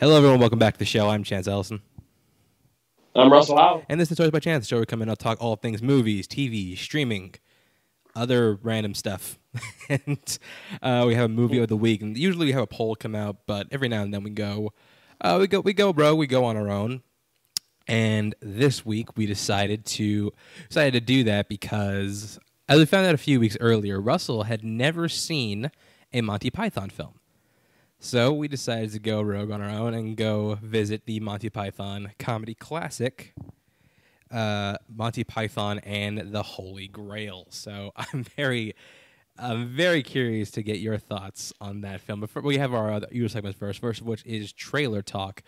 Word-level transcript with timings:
Hello, 0.00 0.16
everyone. 0.16 0.38
Welcome 0.38 0.60
back 0.60 0.74
to 0.74 0.78
the 0.78 0.84
show. 0.84 1.10
I'm 1.10 1.24
Chance 1.24 1.48
Ellison. 1.48 1.82
I'm 3.16 3.32
Russell 3.32 3.56
Howe. 3.56 3.82
And 3.88 3.98
this 3.98 4.12
is 4.12 4.16
Toys 4.16 4.30
by 4.30 4.38
Chance, 4.38 4.64
the 4.64 4.68
show 4.68 4.76
where 4.76 4.82
we 4.82 4.86
come 4.86 5.00
in 5.00 5.08
and 5.08 5.10
I'll 5.10 5.16
talk 5.16 5.42
all 5.42 5.56
things 5.56 5.82
movies, 5.82 6.28
TV, 6.28 6.78
streaming, 6.78 7.34
other 8.14 8.60
random 8.62 8.94
stuff. 8.94 9.40
and 9.88 10.38
uh, 10.82 11.02
we 11.04 11.16
have 11.16 11.24
a 11.24 11.28
movie 11.28 11.58
of 11.58 11.66
the 11.66 11.76
week. 11.76 12.00
And 12.00 12.16
usually 12.16 12.46
we 12.46 12.52
have 12.52 12.62
a 12.62 12.68
poll 12.68 12.94
come 12.94 13.16
out, 13.16 13.38
but 13.46 13.66
every 13.72 13.88
now 13.88 14.02
and 14.02 14.14
then 14.14 14.22
we 14.22 14.30
go, 14.30 14.72
uh, 15.20 15.38
we 15.40 15.48
go, 15.48 15.58
we 15.58 15.72
go, 15.72 15.92
bro, 15.92 16.14
we 16.14 16.28
go 16.28 16.44
on 16.44 16.56
our 16.56 16.68
own. 16.68 17.02
And 17.88 18.36
this 18.38 18.86
week 18.86 19.16
we 19.16 19.26
decided 19.26 19.84
to 19.86 20.32
decided 20.68 20.92
to 20.92 21.00
do 21.00 21.24
that 21.24 21.48
because, 21.48 22.38
as 22.68 22.78
we 22.78 22.86
found 22.86 23.04
out 23.04 23.14
a 23.16 23.18
few 23.18 23.40
weeks 23.40 23.56
earlier, 23.58 24.00
Russell 24.00 24.44
had 24.44 24.62
never 24.62 25.08
seen 25.08 25.72
a 26.12 26.20
Monty 26.20 26.50
Python 26.50 26.88
film. 26.88 27.17
So 28.00 28.32
we 28.32 28.46
decided 28.46 28.92
to 28.92 29.00
go 29.00 29.20
rogue 29.20 29.50
on 29.50 29.60
our 29.60 29.70
own 29.70 29.92
and 29.92 30.16
go 30.16 30.56
visit 30.62 31.04
the 31.06 31.18
Monty 31.18 31.50
Python 31.50 32.12
comedy 32.18 32.54
classic, 32.54 33.34
uh, 34.30 34.76
Monty 34.88 35.24
Python 35.24 35.80
and 35.80 36.32
the 36.32 36.42
Holy 36.44 36.86
Grail. 36.86 37.48
So 37.50 37.90
I'm 37.96 38.22
very, 38.36 38.74
I'm 39.36 39.66
very 39.66 40.04
curious 40.04 40.52
to 40.52 40.62
get 40.62 40.78
your 40.78 40.96
thoughts 40.96 41.52
on 41.60 41.80
that 41.80 42.00
film. 42.00 42.20
But 42.20 42.44
we 42.44 42.58
have 42.58 42.72
our 42.72 42.92
other 42.92 43.08
usual 43.10 43.30
segments 43.30 43.58
first. 43.58 43.80
First 43.80 44.00
of 44.00 44.06
which 44.06 44.24
is 44.24 44.52
trailer 44.52 45.02
talk. 45.02 45.42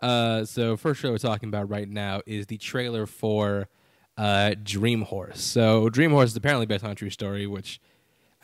Uh, 0.00 0.44
so 0.44 0.76
first 0.76 1.00
show 1.00 1.10
we're 1.10 1.18
talking 1.18 1.48
about 1.48 1.68
right 1.68 1.88
now 1.88 2.22
is 2.26 2.46
the 2.46 2.58
trailer 2.58 3.06
for 3.06 3.68
uh, 4.16 4.54
Dream 4.62 5.02
Horse. 5.02 5.40
So 5.40 5.88
Dream 5.88 6.12
Horse 6.12 6.30
is 6.30 6.36
apparently 6.36 6.66
based 6.66 6.84
on 6.84 6.92
a 6.92 6.94
true 6.94 7.10
story, 7.10 7.48
which 7.48 7.80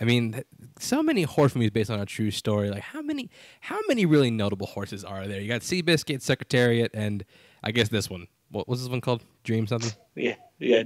I 0.00 0.04
mean, 0.04 0.42
so 0.78 1.02
many 1.02 1.22
horse 1.22 1.54
movies 1.54 1.70
based 1.70 1.90
on 1.90 2.00
a 2.00 2.06
true 2.06 2.30
story. 2.30 2.70
Like 2.70 2.82
how 2.82 3.00
many, 3.00 3.30
how 3.60 3.78
many 3.88 4.06
really 4.06 4.30
notable 4.30 4.66
horses 4.66 5.04
are 5.04 5.26
there? 5.28 5.40
You 5.40 5.48
got 5.48 5.60
Seabiscuit, 5.60 6.20
Secretariat, 6.20 6.90
and 6.94 7.24
I 7.62 7.70
guess 7.70 7.88
this 7.88 8.10
one. 8.10 8.26
What 8.50 8.68
was 8.68 8.80
this 8.80 8.88
one 8.90 9.00
called? 9.00 9.22
Dream 9.44 9.66
something? 9.66 9.92
Yeah, 10.14 10.34
yeah. 10.58 10.82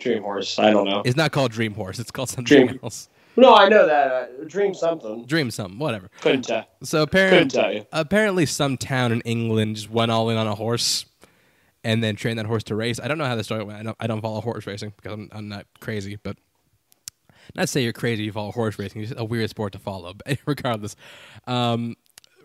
Dream 0.00 0.22
Horse. 0.22 0.58
I 0.58 0.70
don't 0.70 0.88
know. 0.88 1.02
It's 1.04 1.16
not 1.16 1.32
called 1.32 1.50
Dream 1.52 1.74
Horse. 1.74 1.98
It's 1.98 2.10
called 2.10 2.28
something 2.28 2.44
Dream- 2.44 2.80
else. 2.82 3.08
No, 3.36 3.54
I 3.54 3.68
know 3.68 3.86
that. 3.86 4.10
Uh, 4.40 4.44
Dream 4.48 4.74
something. 4.74 5.24
Dream 5.24 5.50
something. 5.52 5.78
Whatever. 5.78 6.10
Couldn't 6.20 6.42
tell. 6.42 6.66
So 6.82 7.06
Couldn't 7.06 7.08
apparently, 7.30 7.60
tell 7.60 7.72
you. 7.72 7.86
apparently, 7.92 8.46
some 8.46 8.76
town 8.76 9.12
in 9.12 9.20
England 9.20 9.76
just 9.76 9.90
went 9.90 10.10
all 10.10 10.28
in 10.30 10.36
on 10.36 10.48
a 10.48 10.54
horse, 10.56 11.06
and 11.84 12.02
then 12.02 12.16
trained 12.16 12.38
that 12.40 12.46
horse 12.46 12.64
to 12.64 12.74
race. 12.74 12.98
I 13.00 13.06
don't 13.06 13.16
know 13.18 13.26
how 13.26 13.36
the 13.36 13.44
story 13.44 13.62
went. 13.62 13.78
I 13.78 13.82
don't, 13.84 13.96
I 14.00 14.06
don't 14.08 14.20
follow 14.20 14.40
horse 14.40 14.66
racing 14.66 14.92
because 14.96 15.12
I'm, 15.12 15.28
I'm 15.30 15.48
not 15.48 15.66
crazy, 15.80 16.16
but 16.20 16.36
not 17.54 17.62
to 17.62 17.66
say 17.66 17.82
you're 17.82 17.92
crazy. 17.92 18.24
You 18.24 18.32
follow 18.32 18.52
horse 18.52 18.78
racing. 18.78 19.02
It's 19.02 19.12
a 19.16 19.24
weird 19.24 19.50
sport 19.50 19.72
to 19.72 19.78
follow. 19.78 20.14
But 20.14 20.38
regardless, 20.46 20.96
um, 21.46 21.96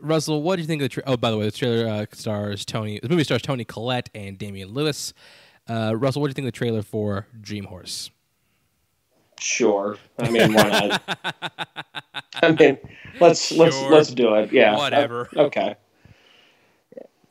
Russell, 0.01 0.41
what 0.41 0.57
do 0.57 0.61
you 0.61 0.67
think 0.67 0.81
of 0.81 0.85
the? 0.85 0.89
Tra- 0.89 1.03
oh, 1.05 1.17
by 1.17 1.31
the 1.31 1.37
way, 1.37 1.45
the 1.45 1.51
trailer 1.51 1.87
uh, 1.87 2.05
stars 2.13 2.65
Toni. 2.65 2.99
The 3.01 3.09
movie 3.09 3.23
stars 3.23 3.41
Toni 3.41 3.65
Collette 3.65 4.09
and 4.13 4.37
Damian 4.37 4.69
Lewis. 4.69 5.13
Uh, 5.67 5.95
Russell, 5.95 6.21
what 6.21 6.27
do 6.27 6.31
you 6.31 6.35
think 6.35 6.45
of 6.45 6.53
the 6.53 6.57
trailer 6.57 6.81
for 6.81 7.27
Dream 7.39 7.65
Horse? 7.65 8.11
Sure. 9.39 9.97
I 10.19 10.29
mean, 10.29 10.53
why 10.53 10.69
not? 10.69 11.67
I 12.35 12.51
mean, 12.51 12.77
let's 13.19 13.51
let's 13.51 13.79
let's 13.83 14.13
do 14.13 14.35
it. 14.35 14.51
Yeah. 14.51 14.75
Whatever. 14.75 15.29
Uh, 15.35 15.43
okay. 15.43 15.75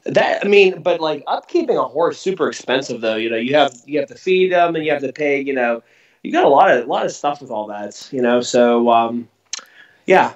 That 0.05 0.45
I 0.45 0.48
mean, 0.48 0.83
but 0.83 1.00
like 1.00 1.25
upkeeping 1.27 1.78
a 1.78 1.89
horse 1.89 2.19
super 2.19 2.48
expensive 2.48 3.00
though. 3.00 3.17
You 3.17 3.31
know, 3.31 3.37
you 3.37 3.55
have 3.55 3.75
you 3.87 3.98
have 3.98 4.09
to 4.09 4.15
feed 4.15 4.53
them 4.53 4.75
and 4.75 4.84
you 4.84 4.93
have 4.93 5.03
to 5.03 5.12
pay. 5.12 5.41
You 5.41 5.55
know, 5.55 5.83
you 6.23 6.33
got 6.33 6.45
a 6.45 6.48
lot 6.48 6.70
of 6.70 6.84
a 6.87 6.89
lot 6.91 7.05
of 7.05 7.12
stuff 7.12 7.41
with 7.41 7.51
all 7.51 7.67
that. 7.69 8.09
You 8.12 8.23
know, 8.23 8.41
so 8.41 8.91
um, 8.91 9.28
yeah. 10.06 10.34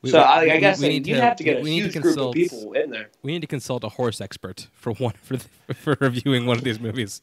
We- 0.00 0.10
so 0.10 0.18
we- 0.18 0.24
I, 0.24 0.54
I 0.54 0.60
guess 0.60 0.80
we 0.80 0.88
need 0.88 1.06
you'd 1.08 1.14
to- 1.16 1.20
have 1.20 1.36
to 1.38 1.44
get 1.44 1.58
a 1.58 1.60
we 1.60 1.70
need 1.70 1.80
to 1.80 1.88
huge 1.90 2.02
group 2.02 2.18
of 2.18 2.32
people 2.32 2.72
in 2.74 2.90
there. 2.90 3.08
We 3.22 3.32
need 3.32 3.40
to 3.40 3.48
consult 3.48 3.82
a 3.82 3.88
horse 3.88 4.20
expert 4.20 4.68
for 4.72 4.92
one 4.92 5.14
for 5.22 5.36
the, 5.38 5.74
for 5.74 5.96
reviewing 6.00 6.46
one 6.46 6.56
of 6.56 6.62
these 6.64 6.78
movies. 6.78 7.20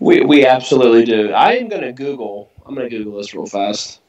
We 0.00 0.20
we 0.22 0.46
absolutely 0.46 1.04
do. 1.04 1.32
I 1.32 1.52
am 1.56 1.68
gonna 1.68 1.92
Google. 1.92 2.50
I'm 2.64 2.74
gonna 2.74 2.88
Google 2.88 3.18
this 3.18 3.34
real 3.34 3.44
fast. 3.46 4.00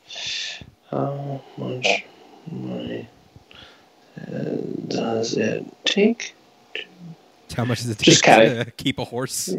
How 0.91 1.41
much 1.57 2.03
money 2.51 3.07
does 4.87 5.37
it 5.37 5.65
take? 5.85 6.35
How 7.55 7.65
much 7.65 7.79
does 7.81 7.89
it 7.89 7.97
take 7.97 8.05
Just 8.05 8.23
kinda- 8.23 8.65
to 8.65 8.71
keep 8.77 8.99
a 8.99 9.03
horse? 9.05 9.53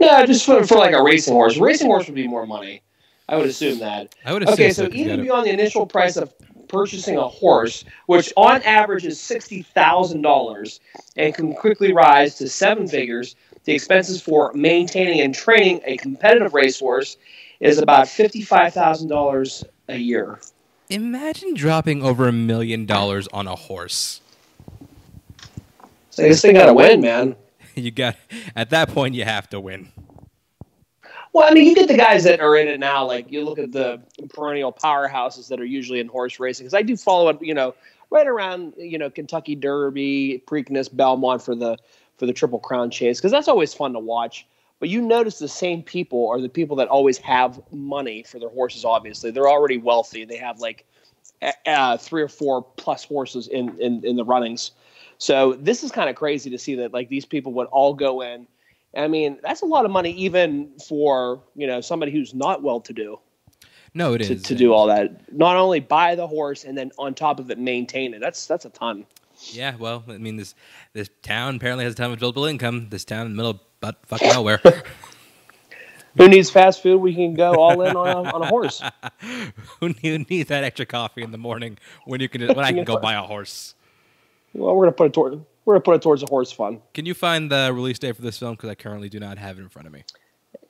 No, 0.00 0.26
just 0.26 0.44
for, 0.44 0.64
for 0.66 0.76
like 0.76 0.94
a 0.94 1.02
racing 1.02 1.34
horse. 1.34 1.56
Racing 1.56 1.86
horse 1.86 2.06
would 2.06 2.14
be 2.14 2.26
more 2.28 2.46
money. 2.46 2.82
I 3.28 3.36
would 3.36 3.46
assume 3.46 3.78
that. 3.78 4.14
I 4.26 4.32
would 4.32 4.42
assume 4.42 4.54
Okay, 4.54 4.70
so. 4.70 4.82
so 4.84 4.88
'cause 4.88 4.94
you 4.96 5.04
even 5.04 5.12
gotta- 5.16 5.22
beyond 5.22 5.46
the 5.46 5.50
initial 5.50 5.86
price 5.86 6.16
of 6.16 6.32
purchasing 6.68 7.16
a 7.16 7.26
horse, 7.28 7.84
which 8.06 8.32
on 8.36 8.60
average 8.62 9.04
is 9.06 9.20
sixty 9.20 9.62
thousand 9.62 10.22
dollars, 10.22 10.80
and 11.16 11.32
can 11.34 11.54
quickly 11.54 11.92
rise 11.92 12.34
to 12.36 12.48
seven 12.48 12.86
figures, 12.88 13.36
the 13.64 13.72
expenses 13.72 14.20
for 14.20 14.52
maintaining 14.54 15.20
and 15.20 15.34
training 15.34 15.80
a 15.84 15.96
competitive 15.96 16.52
racehorse 16.52 17.16
is 17.60 17.78
about 17.78 18.08
fifty-five 18.08 18.74
thousand 18.74 19.08
dollars 19.08 19.64
a 19.88 19.96
year. 19.96 20.38
Imagine 20.90 21.54
dropping 21.54 22.02
over 22.02 22.28
a 22.28 22.32
million 22.32 22.84
dollars 22.84 23.26
on 23.32 23.46
a 23.46 23.54
horse. 23.56 24.20
So 26.10 26.22
this 26.22 26.42
thing 26.42 26.54
got 26.54 26.66
to 26.66 26.74
win, 26.74 27.00
man. 27.00 27.36
You 27.84 27.90
got 27.90 28.16
at 28.54 28.70
that 28.70 28.90
point 28.90 29.14
you 29.14 29.24
have 29.24 29.48
to 29.50 29.60
win. 29.60 29.90
Well, 31.32 31.50
I 31.50 31.52
mean, 31.52 31.66
you 31.66 31.74
get 31.74 31.88
the 31.88 31.96
guys 31.96 32.22
that 32.24 32.40
are 32.40 32.56
in 32.56 32.68
it 32.68 32.78
now. 32.78 33.04
Like 33.04 33.30
you 33.32 33.44
look 33.44 33.58
at 33.58 33.72
the 33.72 34.00
perennial 34.32 34.72
powerhouses 34.72 35.48
that 35.48 35.60
are 35.60 35.64
usually 35.64 35.98
in 35.98 36.06
horse 36.06 36.38
racing. 36.38 36.64
Because 36.64 36.74
I 36.74 36.82
do 36.82 36.96
follow 36.96 37.28
it, 37.30 37.42
you 37.42 37.54
know, 37.54 37.74
right 38.10 38.26
around 38.26 38.74
you 38.76 38.96
know 38.96 39.10
Kentucky 39.10 39.56
Derby, 39.56 40.42
Preakness, 40.46 40.94
Belmont 40.94 41.42
for 41.42 41.56
the 41.56 41.76
for 42.16 42.26
the 42.26 42.32
Triple 42.32 42.60
Crown 42.60 42.90
chase. 42.90 43.18
Because 43.18 43.32
that's 43.32 43.48
always 43.48 43.74
fun 43.74 43.92
to 43.94 43.98
watch. 43.98 44.46
But 44.78 44.88
you 44.88 45.00
notice 45.00 45.38
the 45.38 45.48
same 45.48 45.82
people 45.82 46.28
are 46.28 46.40
the 46.40 46.48
people 46.48 46.76
that 46.76 46.88
always 46.88 47.18
have 47.18 47.60
money 47.72 48.22
for 48.22 48.38
their 48.38 48.50
horses. 48.50 48.84
Obviously, 48.84 49.32
they're 49.32 49.48
already 49.48 49.78
wealthy. 49.78 50.24
They 50.24 50.36
have 50.36 50.60
like 50.60 50.86
uh, 51.66 51.96
three 51.96 52.22
or 52.22 52.28
four 52.28 52.62
plus 52.62 53.04
horses 53.04 53.48
in 53.48 53.76
in, 53.80 54.04
in 54.04 54.14
the 54.14 54.24
runnings. 54.24 54.70
So 55.18 55.54
this 55.54 55.82
is 55.82 55.90
kind 55.90 56.10
of 56.10 56.16
crazy 56.16 56.50
to 56.50 56.58
see 56.58 56.74
that 56.76 56.92
like 56.92 57.08
these 57.08 57.24
people 57.24 57.52
would 57.54 57.66
all 57.68 57.94
go 57.94 58.20
in. 58.22 58.46
I 58.96 59.08
mean, 59.08 59.38
that's 59.42 59.62
a 59.62 59.66
lot 59.66 59.84
of 59.84 59.90
money 59.90 60.10
even 60.12 60.72
for 60.86 61.42
you 61.54 61.66
know 61.66 61.80
somebody 61.80 62.12
who's 62.12 62.34
not 62.34 62.62
well 62.62 62.80
to 62.80 62.92
do 62.92 63.18
No, 63.92 64.14
it 64.14 64.18
to, 64.18 64.34
is 64.34 64.42
to 64.42 64.54
do 64.54 64.72
all 64.72 64.86
that. 64.86 65.32
Not 65.32 65.56
only 65.56 65.80
buy 65.80 66.14
the 66.14 66.26
horse 66.26 66.64
and 66.64 66.76
then 66.76 66.92
on 66.98 67.14
top 67.14 67.40
of 67.40 67.50
it 67.50 67.58
maintain 67.58 68.14
it. 68.14 68.20
That's 68.20 68.46
that's 68.46 68.64
a 68.64 68.70
ton. 68.70 69.06
Yeah, 69.50 69.74
well, 69.76 70.04
I 70.08 70.18
mean 70.18 70.36
this 70.36 70.54
this 70.92 71.10
town 71.22 71.56
apparently 71.56 71.84
has 71.84 71.94
a 71.94 71.96
ton 71.96 72.10
of 72.12 72.18
disposable 72.18 72.44
income. 72.44 72.88
This 72.90 73.04
town 73.04 73.26
in 73.26 73.32
the 73.32 73.36
middle 73.36 73.52
of 73.52 73.60
butt 73.80 73.96
fucking 74.06 74.28
nowhere. 74.28 74.60
Who 76.16 76.28
needs 76.28 76.48
fast 76.50 76.82
food? 76.82 76.98
We 76.98 77.14
can 77.14 77.34
go 77.34 77.54
all 77.54 77.82
in 77.82 77.96
on 77.96 78.06
a, 78.06 78.30
on 78.30 78.42
a 78.42 78.46
horse. 78.46 78.82
Who 79.80 79.94
needs 80.00 80.48
that 80.48 80.62
extra 80.62 80.86
coffee 80.86 81.22
in 81.22 81.32
the 81.32 81.38
morning 81.38 81.78
when 82.04 82.20
you 82.20 82.28
can 82.28 82.42
when 82.42 82.64
I 82.64 82.72
can 82.72 82.84
go 82.84 82.98
buy 82.98 83.14
a 83.14 83.22
horse? 83.22 83.74
Well, 84.54 84.74
we're 84.74 84.84
gonna 84.84 84.92
put 84.92 85.06
it 85.08 85.12
toward 85.12 85.44
we're 85.64 85.74
gonna 85.74 85.82
put 85.82 85.96
it 85.96 86.02
towards 86.02 86.20
the 86.22 86.28
horse 86.28 86.52
fund. 86.52 86.80
Can 86.94 87.06
you 87.06 87.14
find 87.14 87.50
the 87.50 87.70
release 87.74 87.98
date 87.98 88.16
for 88.16 88.22
this 88.22 88.38
film? 88.38 88.52
Because 88.54 88.70
I 88.70 88.74
currently 88.74 89.08
do 89.08 89.18
not 89.20 89.38
have 89.38 89.58
it 89.58 89.62
in 89.62 89.68
front 89.68 89.86
of 89.86 89.92
me. 89.92 90.04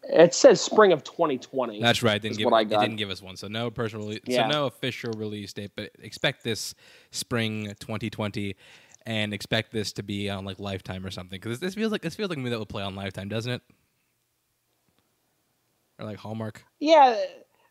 It 0.05 0.35
says 0.35 0.61
spring 0.61 0.93
of 0.93 1.03
2020. 1.03 1.81
That's 1.81 2.03
right. 2.03 2.21
Didn't 2.21 2.37
give 2.39 2.45
what 2.51 2.55
I 2.57 2.61
it 2.63 2.71
got. 2.71 2.81
didn't 2.83 2.97
give 2.97 3.11
us 3.11 3.23
one, 3.23 3.37
so 3.37 3.49
no 3.49 3.71
personal 3.71 4.07
release, 4.07 4.21
Yeah. 4.27 4.49
so 4.49 4.53
no 4.53 4.67
official 4.67 5.13
release 5.13 5.53
date. 5.53 5.73
But 5.75 5.91
expect 5.99 6.45
this 6.45 6.75
spring 7.11 7.75
2020, 7.81 8.55
and 9.07 9.33
expect 9.35 9.73
this 9.73 9.93
to 9.95 10.03
be 10.03 10.29
on 10.31 10.45
like 10.45 10.59
Lifetime 10.59 11.05
or 11.07 11.11
something. 11.11 11.39
Because 11.41 11.59
this 11.61 11.75
feels 11.75 11.91
like 11.93 12.03
this 12.03 12.15
feels 12.15 12.29
like 12.29 12.37
a 12.37 12.41
movie 12.41 12.51
that 12.51 12.59
would 12.59 12.69
play 12.69 12.83
on 12.83 12.95
Lifetime, 12.95 13.29
doesn't 13.29 13.53
it? 13.53 13.63
Or 15.99 16.05
like 16.07 16.19
Hallmark. 16.19 16.65
Yeah, 16.81 17.17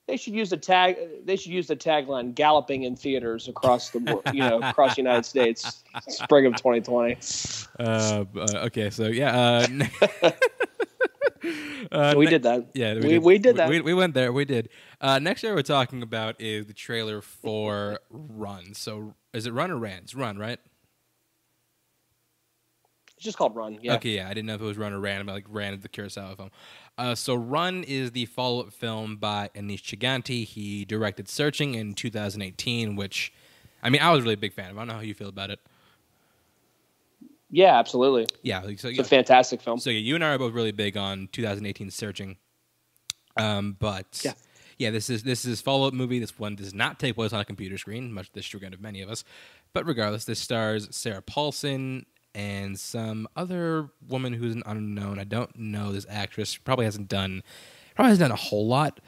they 0.07 0.17
should 0.17 0.33
use 0.33 0.49
the 0.49 0.57
tag. 0.57 0.97
They 1.25 1.35
should 1.35 1.51
use 1.51 1.67
the 1.67 1.75
tagline 1.75 2.35
"Galloping 2.35 2.83
in 2.83 2.95
theaters 2.95 3.47
across 3.47 3.89
the 3.89 4.21
you 4.33 4.39
know 4.39 4.59
across 4.61 4.95
the 4.95 5.01
United 5.01 5.25
States, 5.25 5.83
spring 6.07 6.45
of 6.45 6.55
2020." 6.55 7.17
Uh, 7.79 8.25
uh, 8.35 8.65
okay, 8.65 8.89
so 8.89 9.07
yeah, 9.07 9.35
uh, 9.35 9.67
uh, 11.91 12.13
we 12.17 12.25
ne- 12.25 12.31
did 12.31 12.44
that. 12.44 12.67
Yeah, 12.73 13.00
we, 13.00 13.17
we 13.17 13.38
did 13.38 13.55
that. 13.57 13.69
We, 13.69 13.81
we 13.81 13.94
went 13.94 14.13
there. 14.13 14.33
We 14.33 14.45
did. 14.45 14.69
Uh, 15.00 15.19
next 15.19 15.41
year, 15.44 15.55
we're 15.55 15.61
talking 15.61 16.01
about 16.03 16.39
is 16.39 16.65
the 16.65 16.73
trailer 16.73 17.21
for 17.21 17.99
Run. 18.09 18.73
So, 18.73 19.15
is 19.33 19.45
it 19.45 19.53
Run 19.53 19.71
or 19.71 19.77
Ran? 19.77 20.06
Run, 20.13 20.38
right? 20.38 20.59
It's 23.23 23.27
just 23.29 23.37
called 23.37 23.55
Run. 23.55 23.79
Yeah. 23.81 23.95
Okay, 23.95 24.09
yeah, 24.09 24.25
I 24.25 24.33
didn't 24.33 24.47
know 24.47 24.55
if 24.55 24.61
it 24.61 24.65
was 24.65 24.77
Run 24.77 24.91
or 24.91 24.99
Ran, 24.99 25.25
but 25.25 25.31
like 25.31 25.45
Ran, 25.47 25.79
the 25.79 25.87
Kurosawa 25.87 26.35
film. 26.35 26.51
Uh, 26.97 27.15
so 27.15 27.33
Run 27.35 27.85
is 27.85 28.11
the 28.11 28.25
follow-up 28.25 28.73
film 28.73 29.15
by 29.15 29.49
Aneesh 29.55 29.81
Chaganty. 29.81 30.43
He 30.45 30.83
directed 30.83 31.29
Searching 31.29 31.73
in 31.73 31.93
2018, 31.93 32.97
which, 32.97 33.31
I 33.81 33.89
mean, 33.89 34.01
I 34.01 34.11
was 34.11 34.23
really 34.23 34.33
a 34.33 34.37
big 34.37 34.51
fan 34.51 34.71
of. 34.71 34.77
I 34.77 34.81
don't 34.81 34.89
know 34.89 34.95
how 34.95 34.99
you 34.99 35.13
feel 35.13 35.29
about 35.29 35.51
it. 35.51 35.59
Yeah, 37.49 37.79
absolutely. 37.79 38.27
Yeah, 38.41 38.63
so 38.63 38.67
It's 38.67 38.83
yeah, 38.83 39.01
a 39.01 39.05
fantastic 39.05 39.61
film. 39.61 39.79
so 39.79 39.89
yeah, 39.89 39.99
you 39.99 40.15
and 40.15 40.23
I 40.23 40.33
are 40.33 40.37
both 40.37 40.53
really 40.53 40.73
big 40.73 40.97
on 40.97 41.29
2018 41.31 41.91
Searching. 41.91 42.35
Um, 43.37 43.77
but 43.79 44.21
Yeah. 44.25 44.33
yeah, 44.77 44.89
this 44.89 45.09
is 45.09 45.23
this 45.23 45.45
is 45.45 45.61
follow-up 45.61 45.93
movie. 45.93 46.19
This 46.19 46.37
one 46.37 46.55
does 46.55 46.73
not 46.73 46.99
take 46.99 47.15
place 47.15 47.31
on 47.31 47.39
a 47.39 47.45
computer 47.45 47.77
screen, 47.77 48.11
much 48.11 48.27
to 48.27 48.33
the 48.33 48.41
chagrin 48.41 48.73
of 48.73 48.81
many 48.81 49.01
of 49.01 49.09
us. 49.09 49.23
But 49.71 49.85
regardless, 49.85 50.25
this 50.25 50.39
stars 50.39 50.89
Sarah 50.91 51.21
Paulson 51.21 52.05
and 52.35 52.80
some 52.80 53.27
other 53.35 53.89
woman 54.07 54.33
who's 54.33 54.56
an 54.56 54.63
unknown. 54.65 55.19
I 55.19 55.24
don't 55.24 55.56
know 55.57 55.91
this 55.91 56.06
actress. 56.09 56.57
Probably 56.57 56.85
hasn't 56.85 57.07
done 57.07 57.44
probably 57.95 58.09
hasn't 58.09 58.30
done 58.30 58.31
a 58.31 58.41
whole 58.41 58.68
lot. 58.68 59.00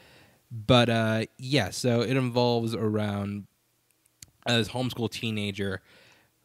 But 0.50 0.88
uh, 0.88 1.24
yeah, 1.38 1.70
so 1.70 2.02
it 2.02 2.16
involves 2.16 2.74
around 2.74 3.46
uh, 4.46 4.58
this 4.58 4.68
homeschool 4.68 5.10
teenager 5.10 5.82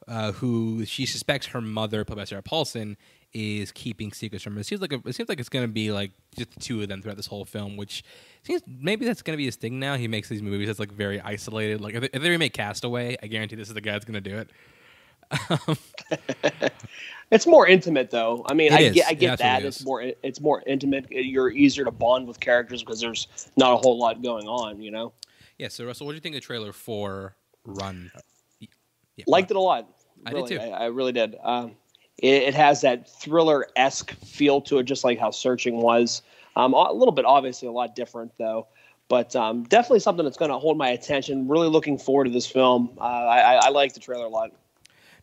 uh, 0.08 0.32
who 0.34 0.86
she 0.86 1.06
suspects 1.06 1.48
her 1.48 1.62
mother, 1.62 2.04
played 2.04 2.18
by 2.18 2.24
Sarah 2.24 2.42
Paulson, 2.42 2.98
is 3.34 3.72
keeping 3.72 4.12
secrets 4.12 4.44
from 4.44 4.56
her. 4.56 4.62
It 4.62 4.66
seems 4.66 4.82
like 4.82 4.92
a, 4.92 5.02
it 5.06 5.16
seems 5.16 5.30
like 5.30 5.40
it's 5.40 5.50
gonna 5.50 5.68
be 5.68 5.92
like 5.92 6.12
just 6.36 6.52
the 6.52 6.60
two 6.60 6.82
of 6.82 6.90
them 6.90 7.02
throughout 7.02 7.18
this 7.18 7.28
whole 7.28 7.46
film, 7.46 7.78
which 7.78 8.04
seems 8.44 8.62
maybe 8.68 9.06
that's 9.06 9.22
gonna 9.22 9.38
be 9.38 9.46
his 9.46 9.56
thing 9.56 9.80
now. 9.80 9.96
He 9.96 10.08
makes 10.08 10.28
these 10.28 10.42
movies 10.42 10.68
that's 10.68 10.80
like 10.80 10.92
very 10.92 11.22
isolated. 11.22 11.80
Like 11.80 11.94
if 11.94 12.02
they, 12.02 12.10
if 12.12 12.22
they 12.22 12.30
remake 12.30 12.54
Castaway, 12.54 13.18
I 13.22 13.28
guarantee 13.28 13.56
this 13.56 13.68
is 13.68 13.74
the 13.74 13.82
guy 13.82 13.94
that's 13.94 14.06
gonna 14.06 14.20
do 14.20 14.38
it. 14.38 14.50
It's 17.32 17.48
more 17.48 17.66
intimate, 17.66 18.12
though. 18.12 18.46
I 18.50 18.54
mean, 18.54 18.74
I 18.74 18.90
get, 18.90 19.08
I 19.08 19.14
get 19.14 19.40
that. 19.40 19.64
It's 19.64 19.80
is. 19.80 19.86
more, 19.86 20.02
it's 20.02 20.42
more 20.42 20.62
intimate. 20.68 21.10
You're 21.10 21.50
easier 21.50 21.86
to 21.86 21.92
bond 21.92 22.28
with 22.28 22.42
characters 22.42 22.84
because 22.84 23.00
there's 23.00 23.28
not 23.56 23.72
a 23.72 23.78
whole 23.78 23.98
lot 23.98 24.22
going 24.22 24.50
on. 24.50 24.82
You 24.82 24.92
know, 24.92 25.14
Yeah. 25.58 25.70
So 25.70 25.86
Russell, 25.86 26.06
what 26.06 26.12
do 26.12 26.16
you 26.16 26.22
think 26.22 26.36
of 26.36 26.42
the 26.42 26.46
trailer 26.46 26.74
for 26.74 27.38
Run? 27.66 28.12
Yeah, 28.60 29.24
liked 29.28 29.50
it 29.50 29.56
a 29.56 29.62
lot. 29.62 29.88
I 30.26 30.32
did 30.32 30.36
Really, 30.36 30.50
too. 30.50 30.60
I, 30.60 30.68
I 30.68 30.86
really 30.88 31.14
did. 31.14 31.38
Um, 31.42 31.72
it, 32.18 32.44
it 32.44 32.54
has 32.54 32.82
that 32.82 33.10
thriller 33.10 33.66
esque 33.78 34.12
feel 34.26 34.60
to 34.62 34.80
it, 34.80 34.84
just 34.84 35.06
like 35.06 35.18
how 35.18 35.32
Searching 35.32 35.78
was. 35.78 36.22
Um, 36.58 36.74
a 36.74 36.92
little 36.92 37.14
bit, 37.14 37.24
obviously, 37.24 37.70
a 37.70 37.72
lot 37.72 37.96
different 37.96 38.34
though. 38.38 38.68
But 39.08 39.36
um, 39.38 39.64
definitely 39.64 40.00
something 40.00 40.26
that's 40.26 40.38
going 40.38 40.52
to 40.52 40.58
hold 40.58 40.78
my 40.78 40.90
attention. 40.90 41.48
Really 41.48 41.68
looking 41.70 41.98
forward 41.98 42.26
to 42.26 42.30
this 42.30 42.48
film. 42.48 42.98
Uh, 43.00 43.04
I, 43.04 43.40
I, 43.40 43.54
I 43.66 43.70
like 43.70 43.94
the 43.94 44.00
trailer 44.02 44.26
a 44.26 44.30
lot. 44.30 44.52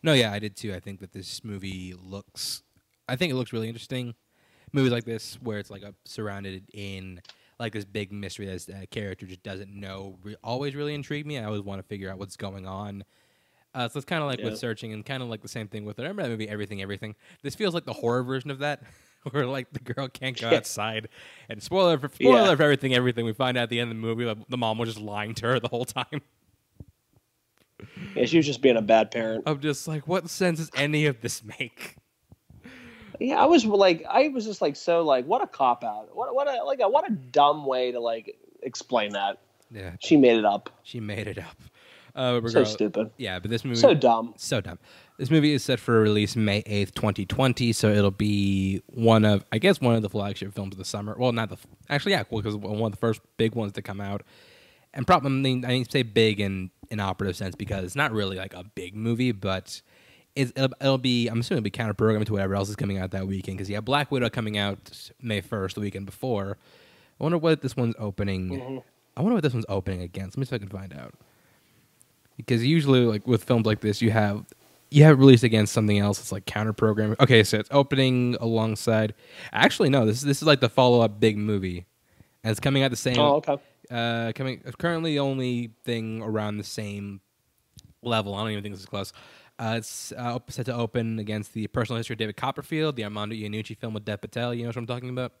No, 0.03 0.13
yeah, 0.13 0.31
I 0.31 0.39
did 0.39 0.55
too. 0.55 0.73
I 0.73 0.79
think 0.79 0.99
that 1.01 1.11
this 1.13 1.43
movie 1.43 1.93
looks. 2.01 2.63
I 3.07 3.15
think 3.15 3.31
it 3.31 3.35
looks 3.35 3.51
really 3.53 3.67
interesting. 3.67 4.15
Movies 4.71 4.91
like 4.91 5.03
this, 5.05 5.35
where 5.41 5.57
it's 5.59 5.69
like 5.71 5.81
a, 5.81 5.93
surrounded 6.05 6.63
in 6.73 7.21
like 7.59 7.73
this 7.73 7.85
big 7.85 8.11
mystery 8.11 8.45
that 8.45 8.69
uh, 8.69 8.85
character 8.91 9.25
just 9.25 9.43
doesn't 9.43 9.73
know, 9.73 10.17
re- 10.23 10.35
always 10.43 10.75
really 10.75 10.93
intrigue 10.93 11.25
me. 11.25 11.37
I 11.37 11.43
always 11.45 11.61
want 11.61 11.81
to 11.81 11.87
figure 11.87 12.09
out 12.11 12.17
what's 12.19 12.37
going 12.37 12.65
on. 12.67 13.03
Uh, 13.75 13.87
so 13.89 13.97
it's 13.97 14.05
kind 14.05 14.21
of 14.23 14.29
like 14.29 14.39
Yeah. 14.39 14.45
with 14.45 14.57
searching, 14.59 14.93
and 14.93 15.05
kind 15.05 15.21
of 15.21 15.29
like 15.29 15.41
the 15.41 15.47
same 15.47 15.67
thing 15.67 15.85
with 15.85 15.99
it. 15.99 16.03
I 16.03 16.05
remember 16.05 16.23
that 16.23 16.29
movie, 16.29 16.47
Everything, 16.49 16.81
Everything. 16.81 17.15
This 17.43 17.55
feels 17.55 17.73
like 17.73 17.85
the 17.85 17.93
horror 17.93 18.23
version 18.23 18.49
of 18.51 18.59
that, 18.59 18.81
where 19.31 19.45
like 19.45 19.71
the 19.73 19.79
girl 19.79 20.07
can't 20.07 20.39
go 20.39 20.49
Yeah. 20.49 20.57
outside, 20.57 21.09
and 21.49 21.61
spoiler 21.61 21.97
for 21.99 22.07
spoiler 22.07 22.49
Yeah. 22.49 22.55
for 22.55 22.63
everything, 22.63 22.93
everything. 22.93 23.25
We 23.25 23.33
find 23.33 23.57
out 23.57 23.63
at 23.63 23.69
the 23.69 23.79
end 23.79 23.91
of 23.91 23.97
the 23.97 24.01
movie 24.01 24.23
that 24.25 24.37
the 24.49 24.57
mom 24.57 24.77
was 24.77 24.89
just 24.89 25.01
lying 25.01 25.33
to 25.35 25.47
her 25.47 25.59
the 25.59 25.67
whole 25.67 25.85
time. 25.85 26.21
Yeah, 28.15 28.25
she 28.25 28.37
was 28.37 28.45
just 28.45 28.61
being 28.61 28.77
a 28.77 28.81
bad 28.81 29.11
parent. 29.11 29.43
I'm 29.45 29.59
just 29.59 29.87
like, 29.87 30.07
what 30.07 30.29
sense 30.29 30.59
does 30.59 30.71
any 30.75 31.05
of 31.05 31.21
this 31.21 31.43
make? 31.43 31.95
Yeah, 33.19 33.41
I 33.41 33.45
was 33.45 33.65
like, 33.65 34.05
I 34.09 34.29
was 34.29 34.45
just 34.45 34.61
like, 34.61 34.75
so 34.75 35.03
like, 35.03 35.25
what 35.25 35.41
a 35.41 35.47
cop 35.47 35.83
out. 35.83 36.15
What 36.15 36.33
what 36.33 36.47
a 36.47 36.63
like 36.63 36.79
a 36.81 36.87
what 36.89 37.09
a 37.09 37.13
dumb 37.13 37.65
way 37.65 37.91
to 37.91 37.99
like 37.99 38.37
explain 38.63 39.11
that. 39.13 39.39
Yeah, 39.71 39.91
She 39.99 40.17
made 40.17 40.37
it 40.37 40.45
up. 40.45 40.69
She 40.83 40.99
made 40.99 41.27
it 41.27 41.37
up. 41.37 41.55
Uh, 42.15 42.41
So 42.47 42.63
stupid. 42.63 43.11
Yeah, 43.17 43.37
but 43.39 43.51
this 43.51 43.63
movie 43.63 43.75
So 43.75 43.93
dumb. 43.93 44.33
so 44.37 44.61
dumb. 44.61 44.79
This 45.19 45.29
movie 45.29 45.53
is 45.53 45.63
set 45.63 45.79
for 45.79 45.97
a 45.97 46.01
release 46.01 46.35
May 46.35 46.63
eighth, 46.65 46.93
twenty 46.95 47.25
twenty. 47.25 47.71
So 47.73 47.89
it'll 47.91 48.09
be 48.09 48.81
one 48.87 49.25
of, 49.25 49.45
I 49.51 49.59
guess, 49.59 49.79
one 49.79 49.95
of 49.95 50.01
the 50.01 50.09
flagship 50.09 50.53
films 50.55 50.73
of 50.73 50.77
the 50.79 50.85
summer. 50.85 51.15
Well, 51.17 51.31
not 51.33 51.49
the 51.49 51.57
actually, 51.89 52.13
yeah, 52.13 52.23
because 52.23 52.55
one 52.55 52.81
of 52.81 52.91
the 52.91 52.97
first 52.97 53.21
big 53.37 53.53
ones 53.53 53.73
to 53.73 53.81
come 53.81 54.01
out. 54.01 54.23
And 54.93 55.05
probably, 55.05 55.29
I 55.29 55.31
mean, 55.31 55.65
I 55.65 55.83
say 55.83 56.03
big 56.03 56.39
in 56.39 56.71
an 56.91 56.99
operative 56.99 57.35
sense 57.35 57.55
because 57.55 57.83
it's 57.83 57.95
not 57.95 58.11
really 58.11 58.37
like 58.37 58.53
a 58.53 58.63
big 58.63 58.95
movie, 58.95 59.31
but 59.31 59.81
it's, 60.35 60.51
it'll, 60.55 60.73
it'll 60.81 60.97
be. 60.97 61.27
I'm 61.27 61.39
assuming 61.39 61.59
it'll 61.59 61.65
be 61.65 61.69
counter 61.69 61.93
programmed 61.93 62.25
to 62.27 62.33
whatever 62.33 62.55
else 62.55 62.69
is 62.69 62.75
coming 62.75 62.97
out 62.97 63.11
that 63.11 63.27
weekend. 63.27 63.57
Because 63.57 63.69
you 63.69 63.75
have 63.75 63.85
Black 63.85 64.11
Widow 64.11 64.29
coming 64.29 64.57
out 64.57 65.11
May 65.21 65.41
first, 65.41 65.75
the 65.75 65.81
weekend 65.81 66.05
before. 66.05 66.57
I 67.19 67.23
wonder 67.23 67.37
what 67.37 67.61
this 67.61 67.77
one's 67.77 67.95
opening. 67.99 68.49
Mm-hmm. 68.49 68.77
I 69.17 69.21
wonder 69.21 69.35
what 69.35 69.43
this 69.43 69.53
one's 69.53 69.65
opening 69.69 70.01
against. 70.01 70.37
Let 70.37 70.39
me 70.39 70.45
see 70.45 70.55
if 70.55 70.61
I 70.61 70.65
can 70.65 70.69
find 70.69 70.93
out 70.93 71.13
because 72.39 72.65
usually 72.65 73.01
like 73.01 73.27
with 73.27 73.43
films 73.43 73.65
like 73.65 73.81
this 73.81 74.01
you 74.01 74.11
have 74.11 74.45
you 74.89 75.03
have 75.03 75.19
released 75.19 75.43
against 75.43 75.73
something 75.73 75.99
else 75.99 76.19
it's 76.19 76.31
like 76.31 76.45
counter 76.45 76.71
programming 76.71 77.17
okay 77.19 77.43
so 77.43 77.57
it's 77.59 77.69
opening 77.71 78.35
alongside 78.39 79.13
actually 79.51 79.89
no 79.89 80.05
this 80.05 80.17
is 80.17 80.23
this 80.23 80.37
is 80.41 80.47
like 80.47 80.61
the 80.61 80.69
follow-up 80.69 81.19
big 81.19 81.37
movie 81.37 81.85
and 82.43 82.51
it's 82.51 82.61
coming 82.61 82.81
out 82.81 82.89
the 82.91 82.97
same 82.97 83.19
Oh, 83.19 83.35
okay. 83.35 83.57
Uh 83.91 84.31
coming 84.35 84.61
currently 84.77 85.13
the 85.13 85.19
only 85.19 85.71
thing 85.83 86.21
around 86.21 86.57
the 86.57 86.63
same 86.63 87.21
level 88.01 88.35
i 88.35 88.41
don't 88.41 88.51
even 88.51 88.63
think 88.63 88.73
this 88.73 88.81
is 88.81 88.85
close 88.87 89.13
uh, 89.59 89.75
it's 89.77 90.13
uh, 90.13 90.39
set 90.47 90.65
to 90.67 90.73
open 90.73 91.19
against 91.19 91.53
the 91.53 91.67
personal 91.67 91.97
history 91.97 92.13
of 92.13 92.17
David 92.17 92.37
Copperfield, 92.37 92.95
the 92.95 93.03
Armando 93.03 93.35
Iannucci 93.35 93.77
film 93.77 93.93
with 93.93 94.05
Dev 94.05 94.21
Patel. 94.21 94.53
You 94.53 94.63
know 94.63 94.69
what 94.69 94.77
I'm 94.77 94.87
talking 94.87 95.09
about? 95.09 95.33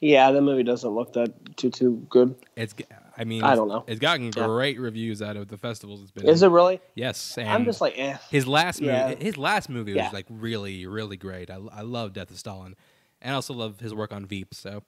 Yeah, 0.00 0.30
that 0.30 0.40
movie 0.42 0.62
doesn't 0.62 0.88
look 0.88 1.12
that 1.14 1.56
too 1.56 1.70
too 1.70 2.06
good. 2.08 2.34
It's, 2.56 2.72
I 3.18 3.24
mean, 3.24 3.42
I 3.42 3.54
don't 3.54 3.68
know. 3.68 3.84
It's 3.86 4.00
gotten 4.00 4.26
Yeah. 4.26 4.46
great 4.46 4.78
reviews 4.78 5.20
out 5.20 5.36
of 5.36 5.48
the 5.48 5.58
festivals. 5.58 6.02
It's 6.02 6.10
been. 6.10 6.28
Is 6.28 6.42
it 6.42 6.48
really? 6.48 6.80
Yes, 6.94 7.36
and 7.36 7.48
I'm 7.48 7.64
just 7.64 7.80
like, 7.80 7.98
eh. 7.98 8.16
His 8.30 8.46
last 8.46 8.80
movie, 8.80 8.92
Yeah. 8.92 9.14
his 9.16 9.36
last 9.36 9.68
movie 9.68 9.92
Yeah. 9.92 10.04
was 10.04 10.12
like 10.12 10.26
really, 10.30 10.86
really 10.86 11.16
great. 11.16 11.50
I, 11.50 11.58
I 11.72 11.82
love 11.82 12.12
Death 12.12 12.30
of 12.30 12.38
Stalin, 12.38 12.76
and 13.20 13.32
I 13.32 13.34
also 13.34 13.52
love 13.54 13.80
his 13.80 13.92
work 13.92 14.12
on 14.12 14.24
Veep. 14.24 14.54
So 14.54 14.84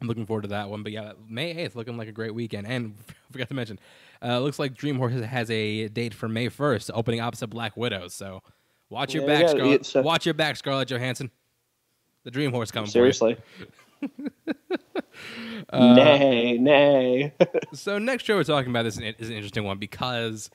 I'm 0.00 0.08
looking 0.08 0.26
forward 0.26 0.42
to 0.42 0.48
that 0.48 0.68
one. 0.68 0.82
But 0.82 0.92
yeah, 0.92 1.12
May 1.28 1.54
8th 1.54 1.74
looking 1.76 1.96
like 1.96 2.08
a 2.08 2.12
great 2.12 2.34
weekend. 2.34 2.66
And 2.66 2.94
forgot 3.32 3.48
to 3.48 3.54
mention, 3.54 3.78
uh, 4.22 4.38
looks 4.40 4.58
like 4.58 4.74
Dream 4.74 4.96
Horse 4.96 5.12
has 5.14 5.50
a 5.50 5.88
date 5.88 6.14
for 6.14 6.28
May 6.28 6.48
1st, 6.48 6.90
opening 6.94 7.20
opposite 7.20 7.48
Black 7.48 7.76
Widow. 7.76 8.08
So 8.08 8.42
watch 8.90 9.14
your 9.14 9.22
Yeah, 9.22 9.28
back, 9.28 9.42
yeah, 9.42 9.48
Scarlett. 9.48 9.80
it's, 9.80 9.96
uh, 9.96 10.02
watch 10.02 10.26
your 10.26 10.34
back, 10.34 10.56
Scarlett 10.56 10.88
Johansson. 10.88 11.30
The 12.24 12.30
Dream 12.30 12.52
Horse 12.52 12.70
coming 12.70 12.90
Seriously. 12.90 13.36
Uh, 15.70 15.94
nay, 15.94 16.58
nay. 16.58 17.32
So 17.72 17.98
next 17.98 18.24
show 18.24 18.36
we're 18.36 18.44
talking 18.44 18.70
about 18.70 18.82
this 18.82 18.94
is 18.94 19.00
an 19.00 19.14
is 19.18 19.28
an 19.30 19.34
interesting 19.36 19.64
one 19.64 19.78
because 19.78 20.50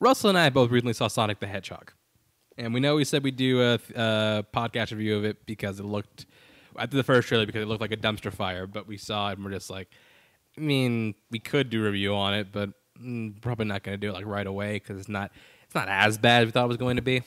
Russell 0.00 0.28
and 0.28 0.38
I 0.38 0.50
both 0.50 0.70
recently 0.70 0.92
saw 0.92 1.08
Sonic 1.08 1.40
the 1.40 1.46
Hedgehog. 1.46 1.92
And 2.58 2.74
we 2.74 2.80
know 2.80 2.96
we 2.96 3.04
said 3.04 3.24
we'd 3.24 3.36
do 3.36 3.62
a, 3.62 3.74
a 3.94 4.44
podcast 4.52 4.90
review 4.90 5.16
of 5.16 5.24
it 5.24 5.46
because 5.46 5.80
it 5.80 5.84
looked 5.84 6.26
after 6.78 6.96
the 6.96 7.02
first 7.02 7.28
trailer 7.28 7.46
because 7.46 7.62
it 7.62 7.66
looked 7.66 7.80
like 7.80 7.92
a 7.92 7.96
dumpster 7.96 8.32
fire. 8.32 8.66
But 8.66 8.86
we 8.86 8.96
saw 8.96 9.30
it 9.30 9.36
and 9.36 9.44
we're 9.44 9.52
just 9.52 9.70
like, 9.70 9.88
I 10.56 10.60
mean, 10.60 11.14
we 11.30 11.38
could 11.38 11.70
do 11.70 11.82
a 11.82 11.90
review 11.90 12.14
on 12.14 12.34
it, 12.34 12.48
but 12.52 12.70
mm, 13.00 13.40
probably 13.40 13.66
not 13.66 13.82
going 13.82 13.98
to 13.98 14.06
do 14.06 14.10
it 14.10 14.14
like 14.14 14.26
right 14.26 14.46
away 14.46 14.74
because 14.74 14.98
it's 14.98 15.08
not 15.08 15.32
it's 15.64 15.74
not 15.74 15.88
as 15.88 16.18
bad 16.18 16.42
as 16.42 16.46
we 16.46 16.52
thought 16.52 16.64
it 16.64 16.68
was 16.68 16.76
going 16.76 16.96
to 16.96 17.02
be. 17.02 17.22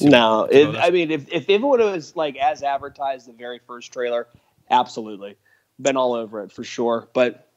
no, 0.00 0.44
it, 0.50 0.74
I 0.76 0.90
mean, 0.90 1.10
if 1.10 1.30
if 1.32 1.48
it 1.48 1.60
would 1.60 1.80
have 1.80 1.94
was 1.94 2.16
like 2.16 2.36
as 2.36 2.62
advertised 2.62 3.28
the 3.28 3.32
very 3.32 3.60
first 3.66 3.92
trailer, 3.92 4.26
absolutely, 4.70 5.36
been 5.80 5.96
all 5.96 6.14
over 6.14 6.42
it 6.42 6.52
for 6.52 6.64
sure. 6.64 7.08
But 7.12 7.48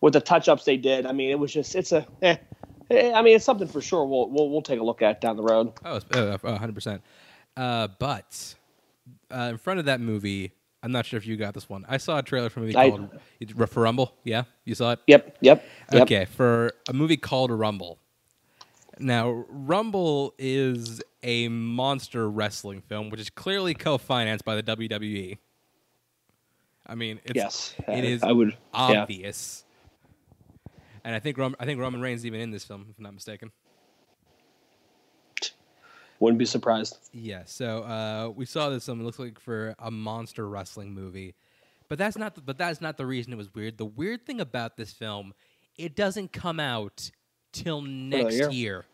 with 0.00 0.12
the 0.12 0.20
touch 0.20 0.48
ups 0.48 0.64
they 0.64 0.76
did, 0.76 1.06
I 1.06 1.12
mean, 1.12 1.30
it 1.30 1.38
was 1.38 1.52
just 1.52 1.74
it's 1.74 1.92
a. 1.92 2.06
Eh, 2.22 2.36
eh, 2.90 3.12
I 3.12 3.22
mean, 3.22 3.36
it's 3.36 3.44
something 3.44 3.68
for 3.68 3.80
sure. 3.80 4.04
We'll 4.04 4.28
we'll 4.30 4.50
we'll 4.50 4.62
take 4.62 4.80
a 4.80 4.84
look 4.84 5.02
at 5.02 5.20
down 5.20 5.36
the 5.36 5.42
road. 5.42 5.72
Oh, 5.84 6.00
uh, 6.14 6.38
uh, 6.42 6.58
100%. 6.58 7.00
Uh, 7.56 7.88
but 7.98 8.54
uh, 9.30 9.48
in 9.50 9.58
front 9.58 9.78
of 9.80 9.86
that 9.86 10.00
movie, 10.00 10.52
I'm 10.82 10.92
not 10.92 11.06
sure 11.06 11.18
if 11.18 11.26
you 11.26 11.36
got 11.36 11.54
this 11.54 11.68
one. 11.68 11.84
I 11.88 11.96
saw 11.96 12.18
a 12.18 12.22
trailer 12.22 12.50
for 12.50 12.60
a 12.60 12.62
movie 12.62 12.76
I- 12.76 12.90
called 12.90 13.10
Rumble. 13.76 14.14
Yeah, 14.24 14.44
you 14.64 14.74
saw 14.74 14.92
it. 14.92 15.00
Yep, 15.06 15.38
yep, 15.40 15.64
yep. 15.92 16.02
Okay, 16.02 16.24
for 16.24 16.72
a 16.88 16.92
movie 16.92 17.16
called 17.16 17.50
Rumble. 17.50 17.98
Now, 19.00 19.44
Rumble 19.48 20.34
is 20.38 21.00
a 21.22 21.48
monster 21.48 22.28
wrestling 22.28 22.80
film, 22.80 23.10
which 23.10 23.20
is 23.20 23.30
clearly 23.30 23.74
co-financed 23.74 24.44
by 24.44 24.56
the 24.56 24.62
WWE. 24.62 25.38
I 26.86 26.94
mean, 26.94 27.20
it's, 27.24 27.34
yes, 27.36 27.74
it 27.86 28.04
is 28.04 28.22
I 28.22 28.32
would. 28.32 28.48
Yeah. 28.50 28.54
obvious. 29.02 29.64
And 31.04 31.14
I 31.14 31.20
think 31.20 31.38
I 31.38 31.64
think 31.64 31.80
Roman 31.80 32.00
Reigns 32.00 32.20
is 32.22 32.26
even 32.26 32.40
in 32.40 32.50
this 32.50 32.64
film, 32.64 32.86
if 32.90 32.98
I'm 32.98 33.04
not 33.04 33.14
mistaken. 33.14 33.50
Wouldn't 36.20 36.38
be 36.38 36.46
surprised. 36.46 36.98
Yeah, 37.12 37.42
so 37.46 37.82
uh, 37.82 38.32
we 38.34 38.44
saw 38.44 38.70
this. 38.70 38.88
Um, 38.88 39.00
it 39.00 39.04
looks 39.04 39.18
like 39.18 39.38
for 39.38 39.74
a 39.78 39.90
monster 39.90 40.48
wrestling 40.48 40.92
movie, 40.92 41.34
but 41.88 41.98
that's 41.98 42.18
not. 42.18 42.34
The, 42.34 42.40
but 42.40 42.58
that's 42.58 42.80
not 42.80 42.96
the 42.96 43.06
reason 43.06 43.32
it 43.32 43.36
was 43.36 43.54
weird. 43.54 43.78
The 43.78 43.84
weird 43.84 44.26
thing 44.26 44.40
about 44.40 44.76
this 44.76 44.92
film, 44.92 45.32
it 45.76 45.94
doesn't 45.94 46.32
come 46.32 46.58
out 46.58 47.10
till 47.52 47.82
next 47.82 48.34
year. 48.34 48.50
year. 48.50 48.84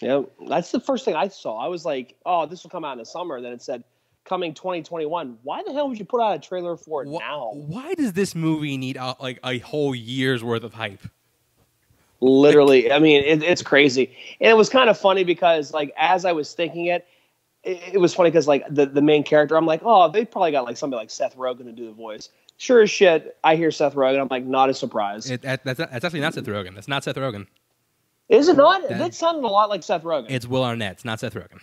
Yeah, 0.00 0.22
that's 0.48 0.70
the 0.70 0.80
first 0.80 1.04
thing 1.04 1.16
I 1.16 1.28
saw. 1.28 1.58
I 1.58 1.68
was 1.68 1.84
like, 1.84 2.16
"Oh, 2.24 2.46
this 2.46 2.62
will 2.62 2.70
come 2.70 2.84
out 2.84 2.92
in 2.92 2.98
the 2.98 3.04
summer." 3.04 3.36
And 3.36 3.44
then 3.44 3.52
it 3.52 3.60
said, 3.60 3.84
"Coming 4.24 4.54
2021." 4.54 5.38
Why 5.42 5.62
the 5.64 5.72
hell 5.74 5.88
would 5.88 5.98
you 5.98 6.06
put 6.06 6.22
out 6.22 6.34
a 6.34 6.38
trailer 6.38 6.76
for 6.76 7.02
it 7.02 7.08
now? 7.08 7.50
Why 7.52 7.92
does 7.94 8.14
this 8.14 8.34
movie 8.34 8.78
need 8.78 8.96
uh, 8.96 9.16
like 9.20 9.38
a 9.44 9.58
whole 9.58 9.94
year's 9.94 10.42
worth 10.42 10.62
of 10.62 10.72
hype? 10.72 11.06
Literally, 12.20 12.90
I 12.90 12.98
mean, 12.98 13.22
it, 13.24 13.42
it's 13.42 13.62
crazy, 13.62 14.10
and 14.40 14.50
it 14.50 14.56
was 14.56 14.68
kind 14.68 14.90
of 14.90 14.98
funny 14.98 15.22
because, 15.22 15.72
like, 15.72 15.92
as 15.96 16.24
I 16.24 16.32
was 16.32 16.52
thinking 16.52 16.86
it, 16.86 17.06
it, 17.62 17.80
it 17.94 17.98
was 17.98 18.12
funny 18.14 18.30
because, 18.30 18.48
like, 18.48 18.64
the 18.68 18.86
the 18.86 19.02
main 19.02 19.22
character, 19.22 19.56
I'm 19.56 19.66
like, 19.66 19.82
"Oh, 19.84 20.10
they 20.10 20.24
probably 20.24 20.50
got 20.50 20.64
like 20.64 20.76
somebody 20.76 20.98
like 20.98 21.10
Seth 21.10 21.36
Rogen 21.36 21.64
to 21.64 21.72
do 21.72 21.86
the 21.86 21.92
voice." 21.92 22.30
Sure 22.56 22.82
as 22.82 22.90
shit, 22.90 23.36
I 23.44 23.54
hear 23.54 23.70
Seth 23.70 23.94
Rogen. 23.94 24.20
I'm 24.20 24.26
like, 24.28 24.44
not 24.44 24.68
a 24.68 24.74
surprise. 24.74 25.30
It, 25.30 25.42
that, 25.42 25.62
that's, 25.62 25.78
that's 25.78 26.04
actually 26.04 26.20
not 26.20 26.34
Seth 26.34 26.42
Rogen. 26.46 26.74
That's 26.74 26.88
not 26.88 27.04
Seth 27.04 27.14
Rogen. 27.14 27.46
Is 28.28 28.48
it 28.48 28.56
not? 28.56 28.88
That- 28.88 28.98
That 28.98 29.14
sounded 29.14 29.44
a 29.44 29.46
lot 29.46 29.68
like 29.70 29.84
Seth 29.84 30.02
Rogen. 30.02 30.26
It's 30.28 30.44
Will 30.44 30.64
Arnett. 30.64 30.94
It's 30.94 31.04
not 31.04 31.20
Seth 31.20 31.34
Rogen. 31.34 31.60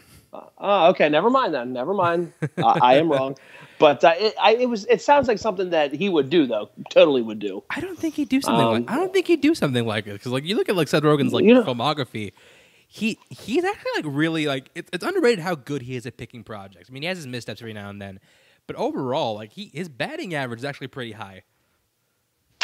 Oh, 0.58 0.88
okay. 0.92 1.10
Never 1.10 1.30
mind 1.30 1.54
then. 1.54 1.74
Never 1.74 1.94
mind. 1.94 2.32
uh, 2.58 2.80
I 2.82 2.96
am 2.96 3.12
wrong. 3.12 3.36
But 3.78 4.04
uh, 4.04 4.14
it, 4.18 4.34
I, 4.42 4.56
it 4.56 4.70
was. 4.70 4.86
It 4.86 5.02
sounds 5.02 5.28
like 5.28 5.38
something 5.40 5.72
that 5.72 5.94
he 5.94 6.08
would 6.10 6.30
do, 6.30 6.46
though. 6.48 6.70
Totally 6.90 7.22
would 7.22 7.40
do. 7.40 7.64
I 7.70 7.82
don't 7.82 7.98
think 8.00 8.16
he'd 8.16 8.30
do 8.30 8.40
something 8.42 8.66
Um, 8.66 8.74
like. 8.74 8.90
I 8.92 8.96
don't 8.96 9.12
think 9.12 9.28
he'd 9.28 9.42
do 9.42 9.54
something 9.54 9.86
like 9.86 10.08
it 10.08 10.14
because 10.14 10.32
like 10.32 10.46
you 10.46 10.56
look 10.56 10.70
at 10.70 10.76
like 10.76 10.88
Seth 10.88 11.04
Rogen's 11.04 11.34
like 11.34 11.44
You 11.46 11.54
know- 11.56 11.64
filmography. 11.64 12.32
He 12.88 13.20
he's 13.30 13.64
actually 13.66 13.92
like 13.98 14.06
really 14.08 14.46
like 14.46 14.70
it, 14.76 14.88
it's 14.94 15.04
underrated 15.04 15.40
how 15.40 15.56
good 15.56 15.82
he 15.82 15.96
is 15.96 16.06
at 16.06 16.16
picking 16.18 16.44
projects. 16.44 16.90
I 16.90 16.94
mean, 16.94 17.02
he 17.04 17.08
has 17.10 17.18
his 17.18 17.28
missteps 17.28 17.62
every 17.62 17.74
now 17.74 17.90
and 17.90 18.02
then, 18.02 18.20
but 18.68 18.76
overall, 18.78 19.36
like 19.36 19.52
he 19.52 19.70
his 19.74 19.90
batting 19.90 20.34
average 20.34 20.60
is 20.60 20.66
actually 20.66 20.88
pretty 20.88 21.12
high. 21.12 21.42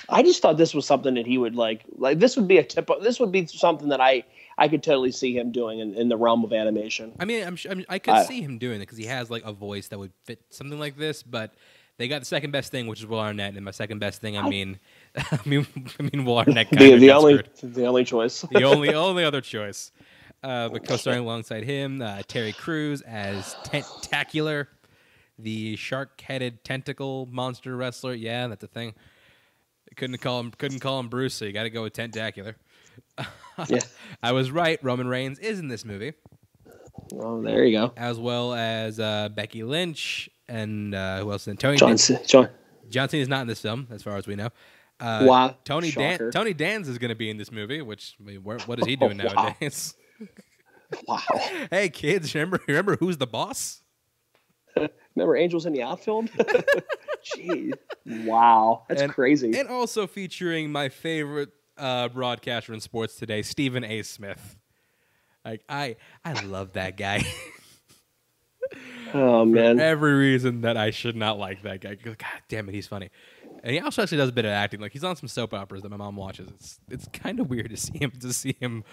I 0.10 0.24
just 0.24 0.42
thought 0.42 0.58
this 0.58 0.74
was 0.74 0.86
something 0.86 1.16
that 1.16 1.26
he 1.28 1.38
would 1.38 1.56
like. 1.56 1.84
Like 1.98 2.20
this 2.20 2.38
would 2.38 2.48
be 2.48 2.58
a 2.58 2.64
tip. 2.64 2.90
This 3.02 3.20
would 3.20 3.32
be 3.32 3.46
something 3.48 3.90
that 3.90 4.00
I 4.00 4.24
I 4.62 4.68
could 4.68 4.84
totally 4.84 5.12
see 5.12 5.36
him 5.38 5.52
doing 5.52 5.80
in, 5.80 5.96
in 5.96 6.08
the 6.08 6.18
realm 6.18 6.44
of 6.44 6.54
animation. 6.54 7.14
I 7.20 7.26
mean, 7.26 7.44
I'm, 7.46 7.58
I'm 7.70 7.86
I 7.90 8.00
could 8.00 8.14
I- 8.14 8.24
see 8.26 8.42
him 8.42 8.58
doing 8.60 8.78
it 8.78 8.82
because 8.82 8.98
he 8.98 9.06
has 9.06 9.30
like 9.32 9.44
a 9.44 9.52
voice 9.52 9.88
that 9.90 9.98
would 10.00 10.14
fit 10.24 10.40
something 10.52 10.80
like 10.80 10.98
this. 10.98 11.24
But 11.24 11.54
they 11.98 12.08
got 12.08 12.20
the 12.22 12.26
second 12.26 12.52
best 12.52 12.72
thing, 12.72 12.88
which 12.88 13.00
is 13.00 13.06
Will 13.08 13.20
Arnett, 13.20 13.56
and 13.56 13.66
my 13.66 13.72
second 13.72 14.00
best 14.00 14.22
thing, 14.22 14.38
I 14.38 14.42
I- 14.42 14.50
mean, 14.50 14.80
I 15.16 15.40
mean, 15.46 15.66
I 16.00 16.04
mean, 16.04 16.26
Will 16.26 16.38
Arnett. 16.38 16.70
Kind 16.70 16.80
The, 16.82 16.94
of 16.94 17.00
the 17.02 17.12
only 17.12 17.44
the 17.64 17.86
only 17.86 18.04
choice. 18.06 18.42
the 18.52 18.64
only 18.64 18.94
only 18.94 19.24
other 19.24 19.42
choice. 19.42 19.92
Uh, 20.44 20.70
but 20.70 20.84
co-starring 20.88 21.20
alongside 21.20 21.64
him, 21.64 22.02
uh, 22.02 22.24
Terry 22.28 22.52
Crews 22.52 23.02
as 23.04 23.56
Tentacular, 23.64 24.70
the 25.38 25.76
shark-headed 25.76 26.64
tentacle 26.64 27.28
monster 27.32 27.76
wrestler. 27.78 28.16
Yeah, 28.16 28.48
that's 28.48 28.64
a 28.64 28.68
thing. 28.68 28.96
Couldn't 29.96 30.18
call 30.18 30.40
him 30.40 30.50
couldn't 30.50 30.80
call 30.80 31.00
him 31.00 31.10
Bruce, 31.10 31.36
so 31.36 31.46
you 31.46 31.52
got 31.54 31.64
to 31.64 31.70
go 31.70 31.84
with 31.84 31.94
Tentacular. 31.94 32.56
Yeah. 33.70 33.80
I 34.24 34.32
was 34.32 34.52
right. 34.52 34.80
Roman 34.84 35.08
Reigns 35.08 35.40
is 35.40 35.60
in 35.60 35.68
this 35.68 35.84
movie, 35.86 36.14
oh, 37.14 37.42
there 37.42 37.64
you 37.66 37.78
go. 37.78 37.94
as 37.98 38.18
well 38.20 38.54
as 38.54 39.00
uh, 39.00 39.30
Becky 39.30 39.64
Lynch 39.64 40.30
and 40.48 40.94
uh, 40.96 41.20
who 41.22 41.32
else? 41.32 41.48
in 41.48 41.58
Tony 41.58 41.78
John. 41.78 41.96
Dan- 41.96 42.20
John. 42.28 42.50
John 42.90 43.10
Cena 43.10 43.22
is 43.22 43.30
not 43.30 43.42
in 43.42 43.48
this 43.48 43.62
film, 43.62 43.88
as 43.92 44.04
far 44.04 44.18
as 44.18 44.28
we 44.28 44.36
know. 44.36 44.50
Uh, 45.00 45.24
Wow. 45.26 45.56
Tony 45.64 45.92
Dan- 45.92 46.30
Tony 46.32 46.54
Danza 46.54 46.92
is 46.92 46.98
going 46.98 47.10
to 47.10 47.16
be 47.16 47.30
in 47.30 47.38
this 47.38 47.52
movie, 47.52 47.82
which 47.82 48.16
I 48.20 48.24
mean, 48.24 48.44
where, 48.44 48.60
what 48.60 48.80
is 48.80 48.86
he 48.86 48.96
doing 48.96 49.20
Oh, 49.22 49.26
wow. 49.36 49.44
nowadays? 49.44 49.96
Wow. 51.08 51.20
hey 51.72 51.88
kids, 51.88 52.36
remember 52.36 52.60
remember 52.68 52.98
who's 52.98 53.16
the 53.18 53.26
boss? 53.26 53.82
Remember 55.16 55.38
Angels 55.38 55.66
in 55.66 55.72
the 55.74 55.82
Outfield? 55.84 56.30
Jeez. 57.38 57.74
Wow. 58.06 58.84
That's 58.90 59.02
And- 59.02 59.12
crazy. 59.14 59.58
And 59.58 59.70
also 59.70 60.06
featuring 60.06 60.70
my 60.72 60.90
favorite 60.90 61.50
uh, 61.78 62.10
broadcaster 62.10 62.74
in 62.74 62.80
sports 62.80 63.16
today, 63.16 63.42
Stephen 63.42 63.84
A. 63.84 64.02
Smith. 64.04 64.58
Like 65.44 65.64
I 65.68 65.96
I 66.24 66.34
love 66.44 66.74
that 66.74 66.98
guy. 66.98 67.24
oh 69.14 69.46
man. 69.46 69.78
For 69.78 69.84
Every 69.84 70.14
reason 70.14 70.62
that 70.62 70.78
I 70.78 70.92
should 70.92 71.16
not 71.16 71.40
like 71.40 71.64
that 71.64 71.82
guy. 71.82 71.96
God 71.96 72.18
damn 72.48 72.70
it, 72.70 72.74
he's 72.74 72.88
funny. 72.88 73.10
And 73.64 73.74
he 73.74 73.80
also 73.80 74.02
actually 74.02 74.18
does 74.18 74.30
a 74.30 74.34
bit 74.34 74.46
of 74.46 74.52
acting. 74.52 74.80
Like 74.80 74.92
he's 74.92 75.04
on 75.04 75.16
some 75.16 75.28
soap 75.28 75.54
operas 75.54 75.84
that 75.84 75.90
my 75.90 75.98
mom 75.98 76.16
watches. 76.16 76.50
It's 76.50 76.80
it's 76.90 77.08
kind 77.14 77.40
of 77.40 77.50
weird 77.50 77.70
to 77.70 77.78
see 77.78 77.98
him 77.98 78.12
to 78.20 78.34
see 78.34 78.56
him 78.60 78.84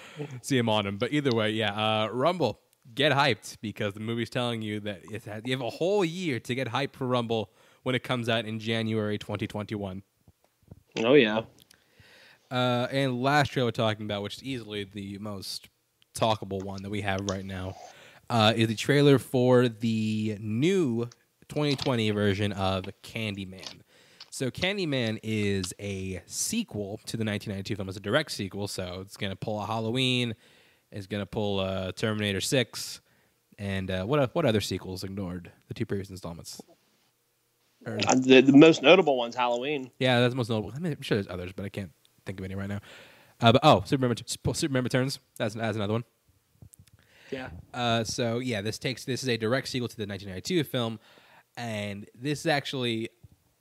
see 0.43 0.59
him 0.59 0.69
on 0.69 0.85
them. 0.85 0.99
But 0.99 1.13
either 1.13 1.31
way, 1.35 1.51
yeah. 1.51 1.73
Uh, 1.73 2.09
Rumble, 2.09 2.61
get 2.95 3.13
hyped 3.13 3.59
because 3.61 3.95
the 3.95 4.01
movie's 4.01 4.31
telling 4.31 4.63
you 4.63 4.81
that 4.81 5.03
it's, 5.11 5.27
you 5.45 5.53
have 5.53 5.61
a 5.61 5.71
whole 5.71 6.05
year 6.05 6.41
to 6.41 6.55
get 6.55 6.69
hyped 6.69 6.95
for 6.95 7.07
Rumble 7.07 7.51
when 7.83 7.95
it 7.95 8.03
comes 8.03 8.29
out 8.29 8.45
in 8.45 8.59
January 8.59 9.19
2021. 9.19 10.03
Oh 10.99 11.15
yeah. 11.15 11.43
Uh, 12.51 12.87
and 12.91 13.23
last 13.23 13.53
trailer 13.53 13.67
we're 13.69 13.73
talking 13.73 14.05
about, 14.07 14.23
which 14.23 14.37
is 14.39 14.43
easily 14.45 14.85
the 14.85 15.19
most 15.19 15.69
talkable 16.15 16.63
one 16.65 16.83
that 16.83 16.91
we 16.91 17.01
have 17.03 17.21
right 17.31 17.45
now, 17.45 17.77
uh, 18.31 18.53
is 18.57 18.69
the 18.69 18.75
trailer 18.75 19.19
for 19.19 19.69
the 19.69 20.37
new 20.41 21.05
2020 21.49 22.11
version 22.11 22.53
of 22.53 22.85
Candyman. 23.03 23.81
So 24.31 24.51
Candyman 24.51 25.19
is 25.23 25.75
a 25.81 26.23
sequel 26.27 26.99
to 27.07 27.17
the 27.17 27.25
1992 27.25 27.77
film. 27.77 27.89
It's 27.89 27.97
a 27.99 28.01
direct 28.01 28.31
sequel, 28.31 28.69
so 28.69 28.99
it's 29.01 29.17
going 29.17 29.31
to 29.31 29.37
pull 29.37 29.61
a 29.61 29.67
Halloween, 29.67 30.35
it's 30.93 31.07
going 31.07 31.23
to 31.23 31.27
pull 31.27 31.61
a 31.61 31.93
Terminator 31.93 32.41
6, 32.41 33.01
and 33.59 33.91
uh, 33.91 34.05
what 34.05 34.35
what 34.35 34.47
other 34.47 34.61
sequels 34.61 35.03
ignored 35.05 35.51
the 35.67 35.75
two 35.75 35.85
previous 35.87 36.11
installments? 36.11 36.61
Or- 37.87 37.99
Uh, 38.07 38.15
the, 38.15 38.41
the 38.43 38.57
most 38.57 38.83
notable 38.83 39.17
one's 39.17 39.35
Halloween. 39.35 39.91
yeah, 39.99 40.21
that's 40.21 40.33
the 40.33 40.37
most 40.37 40.51
notable. 40.51 40.73
I 40.75 40.79
mean, 40.79 40.93
I'm 40.93 41.03
sure 41.03 41.17
there's 41.17 41.29
others, 41.29 41.53
but 41.53 41.65
I 41.65 41.69
can't 41.69 41.91
think 42.29 42.39
of 42.39 42.45
any 42.45 42.55
right 42.55 42.69
now. 42.69 42.81
Uh, 43.41 43.53
but 43.53 43.61
oh, 43.65 43.83
Superman, 43.87 44.17
Superman 44.53 44.85
Returns. 44.85 45.19
That's, 45.37 45.55
that's 45.55 45.77
another 45.77 45.95
one. 45.95 46.05
Yeah. 47.31 47.51
Uh, 47.75 48.05
so 48.05 48.39
yeah, 48.39 48.61
this 48.63 48.79
takes 48.79 49.05
this 49.05 49.23
is 49.23 49.29
a 49.29 49.37
direct 49.37 49.69
sequel 49.69 49.89
to 49.89 49.97
the 49.97 50.07
1992 50.07 50.65
film, 50.65 50.99
and 51.57 52.07
this 52.15 52.41
is 52.41 52.47
actually 52.47 53.11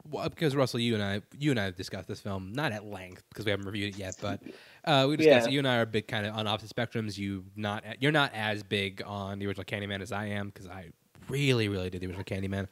well, 0.09 0.29
because 0.29 0.55
Russell, 0.55 0.79
you 0.79 0.93
and 0.93 1.03
I, 1.03 1.21
you 1.37 1.51
and 1.51 1.59
I 1.59 1.65
have 1.65 1.75
discussed 1.75 2.07
this 2.07 2.21
film 2.21 2.53
not 2.53 2.71
at 2.71 2.85
length 2.85 3.23
because 3.29 3.43
we 3.43 3.51
haven't 3.51 3.65
reviewed 3.65 3.93
it 3.93 3.97
yet, 3.99 4.15
but 4.21 4.39
uh, 4.85 5.05
we 5.09 5.17
discussed 5.17 5.47
Yeah. 5.47 5.49
it. 5.49 5.53
You 5.53 5.59
and 5.59 5.67
I 5.67 5.77
are 5.79 5.81
a 5.81 5.85
bit 5.85 6.07
kind 6.07 6.25
of 6.25 6.33
on 6.35 6.47
opposite 6.47 6.73
spectrums. 6.73 7.17
You 7.17 7.43
not 7.57 7.83
you're 7.99 8.13
not 8.13 8.31
as 8.33 8.63
big 8.63 9.01
on 9.05 9.39
the 9.39 9.47
original 9.47 9.65
Candyman 9.65 10.01
as 10.01 10.13
I 10.13 10.27
am 10.27 10.47
because 10.47 10.67
I 10.67 10.91
really 11.27 11.67
really 11.67 11.89
did 11.89 11.99
the 12.01 12.07
original 12.07 12.23
Candyman. 12.23 12.67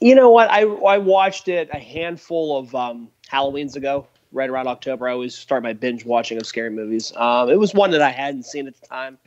You 0.00 0.14
know 0.14 0.28
what? 0.30 0.50
I 0.50 0.64
I 0.64 0.98
watched 0.98 1.48
it 1.48 1.70
a 1.72 1.78
handful 1.78 2.58
of 2.58 2.74
um, 2.74 3.08
Halloweens 3.32 3.74
ago, 3.74 4.06
right 4.32 4.48
around 4.48 4.68
October. 4.68 5.08
I 5.08 5.12
always 5.12 5.34
start 5.34 5.62
my 5.62 5.72
binge 5.72 6.04
watching 6.04 6.38
of 6.38 6.46
scary 6.46 6.70
movies. 6.70 7.12
Um, 7.16 7.50
it 7.50 7.58
was 7.58 7.74
one 7.74 7.90
that 7.92 8.02
I 8.02 8.10
hadn't 8.10 8.44
seen 8.44 8.66
at 8.66 8.80
the 8.80 8.86
time, 8.86 9.18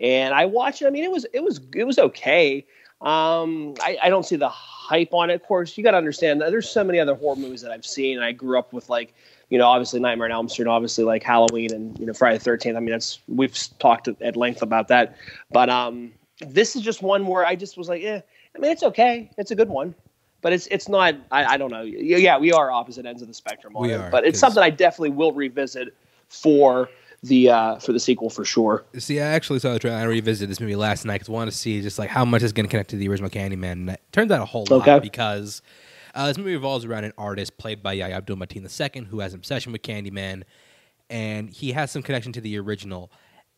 and 0.00 0.34
I 0.34 0.44
watched 0.46 0.82
it. 0.82 0.86
I 0.86 0.90
mean, 0.90 1.04
it 1.04 1.10
was 1.10 1.26
it 1.32 1.42
was 1.42 1.60
it 1.74 1.84
was 1.84 1.98
okay. 1.98 2.66
Um, 3.00 3.74
I, 3.80 3.96
I 4.02 4.08
don't 4.08 4.24
see 4.24 4.36
the 4.36 4.48
hype 4.48 5.14
on 5.14 5.30
it. 5.30 5.34
Of 5.34 5.44
course, 5.44 5.78
you 5.78 5.84
got 5.84 5.92
to 5.92 5.96
understand 5.96 6.40
that 6.40 6.50
there's 6.50 6.68
so 6.68 6.82
many 6.82 6.98
other 6.98 7.14
horror 7.14 7.36
movies 7.36 7.62
that 7.62 7.70
I've 7.70 7.86
seen, 7.86 8.16
and 8.16 8.24
I 8.24 8.32
grew 8.32 8.58
up 8.58 8.72
with 8.72 8.88
like 8.88 9.14
you 9.50 9.58
know 9.58 9.66
obviously 9.66 10.00
Nightmare 10.00 10.26
on 10.26 10.32
Elm 10.32 10.48
Street, 10.48 10.66
obviously 10.66 11.04
like 11.04 11.22
Halloween 11.22 11.72
and 11.72 11.98
you 11.98 12.06
know 12.06 12.12
Friday 12.12 12.38
the 12.38 12.44
Thirteenth. 12.44 12.76
I 12.76 12.80
mean, 12.80 12.90
that's 12.90 13.20
we've 13.28 13.56
talked 13.78 14.08
at 14.08 14.36
length 14.36 14.62
about 14.62 14.88
that, 14.88 15.16
but 15.50 15.68
um, 15.70 16.12
this 16.40 16.74
is 16.74 16.82
just 16.82 17.02
one 17.02 17.26
where 17.26 17.46
I 17.46 17.54
just 17.54 17.76
was 17.76 17.88
like, 17.88 18.02
yeah. 18.02 18.20
I 18.56 18.60
mean, 18.60 18.72
it's 18.72 18.82
okay. 18.82 19.30
It's 19.38 19.50
a 19.52 19.54
good 19.54 19.68
one, 19.68 19.94
but 20.40 20.52
it's 20.52 20.66
it's 20.68 20.88
not. 20.88 21.14
I, 21.30 21.44
I 21.44 21.56
don't 21.56 21.70
know. 21.70 21.82
Yeah, 21.82 22.38
we 22.38 22.52
are 22.52 22.70
opposite 22.70 23.06
ends 23.06 23.22
of 23.22 23.28
the 23.28 23.34
spectrum 23.34 23.76
on 23.76 23.82
We 23.82 23.92
it, 23.92 23.96
are, 24.00 24.10
but 24.10 24.24
it's 24.24 24.38
something 24.38 24.62
I 24.62 24.70
definitely 24.70 25.10
will 25.10 25.32
revisit 25.32 25.94
for 26.28 26.88
the 27.22 27.50
uh, 27.50 27.76
for 27.78 27.92
the 27.92 27.98
sequel 28.00 28.30
for 28.30 28.44
sure. 28.44 28.84
See, 28.98 29.20
I 29.20 29.24
actually 29.26 29.58
saw 29.58 29.72
the 29.72 29.78
trailer. 29.78 29.96
I 29.98 30.04
revisited 30.04 30.48
this 30.50 30.60
movie 30.60 30.76
last 30.76 31.04
night 31.04 31.14
because 31.16 31.28
I 31.28 31.32
wanted 31.32 31.50
to 31.50 31.56
see 31.56 31.80
just 31.82 31.98
like 31.98 32.10
how 32.10 32.24
much 32.24 32.42
is 32.42 32.52
going 32.52 32.66
to 32.66 32.70
connect 32.70 32.90
to 32.90 32.96
the 32.96 33.08
original 33.08 33.30
Candyman. 33.30 33.72
And 33.72 33.90
it 33.90 34.00
turns 34.12 34.30
out 34.30 34.40
a 34.40 34.44
whole 34.44 34.64
lot 34.70 34.88
Okay. 34.88 35.00
because 35.00 35.62
uh, 36.14 36.28
this 36.28 36.38
movie 36.38 36.52
revolves 36.54 36.84
around 36.84 37.04
an 37.04 37.12
artist 37.18 37.58
played 37.58 37.82
by 37.82 37.94
Yahya 37.94 38.14
Abdul 38.14 38.36
Mateen 38.36 38.62
II 38.96 39.04
who 39.06 39.20
has 39.20 39.32
an 39.34 39.40
obsession 39.40 39.72
with 39.72 39.82
Candyman, 39.82 40.44
and 41.10 41.50
he 41.50 41.72
has 41.72 41.90
some 41.90 42.02
connection 42.02 42.32
to 42.34 42.40
the 42.40 42.58
original. 42.58 43.10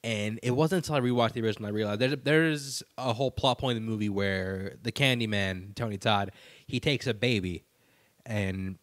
And 0.03 0.41
it 0.43 0.53
wasn't 0.53 0.87
until 0.87 0.95
I 0.95 1.01
rewatched 1.01 1.35
the 1.35 1.43
original 1.43 1.67
I 1.69 1.73
realized 1.73 2.01
there's 2.01 2.17
there's 2.25 2.83
a 2.97 3.13
whole 3.13 3.31
plot 3.31 3.59
point 3.59 3.77
in 3.77 3.85
the 3.85 3.91
movie 3.91 4.09
where 4.09 4.77
the 4.83 4.91
Candyman 4.91 5.75
Tony 5.75 5.99
Todd 5.99 6.33
he 6.71 6.81
takes 6.81 7.07
a 7.07 7.15
baby, 7.15 7.65
and 8.25 8.79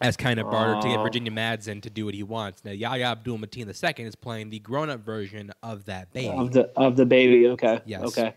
as 0.00 0.16
kind 0.16 0.40
of 0.40 0.50
barter 0.50 0.80
to 0.80 0.88
get 0.88 1.00
Virginia 1.00 1.30
Madsen 1.30 1.80
to 1.82 1.90
do 1.90 2.04
what 2.04 2.14
he 2.14 2.22
wants. 2.22 2.64
Now 2.64 2.72
Yahya 2.72 3.04
Abdul 3.04 3.38
Mateen 3.38 3.66
II 3.66 4.04
is 4.04 4.14
playing 4.14 4.50
the 4.50 4.58
grown 4.58 4.90
up 4.90 5.00
version 5.04 5.52
of 5.62 5.84
that 5.86 6.12
baby. 6.12 6.28
Of 6.28 6.52
the 6.52 6.70
of 6.76 6.96
the 6.96 7.06
baby. 7.06 7.48
Okay. 7.48 7.80
Yes. 7.86 8.02
Okay. 8.04 8.34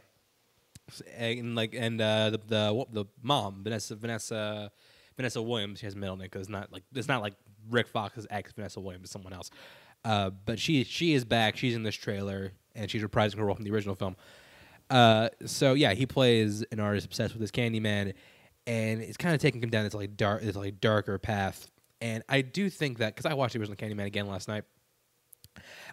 and 1.17 1.55
like 1.55 1.73
and 1.73 1.99
uh, 1.99 2.29
the 2.31 2.39
the 2.47 2.85
the 2.91 3.05
mom 3.21 3.63
Vanessa 3.63 3.95
Vanessa 3.95 4.71
Vanessa 5.17 5.41
Williams. 5.41 5.79
She 5.79 5.85
has 5.85 5.95
a 5.95 5.97
middle 5.97 6.17
name 6.17 6.25
because 6.25 6.41
it's 6.41 6.49
not 6.49 6.71
like 6.71 6.83
it's 6.93 7.07
not 7.07 7.21
like 7.21 7.33
Rick 7.69 7.87
Fox's 7.87 8.27
ex 8.29 8.51
Vanessa 8.53 8.79
Williams, 8.79 9.05
it's 9.05 9.11
someone 9.11 9.33
else. 9.33 9.49
Uh, 10.03 10.29
but 10.29 10.59
she 10.59 10.83
she 10.83 11.13
is 11.13 11.25
back. 11.25 11.57
She's 11.57 11.75
in 11.75 11.83
this 11.83 11.95
trailer 11.95 12.51
and 12.75 12.91
she's 12.91 13.01
reprising 13.01 13.37
her 13.37 13.45
role 13.45 13.55
from 13.55 13.63
the 13.63 13.71
original 13.71 13.95
film. 13.95 14.15
Uh, 14.89 15.29
so 15.45 15.73
yeah, 15.73 15.93
he 15.93 16.05
plays 16.05 16.63
an 16.71 16.79
artist 16.79 17.07
obsessed 17.07 17.33
with 17.33 17.41
this 17.41 17.51
Candyman, 17.51 18.13
and 18.67 19.01
it's 19.01 19.17
kind 19.17 19.35
of 19.35 19.41
taking 19.41 19.61
him 19.61 19.69
down 19.69 19.83
this 19.83 19.93
like 19.93 20.17
dark, 20.17 20.41
this 20.41 20.55
like 20.55 20.79
darker 20.81 21.17
path. 21.17 21.67
And 22.01 22.23
I 22.29 22.41
do 22.41 22.69
think 22.69 22.97
that 22.99 23.15
because 23.15 23.25
I 23.29 23.33
watched 23.33 23.53
the 23.53 23.59
original 23.59 23.77
Candyman 23.77 24.05
again 24.05 24.27
last 24.27 24.47
night. 24.47 24.63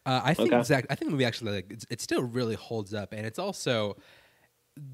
Uh, 0.05 0.21
I 0.25 0.35
think 0.35 0.49
Okay. 0.49 0.59
exact. 0.59 0.87
I 0.91 0.95
think 0.97 1.09
the 1.09 1.13
movie 1.13 1.25
actually 1.25 1.53
like 1.53 1.67
it's, 1.71 1.87
it 1.91 2.01
still 2.01 2.23
really 2.23 2.57
holds 2.57 2.93
up, 2.93 3.13
and 3.13 3.25
it's 3.25 3.39
also 3.39 3.97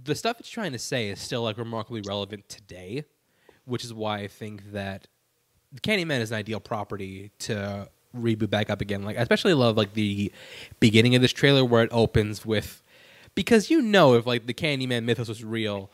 the 0.04 0.14
stuff 0.14 0.38
it's 0.40 0.50
trying 0.50 0.72
to 0.72 0.78
say 0.78 1.08
is 1.08 1.20
still 1.20 1.42
like 1.42 1.56
remarkably 1.56 2.02
relevant 2.02 2.48
today, 2.48 3.04
which 3.64 3.84
is 3.84 3.94
why 3.94 4.18
I 4.18 4.28
think 4.28 4.72
that 4.72 5.06
Candyman 5.82 6.20
is 6.20 6.30
an 6.32 6.36
ideal 6.38 6.60
property 6.60 7.30
to 7.40 7.88
reboot 8.16 8.50
back 8.50 8.68
up 8.70 8.80
again. 8.80 9.02
Like, 9.02 9.16
I 9.16 9.22
especially 9.22 9.54
love 9.54 9.76
like 9.76 9.94
the 9.94 10.32
beginning 10.80 11.14
of 11.14 11.22
this 11.22 11.32
trailer 11.32 11.64
where 11.64 11.82
it 11.84 11.90
opens 11.92 12.44
with 12.44 12.82
because 13.34 13.70
you 13.70 13.80
know 13.80 14.14
if 14.14 14.26
like 14.26 14.46
the 14.46 14.54
Candyman 14.54 15.04
mythos 15.04 15.28
was 15.28 15.42
real. 15.44 15.90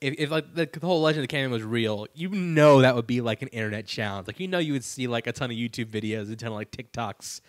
If, 0.00 0.14
if 0.18 0.30
like 0.30 0.54
the, 0.54 0.66
the 0.72 0.86
whole 0.86 1.02
legend 1.02 1.24
of 1.24 1.28
the 1.28 1.36
Candyman 1.36 1.50
was 1.50 1.62
real, 1.62 2.06
you 2.14 2.28
know 2.30 2.80
that 2.80 2.94
would 2.94 3.06
be 3.06 3.20
like 3.20 3.42
an 3.42 3.48
internet 3.48 3.86
challenge. 3.86 4.26
Like 4.26 4.40
you 4.40 4.48
know 4.48 4.58
you 4.58 4.72
would 4.72 4.84
see 4.84 5.06
like 5.06 5.26
a 5.26 5.32
ton 5.32 5.50
of 5.50 5.56
YouTube 5.56 5.86
videos, 5.86 6.30
a 6.32 6.36
ton 6.36 6.48
of 6.48 6.54
like 6.54 6.70
TikToks, 6.70 7.40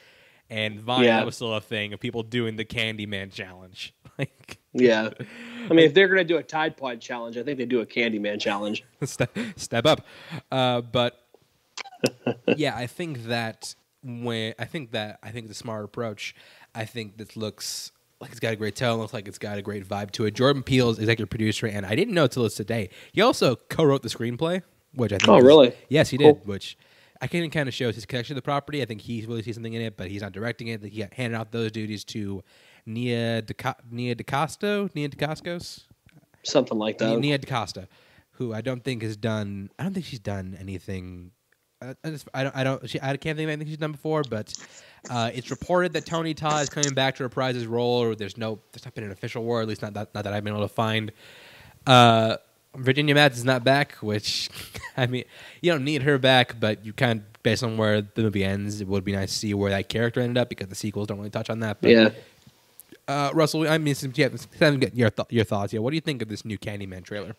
and 0.49 0.79
Vine 0.79 1.05
Yeah. 1.05 1.23
was 1.23 1.35
still 1.35 1.53
a 1.53 1.61
thing 1.61 1.93
of 1.93 1.99
people 1.99 2.23
doing 2.23 2.55
the 2.57 2.65
Candyman 2.65 3.31
challenge. 3.31 3.93
Like 4.19 4.57
Yeah. 4.73 5.09
I 5.69 5.73
mean, 5.73 5.85
if 5.85 5.93
they're 5.93 6.07
gonna 6.09 6.25
do 6.25 6.37
a 6.37 6.43
Tide 6.43 6.75
Pod 6.77 6.99
challenge, 6.99 7.37
I 7.37 7.43
think 7.43 7.57
they 7.57 7.65
do 7.65 7.79
a 7.79 7.85
Candyman 7.85 8.39
challenge. 8.39 8.83
step, 9.03 9.35
step 9.55 9.85
up. 9.85 10.05
Uh, 10.51 10.81
but 10.81 11.17
yeah, 12.57 12.75
I 12.75 12.87
think 12.87 13.23
that 13.25 13.73
when 14.03 14.53
I 14.59 14.65
think 14.65 14.91
that 14.91 15.19
I 15.23 15.31
think 15.31 15.47
the 15.47 15.53
smart 15.53 15.85
approach. 15.85 16.35
I 16.75 16.85
think 16.85 17.17
this 17.17 17.35
looks 17.35 17.91
like 18.21 18.31
it's 18.31 18.39
got 18.39 18.53
a 18.53 18.55
great 18.55 18.75
tone. 18.75 18.99
Looks 18.99 19.13
like 19.13 19.27
it's 19.27 19.37
got 19.37 19.57
a 19.57 19.61
great 19.61 19.87
vibe 19.87 20.11
to 20.11 20.25
it. 20.25 20.33
Jordan 20.35 20.63
Peele's 20.63 20.99
executive 20.99 21.29
producer, 21.29 21.65
and 21.67 21.85
I 21.85 21.95
didn't 21.95 22.13
know 22.13 22.27
till 22.27 22.45
it's 22.45 22.55
today. 22.55 22.89
He 23.11 23.21
also 23.21 23.55
co-wrote 23.55 24.03
the 24.03 24.09
screenplay, 24.09 24.61
which 24.93 25.11
I 25.11 25.17
think. 25.17 25.29
Oh, 25.29 25.37
is- 25.37 25.43
really? 25.43 25.73
Yes, 25.89 26.09
he 26.09 26.17
Cool. 26.17 26.33
did. 26.33 26.45
Which 26.47 26.77
I 27.21 27.27
can 27.27 27.49
kind 27.49 27.67
of 27.67 27.73
shows 27.73 27.95
his 27.95 28.05
connection 28.05 28.35
to 28.35 28.37
the 28.39 28.43
property. 28.43 28.81
I 28.81 28.85
think 28.85 29.01
he 29.01 29.25
really 29.25 29.41
sees 29.43 29.55
something 29.55 29.73
in 29.73 29.81
it, 29.81 29.97
but 29.97 30.09
he's 30.09 30.21
not 30.21 30.31
directing 30.31 30.67
it. 30.67 30.83
He 30.83 31.05
handed 31.11 31.35
out 31.37 31.51
those 31.51 31.71
duties 31.71 32.03
to 32.05 32.43
Nia 32.85 33.41
DeCa- 33.43 33.75
Nia 33.91 34.15
DeCosto, 34.15 34.89
Nia 34.95 35.09
DeCascos. 35.09 35.83
Something 36.43 36.79
like 36.79 36.97
that. 36.97 37.19
Nia 37.19 37.37
DaCosta, 37.37 37.87
who 38.31 38.53
I 38.53 38.61
don't 38.61 38.83
think 38.83 39.03
has 39.03 39.15
done. 39.17 39.69
I 39.77 39.83
don't 39.83 39.93
think 39.93 40.05
she's 40.07 40.19
done 40.19 40.57
anything. 40.59 41.31
I, 41.81 41.95
I, 42.03 42.09
just, 42.09 42.27
I 42.33 42.43
don't. 42.43 42.55
I 42.55 42.63
don't. 42.63 42.89
She, 42.89 42.99
I 43.01 43.17
can't 43.17 43.37
think 43.37 43.47
of 43.47 43.49
anything 43.49 43.67
she's 43.67 43.77
done 43.77 43.91
before. 43.91 44.23
But 44.23 44.53
uh, 45.09 45.31
it's 45.33 45.49
reported 45.49 45.93
that 45.93 46.05
Tony 46.05 46.33
Todd 46.33 46.61
is 46.63 46.69
coming 46.69 46.93
back 46.93 47.15
to 47.15 47.23
reprise 47.23 47.55
his 47.55 47.67
role. 47.67 48.03
Or 48.03 48.15
there's 48.15 48.37
no. 48.37 48.59
There's 48.71 48.85
not 48.85 48.93
been 48.93 49.03
an 49.03 49.11
official 49.11 49.43
word. 49.43 49.63
At 49.63 49.67
least 49.67 49.81
not 49.81 49.93
that. 49.95 50.13
Not 50.13 50.23
that 50.23 50.33
I've 50.33 50.43
been 50.43 50.53
able 50.53 50.67
to 50.67 50.73
find. 50.73 51.11
Uh, 51.87 52.37
Virginia 52.75 53.13
Mads 53.15 53.37
is 53.37 53.45
not 53.45 53.63
back, 53.63 53.93
which 53.95 54.49
I 54.97 55.07
mean, 55.07 55.25
you 55.61 55.71
don't 55.71 55.83
need 55.83 56.03
her 56.03 56.17
back, 56.17 56.59
but 56.59 56.85
you 56.85 56.93
kind 56.93 57.19
of 57.19 57.43
based 57.43 57.63
on 57.63 57.77
where 57.77 58.01
the 58.01 58.21
movie 58.21 58.43
ends, 58.43 58.81
it 58.81 58.87
would 58.87 59.03
be 59.03 59.13
nice 59.13 59.31
to 59.33 59.39
see 59.39 59.53
where 59.53 59.71
that 59.71 59.89
character 59.89 60.21
ended 60.21 60.37
up 60.37 60.49
because 60.49 60.67
the 60.67 60.75
sequels 60.75 61.07
don't 61.07 61.17
really 61.17 61.29
touch 61.29 61.49
on 61.49 61.59
that. 61.61 61.81
But, 61.81 61.89
yeah. 61.89 62.09
Uh, 63.07 63.31
Russell, 63.33 63.67
I 63.67 63.77
mean, 63.77 63.95
since 63.95 64.17
you 64.17 64.23
have, 64.25 64.39
since 64.39 64.47
I 64.61 64.65
haven't 64.65 64.79
get 64.79 64.95
your 64.95 65.09
th- 65.09 65.27
your 65.31 65.43
thoughts. 65.43 65.73
Yeah, 65.73 65.79
what 65.79 65.89
do 65.89 65.95
you 65.95 66.01
think 66.01 66.21
of 66.21 66.29
this 66.29 66.45
new 66.45 66.57
Candyman 66.57 67.03
trailer? 67.03 67.35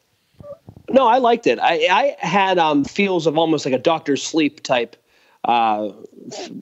No, 0.92 1.06
I 1.06 1.18
liked 1.18 1.46
it. 1.46 1.58
I, 1.60 2.16
I 2.20 2.26
had 2.26 2.58
um, 2.58 2.84
feels 2.84 3.26
of 3.26 3.38
almost 3.38 3.64
like 3.64 3.74
a 3.74 3.78
Doctor 3.78 4.16
Sleep 4.16 4.62
type, 4.62 4.96
uh, 5.44 5.90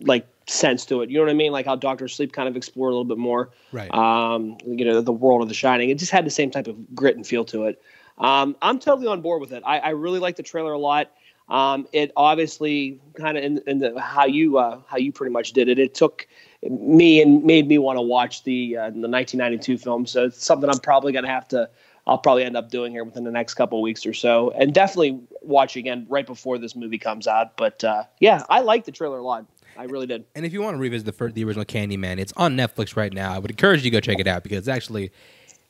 like 0.02 0.26
sense 0.46 0.86
to 0.86 1.02
it. 1.02 1.10
You 1.10 1.18
know 1.18 1.24
what 1.24 1.30
I 1.30 1.34
mean? 1.34 1.52
Like 1.52 1.66
how 1.66 1.76
Doctor 1.76 2.08
Sleep 2.08 2.32
kind 2.32 2.48
of 2.48 2.56
explored 2.56 2.92
a 2.92 2.94
little 2.94 3.04
bit 3.04 3.18
more, 3.18 3.50
Right. 3.72 3.92
Um, 3.92 4.56
you 4.66 4.84
know, 4.84 5.00
the 5.00 5.12
world 5.12 5.42
of 5.42 5.48
The 5.48 5.54
Shining. 5.54 5.90
It 5.90 5.98
just 5.98 6.12
had 6.12 6.24
the 6.24 6.30
same 6.30 6.50
type 6.50 6.66
of 6.66 6.94
grit 6.94 7.16
and 7.16 7.26
feel 7.26 7.44
to 7.46 7.64
it. 7.64 7.82
Um, 8.18 8.56
I'm 8.60 8.78
totally 8.78 9.06
on 9.06 9.20
board 9.22 9.40
with 9.40 9.52
it. 9.52 9.62
I, 9.64 9.78
I 9.78 9.88
really 9.90 10.18
like 10.18 10.36
the 10.36 10.42
trailer 10.42 10.72
a 10.72 10.78
lot. 10.78 11.10
Um, 11.48 11.88
it 11.92 12.12
obviously 12.16 13.00
kind 13.14 13.36
of 13.36 13.42
in, 13.42 13.60
in 13.66 13.78
the 13.80 14.00
how 14.00 14.26
you 14.26 14.58
uh, 14.58 14.80
how 14.86 14.98
you 14.98 15.10
pretty 15.10 15.32
much 15.32 15.52
did 15.52 15.68
it. 15.68 15.78
It 15.80 15.94
took 15.94 16.28
me 16.62 17.20
and 17.20 17.42
made 17.42 17.66
me 17.66 17.78
want 17.78 17.96
to 17.96 18.02
watch 18.02 18.44
the 18.44 18.76
uh, 18.76 18.90
the 18.90 19.08
1992 19.08 19.78
film. 19.78 20.06
So 20.06 20.26
it's 20.26 20.44
something 20.44 20.70
I'm 20.70 20.78
probably 20.78 21.12
going 21.12 21.24
to 21.24 21.30
have 21.30 21.48
to. 21.48 21.68
I'll 22.10 22.18
probably 22.18 22.42
end 22.42 22.56
up 22.56 22.70
doing 22.70 22.90
here 22.90 23.04
within 23.04 23.22
the 23.22 23.30
next 23.30 23.54
couple 23.54 23.80
weeks 23.80 24.04
or 24.04 24.12
so, 24.12 24.50
and 24.58 24.74
definitely 24.74 25.20
watch 25.42 25.76
again 25.76 26.06
right 26.08 26.26
before 26.26 26.58
this 26.58 26.74
movie 26.74 26.98
comes 26.98 27.28
out. 27.28 27.56
But 27.56 27.84
uh, 27.84 28.02
yeah, 28.18 28.44
I 28.50 28.60
like 28.60 28.84
the 28.84 28.90
trailer 28.90 29.18
a 29.18 29.22
lot. 29.22 29.46
I 29.78 29.84
really 29.84 30.08
did. 30.08 30.24
And 30.34 30.44
if 30.44 30.52
you 30.52 30.60
want 30.60 30.74
to 30.74 30.80
revisit 30.80 31.06
the 31.06 31.12
first, 31.12 31.36
the 31.36 31.44
original 31.44 31.64
Candyman, 31.64 32.18
it's 32.18 32.32
on 32.36 32.56
Netflix 32.56 32.96
right 32.96 33.12
now. 33.12 33.32
I 33.32 33.38
would 33.38 33.52
encourage 33.52 33.84
you 33.84 33.92
to 33.92 33.96
go 33.96 34.00
check 34.00 34.18
it 34.18 34.26
out 34.26 34.42
because 34.42 34.68
actually, 34.68 35.12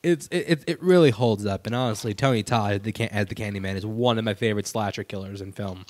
it's 0.03 0.29
it, 0.31 0.65
it, 0.67 0.83
really 0.83 1.11
holds 1.11 1.45
up. 1.45 1.67
And 1.67 1.77
honestly, 1.77 2.15
Tony 2.15 2.43
Todd 2.43 2.85
the, 2.85 3.09
as 3.13 3.27
the 3.27 3.35
Candyman 3.35 3.77
is 3.77 3.85
one 3.85 4.19
of 4.19 4.25
my 4.25 4.33
favorite 4.33 4.67
slasher 4.67 5.05
killers 5.05 5.43
in 5.43 5.53
film, 5.53 5.85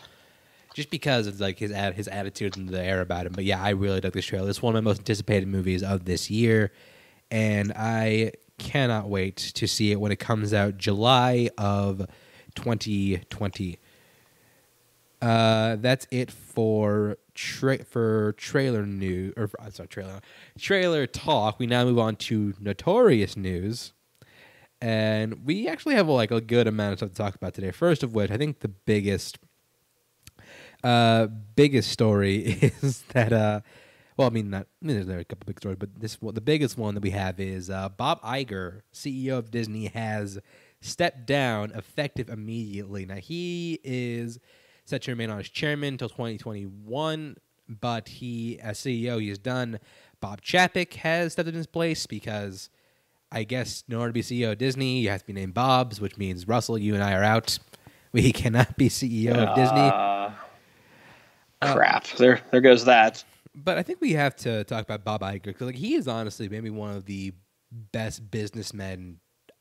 just 0.75 0.91
because 0.91 1.29
of 1.29 1.39
like 1.39 1.61
his 1.61 1.71
his 1.95 2.09
attitude 2.09 2.57
and 2.57 2.69
the 2.69 2.83
air 2.83 3.03
about 3.03 3.25
him. 3.25 3.35
But 3.35 3.45
yeah, 3.45 3.63
I 3.63 3.71
really 3.71 4.01
like 4.01 4.13
this 4.15 4.27
trailer. 4.27 4.51
It's 4.51 4.61
one 4.61 4.75
of 4.75 4.83
my 4.83 4.91
most 4.91 4.99
anticipated 4.99 5.47
movies 5.47 5.85
of 5.85 6.07
this 6.07 6.29
year, 6.29 6.73
and 7.31 7.73
I 7.77 8.33
cannot 8.61 9.09
wait 9.09 9.37
to 9.37 9.67
see 9.67 9.91
it 9.91 9.99
when 10.01 10.13
it 10.13 10.19
comes 10.19 10.53
out 10.53 10.77
July 10.77 11.49
of 11.57 12.07
2020. 12.55 13.79
Uh, 15.23 15.77
that's 15.77 16.07
it 16.11 16.31
for 16.31 17.17
tra- 17.35 17.85
for 17.85 18.35
trailer 18.39 18.87
news 18.87 19.35
or 19.37 19.51
I'm 19.59 19.71
sorry, 19.71 19.89
trailer 19.89 20.21
trailer 20.59 21.07
talk. 21.07 21.59
We 21.59 21.67
now 21.67 21.85
move 21.85 21.99
on 21.99 22.17
to 22.17 22.55
notorious 22.61 23.37
news, 23.37 23.93
and 24.81 25.45
we 25.45 25.69
actually 25.69 25.95
have 25.95 26.09
like 26.09 26.31
a 26.31 26.41
good 26.41 26.67
amount 26.67 26.93
of 26.95 26.99
stuff 26.99 27.11
to 27.11 27.15
talk 27.17 27.35
about 27.35 27.55
today. 27.55 27.71
First 27.71 28.03
of 28.03 28.15
which, 28.15 28.31
I 28.31 28.37
think 28.37 28.61
the 28.61 28.69
biggest 28.69 29.39
uh 30.83 31.27
biggest 31.27 31.91
story 31.91 32.37
is 32.83 33.03
that 33.13 33.33
uh 33.33 33.61
well 34.17 34.27
I 34.27 34.31
mean 34.31 34.51
not 34.51 34.67
I 34.83 34.87
mean 34.87 34.97
there's 34.97 35.07
there 35.07 35.19
are 35.19 35.21
a 35.21 35.25
couple 35.25 35.47
big 35.47 35.59
stories 35.61 35.79
but 35.79 35.89
this 35.99 36.21
one 36.21 36.35
the 36.35 36.41
biggest 36.41 36.77
one 36.79 36.95
that 36.95 37.03
we 37.03 37.11
have 37.11 37.41
is 37.41 37.71
uh 37.71 37.89
Bob 37.89 38.23
Iger 38.23 38.81
CEO 38.93 39.39
of 39.39 39.51
Disney 39.51 39.87
has 39.87 40.39
stepped 40.81 41.27
down 41.27 41.73
effective 41.75 42.29
immediately 42.29 43.07
now 43.07 43.17
he 43.17 43.81
is 43.85 44.39
set 44.85 45.03
to 45.03 45.11
remain 45.13 45.31
on 45.31 45.39
as 45.39 45.49
chairman 45.49 45.95
until 45.95 46.09
2021 46.09 47.37
but 47.69 48.09
he 48.09 48.59
as 48.61 48.79
CEO 48.79 49.21
he 49.21 49.31
is 49.31 49.39
done 49.39 49.79
Bob 50.21 50.43
Chapek 50.43 50.95
has 50.95 51.33
stepped 51.33 51.49
in 51.49 51.55
his 51.55 51.67
place 51.67 52.07
because 52.07 52.69
I 53.33 53.45
guess 53.45 53.85
in 53.89 53.95
order 53.95 54.09
to 54.09 54.13
be 54.13 54.23
CEO 54.23 54.53
of 54.53 54.59
Disney 54.59 55.01
you 55.01 55.11
have 55.11 55.21
to 55.21 55.27
be 55.27 55.33
named 55.33 55.55
Bob's 55.55 56.01
which 56.01 56.17
means 56.19 56.49
Russell 56.49 56.79
you 56.79 56.95
and 56.95 57.03
I 57.05 57.13
are 57.15 57.23
out 57.25 57.59
we 58.13 58.33
cannot 58.33 58.77
be 58.77 58.89
CEO 58.89 59.35
of 59.35 59.55
Disney 59.55 59.81
Uh, 61.63 61.75
crap. 61.75 62.07
There, 62.17 62.41
there 62.51 62.61
goes 62.61 62.85
that. 62.87 63.23
But 63.55 63.79
I 63.79 63.83
think 63.83 64.01
we 64.01 64.13
have 64.13 64.37
to 64.37 64.65
talk 64.65 64.85
about 64.85 65.05
Bob 65.05 65.23
Iger 65.23 65.45
because 65.45 65.67
like 65.67 65.75
he 65.77 65.95
is 65.95 66.07
honestly 66.07 66.49
maybe 66.49 66.71
one 66.71 66.97
of 66.97 67.05
the 67.07 67.33
best 67.71 68.31
businessmen 68.31 69.19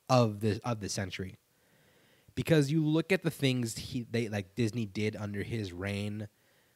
of 0.10 0.40
the 0.42 0.60
of 0.64 0.80
the 0.80 0.90
century. 0.90 1.38
Because 2.36 2.72
you 2.72 2.86
look 2.86 3.12
at 3.12 3.24
the 3.24 3.32
things 3.32 3.78
he 3.78 4.06
they 4.10 4.30
like 4.30 4.56
Disney 4.56 4.86
did 4.86 5.16
under 5.16 5.44
his 5.44 5.74
reign, 5.74 6.28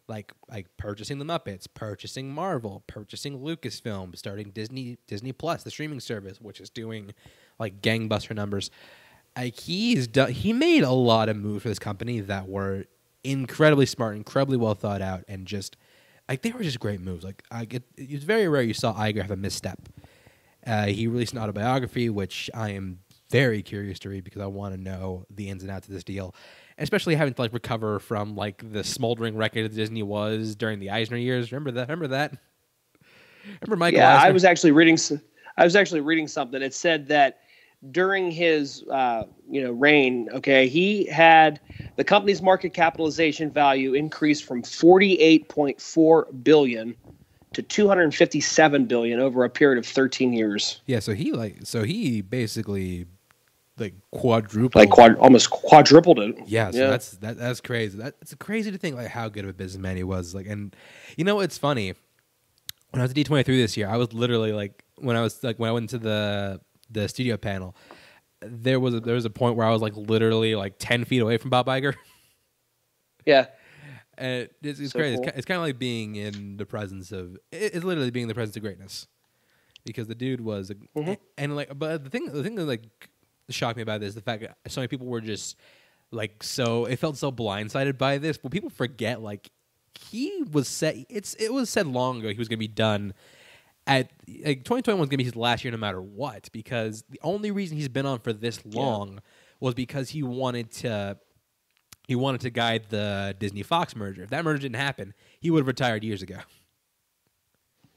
like 0.08 0.34
like 0.50 0.76
purchasing 0.78 1.20
the 1.20 1.26
Muppets, 1.26 1.68
purchasing 1.72 2.34
Marvel, 2.34 2.84
purchasing 2.88 3.40
Lucasfilm, 3.40 4.18
starting 4.18 4.50
Disney 4.50 4.98
Disney 5.08 5.32
Plus, 5.32 5.64
the 5.64 5.72
streaming 5.72 6.00
service, 6.00 6.42
which 6.42 6.60
is 6.60 6.70
doing 6.70 7.14
like 7.60 7.82
gangbuster 7.82 8.36
numbers. 8.36 8.72
Like 9.38 9.60
he's 9.60 10.08
done, 10.08 10.32
he 10.32 10.52
made 10.54 10.84
a 10.84 10.92
lot 10.92 11.30
of 11.30 11.38
moves 11.38 11.64
for 11.64 11.70
this 11.70 11.80
company 11.80 12.20
that 12.20 12.48
were 12.48 12.86
incredibly 13.24 13.86
smart, 13.86 14.16
incredibly 14.16 14.58
well 14.58 14.76
thought 14.76 15.02
out, 15.02 15.24
and 15.28 15.46
just 15.46 15.78
like 16.28 16.42
they 16.42 16.52
were 16.52 16.64
just 16.64 16.80
great 16.80 17.02
moves. 17.02 17.24
Like 17.24 17.44
I 17.52 17.66
get, 17.66 17.84
it 17.98 18.12
was 18.12 18.24
very 18.24 18.48
rare 18.48 18.62
you 18.62 18.74
saw 18.74 18.94
Iger 18.94 19.22
have 19.22 19.32
a 19.32 19.36
misstep. 19.36 19.90
Uh, 20.66 20.86
he 20.86 21.08
released 21.08 21.34
an 21.34 21.40
autobiography, 21.40 22.10
which 22.10 22.50
I 22.54 22.70
am 22.70 23.00
very 23.30 23.62
curious 23.62 24.00
to 24.00 24.10
read 24.10 24.24
because 24.24 24.42
I 24.42 24.46
want 24.46 24.76
to 24.76 24.80
know 24.80 25.26
the 25.30 25.50
ins 25.50 25.64
and 25.64 25.72
outs 25.72 25.88
of 25.88 25.94
this 25.94 26.04
deal, 26.04 26.34
especially 26.78 27.16
having 27.16 27.34
to 27.34 27.42
like 27.42 27.54
recover 27.54 28.00
from 28.00 28.36
like 28.36 28.72
the 28.72 28.84
smoldering 28.84 29.36
record 29.36 29.64
that 29.64 29.76
Disney 29.76 30.04
was 30.04 30.56
during 30.56 30.80
the 30.80 30.92
Eisner 30.92 31.18
years. 31.18 31.52
Remember 31.52 31.72
that? 31.72 31.90
Remember 31.90 32.08
that? 32.10 32.38
Remember 33.62 33.76
Michael? 33.76 34.00
yeah, 34.00 34.22
I 34.22 34.32
was 34.32 34.46
actually 34.46 34.72
reading. 34.72 34.98
I 35.58 35.64
was 35.64 35.76
actually 35.76 36.02
reading 36.02 36.28
something. 36.28 36.62
It 36.62 36.74
said 36.74 37.08
that 37.08 37.40
during 37.92 38.32
his, 38.32 38.84
uh, 38.90 39.26
you 39.50 39.64
know, 39.64 39.72
reign, 39.72 40.30
okay, 40.34 40.68
he 40.68 41.06
had 41.06 41.60
the 41.96 42.04
company's 42.04 42.42
market 42.42 42.74
capitalization 42.74 43.52
value 43.52 43.94
increased 43.94 44.46
from 44.46 44.64
forty-eight 44.64 45.50
point 45.50 45.82
four 45.82 46.28
billion 46.44 46.96
to 47.54 47.62
two 47.62 47.88
hundred 47.88 48.14
fifty-seven 48.16 48.86
billion 48.86 49.20
over 49.20 49.44
a 49.44 49.50
period 49.50 49.78
of 49.78 49.86
thirteen 49.86 50.34
years, 50.34 50.82
Yeah, 50.86 51.00
so 51.00 51.14
he 51.14 51.34
like 51.34 51.60
so 51.64 51.84
he 51.84 52.22
basically 52.22 53.06
like 53.78 53.96
quadrupled 54.12 54.76
like 54.76 54.90
quad, 54.90 55.16
almost 55.18 55.50
quadrupled 55.50 56.20
it. 56.20 56.38
Yeah, 56.46 56.72
so 56.72 56.78
Yeah. 56.78 56.90
that's 56.90 57.12
that, 57.18 57.38
that's 57.38 57.60
crazy. 57.62 57.98
That, 57.98 58.16
it's 58.22 58.34
crazy 58.36 58.72
to 58.72 58.78
think 58.78 58.96
like 58.96 59.08
how 59.08 59.30
good 59.30 59.44
of 59.44 59.50
a 59.50 59.54
businessman 59.54 59.98
he 59.98 60.04
was. 60.04 60.34
Like, 60.34 60.48
and 60.48 60.76
you 61.18 61.24
know 61.26 61.40
it's 61.42 61.58
funny. 61.58 61.94
When 62.92 63.02
I 63.02 63.04
was 63.04 63.12
at 63.12 63.16
D 63.16 63.24
twenty 63.24 63.44
three 63.44 63.60
this 63.60 63.76
year, 63.76 63.90
I 63.90 63.98
was 63.98 64.14
literally 64.14 64.52
like 64.52 64.84
when 64.98 65.16
I 65.16 65.22
was 65.22 65.44
like 65.44 65.58
when 65.58 65.70
I 65.70 65.74
went 65.74 65.90
to 65.90 65.98
the 65.98 66.62
the 66.94 67.08
studio 67.10 67.38
panel, 67.38 67.76
there 68.42 68.80
was 68.80 68.94
a, 68.94 69.00
there 69.00 69.16
was 69.16 69.26
a 69.26 69.30
point 69.30 69.56
where 69.56 69.66
I 69.68 69.72
was 69.72 69.82
like 69.82 69.96
literally 69.96 70.56
like 70.56 70.76
ten 70.80 71.06
feet 71.06 71.22
away 71.22 71.38
from 71.38 71.50
Bob 71.50 71.66
Iger. 71.68 71.94
Yeah, 73.26 73.46
And 74.18 74.50
it's, 74.62 74.80
it's 74.82 74.92
So 74.92 75.00
crazy. 75.00 75.16
cool. 75.16 75.28
It's, 75.28 75.38
it's 75.38 75.46
kind 75.46 75.58
of 75.58 75.64
like 75.64 75.80
being 75.80 76.16
in 76.18 76.58
the 76.58 76.66
presence 76.66 77.12
of. 77.14 77.38
It's 77.52 77.86
literally 77.86 78.12
being 78.12 78.24
in 78.24 78.28
the 78.28 78.34
presence 78.36 78.56
of 78.58 78.62
greatness, 78.62 79.08
because 79.86 80.08
the 80.08 80.16
dude 80.16 80.42
was, 80.42 80.70
a, 80.72 80.76
Mhm. 81.00 81.18
and 81.38 81.56
like, 81.56 81.78
but 81.78 82.04
the 82.04 82.10
thing, 82.10 82.26
the 82.26 82.44
thing 82.44 82.56
that 82.56 82.66
like 82.66 83.10
shocked 83.50 83.78
me 83.78 83.82
about 83.84 84.02
this, 84.02 84.10
is 84.10 84.16
the 84.16 84.22
fact 84.22 84.42
that 84.42 84.58
so 84.68 84.82
many 84.82 84.90
people 84.90 85.08
were 85.08 85.22
just 85.22 85.56
like 86.12 86.44
so. 86.44 86.84
It 86.86 86.98
felt 87.00 87.16
so 87.18 87.32
blindsided 87.32 87.98
by 87.98 88.18
this, 88.18 88.38
but 88.38 88.52
people 88.52 88.70
forget 88.70 89.22
like 89.22 89.50
he 89.98 90.44
was 90.52 90.68
set. 90.68 90.98
It's 91.10 91.34
it 91.36 91.54
was 91.54 91.70
said 91.70 91.88
long 91.88 92.20
ago 92.20 92.28
he 92.30 92.38
was 92.38 92.50
going 92.50 92.58
to 92.58 92.68
be 92.68 92.68
done. 92.68 93.14
At 93.86 94.12
like 94.28 94.64
2021 94.64 95.00
was 95.00 95.10
going 95.10 95.10
to 95.10 95.18
be 95.18 95.24
his 95.26 95.36
last 95.36 95.64
year, 95.64 95.72
no 95.72 95.78
matter 95.78 96.02
what, 96.02 96.50
because 96.54 97.04
the 97.10 97.20
only 97.22 97.52
reason 97.52 97.76
he's 97.76 97.90
been 97.90 98.06
on 98.06 98.20
for 98.20 98.32
this 98.32 98.66
long 98.66 99.20
was 99.60 99.74
because 99.74 100.10
he 100.10 100.24
wanted 100.24 100.72
to 100.72 101.18
he 102.08 102.16
wanted 102.16 102.42
to 102.42 102.50
guide 102.50 102.86
the 102.90 103.36
Disney 103.40 103.64
Fox 103.64 103.96
merger. 103.96 104.24
If 104.24 104.30
that 104.30 104.44
merger 104.44 104.60
didn't 104.60 104.76
happen, 104.76 105.14
he 105.40 105.52
would 105.52 105.60
have 105.60 105.68
retired 105.68 106.04
years 106.04 106.22
ago. 106.22 106.40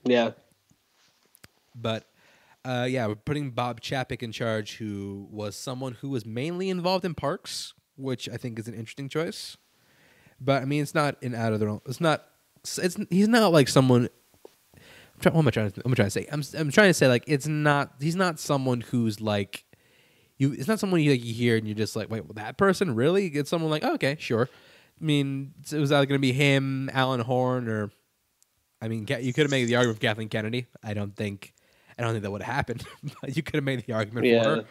yeah. 0.05 0.33
But 1.75 2.09
uh, 2.65 2.87
yeah, 2.89 3.07
we're 3.07 3.15
putting 3.15 3.51
Bob 3.51 3.81
Chapek 3.81 4.23
in 4.23 4.33
charge, 4.33 4.77
who 4.77 5.29
was 5.31 5.55
someone 5.55 5.93
who 5.93 6.09
was 6.09 6.27
mainly 6.27 6.69
involved 6.69 7.05
in 7.05 7.15
parks, 7.15 7.75
which 7.97 8.29
I 8.29 8.37
think 8.37 8.59
is 8.59 8.67
an 8.67 8.75
interesting 8.75 9.09
choice. 9.09 9.57
But 10.41 10.63
I 10.63 10.65
mean, 10.65 10.83
it's 10.83 10.95
not 10.95 11.23
an 11.23 11.35
out 11.35 11.53
of 11.53 11.61
the. 11.61 11.81
It's 11.87 12.01
not. 12.01 12.25
It's 12.79 12.97
he's 13.11 13.29
not 13.29 13.53
like 13.53 13.69
someone. 13.69 14.09
I'm 15.17 15.21
trying, 15.23 15.35
what 15.35 15.41
am 15.43 15.49
I 15.49 15.51
trying 15.51 15.71
to? 15.73 15.83
Am 15.87 15.95
trying 15.95 16.07
to 16.07 16.11
say? 16.11 16.27
I'm 16.31 16.43
I'm 16.59 16.71
trying 16.71 16.91
to 16.91 16.95
say 16.95 17.09
like 17.09 17.25
it's 17.27 17.47
not. 17.47 17.95
He's 18.01 18.17
not 18.17 18.39
someone 18.39 18.81
who's 18.83 19.21
like. 19.21 19.65
You, 20.39 20.53
it's 20.53 20.69
not 20.69 20.79
someone 20.79 21.01
you 21.01 21.13
like 21.13 21.25
you 21.25 21.33
hear 21.33 21.57
and 21.57 21.67
you're 21.67 21.75
just 21.75 21.97
like, 21.97 22.11
wait, 22.11 22.23
well, 22.27 22.35
that 22.35 22.59
person 22.59 22.95
really? 22.95 23.29
It's 23.29 23.49
someone 23.49 23.71
like, 23.71 23.83
oh, 23.85 23.95
okay, 23.95 24.17
sure. 24.21 24.51
I 25.01 25.05
mean, 25.05 25.55
it 25.73 25.79
was 25.79 25.91
either 25.91 26.05
going 26.05 26.19
to 26.19 26.23
be 26.23 26.33
him, 26.33 26.91
Alan 26.93 27.21
Horn, 27.21 27.69
or 27.69 27.91
I 28.83 28.89
mean, 28.89 29.07
you 29.21 29.33
could 29.33 29.45
have 29.45 29.51
made 29.51 29.65
the 29.65 29.77
argument 29.77 29.97
for 29.97 30.03
Kathleen 30.03 30.29
Kennedy. 30.29 30.67
I 30.85 30.93
don't 30.93 31.17
think, 31.17 31.55
I 31.99 32.03
don't 32.03 32.13
think 32.13 32.23
that 32.23 32.31
would 32.31 32.43
have 32.43 32.55
happened. 32.55 32.85
but 33.23 33.35
you 33.35 33.43
could 33.43 33.55
have 33.55 33.65
made 33.65 33.83
the 33.87 33.95
argument 33.95 34.27
Yeah. 34.27 34.43
for 34.43 34.49
her. 34.57 34.65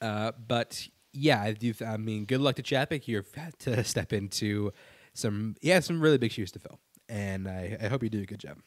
Uh, 0.00 0.32
but 0.46 0.86
yeah, 1.12 1.42
I 1.42 1.52
do. 1.52 1.74
I 1.84 1.96
mean, 1.96 2.26
good 2.26 2.40
luck 2.40 2.54
to 2.56 2.62
Chapek. 2.62 3.08
You've 3.08 3.34
had 3.34 3.58
to 3.60 3.82
step 3.82 4.12
into 4.12 4.72
some, 5.14 5.56
yeah, 5.62 5.80
some 5.80 6.00
really 6.00 6.18
big 6.18 6.30
shoes 6.30 6.52
to 6.52 6.60
fill, 6.60 6.78
and 7.08 7.48
I, 7.48 7.76
I 7.82 7.88
hope 7.88 8.04
you 8.04 8.08
do 8.08 8.20
a 8.20 8.26
good 8.26 8.38
job 8.40 8.58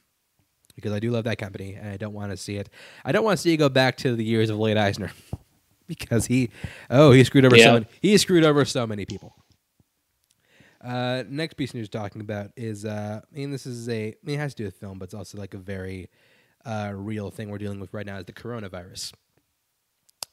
because 0.80 0.94
I 0.94 1.00
do 1.00 1.12
love 1.12 1.26
that 1.26 1.38
company, 1.38 1.76
and 1.76 1.90
I 1.90 1.98
don't 1.98 2.14
want 2.14 2.32
to 2.32 2.38
see 2.38 2.56
it. 2.58 2.70
I 3.06 3.12
don't 3.12 3.24
want 3.24 3.38
to 3.38 3.42
see 3.42 3.52
you 3.52 3.58
go 3.58 3.70
back 3.70 3.98
to 3.98 4.16
the 4.16 4.24
years 4.24 4.50
of 4.50 4.58
late 4.58 4.78
Eisner 4.78 5.12
because 5.88 6.26
he, 6.28 6.50
oh, 6.90 7.12
he 7.12 7.24
screwed 7.24 7.46
over 7.46 7.58
so 7.58 7.74
many, 7.74 7.86
he 8.02 8.18
screwed 8.18 8.44
over 8.44 8.66
so 8.66 8.88
many 8.88 9.06
people. 9.06 9.36
Uh, 10.82 11.24
next 11.28 11.56
piece 11.56 11.72
of 11.72 11.76
news 11.76 11.90
talking 11.90 12.22
about 12.22 12.52
is, 12.56 12.86
uh, 12.86 13.22
I 13.22 13.36
mean, 13.38 13.52
this 13.52 13.66
is 13.66 13.90
a, 13.90 14.10
I 14.10 14.16
mean, 14.24 14.40
it 14.40 14.40
has 14.40 14.54
to 14.54 14.64
do 14.64 14.66
with 14.66 14.76
film, 14.76 14.98
but 14.98 15.06
it's 15.06 15.14
also 15.14 15.38
like 15.38 15.54
a 15.54 15.58
very 15.58 16.10
uh, 16.66 16.92
real 16.96 17.32
thing 17.32 17.50
we're 17.50 17.58
dealing 17.58 17.80
with 17.80 17.94
right 17.94 18.06
now 18.06 18.18
is 18.18 18.26
the 18.26 18.34
coronavirus. 18.34 19.14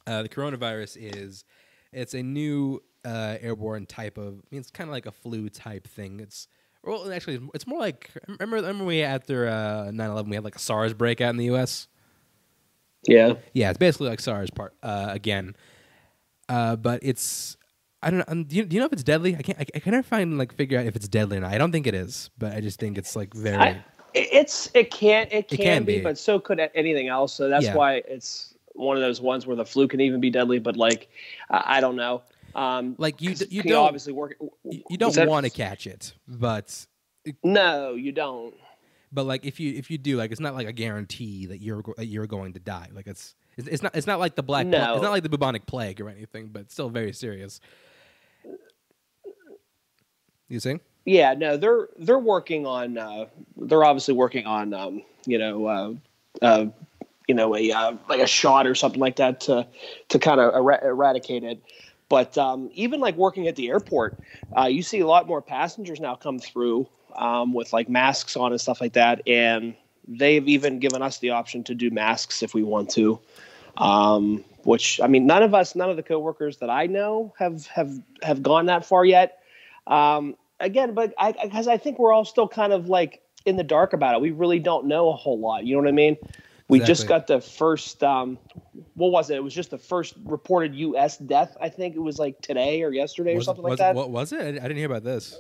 Uh, 0.07 0.23
the 0.23 0.29
coronavirus 0.29 0.97
is, 1.17 1.45
it's 1.93 2.15
a 2.15 2.23
new 2.23 2.81
uh, 3.05 3.39
airborne 3.41 3.87
type 3.87 4.19
of, 4.19 4.35
I 4.35 4.47
mean, 4.53 4.61
it's 4.61 4.71
kind 4.71 4.89
of 4.89 4.93
like 4.93 5.07
a 5.07 5.13
flu 5.13 5.49
type 5.49 5.89
thing. 5.89 6.21
It's, 6.21 6.47
well, 6.87 7.13
actually, 7.13 7.41
it's 7.55 7.67
more 7.67 7.79
like, 7.81 8.11
remember, 8.29 8.57
remember 8.57 8.85
we 8.85 9.03
after 9.03 9.49
uh, 9.49 9.91
9-11, 9.93 10.29
we 10.29 10.35
had 10.37 10.45
like 10.45 10.57
a 10.57 10.61
SARS 10.61 10.95
breakout 10.95 11.31
in 11.31 11.37
the 11.37 11.47
U.S.? 11.47 11.89
Yeah. 13.09 13.35
Yeah, 13.53 13.71
it's 13.71 13.79
basically 13.79 14.09
like 14.09 14.21
SARS 14.21 14.51
part 14.51 14.75
uh, 14.83 15.09
again, 15.11 15.55
uh, 16.49 16.77
but 16.77 17.01
it's 17.03 17.57
I 18.03 18.11
don't 18.11 18.19
know. 18.19 18.25
Um, 18.29 18.45
do, 18.45 18.57
you, 18.57 18.65
do 18.65 18.75
you 18.75 18.81
know 18.81 18.87
if 18.87 18.93
it's 18.93 19.03
deadly? 19.03 19.37
I 19.37 19.43
can't. 19.43 19.59
I, 19.59 19.67
I 19.75 19.79
can 19.81 19.93
never 19.93 20.03
find 20.03 20.39
like 20.39 20.55
figure 20.55 20.79
out 20.79 20.87
if 20.87 20.97
it's 20.97 21.09
deadly 21.09 21.39
or 21.39 21.41
not. 21.41 21.53
I 21.53 21.59
don't 21.59 21.73
think 21.73 21.87
it 21.87 21.95
is, 21.95 22.31
but 22.39 22.53
I 22.53 22.61
just 22.61 22.79
think 22.79 22.99
it's 22.99 23.17
like 23.17 23.35
very. 23.35 23.57
I, 23.57 23.85
it's 24.15 24.71
it 24.75 24.91
can 24.91 25.29
it 25.31 25.49
can, 25.49 25.59
can 25.59 25.85
be, 25.85 25.97
be. 25.97 26.03
but 26.03 26.19
so 26.19 26.39
could 26.39 26.61
anything 26.75 27.09
else. 27.09 27.33
So 27.33 27.49
that's 27.49 27.65
Yeah. 27.65 27.75
why 27.75 28.03
it's 28.09 28.55
one 28.75 28.97
of 28.97 29.03
those 29.03 29.21
ones 29.21 29.47
where 29.47 29.57
the 29.57 29.65
flu 29.65 29.89
can 29.89 30.01
even 30.01 30.21
be 30.21 30.31
deadly. 30.31 30.59
But 30.59 30.77
like, 30.77 31.09
I 31.51 31.79
I 31.79 31.81
don't 31.81 31.97
know. 31.97 32.23
Um, 32.55 32.95
like 32.99 33.21
you, 33.21 33.35
you 33.51 33.63
don't 33.63 33.87
obviously 33.87 34.13
work. 34.13 34.37
you, 34.65 34.97
don't 34.97 35.29
want 35.29 35.45
to 35.45 35.51
catch 35.51 35.87
it, 35.87 36.13
but 36.27 36.87
No, 37.43 37.95
you 37.95 38.13
don't. 38.13 38.55
but 39.13 39.25
like 39.25 39.45
if 39.45 39.61
you 39.61 39.75
if 39.75 39.91
you 39.91 39.99
do, 39.99 40.17
like 40.17 40.31
it's 40.31 40.41
not 40.41 40.55
like 40.55 40.67
a 40.67 40.73
guarantee 40.73 41.47
that 41.47 41.61
you're 41.61 41.83
that 41.97 42.07
you're 42.07 42.27
going 42.27 42.53
to 42.55 42.61
die. 42.61 42.89
Like 42.95 43.07
it's 43.07 43.35
it's, 43.57 43.69
it's 43.69 43.83
not 43.83 43.95
it's 43.97 44.07
not 44.07 44.19
like 44.19 44.35
the 44.37 44.43
black 44.43 44.67
No. 44.67 44.95
it's 44.95 45.03
not 45.03 45.11
like 45.11 45.23
the 45.23 45.29
bubonic 45.29 45.67
plague 45.67 46.01
or 46.01 46.09
anything, 46.09 46.49
but 46.49 46.71
still 46.71 46.89
very 46.89 47.13
serious. 47.13 47.61
You 50.49 50.61
see? 50.61 50.79
Yeah, 51.05 51.35
no, 51.35 51.57
they're 51.57 51.89
they're 51.99 52.19
working 52.19 52.67
on. 52.67 52.99
Uh, 52.99 53.27
they're 53.57 53.85
obviously 53.85 54.15
working 54.15 54.47
on. 54.47 54.73
Um, 54.75 55.03
you 55.25 55.39
know, 55.39 55.67
uh, 55.67 55.93
uh, 56.43 56.67
you 57.29 57.35
know, 57.35 57.55
a 57.57 57.71
uh, 57.73 57.97
like 58.09 58.21
a 58.21 58.27
shot 58.27 58.67
or 58.67 58.75
something 58.75 59.01
like 59.01 59.17
that 59.17 59.41
to 59.43 59.67
to 60.09 60.19
kind 60.19 60.41
of 60.41 60.55
er- 60.55 60.81
eradicate 60.89 61.45
it. 61.45 61.63
But 62.09 62.39
um, 62.39 62.71
even 62.73 63.01
like 63.01 63.17
working 63.17 63.49
at 63.49 63.57
the 63.57 63.69
airport, 63.69 64.19
uh, 64.57 64.67
you 64.67 64.83
see 64.83 65.01
a 65.01 65.07
lot 65.07 65.27
more 65.27 65.43
passengers 65.43 66.01
now 66.01 66.15
come 66.15 66.39
through 66.39 66.89
um, 67.17 67.53
with 67.53 67.73
like 67.73 67.89
masks 67.89 68.37
on 68.37 68.53
and 68.53 68.61
stuff 68.61 68.81
like 68.81 68.93
that, 68.93 69.27
and 69.27 69.75
they've 70.07 70.47
even 70.47 70.79
given 70.79 71.03
us 71.03 71.19
the 71.19 71.31
option 71.31 71.65
to 71.65 71.75
do 71.75 71.91
masks 71.91 72.43
if 72.43 72.55
we 72.55 72.63
want 72.63 72.91
to. 72.91 73.19
Um, 73.77 74.45
which 74.63 75.01
I 75.01 75.07
mean, 75.07 75.27
none 75.27 75.43
of 75.43 75.55
us, 75.55 75.75
none 75.75 75.91
of 75.91 75.97
the 75.97 76.03
coworkers 76.03 76.59
that 76.59 76.71
I 76.71 76.87
know 76.87 77.35
have 77.39 77.67
have 77.67 77.93
have 78.23 78.43
gone 78.43 78.67
that 78.67 78.85
far 78.85 79.05
yet. 79.05 79.41
Um, 79.87 80.37
again, 80.61 80.95
but 80.95 81.15
I 81.19 81.33
because 81.33 81.69
I 81.69 81.77
think 81.77 81.99
we're 81.99 82.13
all 82.13 82.25
still 82.25 82.49
kind 82.49 82.73
of 82.73 82.89
like 82.89 83.23
in 83.45 83.57
the 83.57 83.65
dark 83.65 83.93
about 83.93 84.15
it. 84.15 84.21
We 84.21 84.31
really 84.31 84.59
don't 84.59 84.87
know 84.87 85.09
a 85.09 85.13
whole 85.13 85.39
lot. 85.39 85.65
You 85.65 85.75
know 85.75 85.83
what 85.83 85.89
I 85.89 85.93
mean? 85.93 86.17
We 86.69 86.81
just 86.81 87.07
got 87.07 87.27
the 87.27 87.41
first. 87.41 88.03
Um, 88.03 88.39
what 88.95 89.13
was 89.13 89.31
it? 89.31 89.37
It 89.37 89.45
was 89.45 89.55
just 89.55 89.71
the 89.71 89.79
first 89.79 90.15
reported 90.25 90.75
U.S. 90.75 91.17
death. 91.19 91.57
I 91.61 91.69
think 91.69 91.95
it 91.95 92.01
was 92.01 92.19
like 92.19 92.41
today 92.41 92.83
or 92.83 92.93
yesterday 92.93 93.37
or 93.37 93.43
something 93.43 93.63
was, 93.63 93.79
like 93.79 93.79
that. 93.79 93.95
What 93.95 94.11
was 94.11 94.33
it? 94.33 94.41
I, 94.41 94.51
didn't 94.53 94.77
hear 94.77 94.87
about 94.87 95.05
this. 95.05 95.39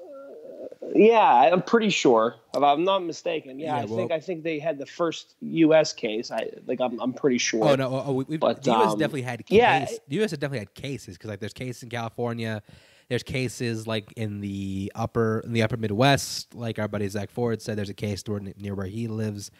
Yeah, 0.94 1.20
I'm 1.20 1.62
pretty 1.62 1.90
sure. 1.90 2.36
If 2.54 2.62
I'm 2.62 2.84
not 2.84 3.00
mistaken, 3.00 3.58
yeah, 3.58 3.74
Yeah, 3.74 3.82
I 3.82 3.84
well- 3.86 3.96
think 3.96 4.12
I 4.12 4.20
think 4.20 4.44
they 4.44 4.60
had 4.60 4.78
the 4.78 4.86
first 4.86 5.34
U.S. 5.40 5.92
case. 5.92 6.30
I 6.30 6.48
like. 6.66 6.80
I'm 6.80 7.00
I'm 7.00 7.12
pretty 7.12 7.38
sure. 7.38 7.64
Oh 7.64 7.74
no! 7.74 8.04
Oh, 8.06 8.12
we, 8.12 8.24
we've, 8.28 8.40
But, 8.40 8.62
the 8.62 8.70
U.S. 8.70 8.92
um, 8.92 8.98
definitely 8.98 9.22
had 9.22 9.44
case, 9.44 9.58
yeah. 9.58 9.84
The 9.84 10.16
U.S. 10.16 10.30
has 10.30 10.38
definitely 10.38 10.60
had 10.60 10.74
cases 10.74 11.16
because 11.16 11.30
like 11.30 11.40
there's 11.40 11.52
cases 11.52 11.82
in 11.82 11.88
California, 11.88 12.62
there's 13.08 13.24
cases 13.24 13.88
like 13.88 14.12
in 14.16 14.40
the 14.40 14.92
upper 14.94 15.40
in 15.40 15.52
the 15.52 15.62
upper 15.62 15.76
Midwest. 15.76 16.54
Like 16.54 16.78
our 16.78 16.86
buddy 16.86 17.08
Zach 17.08 17.30
Ford 17.30 17.60
said, 17.60 17.76
there's 17.76 17.90
a 17.90 17.94
case 17.94 18.22
near 18.56 18.76
where 18.76 18.86
he 18.86 19.08
lives. 19.08 19.50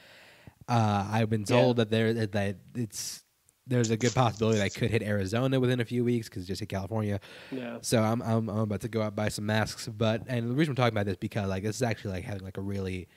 Uh, 0.69 1.07
I've 1.11 1.31
been 1.31 1.43
Yeah. 1.43 1.47
told 1.47 1.77
that 1.77 1.91
there 1.91 2.13
that 2.15 2.57
it's 2.75 3.23
there's 3.69 3.91
a 3.91 3.97
good 3.97 4.15
possibility 4.15 4.59
that 4.59 4.65
I 4.65 4.69
could 4.69 4.91
hit 4.91 5.03
Arizona 5.03 5.59
within 5.59 5.81
a 5.81 5.85
few 5.85 6.05
weeks 6.05 6.29
because 6.29 6.45
it 6.45 6.47
just 6.47 6.61
hit 6.61 6.69
California. 6.69 7.19
Yeah. 7.51 7.79
So 7.83 8.01
I'm, 8.03 8.23
I'm 8.23 8.49
I'm 8.49 8.59
about 8.61 8.81
to 8.83 8.89
go 8.89 9.01
out 9.03 9.09
and 9.09 9.17
buy 9.17 9.29
some 9.29 9.47
masks. 9.47 9.89
But 9.89 10.23
and 10.29 10.51
the 10.51 10.55
reason 10.55 10.73
I'm 10.73 10.77
talking 10.77 10.95
about 10.95 11.07
this 11.07 11.13
is 11.15 11.19
because 11.19 11.49
like 11.49 11.63
this 11.65 11.77
is 11.77 11.83
actually 11.83 12.13
like 12.13 12.25
having 12.25 12.43
like 12.45 12.59
a 12.59 12.63
really 12.63 13.09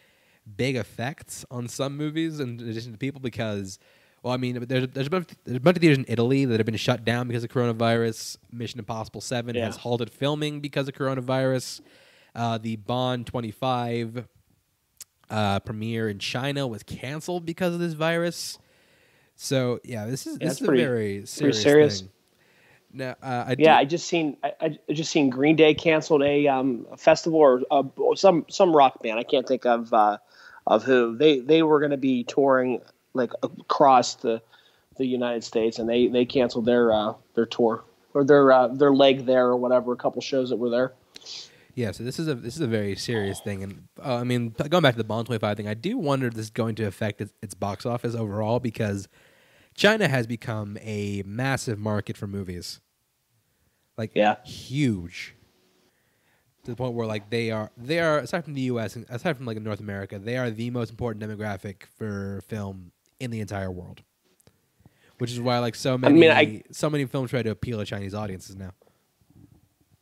big 0.57 0.75
effect 0.75 1.45
on 1.51 1.67
some 1.67 1.95
movies 1.97 2.39
in 2.39 2.59
addition 2.59 2.91
to 2.91 2.97
people 2.97 3.21
because 3.21 3.77
well 4.23 4.33
I 4.33 4.37
mean 4.37 4.65
there's 4.67 4.87
there's 4.87 5.05
a 5.07 5.09
bunch, 5.11 5.27
there's 5.45 5.57
a 5.57 5.59
bunch 5.59 5.77
of 5.77 5.81
theaters 5.81 5.99
in 5.99 6.05
Italy 6.07 6.45
that 6.45 6.59
have 6.59 6.65
been 6.65 6.75
shut 6.77 7.05
down 7.05 7.27
because 7.27 7.43
of 7.43 7.51
coronavirus. 7.51 8.37
Mission 8.51 8.79
Impossible 8.79 9.21
Seven 9.21 9.55
Yeah. 9.55 9.65
has 9.65 9.77
halted 9.77 10.09
filming 10.11 10.59
because 10.61 10.87
of 10.87 10.93
coronavirus. 10.95 11.81
Uh, 12.35 12.57
the 12.57 12.75
Bond 12.77 13.27
25 13.27 14.27
uh, 15.29 15.59
premiere 15.59 16.09
in 16.09 16.19
China 16.19 16.67
was 16.67 16.83
canceled 16.83 17.45
because 17.45 17.73
of 17.73 17.79
this 17.79 17.93
virus. 17.93 18.57
So 19.35 19.79
yeah, 19.83 20.05
this 20.05 20.27
is 20.27 20.37
Yeah, 20.39 20.47
this 20.49 20.61
is 20.61 20.67
pretty- 20.67 20.83
a 20.83 20.87
very 20.87 21.25
serious, 21.25 21.61
serious. 21.61 21.99
thing. 22.01 22.09
Now, 22.91 23.15
uh, 23.21 23.45
I 23.47 23.55
do- 23.55 23.63
Yeah, 23.63 23.77
I 23.77 23.85
just 23.85 24.07
seen 24.07 24.37
I, 24.43 24.53
I 24.89 24.93
just 24.93 25.11
seen 25.11 25.29
Green 25.29 25.55
Day 25.55 25.73
canceled 25.75 26.23
a 26.23 26.47
um 26.47 26.87
a 26.91 26.97
festival 26.97 27.39
or 27.39 27.61
uh, 27.69 27.83
some 28.15 28.45
some 28.49 28.75
rock 28.75 29.01
band. 29.03 29.19
I 29.19 29.23
can't 29.23 29.47
think 29.47 29.65
of 29.65 29.93
uh, 29.93 30.17
of 30.65 30.83
who 30.83 31.15
they 31.15 31.39
they 31.39 31.61
were 31.61 31.79
going 31.79 31.91
to 31.91 31.97
be 31.97 32.23
touring 32.23 32.81
like 33.13 33.31
across 33.43 34.15
the 34.15 34.41
the 34.97 35.05
United 35.05 35.43
States, 35.43 35.77
and 35.79 35.87
they 35.87 36.07
they 36.07 36.25
canceled 36.25 36.65
their 36.65 36.91
uh, 36.91 37.13
their 37.35 37.45
tour 37.45 37.83
or 38.15 38.23
their 38.23 38.51
uh, 38.51 38.67
their 38.69 38.91
leg 38.93 39.25
there 39.27 39.45
or 39.47 39.55
whatever. 39.55 39.93
A 39.93 39.95
couple 39.95 40.21
shows 40.21 40.49
that 40.49 40.57
were 40.57 40.69
there. 40.71 40.93
Yeah, 41.79 41.91
so 41.91 42.03
this 42.03 42.19
is 42.19 42.27
a 42.27 42.35
this 42.35 42.55
is 42.55 42.61
a 42.61 42.67
very 42.67 42.97
serious 42.97 43.39
thing, 43.39 43.63
and 43.63 43.87
uh, 44.03 44.15
I 44.15 44.25
mean, 44.25 44.49
going 44.69 44.83
back 44.83 44.95
to 44.95 44.97
the 44.97 45.05
Bond 45.05 45.27
twenty 45.27 45.39
five 45.39 45.55
thing, 45.55 45.69
I 45.69 45.75
do 45.75 45.97
wonder 45.97 46.27
if 46.27 46.33
this 46.33 46.45
is 46.45 46.49
going 46.49 46.75
to 46.75 46.83
affect 46.83 47.21
its, 47.21 47.31
its 47.41 47.53
box 47.53 47.85
office 47.85 48.15
overall 48.15 48.59
because 48.59 49.07
China 49.75 50.09
has 50.09 50.27
become 50.27 50.77
a 50.81 51.23
massive 51.25 51.79
market 51.79 52.17
for 52.17 52.27
movies, 52.27 52.81
like 53.97 54.11
Yeah. 54.13 54.43
huge, 54.43 55.35
to 56.65 56.71
the 56.71 56.75
point 56.75 56.95
where 56.95 57.07
like 57.07 57.29
they 57.29 57.49
are 57.49 57.71
they 57.77 57.99
are 58.01 58.17
aside 58.19 58.43
from 58.43 58.55
the 58.55 58.61
U.S. 58.73 58.97
and 58.97 59.05
aside 59.09 59.37
from 59.37 59.45
like 59.45 59.57
North 59.61 59.79
America, 59.79 60.19
they 60.19 60.35
are 60.35 60.51
the 60.51 60.69
most 60.71 60.89
important 60.89 61.23
demographic 61.23 61.83
for 61.97 62.41
film 62.49 62.91
in 63.21 63.31
the 63.31 63.39
entire 63.39 63.71
world, 63.71 64.01
which 65.17 65.31
is 65.31 65.39
why 65.39 65.59
like 65.59 65.75
so 65.75 65.97
many 65.97 66.19
mean, 66.19 66.31
I- 66.31 66.63
so 66.71 66.89
many 66.89 67.05
films 67.05 67.29
try 67.29 67.41
to 67.41 67.51
appeal 67.51 67.79
to 67.79 67.85
Chinese 67.85 68.13
audiences 68.13 68.57
now. 68.57 68.71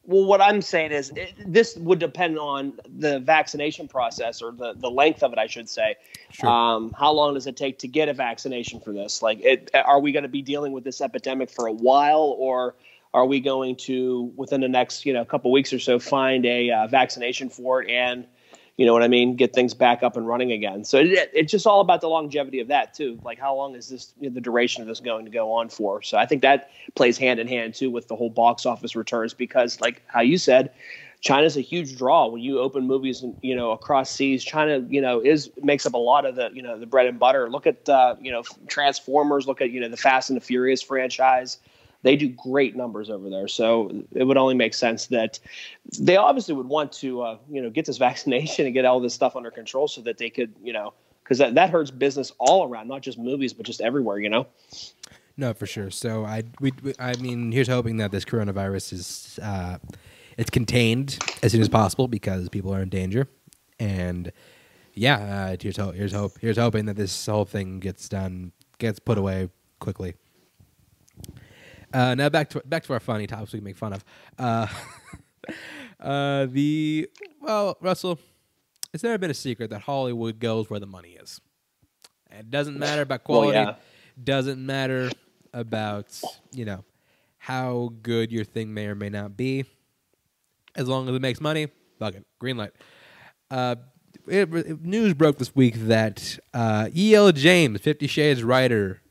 Well, 0.07 0.23
what 0.23 0.39
I'm 0.39 0.61
saying 0.61 0.93
is 0.93 1.11
it, 1.17 1.33
this 1.45 1.75
would 1.75 1.99
depend 1.99 2.39
on 2.39 2.79
the 2.97 3.19
vaccination 3.19 3.89
process 3.89 4.41
or 4.41 4.53
the, 4.53 4.73
the 4.73 4.89
length 4.89 5.21
of 5.21 5.33
it, 5.33 5.37
I 5.37 5.47
should 5.47 5.67
say. 5.67 5.97
Sure. 6.31 6.49
Um, 6.49 6.95
how 6.97 7.11
long 7.11 7.33
does 7.33 7.45
it 7.45 7.57
take 7.57 7.77
to 7.79 7.89
get 7.89 8.07
a 8.07 8.13
vaccination 8.13 8.79
for 8.79 8.93
this? 8.93 9.21
Like, 9.21 9.41
it, 9.41 9.69
are 9.73 9.99
we 9.99 10.13
going 10.13 10.23
to 10.23 10.29
be 10.29 10.41
dealing 10.41 10.71
with 10.71 10.85
this 10.85 11.01
epidemic 11.01 11.49
for 11.49 11.67
a 11.67 11.73
while, 11.73 12.35
or 12.39 12.75
are 13.13 13.25
we 13.25 13.41
going 13.41 13.75
to, 13.75 14.31
within 14.37 14.61
the 14.61 14.69
next 14.69 15.05
you 15.05 15.11
know 15.11 15.25
couple 15.25 15.51
weeks 15.51 15.73
or 15.73 15.79
so, 15.79 15.99
find 15.99 16.45
a 16.45 16.71
uh, 16.71 16.87
vaccination 16.87 17.49
for 17.49 17.83
it 17.83 17.89
and 17.89 18.25
you 18.77 18.85
know 18.85 18.93
what 18.93 19.03
I 19.03 19.07
mean, 19.07 19.35
get 19.35 19.53
things 19.53 19.73
back 19.73 20.03
up 20.03 20.15
and 20.15 20.27
running 20.27 20.51
again? 20.51 20.83
So 20.85 20.99
it, 20.99 21.31
it's 21.33 21.51
just 21.51 21.65
all 21.65 21.81
about 21.81 22.01
the 22.01 22.07
longevity 22.07 22.59
of 22.59 22.67
that 22.67 22.93
too. 22.93 23.19
Like, 23.23 23.39
how 23.39 23.55
long 23.55 23.75
is 23.75 23.89
this 23.89 24.13
you 24.19 24.29
know, 24.29 24.35
the 24.35 24.41
duration 24.41 24.81
of 24.81 24.87
this 24.87 24.99
going 24.99 25.25
to 25.25 25.31
go 25.31 25.51
on 25.51 25.69
for? 25.69 26.01
So 26.03 26.17
I 26.17 26.25
think 26.25 26.43
that 26.43 26.69
plays 26.95 27.17
hand 27.17 27.39
in 27.39 27.47
hand 27.47 27.73
too 27.73 27.89
with 27.89 28.07
the 28.07 28.15
whole 28.15 28.29
box 28.29 28.65
office 28.65 28.95
returns 28.95 29.33
because, 29.33 29.81
like 29.81 30.03
how 30.07 30.21
you 30.21 30.37
said, 30.37 30.71
China's 31.21 31.57
a 31.57 31.61
huge 31.61 31.97
draw 31.97 32.27
when 32.27 32.41
you 32.41 32.59
open 32.59 32.85
movies, 32.85 33.23
and 33.23 33.35
you 33.41 33.55
know, 33.55 33.71
across 33.71 34.11
seas. 34.11 34.43
China, 34.43 34.85
you 34.87 35.01
know, 35.01 35.19
is 35.19 35.49
makes 35.63 35.85
up 35.85 35.93
a 35.93 35.97
lot 35.97 36.25
of 36.25 36.35
the, 36.35 36.51
you 36.53 36.61
know, 36.61 36.77
the 36.77 36.85
bread 36.85 37.07
and 37.07 37.17
butter. 37.17 37.49
Look 37.49 37.65
at, 37.65 37.89
uh, 37.89 38.15
you 38.21 38.31
know, 38.31 38.43
Transformers. 38.67 39.47
Look 39.47 39.59
at, 39.59 39.71
you 39.71 39.79
know, 39.79 39.89
the 39.89 39.97
Fast 39.97 40.29
and 40.29 40.37
the 40.37 40.45
Furious 40.45 40.83
franchise. 40.83 41.57
They 42.03 42.15
do 42.15 42.29
great 42.29 42.75
numbers 42.75 43.09
over 43.09 43.29
there. 43.29 43.47
So 43.47 44.03
it 44.13 44.23
would 44.23 44.37
only 44.37 44.55
make 44.55 44.73
sense 44.73 45.07
that 45.07 45.39
they 45.99 46.17
obviously 46.17 46.55
would 46.55 46.67
want 46.67 46.91
to, 46.93 47.21
uh, 47.21 47.37
you 47.49 47.61
know, 47.61 47.69
get 47.69 47.85
this 47.85 47.97
vaccination 48.09 48.65
and 48.65 48.73
get 48.73 48.85
all 48.85 48.99
this 48.99 49.13
stuff 49.13 49.35
under 49.35 49.51
control 49.51 49.87
so 49.87 50.01
that 50.01 50.17
they 50.17 50.29
could, 50.29 50.53
you 50.63 50.73
know, 50.73 50.93
because 51.23 51.39
that, 51.39 51.55
that 51.55 51.69
hurts 51.69 51.91
business 51.91 52.31
all 52.39 52.67
around, 52.67 52.87
not 52.87 53.01
just 53.01 53.17
movies, 53.17 53.53
but 53.53 53.65
just 53.65 53.81
everywhere, 53.81 54.17
you 54.19 54.29
know. 54.29 54.47
No, 55.35 55.53
for 55.53 55.67
sure. 55.67 55.91
So 55.91 56.25
I, 56.25 56.43
we, 56.59 56.71
we 56.81 56.93
I 56.99 57.15
mean, 57.17 57.51
here's 57.51 57.67
hoping 57.67 57.97
that 57.97 58.11
this 58.11 58.25
coronavirus 58.25 58.93
is, 58.93 59.39
uh, 59.41 59.77
it's 60.37 60.49
contained 60.49 61.19
as 61.43 61.51
soon 61.51 61.61
as 61.61 61.69
possible 61.69 62.07
because 62.07 62.49
people 62.49 62.73
are 62.73 62.81
in 62.81 62.89
danger, 62.89 63.27
and 63.79 64.31
yeah, 64.93 65.49
uh, 65.51 65.57
here's 65.59 65.77
hope. 65.77 65.95
Here's 65.95 66.11
hope. 66.11 66.33
Here's 66.39 66.57
hoping 66.57 66.85
that 66.85 66.95
this 66.95 67.25
whole 67.25 67.45
thing 67.45 67.79
gets 67.79 68.09
done, 68.09 68.51
gets 68.79 68.99
put 68.99 69.17
away 69.17 69.49
quickly. 69.79 70.15
Uh, 71.97 72.13
now 72.13 72.29
back 72.29 72.47
to 72.47 72.61
back 72.63 72.83
to 72.83 72.93
our 72.93 72.99
funny 72.99 73.25
topics 73.25 73.53
we 73.53 73.57
can 73.57 73.63
make 73.63 73.75
fun 73.75 73.91
of. 73.91 74.05
Uh, 74.37 74.67
uh, 75.99 76.45
the 76.45 77.09
well, 77.41 77.75
Russell, 77.81 78.19
it's 78.93 79.01
never 79.01 79.17
been 79.17 79.31
a 79.31 79.33
secret 79.33 79.71
that 79.71 79.81
Hollywood 79.81 80.37
goes 80.37 80.69
where 80.69 80.79
the 80.79 80.85
money 80.85 81.17
is. 81.19 81.41
It 82.29 82.51
doesn't 82.51 82.77
matter 82.77 83.01
about 83.01 83.23
quality. 83.23 83.53
Well, 83.53 83.65
yeah. 83.65 83.75
Doesn't 84.23 84.63
matter 84.63 85.09
about 85.53 86.21
you 86.51 86.65
know 86.65 86.85
how 87.39 87.93
good 88.03 88.31
your 88.31 88.45
thing 88.45 88.75
may 88.75 88.85
or 88.85 88.93
may 88.93 89.09
not 89.09 89.35
be. 89.35 89.65
As 90.75 90.87
long 90.87 91.09
as 91.09 91.15
it 91.15 91.21
makes 91.23 91.41
money, 91.41 91.67
fuck 91.97 92.13
it, 92.13 92.27
green 92.37 92.57
light. 92.57 92.73
Uh, 93.49 93.75
it, 94.27 94.53
it- 94.53 94.81
news 94.85 95.15
broke 95.15 95.39
this 95.39 95.55
week 95.55 95.73
that 95.87 96.37
uh, 96.53 96.89
E.L. 96.95 97.31
James, 97.31 97.81
Fifty 97.81 98.05
Shades 98.05 98.43
writer, 98.43 99.01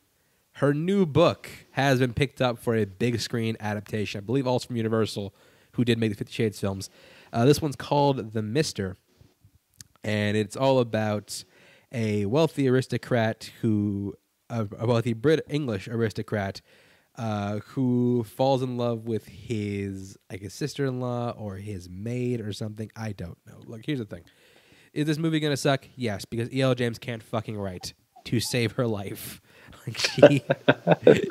her 0.56 0.72
new 0.72 1.04
book 1.04 1.50
has 1.72 1.98
been 1.98 2.14
picked 2.14 2.40
up 2.40 2.58
for 2.58 2.74
a 2.74 2.86
big 2.86 3.20
screen 3.20 3.58
adaptation. 3.60 4.18
I 4.18 4.22
believe 4.22 4.46
also 4.46 4.68
from 4.68 4.76
Universal, 4.76 5.34
who 5.72 5.84
did 5.84 5.98
make 5.98 6.10
the 6.10 6.16
Fifty 6.16 6.32
Shades 6.32 6.58
films. 6.58 6.88
Uh, 7.30 7.44
this 7.44 7.60
one's 7.60 7.76
called 7.76 8.32
The 8.32 8.40
Mister, 8.40 8.96
and 10.02 10.34
it's 10.34 10.56
all 10.56 10.78
about 10.78 11.44
a 11.92 12.24
wealthy 12.24 12.68
aristocrat 12.68 13.50
who, 13.60 14.14
a, 14.48 14.66
a 14.78 14.86
wealthy 14.86 15.12
Brit 15.12 15.44
English 15.48 15.88
aristocrat, 15.88 16.62
uh, 17.16 17.58
who 17.58 18.24
falls 18.24 18.62
in 18.62 18.78
love 18.78 19.06
with 19.06 19.26
his, 19.26 20.16
like 20.30 20.40
his 20.40 20.54
sister-in-law 20.54 21.34
or 21.36 21.56
his 21.56 21.90
maid 21.90 22.40
or 22.40 22.54
something. 22.54 22.90
I 22.96 23.12
don't 23.12 23.38
know. 23.46 23.60
Look, 23.66 23.82
here's 23.84 23.98
the 23.98 24.06
thing: 24.06 24.24
is 24.94 25.04
this 25.04 25.18
movie 25.18 25.38
gonna 25.38 25.58
suck? 25.58 25.86
Yes, 25.96 26.24
because 26.24 26.50
E.L. 26.50 26.74
James 26.74 26.98
can't 26.98 27.22
fucking 27.22 27.58
write 27.58 27.92
to 28.24 28.40
save 28.40 28.72
her 28.72 28.86
life. 28.86 29.42
She, 29.96 30.42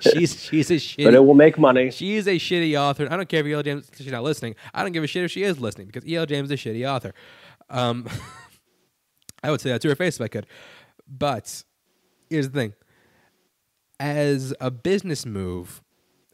she's 0.02 0.44
she's 0.44 0.72
a 0.72 0.76
shitty. 0.76 1.04
But 1.04 1.14
it 1.14 1.26
will 1.26 1.34
make 1.34 1.58
money. 1.58 1.92
She 1.92 2.16
is 2.16 2.28
a 2.28 2.36
shitty 2.36 2.80
author. 2.80 3.08
I 3.12 3.18
don't 3.18 3.28
care 3.28 3.42
if 3.42 3.46
E.L. 3.48 3.64
James 3.64 3.90
she's 3.98 4.12
not 4.12 4.24
listening. 4.24 4.56
I 4.74 4.82
don't 4.82 4.94
give 4.94 5.04
a 5.04 5.08
shit 5.08 5.24
if 5.24 5.32
she 5.32 5.44
is 5.44 5.60
listening 5.60 5.88
because 5.88 6.08
E.L. 6.08 6.26
James 6.26 6.50
is 6.52 6.66
a 6.66 6.70
shitty 6.70 6.90
author. 6.90 7.14
Um, 7.70 8.08
I 9.44 9.52
would 9.52 9.60
say 9.60 9.72
that 9.72 9.82
to 9.82 9.90
her 9.90 9.96
face 9.96 10.16
if 10.16 10.22
I 10.22 10.28
could. 10.30 10.48
But 11.08 11.64
here's 12.30 12.50
the 12.50 12.58
thing: 12.58 12.74
as 14.00 14.54
a 14.62 14.72
business 14.72 15.26
move, 15.26 15.82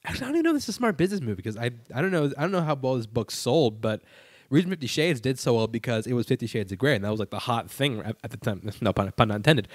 actually, 0.06 0.26
I 0.26 0.28
don't 0.28 0.36
even 0.36 0.44
know 0.44 0.50
if 0.52 0.58
this 0.58 0.64
is 0.66 0.70
a 0.70 0.74
smart 0.74 0.98
business 0.98 1.22
move 1.22 1.38
because 1.38 1.58
I 1.58 1.72
I 1.96 2.02
don't 2.02 2.12
know 2.12 2.32
I 2.38 2.42
don't 2.42 2.52
know 2.52 2.62
how 2.62 2.76
well 2.76 2.96
this 2.96 3.08
book 3.08 3.32
sold, 3.32 3.82
but. 3.82 4.02
Reason 4.50 4.70
Fifty 4.70 4.88
Shades 4.88 5.22
did 5.22 5.40
so 5.40 5.54
well 5.54 5.68
because 5.68 6.06
it 6.06 6.12
was 6.12 6.28
Fifty 6.28 6.46
Shades 6.46 6.74
of 6.74 6.78
Grey, 6.78 6.96
and 6.96 7.06
that 7.06 7.10
was 7.10 7.22
like 7.22 7.30
the 7.30 7.40
hot 7.40 7.72
thing 7.72 8.02
at, 8.02 8.18
at 8.22 8.32
the 8.32 8.36
time. 8.38 8.70
No 8.82 8.92
pun, 8.92 9.10
pun 9.14 9.30
not 9.30 9.36
intended. 9.36 9.70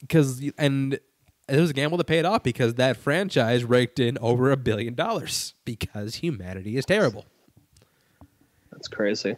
Because 0.00 0.42
and 0.56 0.98
it 1.48 1.60
was 1.60 1.70
a 1.70 1.72
gamble 1.72 1.98
to 1.98 2.04
pay 2.04 2.18
it 2.18 2.24
off 2.24 2.42
because 2.42 2.74
that 2.74 2.96
franchise 2.96 3.64
raked 3.64 3.98
in 3.98 4.18
over 4.18 4.50
a 4.50 4.56
billion 4.56 4.94
dollars 4.94 5.54
because 5.64 6.16
humanity 6.16 6.76
is 6.76 6.84
terrible. 6.84 7.24
That's 8.70 8.88
crazy. 8.88 9.36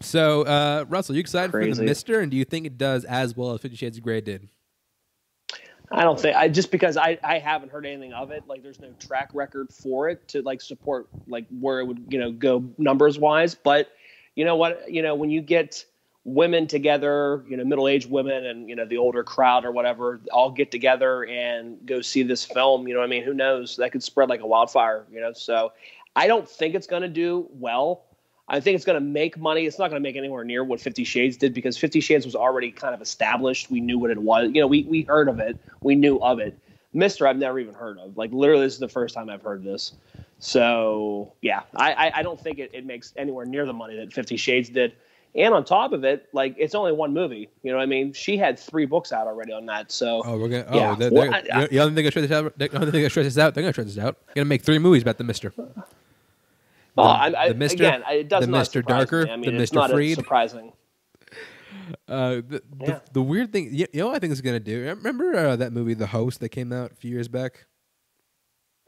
So, 0.00 0.42
uh, 0.42 0.84
Russell, 0.88 1.14
you 1.14 1.20
excited 1.20 1.50
for 1.50 1.64
the 1.64 1.82
Mister, 1.82 2.20
and 2.20 2.30
do 2.30 2.36
you 2.36 2.44
think 2.44 2.66
it 2.66 2.76
does 2.76 3.04
as 3.04 3.36
well 3.36 3.52
as 3.52 3.60
Fifty 3.60 3.76
Shades 3.76 3.96
of 3.96 4.02
Grey 4.02 4.20
did? 4.20 4.48
I 5.92 6.02
don't 6.02 6.18
think 6.18 6.36
I 6.36 6.48
just 6.48 6.70
because 6.70 6.96
I 6.96 7.18
I 7.22 7.38
haven't 7.38 7.70
heard 7.70 7.86
anything 7.86 8.12
of 8.12 8.30
it. 8.30 8.44
Like 8.46 8.62
there's 8.62 8.80
no 8.80 8.90
track 8.98 9.30
record 9.34 9.72
for 9.72 10.08
it 10.08 10.26
to 10.28 10.42
like 10.42 10.60
support 10.60 11.06
like 11.26 11.46
where 11.60 11.80
it 11.80 11.86
would 11.86 12.04
you 12.08 12.18
know 12.18 12.32
go 12.32 12.64
numbers 12.78 13.18
wise. 13.18 13.54
But 13.54 13.92
you 14.34 14.44
know 14.44 14.56
what 14.56 14.90
you 14.90 15.02
know 15.02 15.14
when 15.14 15.30
you 15.30 15.40
get 15.40 15.84
women 16.24 16.66
together, 16.66 17.44
you 17.48 17.56
know 17.56 17.64
middle 17.64 17.86
aged 17.86 18.10
women 18.10 18.46
and 18.46 18.68
you 18.68 18.74
know 18.74 18.86
the 18.86 18.96
older 18.96 19.22
crowd 19.22 19.64
or 19.64 19.72
whatever 19.72 20.20
all 20.32 20.50
get 20.50 20.70
together 20.70 21.24
and 21.24 21.84
go 21.86 22.00
see 22.00 22.22
this 22.22 22.44
film. 22.44 22.88
You 22.88 22.94
know 22.94 23.02
I 23.02 23.06
mean? 23.06 23.22
Who 23.22 23.34
knows? 23.34 23.76
That 23.76 23.92
could 23.92 24.02
spread 24.02 24.28
like 24.28 24.40
a 24.40 24.46
wildfire. 24.46 25.04
You 25.12 25.20
know. 25.20 25.32
So 25.32 25.72
I 26.16 26.26
don't 26.26 26.48
think 26.48 26.74
it's 26.74 26.86
going 26.86 27.02
to 27.02 27.08
do 27.08 27.48
well. 27.52 28.04
I 28.46 28.60
think 28.60 28.76
it's 28.76 28.84
going 28.84 29.00
to 29.00 29.06
make 29.06 29.38
money. 29.38 29.64
It's 29.64 29.78
not 29.78 29.88
going 29.88 30.02
to 30.02 30.06
make 30.06 30.16
anywhere 30.16 30.44
near 30.44 30.64
what 30.64 30.80
Fifty 30.80 31.04
Shades 31.04 31.36
did 31.36 31.54
because 31.54 31.76
Fifty 31.76 32.00
Shades 32.00 32.24
was 32.24 32.34
already 32.34 32.70
kind 32.70 32.94
of 32.94 33.00
established. 33.00 33.70
We 33.70 33.80
knew 33.80 33.98
what 33.98 34.10
it 34.10 34.18
was. 34.18 34.50
You 34.52 34.60
know, 34.60 34.66
we, 34.66 34.84
we 34.84 35.02
heard 35.02 35.28
of 35.28 35.38
it. 35.40 35.58
We 35.82 35.94
knew 35.94 36.18
of 36.18 36.40
it. 36.40 36.58
Mister, 36.92 37.26
I've 37.26 37.38
never 37.38 37.58
even 37.58 37.74
heard 37.74 37.98
of. 37.98 38.16
Like 38.16 38.32
literally, 38.32 38.64
this 38.64 38.74
is 38.74 38.78
the 38.78 38.88
first 38.88 39.14
time 39.14 39.28
I've 39.28 39.42
heard 39.42 39.64
this. 39.64 39.92
So 40.38 41.32
yeah, 41.40 41.62
I 41.74 41.92
I, 41.92 42.12
I 42.16 42.22
don't 42.22 42.38
think 42.38 42.58
it, 42.58 42.70
it 42.72 42.84
makes 42.86 43.12
anywhere 43.16 43.46
near 43.46 43.66
the 43.66 43.72
money 43.72 43.96
that 43.96 44.12
Fifty 44.12 44.36
Shades 44.36 44.68
did. 44.68 44.94
And 45.36 45.52
on 45.52 45.64
top 45.64 45.92
of 45.92 46.04
it, 46.04 46.28
like 46.32 46.54
it's 46.58 46.74
only 46.76 46.92
one 46.92 47.12
movie. 47.12 47.48
You 47.64 47.72
know 47.72 47.78
what 47.78 47.82
I 47.82 47.86
mean? 47.86 48.12
She 48.12 48.36
had 48.36 48.56
three 48.58 48.86
books 48.86 49.12
out 49.12 49.26
already 49.26 49.52
on 49.52 49.66
that. 49.66 49.90
So 49.90 50.22
Oh, 50.24 50.38
we're 50.38 50.48
gonna. 50.48 50.66
Oh, 50.68 50.76
Yeah. 50.76 50.94
they're, 50.94 51.10
Well, 51.12 51.34
I- 51.34 51.38
you 51.70 51.78
don't 51.78 51.92
think 51.92 51.94
they're 51.96 52.02
gonna 52.02 52.10
shred 52.12 52.24
this 52.24 52.30
out? 52.30 52.56
They 52.58 52.68
don't 52.68 52.80
think 52.90 52.92
they're 52.92 53.08
this 53.24 53.38
out? 53.38 53.54
They're 53.54 53.62
gonna 53.64 53.72
shred 53.72 53.88
this 53.88 53.98
out. 53.98 54.16
They're 54.26 54.34
gonna 54.36 54.44
make 54.48 54.62
three 54.62 54.78
movies 54.78 55.02
about 55.02 55.18
the 55.18 55.24
Mister. 55.24 55.52
well, 55.56 57.08
I, 57.08 57.32
I, 57.36 57.48
the 57.48 57.54
Mr. 57.56 57.72
again, 57.72 58.02
it 58.10 58.28
does 58.28 58.44
the 58.46 58.50
not 58.52 58.66
Mr. 58.66 58.84
Darker, 58.86 59.24
me. 59.24 59.30
I 59.32 59.36
mean, 59.36 59.56
the 59.56 59.64
Mr. 59.64 59.74
not 59.74 59.90
Freed. 59.90 60.14
surprising. 60.14 60.72
Uh, 62.08 62.36
the, 62.36 62.62
Yeah. 62.80 62.86
the, 62.86 63.02
the 63.14 63.22
weird 63.22 63.52
thing, 63.52 63.70
you, 63.72 63.86
know, 63.92 64.06
what 64.06 64.16
I 64.16 64.18
think 64.20 64.30
it's 64.30 64.40
gonna 64.40 64.60
do. 64.60 64.84
Remember 64.84 65.34
uh, 65.34 65.56
that 65.56 65.72
movie, 65.72 65.94
The 65.94 66.06
Host, 66.06 66.38
that 66.40 66.50
came 66.50 66.72
out 66.72 66.92
a 66.92 66.94
few 66.94 67.10
years 67.10 67.26
back? 67.28 67.66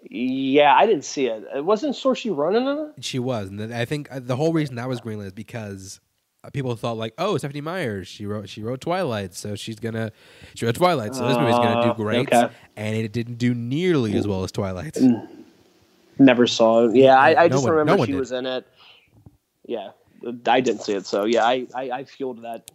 Yeah, 0.09 0.73
I 0.77 0.87
didn't 0.87 1.05
see 1.05 1.27
it. 1.27 1.43
It 1.57 1.65
wasn't 1.65 1.97
Saoirse 1.97 2.35
Ronan 2.35 2.69
in 2.69 2.79
it. 2.97 3.05
She 3.05 3.19
was, 3.19 3.49
and 3.49 3.59
then 3.59 3.73
I 3.73 3.85
think 3.85 4.07
uh, 4.13 4.21
the 4.21 4.37
whole 4.37 4.53
reason 4.53 4.77
that 4.77 4.89
was 4.89 5.01
greenlit 5.01 5.27
is 5.27 5.33
because 5.33 6.01
people 6.53 6.75
thought 6.77 6.97
like, 6.97 7.15
oh, 7.19 7.37
Stephenie 7.39 7.61
Meyers, 7.61 8.09
she 8.09 8.27
wrote 8.27 8.49
she 8.49 8.63
wrote 8.63 8.81
Twilight, 8.81 9.35
so 9.35 9.55
she's 9.55 9.79
gonna 9.81 10.13
she 10.55 10.67
wrote 10.67 10.75
Twilight, 10.75 11.15
so 11.15 11.27
this 11.29 11.37
movie's 11.39 11.57
gonna 11.57 11.83
do 11.85 11.91
Uh, 11.91 11.95
great, 11.95 12.33
okay. 12.33 12.53
and 12.77 12.97
it 12.97 13.13
didn't 13.13 13.37
do 13.37 13.55
nearly 13.55 14.17
as 14.17 14.27
well 14.27 14.45
as 14.45 14.53
Twilight. 14.53 14.97
Never 16.19 16.47
saw 16.47 16.85
it. 16.87 16.97
Yeah, 16.97 17.19
I, 17.19 17.45
I 17.45 17.49
No 17.49 17.57
just 17.57 17.65
one- 17.65 17.73
remember 17.75 17.99
no 18.01 18.07
she 18.07 18.13
did. 18.13 18.19
was 18.19 18.33
in 18.33 18.47
it. 18.47 18.67
Yeah, 19.67 19.91
I 20.47 20.61
didn't 20.61 20.83
see 20.83 20.95
it. 20.95 21.05
So 21.07 21.25
yeah, 21.25 21.45
I, 21.45 21.67
I, 21.75 21.91
I 21.91 22.05
fueled 22.05 22.43
that 22.43 22.71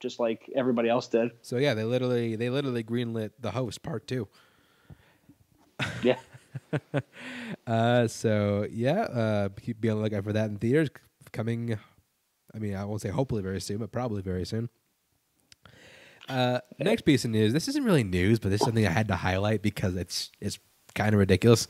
just 0.00 0.20
like 0.20 0.48
everybody 0.54 0.88
else 0.88 1.08
did. 1.08 1.30
So 1.42 1.56
yeah, 1.56 1.74
they 1.74 1.84
literally 1.84 2.36
they 2.36 2.50
literally 2.50 2.84
greenlit 2.84 3.30
The 3.40 3.50
Host 3.50 3.82
Part 3.82 4.06
Two. 4.06 4.28
Yeah. 6.02 6.18
Uh, 7.66 8.06
so 8.06 8.66
yeah, 8.70 9.02
uh, 9.02 9.48
keep 9.60 9.80
be 9.80 9.88
on 9.88 9.96
the 9.96 10.02
lookout 10.02 10.22
for 10.24 10.32
that 10.34 10.50
in 10.50 10.56
theaters 10.58 10.90
coming. 11.32 11.78
I 12.54 12.58
mean, 12.58 12.74
I 12.74 12.84
won't 12.84 13.00
say 13.00 13.08
hopefully 13.08 13.42
very 13.42 13.60
soon, 13.60 13.78
but 13.78 13.90
probably 13.90 14.22
very 14.22 14.44
soon. 14.44 14.68
Uh, 16.28 16.60
next 16.78 17.02
piece 17.02 17.24
of 17.24 17.30
news. 17.30 17.52
This 17.52 17.68
isn't 17.68 17.84
really 17.84 18.04
news, 18.04 18.38
but 18.38 18.50
this 18.50 18.60
is 18.60 18.64
something 18.64 18.86
I 18.86 18.90
had 18.90 19.08
to 19.08 19.16
highlight 19.16 19.60
because 19.62 19.96
it's 19.96 20.30
it's 20.40 20.58
kind 20.94 21.12
of 21.12 21.18
ridiculous. 21.18 21.68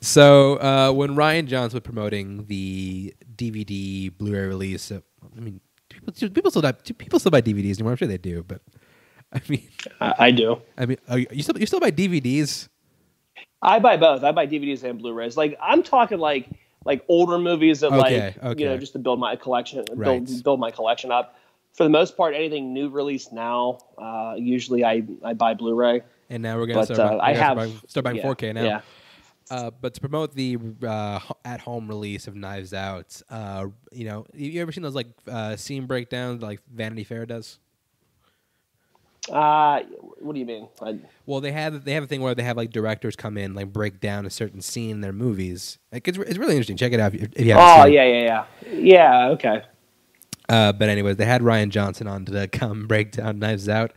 So 0.00 0.56
uh, 0.56 0.92
when 0.92 1.14
Rian 1.14 1.46
Johns 1.46 1.74
was 1.74 1.82
promoting 1.82 2.46
the 2.46 3.14
DVD 3.36 4.16
Blu-ray 4.16 4.46
release, 4.46 4.90
of, 4.90 5.04
I 5.36 5.40
mean, 5.40 5.60
people 5.88 6.12
people 6.30 6.50
still 6.50 6.62
buy, 6.62 6.72
people 6.72 7.20
still 7.20 7.30
buy 7.30 7.42
DVDs 7.42 7.74
anymore. 7.74 7.92
I'm 7.92 7.98
sure 7.98 8.08
they 8.08 8.18
do, 8.18 8.42
but 8.42 8.60
I 9.32 9.40
mean, 9.48 9.68
I, 10.00 10.14
I 10.18 10.30
do. 10.30 10.60
I 10.76 10.86
mean, 10.86 10.98
are 11.08 11.18
you 11.18 11.26
you 11.30 11.42
still 11.42 11.58
you 11.58 11.66
still 11.66 11.80
buy 11.80 11.92
DVDs? 11.92 12.68
I 13.60 13.78
buy 13.78 13.96
both. 13.96 14.24
I 14.24 14.32
buy 14.32 14.46
DVDs 14.48 14.82
and 14.82 14.98
Blu-rays. 14.98 15.36
Like 15.36 15.56
I'm 15.62 15.84
talking 15.84 16.18
like 16.18 16.50
like 16.84 17.04
older 17.08 17.38
movies 17.38 17.80
that 17.80 17.92
Okay, 17.92 18.34
like 18.42 18.58
you 18.58 18.66
know 18.66 18.76
just 18.76 18.92
to 18.94 18.98
build 18.98 19.18
my 19.20 19.36
collection, 19.36 19.84
Right. 19.94 20.24
build 20.24 20.42
build 20.44 20.60
my 20.60 20.70
collection 20.70 21.10
up. 21.10 21.36
For 21.74 21.84
the 21.84 21.90
most 21.90 22.16
part, 22.16 22.34
anything 22.34 22.74
new 22.74 22.90
released 22.90 23.32
now, 23.32 23.78
uh, 23.96 24.34
usually 24.36 24.84
I 24.84 25.02
I 25.24 25.32
buy 25.34 25.54
Blu-ray. 25.54 26.02
And 26.28 26.42
now 26.42 26.58
we're 26.58 26.66
gonna 26.66 26.80
But 26.80 26.94
start, 26.94 27.14
uh, 27.14 27.18
I 27.18 27.32
have 27.34 27.82
start 27.88 28.04
buying, 28.04 28.16
yeah, 28.16 28.22
4K 28.22 28.52
now. 28.54 28.64
Yeah. 28.64 28.80
Uh, 29.50 29.70
but 29.70 29.92
to 29.94 30.00
promote 30.00 30.34
the 30.34 30.56
uh, 30.86 31.18
at-home 31.44 31.88
release 31.88 32.26
of 32.26 32.34
Knives 32.34 32.72
Out, 32.72 33.20
uh, 33.28 33.66
you 33.90 34.04
know, 34.04 34.24
you 34.32 34.50
you 34.50 34.62
ever 34.62 34.72
seen 34.72 34.82
those 34.82 34.94
like 34.94 35.08
uh, 35.28 35.56
scene 35.56 35.86
breakdowns 35.86 36.42
like 36.42 36.60
Vanity 36.72 37.04
Fair 37.04 37.26
does? 37.26 37.58
Uh, 39.30 39.80
what 40.20 40.32
do 40.32 40.40
you 40.40 40.46
mean? 40.46 40.68
I, 40.80 40.98
Well, 41.26 41.40
they 41.40 41.52
have 41.52 41.84
they 41.84 41.92
have 41.92 42.04
a 42.04 42.06
thing 42.06 42.22
where 42.22 42.34
they 42.34 42.42
have 42.42 42.56
like 42.56 42.70
directors 42.70 43.14
come 43.14 43.36
in 43.36 43.54
like 43.54 43.72
break 43.72 44.00
down 44.00 44.26
a 44.26 44.30
certain 44.30 44.60
scene 44.60 44.90
in 44.90 45.00
their 45.00 45.12
movies. 45.12 45.78
Like 45.92 46.08
it's, 46.08 46.18
it's 46.18 46.38
really 46.38 46.54
interesting. 46.54 46.76
Check 46.76 46.92
it 46.92 47.00
out 47.00 47.14
if 47.14 47.20
you, 47.20 47.28
if 47.32 47.46
you 47.46 47.52
haven't 47.52 47.84
oh 47.84 47.88
it. 47.88 47.94
yeah, 47.94 48.04
yeah, 48.04 48.44
yeah, 48.66 48.78
yeah. 48.78 49.28
Okay. 49.30 49.62
Uh, 50.48 50.72
but 50.72 50.88
anyways, 50.88 51.16
they 51.16 51.24
had 51.24 51.40
Rian 51.40 51.68
Johnson 51.70 52.06
on 52.06 52.24
to 52.26 52.48
come 52.52 52.86
break 52.86 53.12
down 53.12 53.38
Knives 53.38 53.68
Out, 53.68 53.92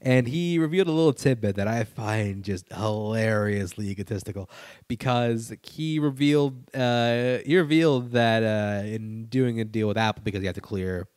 and 0.00 0.28
he 0.28 0.58
revealed 0.58 0.86
a 0.86 0.92
little 0.92 1.12
tidbit 1.12 1.56
that 1.56 1.66
I 1.66 1.82
find 1.82 2.44
just 2.44 2.72
hilariously 2.72 3.88
egotistical, 3.88 4.48
because 4.86 5.52
he 5.62 5.98
revealed 5.98 6.74
uh, 6.74 7.38
he 7.44 7.56
revealed 7.56 8.12
that 8.12 8.44
uh, 8.44 8.86
in 8.86 9.26
doing 9.26 9.60
a 9.60 9.64
deal 9.64 9.88
with 9.88 9.98
Apple 9.98 10.22
because 10.24 10.40
you 10.40 10.46
have 10.46 10.54
to 10.54 10.60
clear 10.60 11.08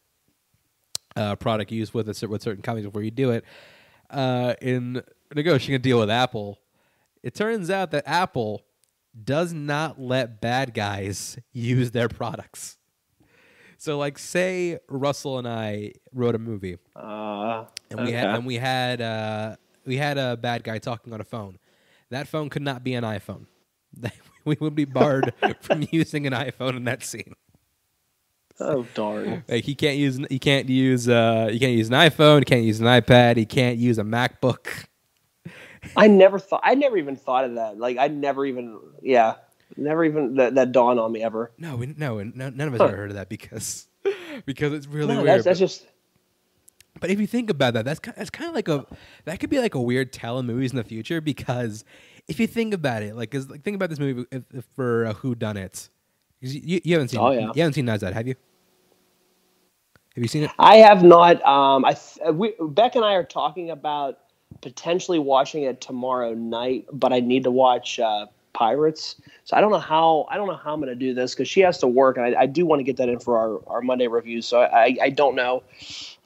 uh, 1.15 1.35
product 1.35 1.71
use 1.71 1.93
with 1.93 2.07
a, 2.09 2.27
with 2.27 2.41
certain 2.41 2.61
companies 2.61 2.85
before 2.85 3.03
you 3.03 3.11
do 3.11 3.31
it, 3.31 3.43
uh, 4.09 4.53
in 4.61 5.01
negotiating 5.33 5.75
a 5.75 5.79
deal 5.79 5.99
with 5.99 6.09
Apple, 6.09 6.59
it 7.23 7.33
turns 7.35 7.69
out 7.69 7.91
that 7.91 8.03
Apple 8.07 8.63
does 9.23 9.53
not 9.53 9.99
let 9.99 10.41
bad 10.41 10.73
guys 10.73 11.37
use 11.53 11.91
their 11.91 12.09
products. 12.09 12.77
So, 13.77 13.97
like, 13.97 14.19
say 14.19 14.77
Russell 14.87 15.39
and 15.39 15.47
I 15.47 15.93
wrote 16.13 16.35
a 16.35 16.39
movie, 16.39 16.77
Uh, 16.95 17.65
and 17.89 17.99
we 18.01 18.07
okay. 18.09 18.11
had 18.11 18.29
and 18.35 18.45
we 18.45 18.55
had 18.57 19.01
uh, 19.01 19.55
we 19.87 19.97
had 19.97 20.19
a 20.19 20.37
bad 20.37 20.63
guy 20.63 20.77
talking 20.77 21.13
on 21.13 21.19
a 21.19 21.23
phone. 21.23 21.57
That 22.11 22.27
phone 22.27 22.49
could 22.49 22.61
not 22.61 22.83
be 22.83 22.93
an 22.93 23.03
iPhone. 23.03 23.47
we 24.45 24.55
would 24.59 24.75
be 24.75 24.85
barred 24.85 25.33
from 25.61 25.87
using 25.91 26.27
an 26.27 26.33
iPhone 26.33 26.77
in 26.77 26.83
that 26.85 27.03
scene. 27.03 27.33
Oh 28.61 28.85
darn. 28.93 29.43
Like 29.47 29.63
he 29.63 29.75
can't 29.75 29.97
use 29.97 30.19
he 30.29 30.39
can't 30.39 30.69
use 30.69 31.07
uh 31.09 31.49
he 31.51 31.59
can't 31.59 31.73
use 31.73 31.87
an 31.89 31.93
iPhone, 31.95 32.39
he 32.39 32.45
can't 32.45 32.63
use 32.63 32.79
an 32.79 32.85
iPad, 32.87 33.37
he 33.37 33.45
can't 33.45 33.77
use 33.77 33.97
a 33.97 34.03
MacBook. 34.03 34.85
I 35.97 36.07
never 36.07 36.37
thought. 36.39 36.61
I 36.63 36.75
never 36.75 36.97
even 36.97 37.15
thought 37.15 37.45
of 37.45 37.55
that. 37.55 37.77
Like 37.77 37.97
I 37.97 38.07
never 38.07 38.45
even. 38.45 38.79
Yeah. 39.01 39.35
Never 39.77 40.03
even 40.03 40.35
that, 40.35 40.55
that 40.55 40.71
dawned 40.73 40.99
on 40.99 41.11
me 41.11 41.23
ever. 41.23 41.51
No, 41.57 41.77
we, 41.77 41.87
no, 41.97 42.21
no, 42.21 42.49
none 42.49 42.67
of 42.67 42.73
us 42.73 42.79
Huh. 42.81 42.87
ever 42.87 42.97
heard 42.97 43.09
of 43.11 43.15
that 43.15 43.29
because 43.29 43.87
because 44.45 44.73
it's 44.73 44.85
really 44.85 45.15
No, 45.15 45.23
weird. 45.23 45.43
that's, 45.43 45.45
that's 45.45 45.59
but, 45.59 45.65
just. 45.65 45.85
but 46.99 47.09
if 47.09 47.19
you 47.21 47.25
think 47.27 47.49
about 47.49 47.73
that, 47.75 47.85
that's 47.85 47.99
kind, 47.99 48.15
that's 48.17 48.29
kind 48.29 48.49
of 48.49 48.53
like 48.55 48.67
a 48.67 48.85
that 49.25 49.39
could 49.39 49.49
be 49.49 49.59
like 49.59 49.73
a 49.75 49.81
weird 49.81 50.11
tell 50.11 50.39
in 50.39 50.45
movies 50.45 50.71
in 50.71 50.77
the 50.77 50.83
future 50.83 51.21
because 51.21 51.85
if 52.27 52.37
you 52.39 52.47
think 52.47 52.73
about 52.73 53.01
it, 53.01 53.15
like, 53.15 53.31
'cause, 53.31 53.49
like 53.49 53.63
think 53.63 53.75
about 53.75 53.89
this 53.89 53.97
movie 53.99 54.25
if, 54.31 54.43
if 54.53 54.65
for 54.75 55.05
uh, 55.07 55.13
Who 55.13 55.35
Done 55.35 55.57
It. 55.57 55.89
You, 56.41 56.81
you 56.83 56.93
haven't 56.93 57.07
seen 57.09 57.19
Oh, 57.21 57.31
yeah. 57.31 57.51
you 57.55 57.61
haven't 57.61 57.73
seen 57.73 57.85
Knives 57.85 58.03
Out, 58.03 58.13
have 58.13 58.27
you? 58.27 58.35
Have 60.15 60.23
you 60.23 60.27
seen 60.27 60.43
it? 60.43 60.51
I 60.59 60.77
have 60.77 61.03
not. 61.03 61.41
Um, 61.45 61.85
I 61.85 61.93
th- 61.93 62.33
we, 62.33 62.53
Beck 62.59 62.95
and 62.95 63.05
I 63.05 63.13
are 63.13 63.23
talking 63.23 63.69
about 63.69 64.19
potentially 64.61 65.19
watching 65.19 65.63
it 65.63 65.79
tomorrow 65.81 66.33
night, 66.33 66.85
but 66.91 67.13
I 67.13 67.21
need 67.21 67.43
to 67.45 67.51
watch 67.51 67.99
uh, 67.99 68.25
Pirates. 68.53 69.15
So 69.45 69.55
I 69.55 69.61
don't 69.61 69.71
know 69.71 69.79
how 69.79 70.27
I 70.29 70.35
don't 70.35 70.47
know 70.47 70.55
how 70.57 70.73
I'm 70.73 70.79
going 70.81 70.89
to 70.89 70.95
do 70.95 71.13
this 71.13 71.33
because 71.33 71.47
she 71.47 71.61
has 71.61 71.77
to 71.79 71.87
work, 71.87 72.17
and 72.17 72.35
I, 72.35 72.41
I 72.41 72.45
do 72.45 72.65
want 72.65 72.81
to 72.81 72.83
get 72.83 72.97
that 72.97 73.07
in 73.07 73.19
for 73.19 73.37
our, 73.37 73.73
our 73.75 73.81
Monday 73.81 74.07
review. 74.07 74.41
So 74.41 74.61
I, 74.61 74.97
I 75.01 75.09
don't 75.09 75.35
know. 75.35 75.63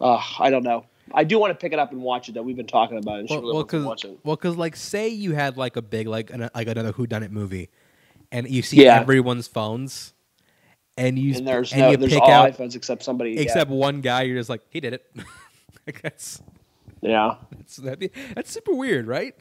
Uh, 0.02 0.20
I 0.40 0.50
don't 0.50 0.64
know. 0.64 0.86
I 1.14 1.24
do 1.24 1.38
want 1.38 1.52
to 1.52 1.56
pick 1.56 1.72
it 1.72 1.78
up 1.78 1.92
and 1.92 2.02
watch 2.02 2.28
it. 2.28 2.34
That 2.34 2.44
we've 2.44 2.56
been 2.58 2.66
talking 2.66 2.98
about, 2.98 3.20
it, 3.20 3.30
Well, 3.30 3.40
really 3.42 3.54
well, 3.54 3.56
wants 3.58 3.72
to 3.72 3.78
because 3.78 3.86
watch 3.86 4.06
it. 4.06 4.20
well, 4.24 4.36
'cause, 4.38 4.56
like, 4.58 4.76
say 4.76 5.08
you 5.10 5.36
had 5.36 5.56
like 5.58 5.76
a 5.78 5.84
big 5.84 6.08
like 6.08 6.32
an, 6.32 6.50
like 6.56 6.68
another 6.68 6.92
Who 6.94 7.06
Done 7.06 7.22
It 7.22 7.32
movie, 7.32 7.70
and 8.32 8.50
you 8.50 8.64
see 8.64 8.84
Yeah. 8.84 9.00
everyone's 9.02 9.48
phones, 9.48 10.15
and 10.98 11.20
you 11.20 11.36
And 11.36 11.48
there's 11.48 11.72
and 11.72 11.82
no 11.82 11.92
you 11.92 11.98
there's 11.98 12.14
pick 12.14 12.22
all 12.22 12.32
out 12.32 12.54
iPhones 12.54 12.76
except 12.76 13.04
somebody. 13.04 13.32
yeah. 13.32 13.42
except 13.42 13.70
one 13.70 14.02
guy. 14.02 14.24
You're 14.24 14.38
just 14.38 14.50
like, 14.50 14.62
he 14.70 14.80
did 14.80 14.94
it. 14.94 15.06
like 15.88 16.02
that's 16.02 16.42
yeah. 17.02 17.36
that's 17.52 17.78
that'd 17.78 18.00
be, 18.00 18.12
that's 18.34 18.52
super 18.52 18.74
weird, 18.74 19.08
right? 19.08 19.36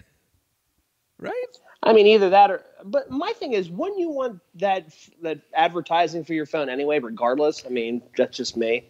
Right? 1.19 1.47
I 1.83 1.93
mean, 1.93 2.07
either 2.07 2.31
that 2.31 2.51
or. 2.51 2.63
But 2.85 3.11
my 3.11 3.33
thing 3.33 3.53
is, 3.53 3.71
wouldn't 3.71 4.01
you 4.01 4.11
want 4.11 4.41
that 4.57 4.87
that 5.23 5.41
advertising 5.55 6.25
for 6.25 6.35
your 6.35 6.47
phone 6.47 6.69
anyway? 6.69 6.99
Regardless, 6.99 7.65
I 7.65 7.69
mean, 7.69 8.03
that's 8.17 8.37
just 8.37 8.57
me. 8.57 8.85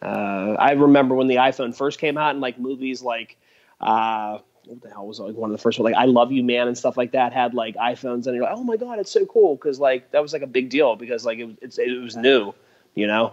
Uh, 0.00 0.54
I 0.58 0.72
remember 0.72 1.14
when 1.14 1.26
the 1.26 1.36
iPhone 1.36 1.74
first 1.74 1.98
came 1.98 2.16
out, 2.16 2.30
and 2.30 2.40
like 2.40 2.58
movies 2.58 3.02
like, 3.02 3.36
uh, 3.80 4.38
what 4.68 4.82
the 4.82 4.90
hell 4.90 5.06
was 5.06 5.18
like 5.20 5.34
one 5.34 5.50
of 5.50 5.56
the 5.56 5.62
first 5.62 5.78
ones, 5.78 5.92
like 5.92 6.00
"I 6.00 6.04
Love 6.06 6.30
You, 6.30 6.42
Man" 6.44 6.68
and 6.68 6.76
stuff 6.76 6.96
like 6.96 7.12
that 7.12 7.32
had 7.32 7.54
like 7.54 7.74
iPhones, 7.76 8.26
and 8.26 8.34
you're 8.34 8.44
like, 8.44 8.52
oh 8.54 8.64
my 8.64 8.76
god, 8.76 8.98
it's 8.98 9.10
so 9.10 9.24
cool 9.26 9.56
because 9.56 9.80
like 9.80 10.10
that 10.12 10.22
was 10.22 10.32
like 10.32 10.42
a 10.42 10.46
big 10.46 10.68
deal 10.70 10.94
because 10.96 11.24
like 11.24 11.38
it, 11.38 11.44
was- 11.44 11.56
it's, 11.62 11.78
it 11.78 11.90
was 12.00 12.16
new, 12.16 12.52
you 12.94 13.06
know. 13.06 13.32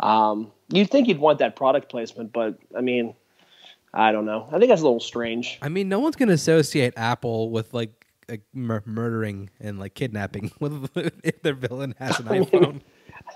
Um, 0.00 0.50
you'd 0.72 0.90
think 0.90 1.08
you'd 1.08 1.18
want 1.18 1.38
that 1.40 1.56
product 1.56 1.90
placement, 1.90 2.32
but 2.32 2.58
I 2.76 2.80
mean, 2.80 3.14
I 3.92 4.12
don't 4.12 4.24
know. 4.24 4.46
I 4.50 4.58
think 4.58 4.70
that's 4.70 4.80
a 4.80 4.84
little 4.84 5.00
strange. 5.00 5.58
I 5.62 5.68
mean, 5.68 5.88
no 5.88 5.98
one's 6.00 6.16
gonna 6.16 6.32
associate 6.32 6.94
Apple 6.96 7.50
with 7.50 7.74
like, 7.74 8.06
like 8.28 8.42
mur- 8.54 8.82
murdering 8.86 9.50
and 9.60 9.78
like 9.78 9.94
kidnapping 9.94 10.50
with 10.60 10.88
if 11.22 11.42
their 11.42 11.54
villain 11.54 11.94
has 11.98 12.18
an 12.20 12.26
iPhone. 12.28 12.80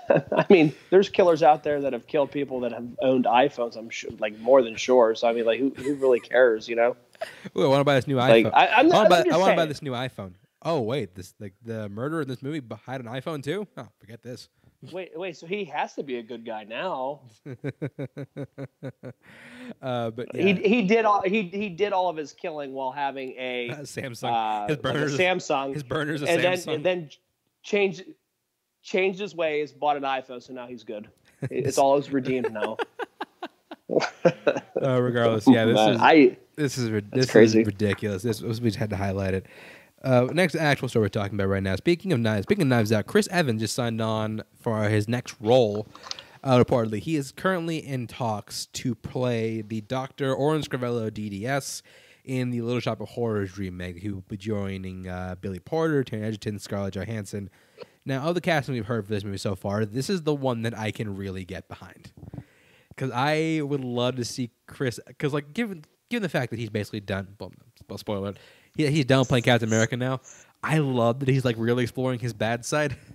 I 0.37 0.45
mean, 0.49 0.73
there's 0.89 1.09
killers 1.09 1.43
out 1.43 1.63
there 1.63 1.81
that 1.81 1.93
have 1.93 2.07
killed 2.07 2.31
people 2.31 2.59
that 2.61 2.71
have 2.71 2.87
owned 3.01 3.25
iPhones. 3.25 3.75
I'm 3.77 3.89
sure, 3.89 4.11
like 4.19 4.37
more 4.39 4.61
than 4.61 4.75
sure. 4.75 5.15
So 5.15 5.27
I 5.27 5.33
mean, 5.33 5.45
like, 5.45 5.59
who, 5.59 5.69
who 5.69 5.95
really 5.95 6.19
cares? 6.19 6.67
You 6.67 6.75
know? 6.75 6.95
Ooh, 7.57 7.63
I 7.63 7.67
want 7.67 7.79
to 7.81 7.83
buy 7.85 7.95
this 7.95 8.07
new 8.07 8.17
Like, 8.17 8.45
iPhone. 8.45 8.51
I- 8.53 8.67
I'm 8.67 8.87
not- 8.87 8.95
I 8.95 8.97
want 8.97 9.05
to 9.05 9.09
buy, 9.09 9.17
I'm 9.19 9.23
just 9.25 9.35
I 9.35 9.37
wanna 9.37 9.55
buy 9.55 9.65
this 9.65 9.81
new 9.81 9.91
iPhone. 9.91 10.33
Oh 10.67 10.81
wait, 10.81 11.13
this 11.15 11.33
like 11.39 11.53
the 11.63 11.87
murderer 11.89 12.23
in 12.23 12.27
this 12.27 12.41
movie 12.41 12.61
had 12.85 12.99
an 12.99 13.07
iPhone 13.07 13.43
too. 13.43 13.67
Oh, 13.77 13.87
forget 13.99 14.21
this. 14.23 14.49
Wait, 14.91 15.11
wait. 15.15 15.35
So 15.37 15.47
he 15.47 15.63
has 15.65 15.93
to 15.95 16.03
be 16.03 16.17
a 16.17 16.23
good 16.23 16.45
guy 16.45 16.63
now. 16.63 17.21
Uh, 19.81 20.11
but 20.11 20.27
yeah, 20.35 20.43
He 20.43 20.53
he 20.53 20.81
did 20.83 21.05
all 21.05 21.21
he 21.23 21.43
he 21.43 21.69
did 21.69 21.91
all 21.91 22.07
of 22.09 22.15
his 22.17 22.33
killing 22.33 22.71
while 22.73 22.91
having 22.91 23.31
a 23.31 23.69
Samsung. 23.81 24.31
uh, 24.31 24.67
his 24.67 24.77
like 24.83 24.95
a. 24.95 25.17
Samsung. 25.17 25.73
his 25.73 25.81
burners. 25.83 26.21
A 26.21 26.29
and 26.29 26.43
then 26.43 26.53
Samsung. 26.53 26.73
and 26.75 26.85
then 26.85 27.09
changed 27.63 28.03
changed 28.85 29.19
his 29.19 29.35
ways, 29.35 29.73
bought 29.73 29.97
an 29.97 30.03
iPhone, 30.03 30.41
so 30.41 30.53
now 30.53 30.67
he's 30.67 30.83
good. 30.83 31.09
It's 31.51 31.77
all 31.77 31.97
is 31.97 32.11
redeemed 32.11 32.51
now. 32.51 32.77
uh, 34.81 35.01
regardless, 35.01 35.45
yeah, 35.47 35.65
this 35.65 35.75
Man, 35.75 35.93
is 35.95 36.01
I 36.01 36.37
this 36.55 36.77
is 36.77 37.03
this 37.11 37.29
crazy. 37.29 37.59
is 37.59 37.65
ridiculous. 37.67 38.23
This 38.23 38.41
was, 38.41 38.61
we 38.61 38.69
just 38.69 38.79
had 38.79 38.89
to 38.91 38.95
highlight 38.95 39.33
it. 39.33 39.45
Uh, 40.01 40.27
next 40.31 40.55
actual 40.55 40.87
story 40.87 41.03
we're 41.03 41.09
talking 41.09 41.35
about 41.35 41.49
right 41.49 41.61
now. 41.61 41.75
Speaking 41.75 42.13
of 42.13 42.19
knives, 42.19 42.43
speaking 42.43 42.63
of 42.63 42.67
knives 42.69 42.91
out, 42.91 43.05
Chris 43.05 43.27
Evans 43.27 43.61
just 43.61 43.75
signed 43.75 44.01
on 44.01 44.43
for 44.59 44.83
his 44.85 45.07
next 45.07 45.35
role. 45.39 45.87
Uh, 46.43 46.57
reportedly, 46.63 46.99
he 46.99 47.15
is 47.15 47.31
currently 47.31 47.77
in 47.77 48.07
talks 48.07 48.67
to 48.67 48.95
play 48.95 49.61
the 49.61 49.81
Doctor 49.81 50.33
Orin 50.33 50.61
Scrivello 50.61 51.11
DDS 51.11 51.81
in 52.23 52.49
the 52.49 52.61
Little 52.61 52.79
Shop 52.79 53.01
of 53.01 53.09
Horrors 53.09 53.57
remake. 53.57 53.97
He 53.97 54.09
will 54.09 54.23
be 54.27 54.37
joining 54.37 55.07
uh, 55.07 55.35
Billy 55.41 55.59
Porter, 55.59 56.03
Taron 56.03 56.23
Egerton, 56.23 56.59
Scarlett 56.59 56.95
Johansson. 56.95 57.49
Now, 58.05 58.23
of 58.23 58.35
the 58.35 58.41
casting 58.41 58.75
we've 58.75 58.85
heard 58.85 59.05
for 59.05 59.11
this 59.11 59.23
movie 59.23 59.37
so 59.37 59.55
far, 59.55 59.83
this 59.83 60.09
is 60.09 60.21
the 60.21 60.33
one 60.33 60.61
that 60.61 60.77
I 60.77 60.91
can 60.91 61.15
really 61.15 61.43
get 61.43 61.67
behind 61.67 62.11
because 62.89 63.11
I 63.11 63.61
would 63.61 63.83
love 63.83 64.15
to 64.17 64.25
see 64.25 64.51
Chris. 64.67 64.99
Because 65.07 65.33
like 65.33 65.53
given 65.53 65.85
given 66.09 66.23
the 66.23 66.29
fact 66.29 66.51
that 66.51 66.59
he's 66.59 66.69
basically 66.69 66.99
done, 66.99 67.35
well, 67.39 67.97
spoiler, 67.97 68.33
he, 68.75 68.87
he's 68.87 69.05
done 69.05 69.25
playing 69.25 69.43
Captain 69.43 69.67
America 69.67 69.97
now. 69.97 70.21
I 70.63 70.79
love 70.79 71.19
that 71.19 71.29
he's 71.29 71.45
like 71.45 71.55
really 71.57 71.83
exploring 71.83 72.19
his 72.19 72.33
bad 72.33 72.65
side. 72.65 72.95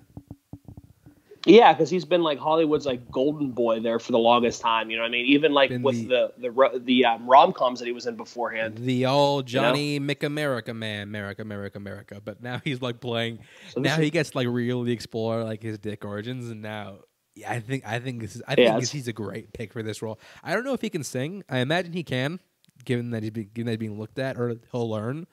Yeah, 1.47 1.73
because 1.73 1.89
he's 1.89 2.05
been 2.05 2.23
like 2.23 2.39
Hollywood's 2.39 2.85
like 2.85 3.11
golden 3.11 3.53
boy 3.53 3.81
there 3.81 3.99
for 3.99 4.13
the 4.13 4.19
longest 4.19 4.61
time. 4.61 4.91
You 4.91 4.97
know 4.97 5.03
what 5.05 5.09
I 5.09 5.13
mean? 5.13 5.27
Even 5.27 5.53
like 5.53 5.71
Been 5.71 5.83
with 5.83 6.09
the- 6.09 6.33
the 6.39 6.51
the 6.51 6.79
the 6.81 7.05
um, 7.07 7.29
rom 7.29 7.53
coms 7.53 7.79
that 7.79 7.87
he 7.87 7.93
was 7.93 8.07
in 8.07 8.17
beforehand. 8.17 8.77
The 8.77 9.07
all 9.07 9.43
Johnny 9.43 9.99
Mick 9.99 10.23
America 10.23 10.75
man, 10.75 11.09
America, 11.09 11.43
America, 11.43 11.79
America. 11.79 12.21
But 12.23 12.43
now 12.43 12.61
he's 12.63 12.83
like 12.83 13.01
playing. 13.01 13.39
So 13.71 13.81
now 13.81 13.95
is- 13.97 14.05
he 14.05 14.11
gets 14.11 14.35
like 14.35 14.47
really 14.51 14.93
explore 14.93 15.43
like 15.43 15.63
his 15.63 15.79
dick 15.79 16.05
origins, 16.05 16.51
and 16.51 16.61
now 16.61 16.99
yeah, 17.35 17.51
I 17.51 17.61
think 17.61 17.87
I 17.87 18.01
think 18.01 18.21
this 18.21 18.37
is 18.37 18.43
I 18.47 18.55
Yeah, 18.59 18.77
think 18.77 18.91
he's 18.91 19.09
a 19.09 19.13
great 19.13 19.53
pick 19.55 19.73
for 19.73 19.83
this 19.83 20.03
role. 20.03 20.21
I 20.43 20.53
don't 20.53 20.65
know 20.65 20.75
if 20.75 20.83
he 20.83 20.91
can 20.91 21.05
sing. 21.05 21.43
I 21.49 21.59
imagine 21.61 21.95
he 21.95 22.03
can, 22.03 22.41
given 22.85 23.11
that 23.13 23.23
he's 23.23 23.33
be, 23.33 23.45
given 23.45 23.65
that 23.67 23.73
he's 23.73 23.79
being 23.79 23.99
looked 23.99 24.19
at, 24.19 24.37
or 24.37 24.57
he'll 24.73 24.91
learn. 24.91 25.27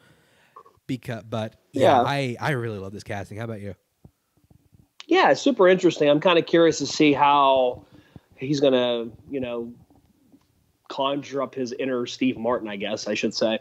Because, 0.85 1.23
but 1.29 1.55
yeah, 1.73 1.97
Yeah. 1.97 2.03
I 2.05 2.37
I 2.39 2.51
really 2.51 2.77
love 2.79 2.93
this 2.93 3.03
casting. 3.03 3.37
How 3.37 3.43
about 3.43 3.59
you? 3.59 3.75
Yeah, 5.07 5.31
it's 5.31 5.41
super 5.41 5.67
interesting. 5.67 6.09
I'm 6.09 6.19
kind 6.19 6.37
of 6.37 6.45
curious 6.45 6.77
to 6.79 6.85
see 6.85 7.13
how 7.13 7.83
he's 8.35 8.59
gonna, 8.59 9.07
you 9.31 9.39
know, 9.39 9.71
conjure 10.89 11.41
up 11.41 11.55
his 11.55 11.73
inner 11.73 12.05
Steve 12.05 12.37
Martin. 12.37 12.67
I 12.67 12.75
guess 12.75 13.07
I 13.07 13.13
should 13.13 13.33
say. 13.33 13.59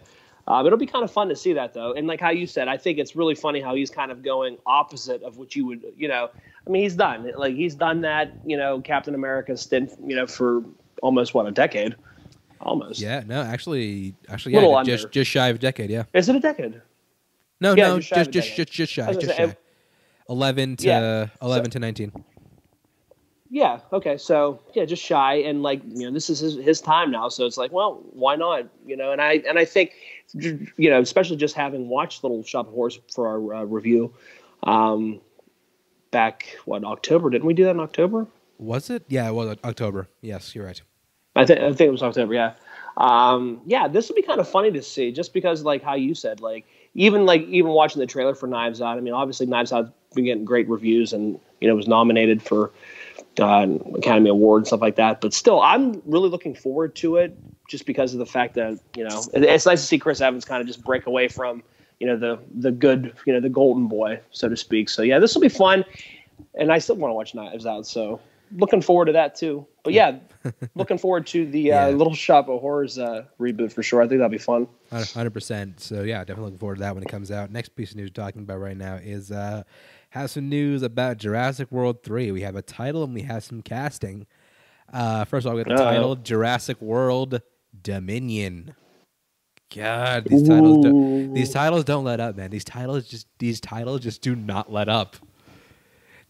Um, 0.49 0.65
it'll 0.65 0.79
be 0.79 0.87
kind 0.87 1.03
of 1.03 1.11
fun 1.11 1.29
to 1.29 1.37
see 1.37 1.53
that 1.55 1.75
though, 1.75 1.93
and 1.93 2.07
like 2.07 2.21
how 2.21 2.31
you 2.31 2.47
said, 2.47 2.69
I 2.69 2.77
think 2.77 2.99
it's 2.99 3.17
really 3.17 3.35
funny 3.35 3.61
how 3.61 3.75
he's 3.75 3.91
kind 3.91 4.13
of 4.13 4.23
going 4.23 4.59
opposite 4.65 5.23
of 5.23 5.39
what 5.39 5.57
you 5.57 5.67
would, 5.67 5.85
you 5.97 6.07
know. 6.07 6.31
I 6.67 6.71
mean, 6.71 6.83
he's 6.83 6.95
done 6.95 7.33
like 7.37 7.55
he's 7.57 7.75
done 7.75 8.01
that, 8.03 8.33
you 8.45 8.57
know, 8.57 8.81
Captain 8.81 9.15
America 9.15 9.57
stint, 9.57 9.93
you 10.05 10.15
know, 10.15 10.27
for 10.27 10.63
almost 11.03 11.35
what 11.35 11.47
a 11.47 11.51
decade, 11.51 11.97
almost. 12.61 13.01
Yeah, 13.01 13.25
no, 13.27 13.43
actually, 13.43 14.15
actually, 14.29 14.55
yeah, 14.55 14.83
just 14.85 15.05
under. 15.05 15.09
just 15.09 15.31
shy 15.31 15.49
of 15.49 15.57
a 15.57 15.59
decade. 15.59 15.91
Yeah, 15.91 16.05
Is 16.13 16.29
it 16.29 16.37
a 16.37 16.41
decade? 16.41 16.81
no, 17.61 17.75
Yeah, 17.75 17.89
no, 17.89 17.99
just 17.99 18.15
just 18.15 18.31
just, 18.31 18.57
just 18.57 18.73
just 18.73 18.93
shy, 18.93 19.13
just 19.15 19.27
say, 19.27 19.37
shy. 19.49 19.57
Eleven 20.29 20.77
to 20.77 20.87
Yeah, 20.87 21.27
eleven 21.41 21.71
to 21.71 21.79
nineteen. 21.79 22.13
Yeah. 23.49 23.81
Okay. 23.93 24.17
So 24.19 24.61
yeah, 24.75 24.85
just 24.85 25.03
shy, 25.03 25.35
and 25.35 25.63
like 25.63 25.81
you 25.87 26.07
know, 26.07 26.11
this 26.13 26.29
is 26.31 26.41
his, 26.41 26.57
his 26.57 26.81
time 26.81 27.11
now. 27.11 27.29
So 27.29 27.47
it's 27.47 27.57
like, 27.57 27.73
well, 27.73 28.03
why 28.13 28.37
not? 28.37 28.67
You 28.85 28.97
know, 28.97 29.13
and 29.13 29.21
I 29.21 29.43
and 29.49 29.59
I 29.59 29.65
think, 29.65 29.93
you 30.35 30.91
know, 30.91 31.01
especially 31.01 31.37
just 31.37 31.55
having 31.55 31.89
watched 31.89 32.25
Little 32.25 32.43
Shop 32.43 32.67
of 32.67 32.75
Horrors 32.75 32.99
for 33.15 33.29
our 33.29 33.55
uh, 33.55 33.65
review, 33.65 34.13
um, 34.65 35.21
back 36.11 36.57
what 36.65 36.85
October? 36.85 37.31
Didn't 37.31 37.47
we 37.47 37.55
do 37.55 37.65
that 37.65 37.71
in 37.71 37.81
October? 37.81 38.27
Was 38.59 38.91
it? 38.91 39.05
Yeah, 39.09 39.29
it 39.29 39.33
was 39.33 39.57
October. 39.65 40.09
Yes, 40.23 40.55
you're 40.55 40.67
right. 40.67 40.81
I 41.37 41.45
think 41.45 41.61
I 41.61 41.69
think 41.69 41.89
it 41.89 41.93
was 41.93 42.03
October. 42.03 42.35
Yeah. 42.35 42.55
Um, 42.97 43.61
yeah, 43.67 43.89
this 43.89 44.09
would 44.09 44.17
be 44.17 44.23
kind 44.23 44.41
of 44.41 44.49
funny 44.49 44.73
to 44.73 44.83
see, 44.83 45.13
just 45.13 45.35
because 45.35 45.63
like 45.63 45.83
how 45.83 45.95
you 45.95 46.15
said, 46.15 46.41
like 46.41 46.65
even 46.95 47.27
like 47.27 47.43
even 47.43 47.71
watching 47.71 48.01
the 48.01 48.07
trailer 48.07 48.35
for 48.35 48.47
Knives 48.47 48.81
Out. 48.81 48.97
I 48.97 49.01
mean, 49.01 49.13
obviously 49.13 49.47
Knives 49.47 49.73
Out's 49.73 49.91
been 50.17 50.25
getting 50.25 50.45
great 50.45 50.69
reviews, 50.69 51.13
and 51.13 51.39
you 51.61 51.69
know 51.69 51.75
was 51.77 51.87
nominated 51.87 52.43
for 52.43 52.73
uh, 53.41 53.67
Academy 53.95 54.31
Award 54.31 54.61
and 54.61 54.67
stuff 54.67 54.81
like 54.81 54.97
that. 54.97 55.21
But 55.21 55.33
still, 55.35 55.61
I'm 55.61 56.03
really 56.07 56.29
looking 56.29 56.55
forward 56.55 56.95
to 56.97 57.17
it 57.17 57.37
just 57.69 57.87
because 57.87 58.13
of 58.13 58.19
the 58.19 58.27
fact 58.27 58.55
that 58.55 58.79
you 58.97 59.05
know 59.05 59.23
it's 59.35 59.67
nice 59.67 59.81
to 59.81 59.87
see 59.87 59.99
Chris 59.99 60.21
Evans 60.21 60.45
kind 60.45 60.61
of 60.61 60.67
just 60.67 60.85
break 60.85 61.07
away 61.07 61.29
from 61.29 61.63
you 62.01 62.07
know 62.07 62.17
the 62.17 62.39
the 62.55 62.71
good 62.73 63.13
you 63.27 63.33
know 63.33 63.41
the 63.41 63.49
golden 63.49 63.87
boy 63.89 64.21
so 64.31 64.49
to 64.49 64.57
speak. 64.57 64.89
So 64.89 65.03
yeah, 65.03 65.19
this 65.19 65.35
will 65.35 65.43
be 65.43 65.49
fun, 65.49 65.85
and 66.55 66.73
I 66.73 66.79
still 66.79 66.97
want 66.97 67.11
to 67.11 67.15
watch 67.15 67.35
Knives 67.35 67.67
Out. 67.67 67.87
So 67.87 68.21
looking 68.57 68.81
forward 68.81 69.07
to 69.07 69.13
that 69.13 69.35
too. 69.35 69.67
But 69.83 69.93
yeah, 69.93 70.19
looking 70.75 70.99
forward 70.99 71.27
to 71.29 71.47
the 71.47 71.73
uh, 71.73 71.89
Yeah. 71.89 71.97
Little 71.97 72.15
Shop 72.15 72.49
of 72.49 72.61
Horrors 72.61 72.99
uh, 72.99 73.25
reboot 73.41 73.73
for 73.73 73.83
sure. 73.83 74.03
I 74.03 74.09
think 74.09 74.19
that'll 74.21 74.29
be 74.31 74.39
fun. 74.39 74.69
Hundred 74.93 75.31
percent. 75.31 75.81
So 75.81 76.03
yeah, 76.03 76.19
definitely 76.21 76.45
looking 76.45 76.59
forward 76.59 76.77
to 76.77 76.81
that 76.83 76.95
when 76.95 77.03
it 77.03 77.09
comes 77.09 77.31
out. 77.31 77.51
Next 77.51 77.71
piece 77.71 77.91
of 77.91 77.97
news 77.97 78.11
talking 78.11 78.43
about 78.43 78.59
right 78.59 78.77
now 78.77 78.97
is 78.97 79.31
uh 79.33 79.63
have 80.17 80.31
some 80.31 80.49
news 80.49 80.83
about 80.83 81.19
Jurassic 81.19 81.71
World 81.71 82.03
three. 82.03 82.31
We 82.33 82.43
have 82.43 82.57
a 82.57 82.63
title 82.63 83.05
and 83.05 83.15
we 83.15 83.23
have 83.23 83.45
some 83.45 83.63
casting. 83.63 84.27
Uh 84.93 85.25
first 85.25 85.47
of 85.47 85.51
all, 85.51 85.57
we 85.57 85.65
got 85.65 85.77
the 85.77 85.83
Uh-oh. 85.83 85.91
title 85.91 86.17
Jurassic 86.17 86.81
World 86.81 87.41
Dominion. 87.83 88.75
God, 89.75 90.25
these 90.27 90.49
titles 90.49 90.85
don't, 90.85 91.35
these 91.35 91.53
titles 91.53 91.85
don't 91.85 92.05
let 92.05 92.21
up, 92.21 92.37
man. 92.37 92.51
These 92.51 92.65
titles 92.65 93.09
just 93.09 93.27
these 93.39 93.61
titles 93.61 94.01
just 94.01 94.23
do 94.23 94.37
not 94.37 94.73
let 94.73 94.89
up. 94.89 95.17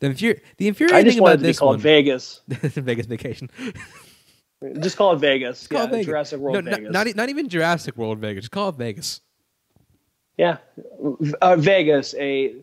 The, 0.00 0.08
infuri- 0.08 0.40
the 0.56 0.66
I 0.66 0.68
infuriating 0.68 1.12
thing 1.12 1.18
about 1.20 1.32
to 1.32 1.38
be 1.38 1.42
this 1.44 1.58
called 1.58 1.76
one, 1.76 1.80
Vegas. 1.80 2.40
Vegas 2.48 3.06
Vacation. 3.06 3.50
Just 4.80 4.96
call 4.96 5.12
it 5.12 5.18
Vegas. 5.18 5.58
Just 5.60 5.70
call 5.70 5.80
yeah, 5.80 5.86
it 5.86 5.90
Vegas. 5.90 6.06
Jurassic 6.06 6.40
World 6.40 6.54
no, 6.54 6.60
not- 6.62 6.78
Vegas. 6.80 6.92
Not, 6.92 7.14
not 7.14 7.28
even 7.28 7.48
Jurassic 7.48 7.96
World 7.96 8.18
Vegas. 8.18 8.44
Just 8.44 8.52
call 8.52 8.70
it 8.70 8.76
Vegas. 8.76 9.20
yeah, 10.38 10.56
uh, 11.42 11.56
Vegas, 11.56 12.14
a 12.14 12.56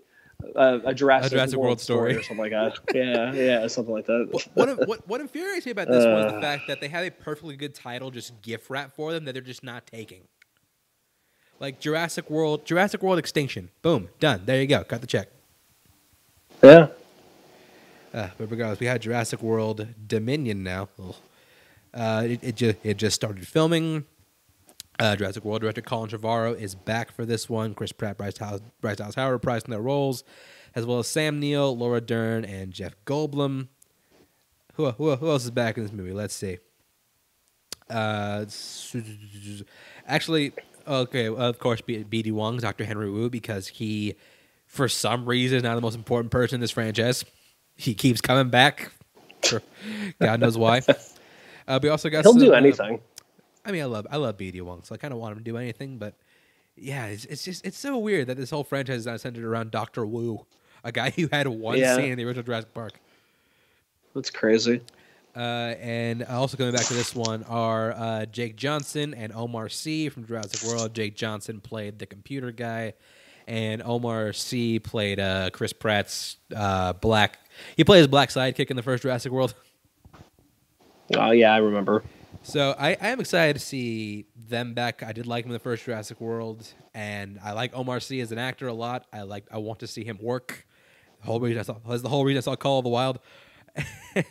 uh, 0.55 0.79
a 0.85 0.93
Jurassic, 0.93 1.31
A 1.31 1.35
Jurassic 1.35 1.59
World 1.59 1.79
story. 1.81 2.15
or 2.15 2.23
something 2.23 2.37
like 2.37 2.51
that. 2.51 2.77
yeah, 2.95 3.33
yeah, 3.33 3.67
something 3.67 3.93
like 3.93 4.05
that. 4.07 4.27
what, 4.31 4.47
what, 4.77 4.87
what, 4.87 5.07
what 5.07 5.21
infuriates 5.21 5.65
me 5.65 5.71
about 5.71 5.87
this 5.87 6.05
one 6.05 6.25
is 6.25 6.31
the 6.31 6.37
Uh. 6.37 6.41
fact 6.41 6.67
that 6.67 6.79
they 6.81 6.87
have 6.87 7.05
a 7.05 7.11
perfectly 7.11 7.55
good 7.55 7.73
title, 7.75 8.11
just 8.11 8.41
gift 8.41 8.69
wrap 8.69 8.95
for 8.95 9.11
them 9.11 9.25
that 9.25 9.33
they're 9.33 9.41
just 9.41 9.63
not 9.63 9.85
taking. 9.87 10.21
Like 11.59 11.79
Jurassic 11.79 12.29
World, 12.29 12.65
Jurassic 12.65 13.01
World 13.01 13.19
Extinction. 13.19 13.69
Boom, 13.81 14.09
done. 14.19 14.41
There 14.45 14.59
you 14.59 14.67
go. 14.67 14.83
Cut 14.83 15.01
the 15.01 15.07
check. 15.07 15.29
Yeah, 16.61 16.87
Uh, 18.13 18.29
but 18.37 18.49
regardless, 18.51 18.79
we 18.79 18.85
had 18.87 19.01
Jurassic 19.01 19.41
World 19.41 19.87
Dominion 20.07 20.63
now. 20.63 20.89
Uh, 21.93 22.23
it, 22.25 22.39
it, 22.43 22.55
just, 22.55 22.77
it 22.83 22.97
just 22.97 23.15
started 23.15 23.47
filming. 23.47 24.05
Uh, 24.99 25.15
Jurassic 25.15 25.43
World 25.43 25.61
director 25.61 25.81
Colin 25.81 26.09
Trevorrow 26.09 26.57
is 26.59 26.75
back 26.75 27.11
for 27.11 27.25
this 27.25 27.49
one. 27.49 27.73
Chris 27.73 27.91
Pratt, 27.91 28.17
Bryce 28.17 28.35
Dallas, 28.35 28.61
Bryce 28.79 28.97
Dallas 28.97 29.15
Howard 29.15 29.41
reprising 29.41 29.67
their 29.67 29.81
roles, 29.81 30.23
as 30.75 30.85
well 30.85 30.99
as 30.99 31.07
Sam 31.07 31.39
Neill, 31.39 31.75
Laura 31.75 31.99
Dern, 31.99 32.45
and 32.45 32.71
Jeff 32.71 32.95
Goldblum. 33.05 33.69
Who, 34.75 34.91
who, 34.91 35.15
who 35.15 35.29
else 35.29 35.45
is 35.45 35.51
back 35.51 35.77
in 35.77 35.83
this 35.83 35.91
movie? 35.91 36.13
Let's 36.13 36.33
see. 36.33 36.59
Uh, 37.89 38.45
actually, 40.07 40.53
okay, 40.87 41.27
of 41.27 41.59
course, 41.59 41.81
B- 41.81 42.03
BD 42.03 42.31
Wong, 42.31 42.57
Dr. 42.57 42.85
Henry 42.85 43.09
Wu, 43.09 43.29
because 43.29 43.67
he, 43.67 44.15
for 44.65 44.87
some 44.87 45.25
reason, 45.25 45.57
is 45.57 45.63
not 45.63 45.75
the 45.75 45.81
most 45.81 45.95
important 45.95 46.31
person 46.31 46.55
in 46.55 46.61
this 46.61 46.71
franchise. 46.71 47.23
He 47.75 47.93
keeps 47.93 48.21
coming 48.21 48.49
back. 48.49 48.91
God 50.19 50.39
knows 50.39 50.57
why. 50.57 50.81
Uh, 51.65 51.79
we 51.81 51.87
also 51.87 52.09
got 52.09 52.25
he'll 52.25 52.33
some, 52.33 52.41
do 52.41 52.53
uh, 52.53 52.57
anything. 52.57 52.99
I 53.65 53.71
mean, 53.71 53.81
I 53.81 53.85
love 53.85 54.07
I 54.11 54.17
love 54.17 54.37
BD 54.37 54.61
Wong, 54.61 54.81
so 54.83 54.93
I 54.93 54.97
kind 54.97 55.13
of 55.13 55.19
want 55.19 55.33
him 55.33 55.37
to 55.39 55.43
do 55.43 55.57
anything. 55.57 55.97
But 55.97 56.15
yeah, 56.75 57.05
it's, 57.07 57.25
it's 57.25 57.43
just 57.43 57.65
it's 57.65 57.77
so 57.77 57.97
weird 57.97 58.27
that 58.27 58.37
this 58.37 58.49
whole 58.49 58.63
franchise 58.63 58.99
is 58.99 59.05
now 59.05 59.17
centered 59.17 59.43
around 59.45 59.71
Doctor 59.71 60.05
Wu, 60.05 60.45
a 60.83 60.91
guy 60.91 61.11
who 61.11 61.27
had 61.31 61.47
one 61.47 61.77
Yeah. 61.77 61.95
scene 61.95 62.11
in 62.11 62.17
the 62.17 62.25
original 62.25 62.43
Jurassic 62.43 62.73
Park. 62.73 62.93
That's 64.13 64.29
crazy. 64.29 64.81
Uh, 65.35 65.73
and 65.81 66.23
also 66.25 66.55
coming 66.57 66.73
back 66.75 66.85
to 66.85 66.93
this 66.93 67.15
one 67.15 67.41
are 67.45 67.91
uh, 67.93 68.25
Jake 68.27 68.55
Johnson 68.55 69.15
and 69.15 69.33
Omar 69.33 69.67
Sy 69.67 70.09
from 70.09 70.27
Jurassic 70.27 70.61
World. 70.69 70.93
Jake 70.93 71.15
Johnson 71.15 71.59
played 71.59 71.97
the 71.97 72.05
computer 72.05 72.51
guy, 72.51 72.93
and 73.47 73.81
Omar 73.83 74.33
Sy 74.33 74.77
played 74.83 75.19
uh, 75.19 75.49
Chris 75.51 75.73
Pratt's 75.73 76.37
uh, 76.55 76.93
black. 76.93 77.39
He 77.75 77.83
played 77.83 77.99
his 77.99 78.07
black 78.07 78.29
sidekick 78.29 78.69
in 78.69 78.75
the 78.75 78.83
first 78.83 79.01
Jurassic 79.01 79.31
World. 79.31 79.55
Oh 81.15 81.31
yeah, 81.31 81.53
I 81.53 81.57
remember. 81.57 82.03
So 82.45 82.75
I, 82.77 82.97
I 83.01 83.07
am 83.07 83.21
excited 83.21 83.53
to 83.53 83.59
see 83.59 84.25
them 84.35 84.73
back. 84.73 85.01
I 85.01 85.13
did 85.13 85.25
like 85.25 85.45
him 85.45 85.51
in 85.51 85.53
the 85.53 85.59
first 85.59 85.85
Jurassic 85.85 86.19
World, 86.19 86.67
and 86.93 87.39
I 87.41 87.53
like 87.53 87.73
Omar 87.73 88.01
Sy 88.01 88.17
as 88.17 88.33
an 88.33 88.37
actor 88.37 88.67
a 88.67 88.73
lot. 88.73 89.07
I 89.13 89.21
like 89.21 89.45
I 89.49 89.59
want 89.59 89.79
to 89.79 89.87
see 89.87 90.03
him 90.03 90.19
work. 90.21 90.67
The 91.21 91.27
whole 91.27 91.39
reason 91.39 91.59
I 91.59 91.63
saw 91.63 91.77
that's 91.87 92.01
the 92.01 92.09
whole 92.09 92.25
reason 92.25 92.39
I 92.39 92.41
saw 92.41 92.57
Call 92.57 92.79
of 92.79 92.83
the 92.83 92.89
Wild. 92.89 93.19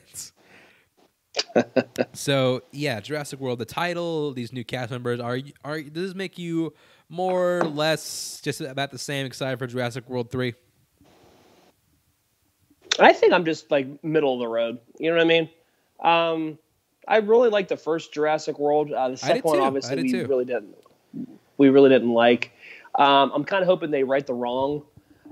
so 2.12 2.62
yeah, 2.70 3.00
Jurassic 3.00 3.40
World. 3.40 3.58
The 3.58 3.64
title, 3.64 4.32
these 4.32 4.52
new 4.52 4.62
cast 4.62 4.90
members 4.90 5.18
are 5.18 5.38
are 5.64 5.80
does 5.80 6.08
this 6.08 6.14
make 6.14 6.38
you 6.38 6.74
more 7.08 7.60
or 7.60 7.64
less 7.64 8.42
just 8.44 8.60
about 8.60 8.90
the 8.90 8.98
same 8.98 9.24
excited 9.24 9.58
for 9.58 9.66
Jurassic 9.66 10.06
World 10.06 10.30
three? 10.30 10.54
I 13.00 13.14
think 13.14 13.32
I'm 13.32 13.46
just 13.46 13.70
like 13.70 14.04
middle 14.04 14.34
of 14.34 14.40
the 14.40 14.48
road. 14.48 14.80
You 14.98 15.10
know 15.10 15.16
what 15.16 15.22
I 15.22 15.26
mean? 15.26 15.48
Um, 16.00 16.58
I 17.07 17.18
really 17.18 17.48
like 17.48 17.68
the 17.68 17.76
first 17.76 18.12
Jurassic 18.12 18.59
World. 18.59 18.92
Uh, 18.92 19.11
the 19.11 19.16
second 19.16 19.42
one, 19.42 19.61
obviously, 19.61 19.96
did 19.96 20.05
we 20.05 20.12
too. 20.12 20.26
really 20.26 20.44
didn't. 20.44 20.76
We 21.59 21.68
really 21.68 21.90
didn't 21.90 22.12
like. 22.12 22.53
Um, 22.94 23.32
I'm 23.34 23.44
kind 23.44 23.62
of 23.62 23.68
hoping 23.68 23.90
they 23.90 24.05
right 24.05 24.26
the 24.26 24.34
wrong. 24.34 24.82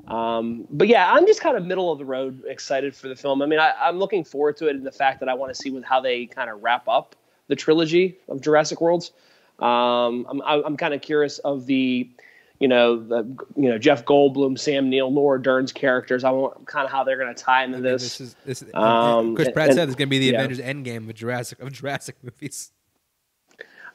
Um, 0.09 0.66
but 0.71 0.89
yeah, 0.89 1.12
I'm 1.12 1.27
just 1.27 1.41
kind 1.41 1.57
of 1.57 1.64
middle 1.64 1.93
of 1.93 1.99
the 1.99 2.05
road, 2.05 2.43
excited 2.47 2.95
for 2.95 3.09
the 3.09 3.16
film. 3.16 3.43
I 3.43 3.47
mean, 3.47 3.59
I, 3.59 3.73
I'm 3.81 3.99
looking 3.99 4.25
forward 4.25 4.57
to 4.59 4.68
it, 4.68 4.77
and 4.77 4.85
the 4.85 4.93
fact 4.93 5.21
that 5.21 5.29
I 5.29 5.35
want 5.35 5.55
to 5.55 5.61
see 5.61 5.71
with 5.71 5.85
how 5.85 6.01
they 6.01 6.27
kind 6.27 6.51
of 6.51 6.62
wrap 6.62 6.89
up 6.89 7.14
the 7.49 7.57
trilogy 7.57 8.16
of 8.29 8.41
Jurassic 8.41 8.81
Worlds. 8.81 9.12
Um, 9.59 10.27
I'm, 10.29 10.43
I'm 10.64 10.77
kind 10.77 10.95
of 10.95 11.03
curious 11.03 11.39
of 11.41 11.66
the, 11.66 12.09
you 12.61 12.69
know, 12.69 12.97
the 13.03 13.25
you 13.57 13.69
know 13.69 13.79
Jeff 13.79 14.05
Goldblum, 14.05 14.59
Sam 14.59 14.89
Neill, 14.91 15.13
Laura 15.13 15.41
Dern's 15.43 15.73
characters. 15.73 16.23
I 16.25 16.31
want 16.31 16.67
kind 16.67 16.85
of 16.85 16.93
how 16.93 17.03
they're 17.05 17.19
going 17.19 17.35
to 17.35 17.43
tie 17.43 17.65
into 17.65 17.79
I 17.79 17.81
mean, 17.81 17.91
this. 17.93 18.21
is 18.21 18.37
this. 18.47 18.63
Is, 18.63 18.71
Um, 18.75 19.35
Chris 19.35 19.51
Pratt 19.51 19.69
and- 19.71 19.77
said 19.77 19.89
it's 19.89 19.97
going 19.97 20.09
to 20.09 20.11
be 20.11 20.19
the 20.19 20.27
yeah. 20.27 20.43
Avengers 20.43 20.61
Endgame 20.61 21.09
of 21.09 21.15
Jurassic 21.15 21.59
of 21.61 21.73
Jurassic 21.73 22.17
movies. 22.23 22.71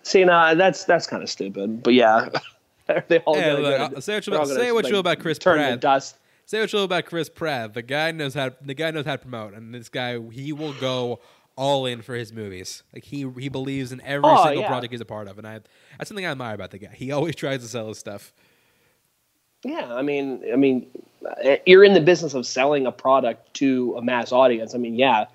See, 0.03 0.23
no, 0.25 0.53
that's 0.55 0.83
that's 0.85 1.07
kind 1.07 1.23
of 1.23 1.29
stupid. 1.29 1.81
But 1.83 1.93
yeah, 1.93 2.29
they 3.07 3.19
all 3.19 3.35
Hey, 3.35 3.53
look, 3.57 3.93
go, 3.93 3.99
say 3.99 4.15
what 4.15 4.27
you 4.27 4.33
will- 4.33 4.45
say 4.45 4.71
what 4.71 4.85
like, 4.85 4.93
about 4.93 5.19
Chris 5.19 5.37
turn 5.39 5.57
to 5.59 5.63
Pratt. 5.63 5.81
dust. 5.81 6.17
Say 6.47 6.59
what 6.59 6.71
you 6.71 6.77
will 6.77 6.83
about 6.85 7.05
Chris 7.05 7.27
Pratt. 7.29 7.73
The 7.73 7.81
guy 7.81 8.11
knows 8.11 8.33
how. 8.35 8.51
The 8.61 8.73
guy 8.75 8.91
knows 8.91 9.05
how 9.05 9.13
to 9.13 9.17
promote, 9.17 9.53
and 9.53 9.73
this 9.73 9.89
guy 9.89 10.19
he 10.29 10.53
will 10.53 10.73
go 10.73 11.19
all 11.55 11.85
in 11.87 12.01
for 12.03 12.13
his 12.13 12.31
movies. 12.33 12.83
Like 12.93 13.03
he 13.03 13.27
he 13.39 13.49
believes 13.49 13.91
in 13.91 13.99
every 14.01 14.29
Oh, 14.29 14.43
single 14.43 14.61
yeah. 14.61 14.67
project 14.67 14.91
he's 14.91 15.01
a 15.01 15.05
part 15.05 15.27
of, 15.27 15.39
and 15.39 15.47
I 15.47 15.61
that's 15.97 16.07
something 16.09 16.25
I 16.25 16.29
admire 16.31 16.53
about 16.53 16.69
the 16.71 16.77
guy. 16.77 16.91
He 16.93 17.11
always 17.11 17.35
tries 17.35 17.61
to 17.61 17.67
sell 17.67 17.87
his 17.87 17.97
stuff. 17.97 18.31
Yeah, 19.65 19.95
I 19.95 20.03
mean, 20.03 20.43
I 20.53 20.57
mean, 20.57 20.87
uh, 21.25 21.57
you're 21.65 21.83
in 21.83 21.95
the 21.95 22.01
business 22.01 22.35
of 22.35 22.45
selling 22.45 22.85
a 22.85 22.93
product 22.93 23.55
to 23.55 23.95
a 23.97 24.01
mass 24.03 24.31
audience. 24.31 24.75
I 24.75 24.77
mean, 24.77 24.95
yeah, 24.95 25.25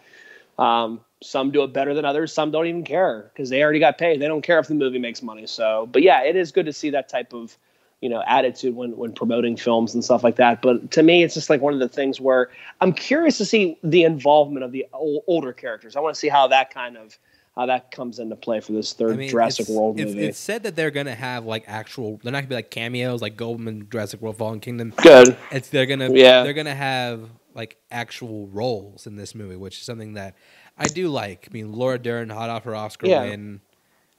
um, 0.58 1.00
some 1.22 1.50
do 1.50 1.64
it 1.64 1.72
better 1.72 1.94
than 1.94 2.04
others. 2.04 2.32
Some 2.32 2.52
don't 2.52 2.68
even 2.68 2.84
care 2.84 3.30
because 3.34 3.50
they 3.50 3.62
already 3.62 3.80
got 3.80 3.98
paid. 3.98 4.22
They 4.22 4.28
don't 4.28 4.42
care 4.42 4.60
if 4.60 4.68
the 4.68 4.74
movie 4.76 5.00
makes 5.00 5.22
money. 5.22 5.48
So, 5.48 5.88
but 5.92 6.02
yeah, 6.02 6.22
it 6.22 6.36
is 6.36 6.52
good 6.52 6.66
to 6.66 6.72
see 6.72 6.90
that 6.90 7.08
type 7.08 7.32
of 7.34 7.58
you 8.02 8.08
know 8.08 8.22
attitude 8.26 8.76
when 8.76 8.96
when 8.96 9.12
promoting 9.14 9.56
films 9.56 9.94
and 9.94 10.04
stuff 10.04 10.22
like 10.24 10.36
that. 10.36 10.62
But 10.62 10.92
to 10.92 11.02
me, 11.02 11.24
it's 11.24 11.34
just 11.34 11.50
like 11.50 11.60
one 11.60 11.74
of 11.74 11.80
the 11.80 11.88
things 11.88 12.20
where 12.20 12.50
I'm 12.80 12.92
curious 12.92 13.38
to 13.38 13.44
see 13.44 13.78
the 13.82 14.04
involvement 14.04 14.64
of 14.64 14.72
the 14.72 14.86
ol- 14.92 15.24
older 15.26 15.52
characters. 15.52 15.96
I 15.96 16.00
want 16.00 16.14
to 16.14 16.20
see 16.20 16.28
how 16.28 16.46
that 16.48 16.72
kind 16.72 16.96
of 16.96 17.18
how 17.56 17.66
that 17.66 17.90
comes 17.90 18.18
into 18.18 18.36
play 18.36 18.60
for 18.60 18.72
this 18.72 18.92
third 18.92 19.12
I 19.14 19.16
mean, 19.16 19.28
Jurassic 19.28 19.68
it's, 19.68 19.70
World 19.70 19.98
it's, 19.98 20.12
movie. 20.12 20.26
It's 20.26 20.38
said 20.38 20.62
that 20.62 20.76
they're 20.76 20.90
gonna 20.90 21.14
have 21.14 21.44
like 21.44 21.64
actual. 21.66 22.20
They're 22.22 22.32
not 22.32 22.40
gonna 22.40 22.48
be 22.48 22.54
like 22.54 22.70
cameos 22.70 23.20
like 23.22 23.36
Goldblum, 23.36 23.90
Jurassic 23.90 24.20
World, 24.20 24.36
Fallen 24.36 24.60
Kingdom. 24.60 24.92
good. 25.02 25.36
It's 25.50 25.68
they're 25.68 25.86
gonna 25.86 26.10
Yeah. 26.12 26.42
they're 26.44 26.52
gonna 26.54 26.74
have 26.74 27.28
like 27.54 27.76
actual 27.90 28.46
roles 28.48 29.06
in 29.06 29.16
this 29.16 29.34
movie, 29.34 29.56
which 29.56 29.78
is 29.78 29.84
something 29.84 30.14
that 30.14 30.36
I 30.78 30.86
do 30.86 31.08
like. 31.08 31.48
I 31.50 31.52
mean, 31.52 31.72
Laura 31.72 31.98
Dern, 31.98 32.30
hot 32.30 32.48
off 32.50 32.64
her 32.64 32.74
Oscar 32.76 33.08
Yeah. 33.08 33.22
win. 33.24 33.60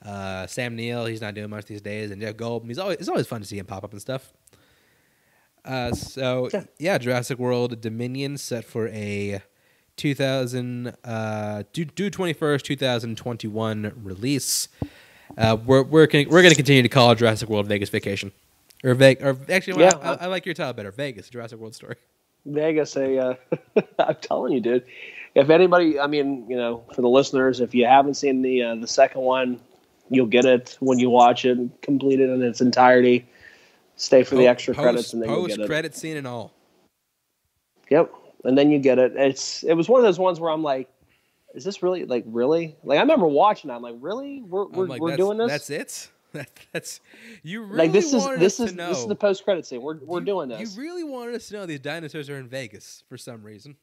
Uh, 0.04 0.48
Sam 0.48 0.76
Neill, 0.76 1.06
he's 1.06 1.22
not 1.22 1.34
doing 1.36 1.50
much 1.50 1.66
these 1.66 1.82
days, 1.82 2.12
and 2.12 2.22
Jeff 2.22 2.36
Goldblum, 2.36 2.68
he's 2.68 2.80
always 2.80 2.98
it's 2.98 3.08
always 3.10 3.28
fun 3.28 3.42
to 3.42 3.48
see 3.48 3.58
him 3.58 3.66
pop 3.66 3.84
up 3.84 3.92
and 3.92 4.02
stuff. 4.02 4.34
Uh, 5.64 5.94
so 5.94 6.50
Yeah. 6.52 6.64
yeah, 6.80 6.98
Jurassic 6.98 7.38
World 7.40 7.80
Dominion 7.82 8.38
set 8.38 8.66
for 8.66 8.88
a 8.90 9.42
2000, 10.02 10.96
uh, 11.04 11.62
June 11.74 11.90
21st, 11.96 12.64
2021 12.64 13.94
release. 14.04 14.68
Uh, 15.38 15.56
we're 15.64 15.84
we're 15.84 16.08
gonna, 16.08 16.26
we're 16.28 16.42
going 16.42 16.50
to 16.50 16.56
continue 16.56 16.82
to 16.82 16.90
call 16.90 17.12
it 17.12 17.20
Jurassic 17.20 17.48
World 17.48 17.68
Vegas 17.68 17.90
Vacation, 17.90 18.32
or 18.84 18.96
Vegas. 18.96 19.24
Or 19.24 19.38
actually, 19.48 19.84
Yeah. 19.84 19.92
I, 20.02 20.14
I, 20.14 20.18
I 20.22 20.26
like 20.26 20.48
your 20.48 20.56
title 20.56 20.74
better. 20.74 20.92
Vegas 20.92 21.30
Jurassic 21.30 21.60
World 21.60 21.76
story. 21.76 21.98
Vegas, 22.48 22.96
a, 22.98 23.18
uh, 23.20 23.34
I'm 24.00 24.16
telling 24.16 24.54
you, 24.54 24.60
dude. 24.60 24.86
If 25.36 25.52
anybody, 25.52 26.00
I 26.00 26.08
mean, 26.08 26.50
you 26.50 26.58
know, 26.58 26.84
for 26.96 27.04
the 27.04 27.08
listeners, 27.08 27.60
if 27.60 27.76
you 27.76 27.86
haven't 27.86 28.16
seen 28.16 28.42
the 28.42 28.64
uh, 28.64 28.76
the 28.76 28.88
second 28.88 29.22
one, 29.22 29.60
you'll 30.10 30.26
get 30.26 30.46
it 30.46 30.78
when 30.80 30.98
you 30.98 31.12
watch 31.12 31.46
it, 31.46 31.60
complete 31.84 32.20
it 32.20 32.30
in 32.32 32.42
its 32.42 32.60
entirety. 32.60 33.28
Stay 33.98 34.24
for 34.24 34.36
the 34.36 34.48
extra 34.48 34.74
credits, 34.74 35.14
and 35.14 35.22
then 35.22 35.30
post 35.30 35.50
get 35.50 35.60
it. 35.60 35.68
credit 35.68 35.96
scene 35.96 36.18
and 36.18 36.26
all. 36.26 36.54
Yep, 37.92 38.12
and 38.44 38.58
then 38.58 38.72
you 38.72 38.80
get 38.80 39.00
it. 39.00 39.14
It's 39.16 39.64
it 39.64 39.74
was 39.74 39.90
one 39.90 40.00
of 40.00 40.04
those 40.04 40.20
ones 40.20 40.40
where 40.40 40.52
I'm 40.52 40.64
like, 40.64 40.90
is 41.54 41.64
this 41.64 41.84
really 41.84 42.06
like 42.06 42.24
really? 42.28 42.76
Like 42.84 42.98
I 42.98 43.02
remember 43.02 43.28
watching. 43.28 43.70
it, 43.70 43.74
I'm 43.74 43.82
like, 43.82 43.96
really? 44.00 44.42
We're 44.42 44.68
we're, 44.68 44.88
like, 44.88 45.02
we're 45.02 45.18
doing 45.18 45.38
this? 45.38 45.50
That's 45.50 45.70
it. 45.70 46.10
That, 46.34 46.50
that's 46.72 47.02
you 47.44 47.62
really 47.64 47.76
like 47.76 47.92
this 47.92 48.14
is 48.14 48.24
wanted 48.24 48.40
this 48.40 48.62
is 48.62 48.72
to 48.72 48.78
know. 48.78 48.88
this 48.88 49.00
is 49.00 49.08
the 49.08 49.16
post 49.16 49.44
credit 49.44 49.66
scene. 49.66 49.82
We're 49.82 49.98
we're 49.98 50.20
You- 50.20 50.26
doing 50.26 50.48
this. 50.48 50.78
You 50.78 50.82
really 50.82 51.04
wanted 51.04 51.36
us 51.36 51.50
to 51.50 51.56
know 51.56 51.66
these 51.66 51.82
dinosaurs 51.82 52.30
are 52.30 52.38
in 52.38 52.48
Vegas 52.48 53.04
for 53.10 53.18
some 53.18 53.44
reason. 53.44 53.76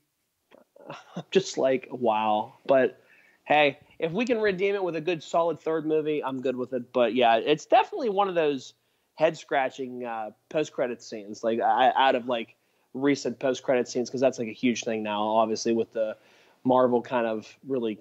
I'm 1.17 1.25
just 1.31 1.59
like, 1.59 1.89
wow. 1.91 2.55
But 2.65 3.03
hey, 3.45 3.79
if 3.99 4.13
we 4.13 4.25
can 4.25 4.41
redeem 4.41 4.75
it 4.75 4.83
with 4.83 4.97
a 4.97 5.01
good, 5.03 5.23
solid 5.23 5.61
third 5.61 5.85
movie, 5.85 6.25
I'm 6.25 6.41
good 6.41 6.57
with 6.57 6.73
it. 6.73 6.91
But 6.91 7.15
yeah, 7.15 7.37
it's 7.37 7.67
definitely 7.67 8.09
one 8.09 8.31
of 8.31 8.35
those 8.35 8.73
head 9.17 9.37
scratching 9.37 10.07
uh, 10.07 10.31
post 10.49 10.73
credit 10.73 11.03
scenes, 11.03 11.45
like 11.45 11.61
I, 11.61 11.93
out 11.97 12.15
of 12.15 12.29
like 12.29 12.55
recent 12.99 13.39
post 13.39 13.63
credit 13.63 13.89
scenes, 13.89 14.09
because 14.09 14.21
that's 14.21 14.39
like 14.39 14.49
a 14.49 14.53
huge 14.53 14.85
thing 14.85 15.03
now, 15.03 15.23
obviously, 15.23 15.73
with 15.73 15.93
the 15.93 16.17
Marvel 16.65 17.01
kind 17.01 17.27
of 17.27 17.47
really 17.67 17.99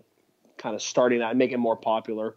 kind 0.58 0.76
of 0.76 0.82
starting 0.82 1.20
that 1.20 1.30
and 1.30 1.40
making 1.40 1.56
it 1.56 1.60
more 1.60 1.76
popular. 1.76 2.36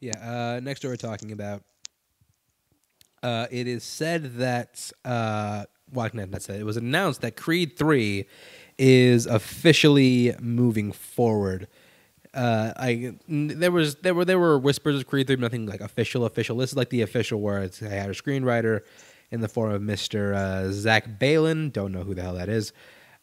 Yeah. 0.00 0.18
Uh, 0.18 0.60
next 0.60 0.84
we're 0.84 0.96
talking 0.96 1.32
about. 1.32 1.62
Uh, 3.22 3.46
it 3.50 3.66
is 3.66 3.82
said 3.82 4.36
that 4.36 4.90
uh, 5.04 5.64
well, 5.92 6.10
not 6.12 6.42
said. 6.42 6.60
It 6.60 6.64
was 6.64 6.76
announced 6.76 7.20
that 7.22 7.36
Creed 7.36 7.76
Three 7.76 8.26
is 8.78 9.26
officially 9.26 10.34
moving 10.40 10.92
forward. 10.92 11.68
Uh, 12.34 12.72
I 12.76 13.14
there 13.28 13.72
was 13.72 13.96
there 13.96 14.14
were 14.14 14.24
there 14.24 14.38
were 14.38 14.58
whispers 14.58 14.96
of 14.96 15.06
Creed 15.06 15.26
Three, 15.26 15.36
nothing 15.36 15.66
like 15.66 15.80
official 15.80 16.24
official. 16.24 16.56
This 16.56 16.70
is 16.70 16.76
like 16.76 16.90
the 16.90 17.02
official 17.02 17.40
words. 17.40 17.82
I 17.82 17.88
had 17.88 18.10
a 18.10 18.14
screenwriter 18.14 18.82
in 19.30 19.40
the 19.40 19.48
form 19.48 19.72
of 19.72 19.82
Mister 19.82 20.34
uh, 20.34 20.70
Zach 20.72 21.18
Baylin. 21.18 21.72
Don't 21.72 21.92
know 21.92 22.02
who 22.02 22.14
the 22.14 22.22
hell 22.22 22.34
that 22.34 22.48
is, 22.48 22.72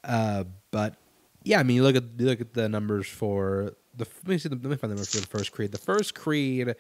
uh, 0.04 0.44
but 0.72 0.96
yeah, 1.44 1.60
I 1.60 1.64
mean, 1.64 1.76
you 1.78 1.84
look 1.84 1.96
at 1.96 2.04
you 2.18 2.26
look 2.26 2.42
at 2.42 2.54
the 2.54 2.70
numbers 2.70 3.08
for 3.08 3.74
the. 3.96 4.06
Let 4.24 4.28
me 4.28 4.38
see. 4.38 4.50
The, 4.50 4.56
let 4.56 4.66
me 4.66 4.76
find 4.76 4.92
the 4.92 4.96
numbers 4.96 5.14
for 5.14 5.22
the 5.22 5.28
first 5.28 5.52
Creed. 5.52 5.72
The 5.72 5.78
first 5.78 6.16
Creed 6.16 6.76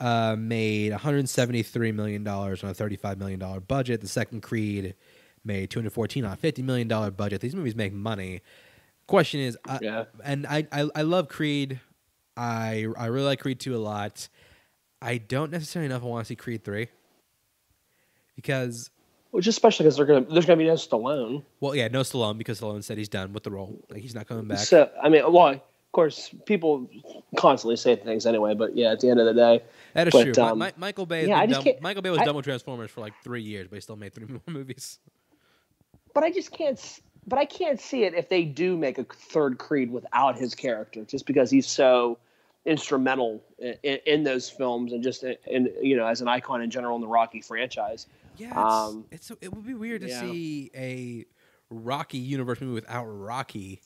uh, 0.00 0.36
made 0.38 0.92
173 0.92 1.92
million 1.92 2.22
dollars 2.24 2.62
on 2.62 2.70
a 2.70 2.74
35 2.74 3.18
million 3.18 3.38
dollar 3.40 3.60
budget. 3.60 4.00
The 4.00 4.08
second 4.08 4.42
Creed 4.42 4.94
made 5.44 5.70
214 5.70 6.24
on 6.24 6.32
a 6.32 6.36
50 6.36 6.62
million 6.62 6.88
dollar 6.88 7.10
budget. 7.10 7.40
These 7.40 7.54
movies 7.54 7.74
make 7.76 7.92
money. 7.92 8.42
Question 9.06 9.40
is, 9.40 9.56
uh, 9.68 9.78
Yeah. 9.80 10.04
and 10.24 10.46
I, 10.46 10.66
I 10.72 10.88
I 10.96 11.02
love 11.02 11.28
Creed. 11.28 11.80
I 12.36 12.86
I 12.98 13.06
really 13.06 13.26
like 13.26 13.40
Creed 13.40 13.60
two 13.60 13.76
a 13.76 13.78
lot. 13.78 14.28
I 15.00 15.18
don't 15.18 15.50
necessarily 15.52 15.88
know 15.88 15.96
if 15.96 16.02
I 16.02 16.06
want 16.06 16.24
to 16.26 16.28
see 16.28 16.36
Creed 16.36 16.64
three 16.64 16.88
because 18.36 18.90
Which 19.32 19.46
especially 19.48 19.84
because 19.84 19.96
they're 19.96 20.06
gonna 20.06 20.26
there's 20.30 20.46
gonna 20.46 20.58
be 20.58 20.66
no 20.66 20.74
Stallone. 20.74 21.42
well 21.60 21.74
yeah 21.74 21.88
no 21.88 22.00
Stallone 22.02 22.38
because 22.38 22.60
Stallone 22.60 22.84
said 22.84 22.96
he's 22.98 23.08
done 23.08 23.32
with 23.32 23.42
the 23.42 23.50
role 23.50 23.78
like 23.90 24.00
he's 24.02 24.14
not 24.14 24.26
coming 24.28 24.46
back. 24.46 24.58
So 24.58 24.88
I 25.02 25.08
mean, 25.08 25.22
well, 25.32 25.48
of 25.48 25.60
course, 25.92 26.30
people 26.44 26.88
constantly 27.36 27.76
say 27.76 27.96
things 27.96 28.26
anyway, 28.26 28.54
but 28.54 28.76
yeah, 28.76 28.92
at 28.92 29.00
the 29.00 29.08
end 29.10 29.18
of 29.18 29.26
the 29.26 29.32
day, 29.34 29.62
That 29.94 30.08
is 30.08 30.12
But, 30.12 30.34
true. 30.34 30.44
Um, 30.44 30.58
Mi- 30.58 30.70
Michael 30.76 31.06
Bay. 31.06 31.26
Yeah, 31.26 31.44
just 31.46 31.64
can't- 31.64 31.80
Michael 31.80 32.02
Bay 32.02 32.10
was 32.10 32.20
I- 32.20 32.24
done 32.26 32.36
with 32.36 32.44
Transformers 32.44 32.90
for 32.90 33.00
like 33.00 33.14
three 33.24 33.40
years, 33.42 33.66
but 33.68 33.76
he 33.76 33.80
still 33.80 33.96
made 33.96 34.12
three 34.14 34.26
more 34.28 34.40
movies. 34.46 34.98
but 36.14 36.22
I 36.22 36.30
just 36.30 36.52
can't. 36.52 37.00
But 37.28 37.38
I 37.40 37.44
can't 37.44 37.80
see 37.80 38.04
it 38.04 38.14
if 38.14 38.28
they 38.28 38.44
do 38.44 38.76
make 38.76 38.98
a 38.98 39.04
third 39.04 39.58
Creed 39.58 39.90
without 39.90 40.36
his 40.36 40.54
character, 40.54 41.02
just 41.04 41.26
because 41.26 41.50
he's 41.50 41.66
so 41.66 42.18
instrumental 42.66 43.42
in, 43.58 43.98
in 44.06 44.22
those 44.24 44.48
films 44.50 44.92
and 44.92 45.02
just 45.02 45.22
in, 45.24 45.36
in 45.46 45.72
you 45.82 45.96
know 45.96 46.06
as 46.06 46.20
an 46.20 46.28
icon 46.28 46.60
in 46.62 46.70
general 46.70 46.94
in 46.96 47.00
the 47.00 47.08
Rocky 47.08 47.40
franchise. 47.40 48.06
Yeah, 48.38 48.48
it's, 48.48 48.56
Um, 48.56 49.06
it's 49.10 49.30
it 49.40 49.52
would 49.54 49.66
be 49.66 49.74
weird 49.74 50.02
to 50.02 50.08
yeah. 50.08 50.20
see 50.20 50.70
a 50.74 51.24
Rocky 51.70 52.18
universe 52.18 52.60
movie 52.60 52.74
without 52.74 53.04
Rocky. 53.06 53.80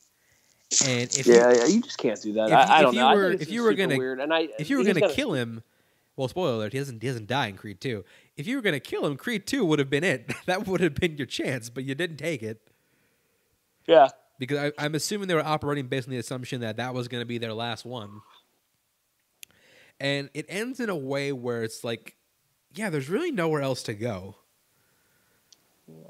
And 0.85 1.13
if 1.17 1.27
yeah, 1.27 1.51
you, 1.51 1.57
yeah, 1.59 1.65
you 1.65 1.81
just 1.81 1.97
can't 1.97 2.21
do 2.21 2.33
that. 2.33 2.47
if 2.49 2.53
I, 2.53 2.63
you- 2.63 2.71
I 2.71 2.81
don't 2.81 2.93
you 2.93 2.99
know. 3.01 3.15
Were- 3.15 3.31
if 3.31 3.49
you 3.51 3.63
were 3.63 3.73
gonna- 3.73 3.97
weird, 3.97 4.19
and 4.19 4.33
I 4.33 4.47
if 4.59 4.69
you 4.69 4.77
were 4.77 4.83
gonna 4.83 5.01
gotta- 5.01 5.13
kill 5.13 5.33
him, 5.33 5.63
well, 6.15 6.27
spoiler 6.27 6.53
alert, 6.55 6.73
he 6.73 6.79
doesn't 6.79 7.01
he 7.01 7.07
doesn't 7.07 7.27
die 7.27 7.47
in 7.47 7.57
Creed 7.57 7.81
two. 7.81 8.05
If 8.37 8.47
you 8.47 8.55
were 8.55 8.61
gonna 8.61 8.79
kill 8.79 9.05
him, 9.05 9.17
Creed 9.17 9.45
two 9.47 9.65
would 9.65 9.79
have 9.79 9.89
been 9.89 10.03
it. 10.03 10.31
that 10.45 10.67
would 10.67 10.79
have 10.81 10.95
been 10.95 11.17
your 11.17 11.27
chance, 11.27 11.69
but 11.69 11.83
you 11.83 11.93
didn't 11.95 12.17
take 12.17 12.41
it 12.43 12.61
yeah, 13.87 14.09
because 14.39 14.57
I, 14.77 14.83
I'm 14.85 14.95
assuming 14.95 15.27
they 15.27 15.33
were 15.33 15.45
operating 15.45 15.87
based 15.87 16.07
on 16.07 16.11
the 16.11 16.17
assumption 16.19 16.61
that 16.61 16.77
that 16.77 16.93
was 16.93 17.07
going 17.07 17.21
to 17.21 17.25
be 17.25 17.37
their 17.39 17.53
last 17.53 17.83
one. 17.83 18.21
And 19.99 20.29
it 20.33 20.45
ends 20.49 20.79
in 20.79 20.89
a 20.89 20.95
way 20.95 21.31
where 21.31 21.63
it's 21.63 21.83
like, 21.83 22.15
yeah, 22.73 22.89
there's 22.89 23.09
really 23.09 23.31
nowhere 23.31 23.61
else 23.61 23.83
to 23.83 23.93
go. 23.93 24.35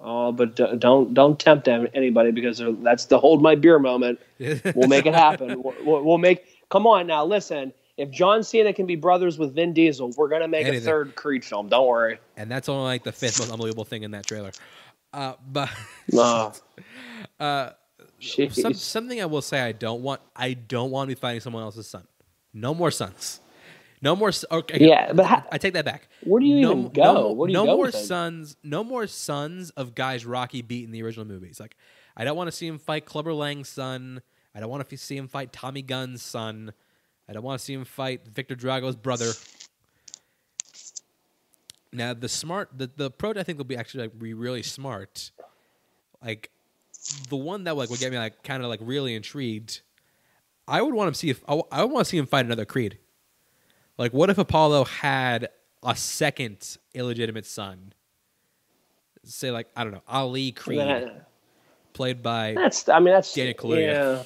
Oh, 0.01 0.31
but 0.31 0.55
don't 0.79 1.13
don't 1.13 1.39
tempt 1.39 1.67
anybody 1.67 2.31
because 2.31 2.61
that's 2.81 3.05
the 3.05 3.19
hold 3.19 3.41
my 3.41 3.55
beer 3.55 3.79
moment. 3.79 4.19
We'll 4.39 4.87
make 4.87 5.05
it 5.05 5.13
happen. 5.13 5.61
We'll, 5.83 6.03
we'll- 6.03 6.17
make. 6.17 6.45
Come 6.69 6.87
on 6.87 7.07
now, 7.07 7.25
listen. 7.25 7.73
If 7.97 8.09
John 8.09 8.43
Cena 8.43 8.71
can 8.73 8.85
be 8.85 8.95
brothers 8.95 9.37
with 9.37 9.53
Vin 9.53 9.73
Diesel, 9.73 10.13
we're 10.17 10.29
gonna 10.29 10.47
make 10.47 10.65
Anything. 10.65 10.87
a 10.87 10.89
third 10.91 11.15
Creed 11.15 11.43
film. 11.43 11.67
Don't 11.69 11.87
worry. 11.87 12.17
and 12.37 12.49
that's 12.49 12.69
only 12.69 12.83
like 12.85 13.03
the 13.03 13.11
fifth 13.11 13.39
most 13.39 13.51
unbelievable 13.51 13.83
thing 13.83 14.03
in 14.03 14.11
that 14.11 14.25
trailer. 14.25 14.51
Uh, 15.13 15.33
but 15.51 15.69
No, 16.11 16.53
uh, 17.39 17.71
some, 18.19 18.73
something 18.73 19.21
I 19.21 19.25
will 19.25 19.41
say 19.41 19.59
I 19.59 19.73
don't 19.73 20.01
want 20.01 20.21
I 20.35 20.53
don't 20.53 20.89
want 20.91 21.09
to 21.09 21.15
be 21.15 21.19
fighting 21.19 21.41
someone 21.41 21.63
else's 21.63 21.87
son. 21.87 22.07
No 22.53 22.73
more 22.73 22.89
sons. 22.91 23.39
No 24.01 24.15
more. 24.15 24.31
Okay, 24.51 24.87
Yeah, 24.87 25.13
but 25.13 25.25
ha- 25.25 25.45
I 25.51 25.57
take 25.59 25.73
that 25.73 25.85
back. 25.85 26.07
where 26.23 26.39
do 26.39 26.45
you 26.47 26.61
no, 26.61 26.71
even 26.71 26.89
go? 26.89 27.03
No, 27.03 27.35
more- 27.35 27.47
do 27.47 27.53
you 27.53 27.59
no 27.59 27.65
go 27.65 27.75
more 27.77 27.91
sons. 27.91 28.55
No 28.63 28.83
more 28.83 29.07
sons 29.07 29.69
of 29.71 29.93
guys 29.93 30.25
Rocky 30.25 30.61
beat 30.61 30.85
in 30.85 30.91
the 30.91 31.03
original 31.03 31.25
movies. 31.25 31.59
Like 31.59 31.75
I 32.17 32.23
don't 32.23 32.35
want 32.35 32.47
to 32.47 32.51
see 32.51 32.67
him 32.67 32.79
fight 32.79 33.05
Clubber 33.05 33.33
Lang's 33.33 33.69
son. 33.69 34.21
I 34.55 34.59
don't 34.59 34.69
want 34.69 34.87
to 34.89 34.97
see 34.97 35.15
him 35.17 35.27
fight 35.27 35.53
Tommy 35.53 35.81
Gunn's 35.81 36.21
son. 36.23 36.73
I 37.29 37.33
don't 37.33 37.43
want 37.43 37.59
to 37.59 37.65
see 37.65 37.73
him 37.73 37.85
fight 37.85 38.27
Victor 38.27 38.55
Drago's 38.55 38.95
brother. 38.95 39.31
Now 41.93 42.13
the 42.13 42.29
smart 42.29 42.69
the 42.75 42.89
the 42.95 43.05
approach 43.05 43.37
I 43.37 43.43
think 43.43 43.57
will 43.57 43.65
be 43.65 43.77
actually 43.77 44.05
like 44.05 44.17
be 44.19 44.33
really 44.33 44.63
smart. 44.63 45.31
Like 46.23 46.49
the 47.29 47.37
one 47.37 47.65
that 47.65 47.75
like 47.77 47.89
would 47.89 47.99
get 47.99 48.11
me 48.11 48.17
like 48.17 48.43
kind 48.43 48.63
of 48.63 48.69
like 48.69 48.79
really 48.81 49.13
intrigued. 49.15 49.81
I 50.67 50.81
would 50.81 50.93
want 50.93 51.13
to 51.13 51.19
see 51.19 51.29
if 51.29 51.43
I, 51.47 51.61
I 51.71 51.83
would 51.83 51.91
want 51.91 52.05
to 52.05 52.09
see 52.09 52.17
him 52.17 52.25
fight 52.25 52.45
another 52.45 52.65
Creed. 52.65 52.97
Like 54.01 54.13
what 54.13 54.31
if 54.31 54.39
Apollo 54.39 54.85
had 54.85 55.49
a 55.83 55.95
second 55.95 56.75
illegitimate 56.95 57.45
son? 57.45 57.93
Say 59.23 59.51
like 59.51 59.67
I 59.75 59.83
don't 59.83 59.93
know 59.93 60.01
Ali 60.07 60.51
Creed, 60.53 60.79
That- 60.79 61.29
played 61.93 62.23
by 62.23 62.55
That's. 62.57 62.89
I 62.89 62.97
mean, 62.97 63.13
that's. 63.13 63.31
Daniel 63.31 63.53
Kaluuya. 63.53 64.25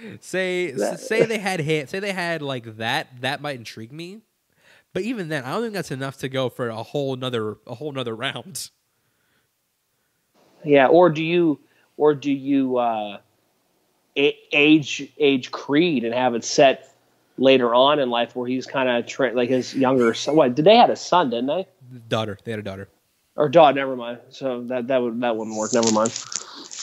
Yeah. 0.00 0.10
say 0.20 0.70
That- 0.70 1.00
say 1.00 1.24
they 1.24 1.38
had 1.38 1.58
hit 1.58 1.90
say 1.90 1.98
they 1.98 2.12
had 2.12 2.42
like 2.42 2.76
that 2.76 3.08
that 3.22 3.40
might 3.40 3.56
intrigue 3.56 3.90
me 3.90 4.20
but 4.92 5.02
even 5.02 5.30
then 5.30 5.42
i 5.42 5.50
don't 5.50 5.62
think 5.62 5.74
that's 5.74 5.90
enough 5.90 6.18
to 6.18 6.28
go 6.28 6.48
for 6.48 6.68
a 6.68 6.82
whole 6.84 7.14
another 7.14 7.56
a 7.66 7.74
whole 7.74 7.90
nother 7.90 8.14
round 8.14 8.70
Yeah, 10.64 10.86
or 10.86 11.10
do 11.10 11.24
you, 11.24 11.58
or 11.96 12.14
do 12.14 12.30
you 12.30 12.76
uh, 12.76 13.18
age 14.14 15.12
age 15.18 15.50
Creed 15.50 16.04
and 16.04 16.14
have 16.14 16.34
it 16.36 16.44
set 16.44 16.94
later 17.38 17.74
on 17.74 17.98
in 17.98 18.10
life 18.10 18.34
where 18.34 18.48
he's 18.48 18.66
kind 18.66 18.88
of 18.88 19.06
tra- 19.06 19.32
like 19.32 19.48
his 19.48 19.74
younger 19.74 20.14
son? 20.14 20.36
What 20.36 20.54
did 20.54 20.64
they 20.64 20.76
had 20.76 20.90
a 20.90 20.96
son? 20.96 21.30
Didn't 21.30 21.46
they? 21.46 21.66
daughter 22.08 22.38
they 22.44 22.50
had 22.52 22.60
a 22.60 22.62
daughter 22.62 22.88
Or 23.36 23.48
daughter? 23.48 23.74
Never 23.76 23.96
mind. 23.96 24.18
So 24.30 24.62
that 24.64 24.88
that 24.88 25.02
would 25.02 25.20
that 25.20 25.36
wouldn't 25.36 25.56
work. 25.56 25.72
Never 25.72 25.92
mind. 25.92 26.12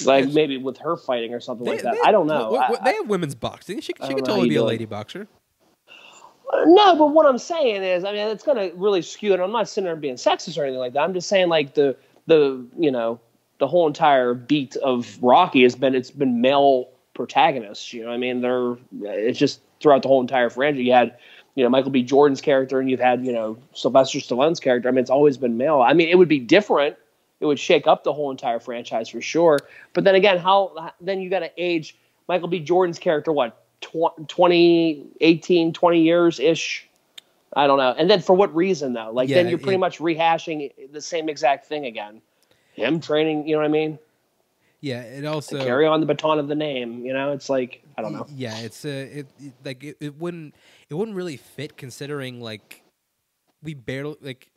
Like 0.06 0.30
maybe 0.30 0.58
with 0.58 0.78
her 0.78 0.97
fighting 0.97 1.34
or 1.34 1.39
something 1.39 1.66
they, 1.66 1.74
like 1.74 1.82
that. 1.84 1.95
they- 1.95 2.08
I 2.08 2.12
don't 2.12 2.28
know. 2.28 2.51
w- 2.51 2.62
w- 2.62 2.78
I- 2.82 2.84
they 2.84 2.95
have 2.95 3.08
women's 3.08 3.36
boxing 3.36 3.80
she, 3.80 3.93
she 4.06 4.14
could 4.14 4.26
totally 4.26 4.49
be 4.49 4.56
a 4.56 4.64
lady 4.64 4.86
boxer 4.86 5.28
No, 6.66 6.95
but 6.95 7.08
what 7.08 7.26
I'm 7.26 7.38
saying 7.38 7.84
is, 7.84 8.04
I 8.04 8.12
mean, 8.12 8.28
it's 8.28 8.43
going 8.43 8.58
to 8.58 8.76
really 8.76 9.01
skew 9.01 9.34
it. 9.34 9.39
I'm 9.39 9.51
not 9.51 9.68
sitting 9.68 9.86
there 9.86 9.95
being 9.95 10.16
sexist 10.16 10.58
or 10.58 10.64
anything 10.64 10.80
like 10.80 10.93
that. 10.93 11.01
I'm 11.01 11.14
just 11.14 11.28
saying, 11.28 11.49
like 11.49 11.74
the 11.74 11.95
the 12.28 12.66
you 12.78 12.91
know 12.91 13.20
the 13.60 13.68
whole 13.68 13.88
entire 13.88 14.34
beat 14.34 14.76
of 14.78 15.18
Rocky 15.22 15.64
has 15.64 15.76
been 15.76 15.95
it's 15.95 16.12
been 16.12 16.41
male 16.41 16.89
protagonists. 17.14 17.93
You 17.93 18.06
know, 18.06 18.12
I 18.12 18.18
mean, 18.18 18.41
they're 18.41 18.76
it's 19.01 19.39
just 19.39 19.62
throughout 19.84 20.02
the 20.02 20.08
whole 20.08 20.22
entire 20.22 20.50
franchise. 20.50 20.84
You 20.84 20.94
had 20.94 21.18
you 21.54 21.64
know 21.64 21.70
Michael 21.70 21.92
B. 21.92 22.02
Jordan's 22.02 22.42
character, 22.42 22.80
and 22.80 22.90
you've 22.90 23.00
had 23.00 23.24
you 23.24 23.34
know 23.34 23.60
Sylvester 23.76 24.18
Stallone's 24.18 24.60
character. 24.60 24.90
I 24.90 24.92
mean, 24.92 25.02
it's 25.02 25.12
always 25.12 25.38
been 25.38 25.58
male. 25.58 25.82
I 25.82 25.94
mean, 25.94 26.10
it 26.10 26.18
would 26.18 26.30
be 26.30 26.40
different 26.40 26.98
it 27.44 27.46
would 27.46 27.60
shake 27.60 27.88
up 27.88 28.06
the 28.06 28.14
whole 28.14 28.32
entire 28.32 28.60
franchise 28.60 29.10
for 29.10 29.20
sure. 29.20 29.60
But 29.92 30.06
then 30.06 30.16
again, 30.16 30.38
how 30.38 30.92
then 31.02 31.22
you 31.22 31.30
got 31.30 31.40
to 31.40 31.52
age 31.58 31.98
Michael 32.30 32.48
B. 32.48 32.62
Jordan's 32.62 33.00
character 33.00 33.34
what 33.34 33.66
tw- 33.82 34.28
20, 34.30 35.08
18, 35.20 35.74
20 35.74 36.02
years 36.02 36.40
ish. 36.40 36.88
I 37.54 37.68
don't 37.68 37.78
know. 37.78 37.94
And 37.98 38.10
then 38.10 38.22
for 38.22 38.34
what 38.34 38.56
reason 38.56 38.94
though? 38.94 39.12
Like 39.12 39.28
Yeah, 39.28 39.36
then 39.36 39.50
you're 39.50 39.60
pretty 39.60 39.76
it- 39.76 39.80
much 39.80 40.00
rehashing 40.00 40.72
the 40.94 41.02
same 41.02 41.28
exact 41.28 41.66
thing 41.66 41.86
again. 41.86 42.22
Him 42.76 43.02
training, 43.02 43.46
you 43.46 43.56
know 43.56 43.60
what 43.60 43.66
I 43.66 43.72
mean? 43.72 44.00
Yeah, 44.84 45.02
it 45.04 45.24
also 45.26 45.64
Carry 45.64 45.88
on 45.88 46.02
the 46.02 46.06
baton 46.06 46.40
of 46.40 46.50
the 46.50 46.56
name. 46.56 47.06
You 47.06 47.14
know, 47.14 47.32
it's 47.32 47.48
like 47.50 47.82
I 47.98 48.02
don't 48.02 48.12
know. 48.12 48.28
Yeah, 48.36 48.58
it's 48.60 48.84
a 48.84 49.20
it, 49.20 49.28
it 49.40 49.54
like 49.64 49.82
it, 49.82 49.96
it 50.02 50.20
wouldn't 50.20 50.56
it 50.90 50.96
wouldn't 50.96 51.16
really 51.16 51.38
fit 51.38 51.78
considering 51.78 52.42
like 52.42 52.84
we 53.64 53.76
barely 53.76 54.18
like 54.20 54.52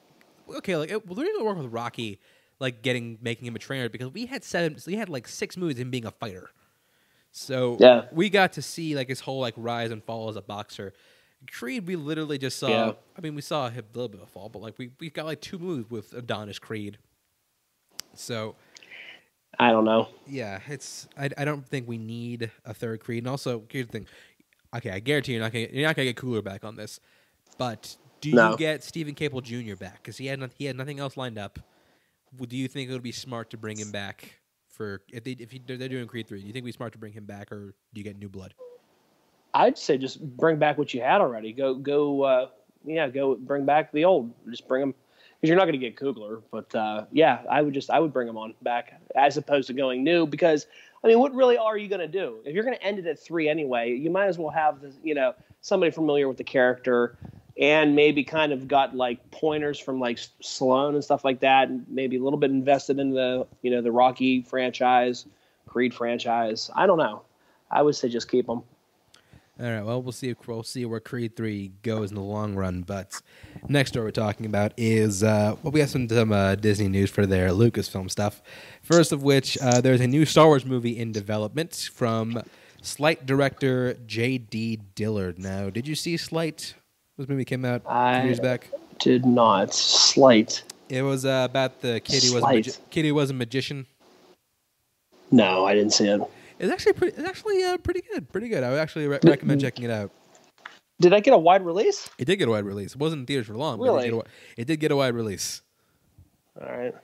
okay 0.57 0.77
like 0.77 0.91
it, 0.91 1.07
well, 1.07 1.15
the 1.15 1.23
reason 1.23 1.37
we 1.39 1.47
work 1.47 1.57
with 1.59 1.73
Rocky 1.73 2.19
like 2.59 2.83
getting 2.83 3.19
making 3.23 3.47
him 3.47 3.55
a 3.55 3.61
trainer 3.61 3.89
because 3.89 4.13
we 4.13 4.27
had 4.27 4.43
seven 4.43 4.77
we 4.85 4.95
had 4.97 5.09
like 5.09 5.29
six 5.29 5.57
movies 5.57 5.79
him 5.79 5.93
being 5.93 6.07
a 6.07 6.11
fighter. 6.11 6.51
So 7.31 7.77
Yeah. 7.79 8.07
we 8.11 8.29
got 8.29 8.55
to 8.55 8.63
see 8.63 8.97
like 8.97 9.09
his 9.09 9.21
whole 9.21 9.39
like 9.39 9.55
rise 9.57 9.93
and 9.93 10.03
fall 10.03 10.29
as 10.29 10.35
a 10.35 10.43
boxer. 10.43 10.93
Creed, 11.53 11.87
we 11.87 11.95
literally 11.95 12.39
just 12.39 12.59
saw. 12.59 12.69
Yeah. 12.69 12.93
I 13.17 13.21
mean, 13.21 13.37
we 13.37 13.43
saw 13.43 13.69
him 13.69 13.85
a 13.95 13.97
little 13.97 14.09
bit 14.09 14.21
of 14.23 14.29
fall, 14.29 14.49
but 14.49 14.61
like 14.61 14.77
we 14.77 14.91
we 14.99 15.09
got 15.09 15.25
like 15.27 15.41
two 15.41 15.61
movies 15.61 15.89
with 15.89 16.15
Adonis 16.15 16.59
Creed. 16.59 16.99
So 18.15 18.57
I 19.59 19.71
don't 19.71 19.85
know. 19.85 20.09
yeah, 20.27 20.61
it's. 20.69 21.09
I, 21.19 21.31
I 21.39 21.45
don't 21.45 21.67
think 21.67 21.89
we 21.89 21.99
need 21.99 22.51
a 22.65 22.75
third 22.75 23.01
Creed. 23.01 23.23
And 23.25 23.29
also, 23.29 23.63
here's 23.71 23.87
the 23.87 23.93
thing. 23.93 24.07
Okay, 24.77 24.91
I 24.91 24.99
guarantee 25.01 25.33
you're 25.33 25.41
not 25.41 25.53
gonna 25.53 25.69
you're 25.73 25.87
not 25.87 25.97
gonna 25.97 26.13
get 26.13 26.17
Coogler 26.17 26.45
back 26.45 26.65
on 26.65 26.77
this. 26.77 27.01
But 27.59 27.97
do 28.21 28.33
No. 28.33 28.51
you 28.51 28.57
get 28.59 28.85
Steven 28.85 29.15
Caple 29.15 29.43
Jr. 29.43 29.77
back? 29.77 30.03
Because 30.03 30.19
he 30.19 30.27
had 30.27 30.39
no, 30.41 30.49
he 30.59 30.67
had 30.67 30.77
nothing 30.77 31.01
else 31.01 31.17
lined 31.17 31.39
up. 31.39 31.59
Do 32.39 32.57
you 32.57 32.69
think 32.69 32.91
it 32.91 32.93
would 32.93 33.03
be 33.03 33.13
smart 33.13 33.51
to 33.51 33.57
bring 33.57 33.79
him 33.79 33.91
back 33.91 34.41
for 34.69 35.01
if 35.11 35.25
they 35.25 35.33
if 35.33 35.51
he, 35.53 35.63
they're 35.67 35.79
they're 35.79 35.89
doing 35.89 36.07
Creed 36.07 36.29
three? 36.29 36.41
Do 36.41 36.47
you 36.47 36.53
think 36.53 36.65
it'd 36.65 36.67
be 36.67 36.73
smart 36.73 36.93
to 36.93 36.99
bring 36.99 37.13
him 37.15 37.25
back, 37.25 37.51
or 37.51 37.75
do 37.95 38.01
you 38.01 38.05
get 38.05 38.19
new 38.19 38.29
blood? 38.29 38.53
I'd 39.55 39.79
say 39.79 39.97
just 39.97 40.21
bring 40.37 40.59
back 40.59 40.77
what 40.77 40.93
you 40.93 41.01
had 41.01 41.23
already. 41.23 41.53
Go 41.55 41.75
go. 41.77 42.23
Uh, 42.23 42.49
yeah, 42.85 43.09
go 43.09 43.37
bring 43.37 43.65
back 43.65 43.91
the 43.93 44.05
old. 44.05 44.33
Just 44.51 44.69
bring 44.69 44.81
them 44.83 44.95
because 45.41 45.49
you're 45.49 45.59
not 45.59 45.65
going 45.65 45.79
to 45.79 45.91
get 45.91 45.97
Coogler. 45.97 46.43
But 46.51 46.75
uh, 46.75 47.07
yeah, 47.13 47.43
I 47.51 47.63
would 47.63 47.75
just 47.75 47.91
I 47.91 48.01
would 48.01 48.13
bring 48.13 48.29
him 48.29 48.37
on 48.37 48.55
back 48.63 49.01
as 49.15 49.37
opposed 49.37 49.67
to 49.69 49.73
going 49.73 50.05
new 50.05 50.27
because 50.27 50.67
I 51.05 51.09
mean, 51.09 51.19
what 51.19 51.35
really 51.35 51.59
are 51.59 51.77
you 51.77 51.89
going 51.89 52.01
to 52.01 52.09
do 52.09 52.39
if 52.45 52.55
you're 52.55 52.65
going 52.65 52.77
to 52.77 52.83
end 52.83 52.99
it 52.99 53.07
at 53.07 53.19
three 53.19 53.49
anyway? 53.49 53.95
You 53.95 54.11
might 54.11 54.27
as 54.27 54.39
well 54.39 54.51
have 54.51 54.81
the 54.81 54.93
you 55.03 55.15
know 55.15 55.35
somebody 55.61 55.91
familiar 55.91 56.29
with 56.29 56.37
the 56.37 56.45
character 56.45 57.17
and 57.59 57.97
maybe 57.97 58.23
kind 58.23 58.53
of 58.53 58.69
got 58.69 58.95
like 58.95 59.31
pointers 59.31 59.79
from 59.79 59.99
like 59.99 60.19
S- 60.19 60.31
Stallone 60.43 60.95
and 60.95 61.03
stuff 61.03 61.25
like 61.25 61.41
that, 61.41 61.69
and 61.69 61.85
maybe 61.89 62.17
a 62.17 62.23
little 62.23 62.39
bit 62.39 62.51
invested 62.51 62.99
in 62.99 63.11
the 63.11 63.47
you 63.63 63.71
know 63.71 63.81
the 63.81 63.93
Rocky 63.93 64.43
franchise, 64.43 65.27
Creed 65.67 65.95
franchise. 65.95 66.71
I 66.75 66.87
don't 66.87 66.99
know. 66.99 67.23
I 67.71 67.83
would 67.83 67.97
say 67.97 68.09
just 68.09 68.31
keep 68.31 68.47
them. 68.47 68.63
All 69.59 69.71
right. 69.71 69.83
Well, 69.83 70.03
we'll 70.03 70.13
see. 70.13 70.35
We'll 70.47 70.63
see 70.63 70.85
where 70.85 71.01
Creed 71.01 71.35
three 71.35 71.73
goes 71.83 72.11
in 72.11 72.15
the 72.17 72.21
long 72.23 72.55
run. 72.55 72.83
But 72.83 73.21
next 73.69 73.91
story 73.93 74.05
we're 74.05 74.11
talking 74.11 74.45
about 74.45 74.73
is 74.77 75.23
uh, 75.23 75.57
well, 75.63 75.71
we 75.73 75.81
have 75.81 75.89
some 75.89 76.09
some 76.11 76.31
uh, 76.31 76.57
Disney 76.57 76.89
news 76.89 77.11
for 77.11 77.25
their 77.25 77.49
Lucasfilm 77.51 78.11
stuff. 78.11 78.43
First 78.83 79.13
of 79.13 79.23
which, 79.23 79.57
uh, 79.63 79.81
there's 79.81 80.03
a 80.03 80.07
new 80.07 80.27
Star 80.27 80.47
Wars 80.47 80.67
movie 80.67 80.99
in 80.99 81.11
development 81.11 81.89
from 81.95 82.43
Sleight 82.83 83.25
director 83.25 83.95
J.D. 84.07 84.81
Dillard. 84.95 85.39
Now, 85.39 85.71
did 85.71 85.89
you 85.89 85.95
see 85.95 86.19
Sleight? 86.19 86.75
This 87.17 87.27
movie 87.27 87.47
came 87.47 87.65
out 87.65 87.81
a 87.87 87.91
I- 87.91 88.21
few 88.21 88.27
years 88.29 88.41
back. 88.41 88.69
Did 88.99 89.25
not 89.25 89.75
slight. 89.75 90.63
It 90.89 91.03
was 91.03 91.25
uh, 91.25 91.47
about 91.51 91.81
the 91.81 92.01
kid 92.01 92.23
who 92.25 92.35
was 92.35 92.45
a 92.45 92.47
magi- 92.53 92.71
kid 92.91 93.05
who 93.07 93.15
was 93.15 93.31
a 93.31 93.35
magician. 93.35 93.87
No, 95.31 95.65
I 95.67 95.75
didn't 95.75 95.93
see 95.93 96.09
it. 96.09 96.21
It's 96.59 96.73
actually 96.73 96.95
pretty. 96.95 97.17
It's 97.19 97.29
actually 97.29 97.63
uh, 97.63 97.77
pretty 97.79 98.03
good. 98.13 98.31
Pretty 98.33 98.49
good. 98.49 98.63
I 98.63 98.71
would 98.71 98.79
actually 98.79 99.07
re- 99.09 99.19
recommend 99.25 99.61
checking 99.61 99.85
it 99.85 99.91
out. 99.91 100.11
Did 101.01 101.13
I 101.13 101.21
get 101.21 101.35
a 101.35 101.39
wide 101.39 101.65
release? 101.65 102.09
It 102.19 102.25
did 102.25 102.37
get 102.37 102.49
a 102.49 102.51
wide 102.51 102.65
release. 102.65 102.93
It 102.95 102.99
wasn't 102.99 103.21
in 103.21 103.27
theaters 103.27 103.47
for 103.47 103.55
long. 103.57 103.79
But 103.79 103.85
it, 103.85 103.89
Really? 103.89 104.03
did 104.05 104.15
get 104.15 104.27
a, 104.27 104.61
it 104.61 104.67
did 104.67 104.81
get 104.81 104.91
a 104.93 104.97
wide 104.97 105.15
release. 105.15 105.61
All 106.61 106.69
right. 106.75 106.95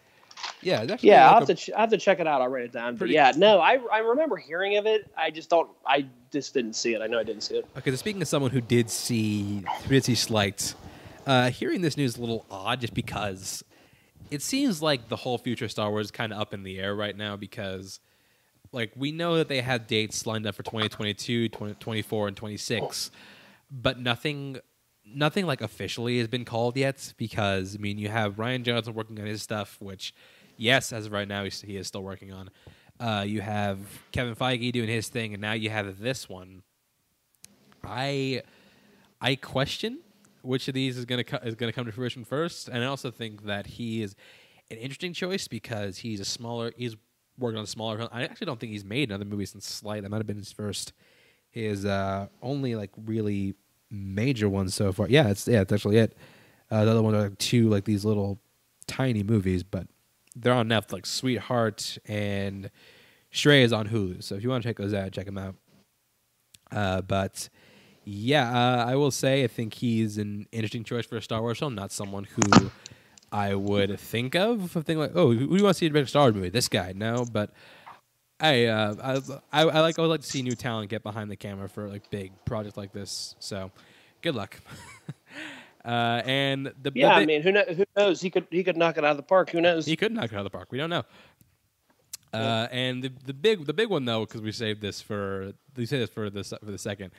Yeah, 0.63 0.81
it's 0.83 0.91
actually 0.93 1.11
Yeah, 1.11 1.27
like 1.27 1.31
I'll 1.31 1.37
a- 1.37 1.41
have 1.41 1.49
to 1.49 1.55
ch- 1.55 1.71
I 1.77 1.81
have 1.81 1.91
to 1.91 1.99
check 1.99 2.19
it 2.21 2.27
out. 2.27 2.41
I'll 2.41 2.49
write 2.49 2.65
it 2.65 2.73
down. 2.73 2.97
But 2.97 3.11
yeah, 3.11 3.33
no, 3.37 3.61
I 3.61 3.79
I 3.93 3.99
remember 3.99 4.37
hearing 4.39 4.77
of 4.79 4.87
it. 4.87 5.11
I 5.17 5.31
just 5.31 5.51
don't. 5.51 5.69
I 5.87 6.07
just 6.33 6.55
didn't 6.55 6.75
see 6.75 6.95
it. 6.95 7.03
I 7.03 7.07
know 7.07 7.19
I 7.19 7.23
didn't 7.23 7.43
see 7.43 7.57
it. 7.57 7.67
Okay, 7.77 7.91
so 7.91 7.97
speaking 7.97 8.23
of 8.23 8.29
someone 8.29 8.51
who 8.51 8.61
did 8.63 8.89
see 8.89 9.63
who 9.85 9.89
did 9.91 10.05
see 10.05 10.15
Sleight, 10.15 10.75
uh, 11.27 11.51
hearing 11.51 11.83
this 11.83 11.97
news 11.99 12.13
is 12.13 12.17
a 12.19 12.21
little 12.23 12.47
odd 12.51 12.81
just 12.81 12.95
because 12.95 13.63
it 14.31 14.41
seems 14.41 14.81
like 14.81 15.09
the 15.09 15.17
whole 15.17 15.37
future 15.37 15.67
of 15.67 15.71
Star 15.71 15.91
Wars 15.91 16.07
is 16.07 16.11
kind 16.11 16.33
of 16.33 16.41
up 16.41 16.55
in 16.55 16.63
the 16.63 16.79
air 16.79 16.95
right 16.95 17.17
now 17.17 17.37
because 17.37 18.01
like 18.73 18.93
we 18.97 19.13
know 19.13 19.37
that 19.37 19.49
they 19.49 19.61
had 19.61 19.87
dates 19.87 20.27
lined 20.27 20.47
up 20.47 20.55
for 20.55 20.63
2022, 20.63 21.49
2024 21.49 22.29
and 22.29 22.37
26, 22.37 23.11
but 23.71 23.99
nothing 23.99 24.59
nothing 25.05 25.47
like 25.47 25.61
officially 25.61 26.19
has 26.19 26.29
been 26.29 26.45
called 26.45 26.77
yet 26.77 27.13
because 27.17 27.77
I 27.77 27.79
mean 27.79 27.99
you 27.99 28.09
have 28.09 28.37
Rian 28.37 28.63
Johnson 28.63 28.95
working 28.95 29.19
on 29.21 29.27
his 29.27 29.43
stuff 29.43 29.77
which 29.81 30.15
yes 30.57 30.93
as 30.93 31.07
of 31.07 31.13
right 31.13 31.27
now 31.27 31.45
he 31.45 31.77
is 31.77 31.87
still 31.87 32.03
working 32.03 32.33
on. 32.33 32.51
Uh, 33.01 33.25
you 33.27 33.41
have 33.41 33.79
Kevin 34.13 34.37
Feige 34.37 34.71
doing 34.73 34.89
his 34.89 35.09
thing 35.09 35.35
and 35.35 35.41
now 35.41 35.53
you 35.53 35.71
have 35.71 35.99
this 36.01 36.29
one 36.29 36.63
I 37.85 38.43
I 39.21 39.35
question 39.35 39.99
which 40.43 40.69
of 40.69 40.75
these 40.75 40.99
is 40.99 41.05
gonna 41.05 41.25
co- 41.25 41.39
is 41.39 41.55
gonna 41.55 41.73
come 41.73 41.87
to 41.87 41.93
fruition 41.93 42.25
first, 42.25 42.69
and 42.69 42.83
I 42.83 42.87
also 42.87 43.11
think 43.11 43.45
that 43.45 43.67
he 43.67 44.03
is 44.03 44.15
an 44.71 44.77
interesting 44.77 45.13
choice 45.13 45.49
because 45.49 45.99
he's 45.99 46.21
a 46.21 46.25
smaller. 46.25 46.73
He's 46.77 46.97
working 47.39 47.59
on 47.59 47.67
smaller. 47.67 48.09
I 48.13 48.25
actually 48.25 48.47
don't 48.47 48.61
think 48.61 48.73
he's 48.73 48.85
made 48.85 49.11
another 49.11 49.25
movie 49.25 49.47
since 49.47 49.67
Sleight. 49.67 50.03
That 50.03 50.11
might 50.11 50.19
have 50.19 50.27
been 50.27 50.37
his 50.37 50.53
first. 50.53 50.93
His 51.51 51.85
uh, 51.85 52.29
only 52.41 52.75
like 52.75 52.91
really 52.97 53.55
major 53.91 54.49
one 54.49 54.69
so 54.69 54.93
far. 54.93 55.07
Yeah, 55.09 55.29
it's 55.29 55.47
yeah, 55.47 55.61
it's 55.61 55.73
actually 55.73 55.99
it. 55.99 56.17
Uh, 56.71 56.85
the 56.85 56.91
other 56.91 57.03
one 57.03 57.15
are 57.15 57.23
like 57.23 57.39
two 57.39 57.69
like 57.69 57.85
these 57.85 58.05
little 58.05 58.41
tiny 58.87 59.23
movies, 59.23 59.63
but 59.63 59.87
they're 60.35 60.55
on 60.55 60.69
Netflix. 60.69 61.07
Sweetheart 61.07 61.99
and 62.07 62.71
Stray 63.31 63.63
is 63.63 63.73
on 63.73 63.89
Hulu. 63.89 64.23
So 64.23 64.35
if 64.35 64.43
you 64.43 64.49
want 64.49 64.63
to 64.63 64.69
check 64.69 64.79
those 64.79 64.95
out, 64.95 65.13
check 65.13 65.27
them 65.27 65.39
out. 65.39 65.57
Uh, 66.71 67.03
but 67.03 67.49
yeah, 68.05 68.51
uh, 68.51 68.85
I 68.87 68.97
will 68.97 69.11
say 69.11 69.45
I 69.45 69.47
think 69.47 69.75
he's 69.75 70.19
an 70.19 70.47
interesting 70.53 70.85
choice 70.85 71.07
for 71.07 71.17
a 71.17 71.23
Star 71.23 71.41
Wars 71.43 71.59
film. 71.59 71.75
Not 71.75 71.93
someone 71.93 72.25
who 72.25 72.71
I 73.33 73.55
would 73.55 73.99
think 73.99 74.35
of. 74.37 74.71
Think 74.71 74.99
like, 74.99 75.13
oh, 75.15 75.33
who 75.33 75.49
do 75.49 75.57
you 75.57 75.65
want 75.65 75.75
to 75.75 75.79
see 75.79 75.89
direct 75.89 76.07
a 76.07 76.11
Star 76.11 76.25
Wars 76.25 76.35
movie? 76.35 76.51
This 76.51 76.69
guy, 76.69 76.93
no. 76.95 77.25
But 77.31 77.51
I, 78.39 78.67
uh, 78.67 79.21
I, 79.53 79.63
I, 79.63 79.69
I 79.69 79.81
like. 79.81 79.99
I 79.99 80.03
would 80.03 80.09
like 80.09 80.21
to 80.21 80.27
see 80.27 80.43
new 80.43 80.55
talent 80.55 80.91
get 80.91 81.03
behind 81.03 81.31
the 81.31 81.37
camera 81.37 81.69
for 81.69 81.89
like 81.89 82.11
big 82.11 82.33
projects 82.45 82.77
like 82.77 82.93
this. 82.93 83.35
So, 83.39 83.71
good 84.21 84.35
luck. 84.35 84.61
uh, 85.85 86.23
and 86.25 86.67
the 86.67 86.75
the 86.83 86.93
Yeah, 86.95 87.15
I 87.15 87.25
mean, 87.25 87.41
who, 87.41 87.53
kno- 87.53 87.75
who 87.75 87.85
knows? 87.97 88.21
He 88.21 88.29
could 88.29 88.47
he 88.51 88.63
could 88.63 88.77
knock 88.77 88.99
it 88.99 89.05
out 89.05 89.13
of 89.13 89.17
the 89.17 89.23
park. 89.23 89.51
Who 89.51 89.61
knows? 89.61 89.87
he 89.87 89.97
could 89.97 90.13
knock 90.13 90.27
it 90.27 90.35
out 90.35 90.41
of 90.41 90.45
the 90.45 90.51
park. 90.51 90.69
We 90.71 90.79
don't 90.79 90.91
know. 90.91 91.05
Uh, 92.35 92.67
and 92.71 93.03
the, 93.03 93.13
the 93.27 93.35
big 93.35 93.65
the 93.67 93.75
big 93.75 93.89
one 93.89 94.05
though, 94.05 94.25
because 94.25 94.41
we 94.41 94.53
saved 94.53 94.81
this 94.81 95.01
for 95.01 95.53
we 95.77 95.87
saved 95.87 96.03
this 96.03 96.11
for 96.11 96.31
the 96.31 96.45
for 96.45 96.71
the 96.71 96.79
second. 96.79 97.13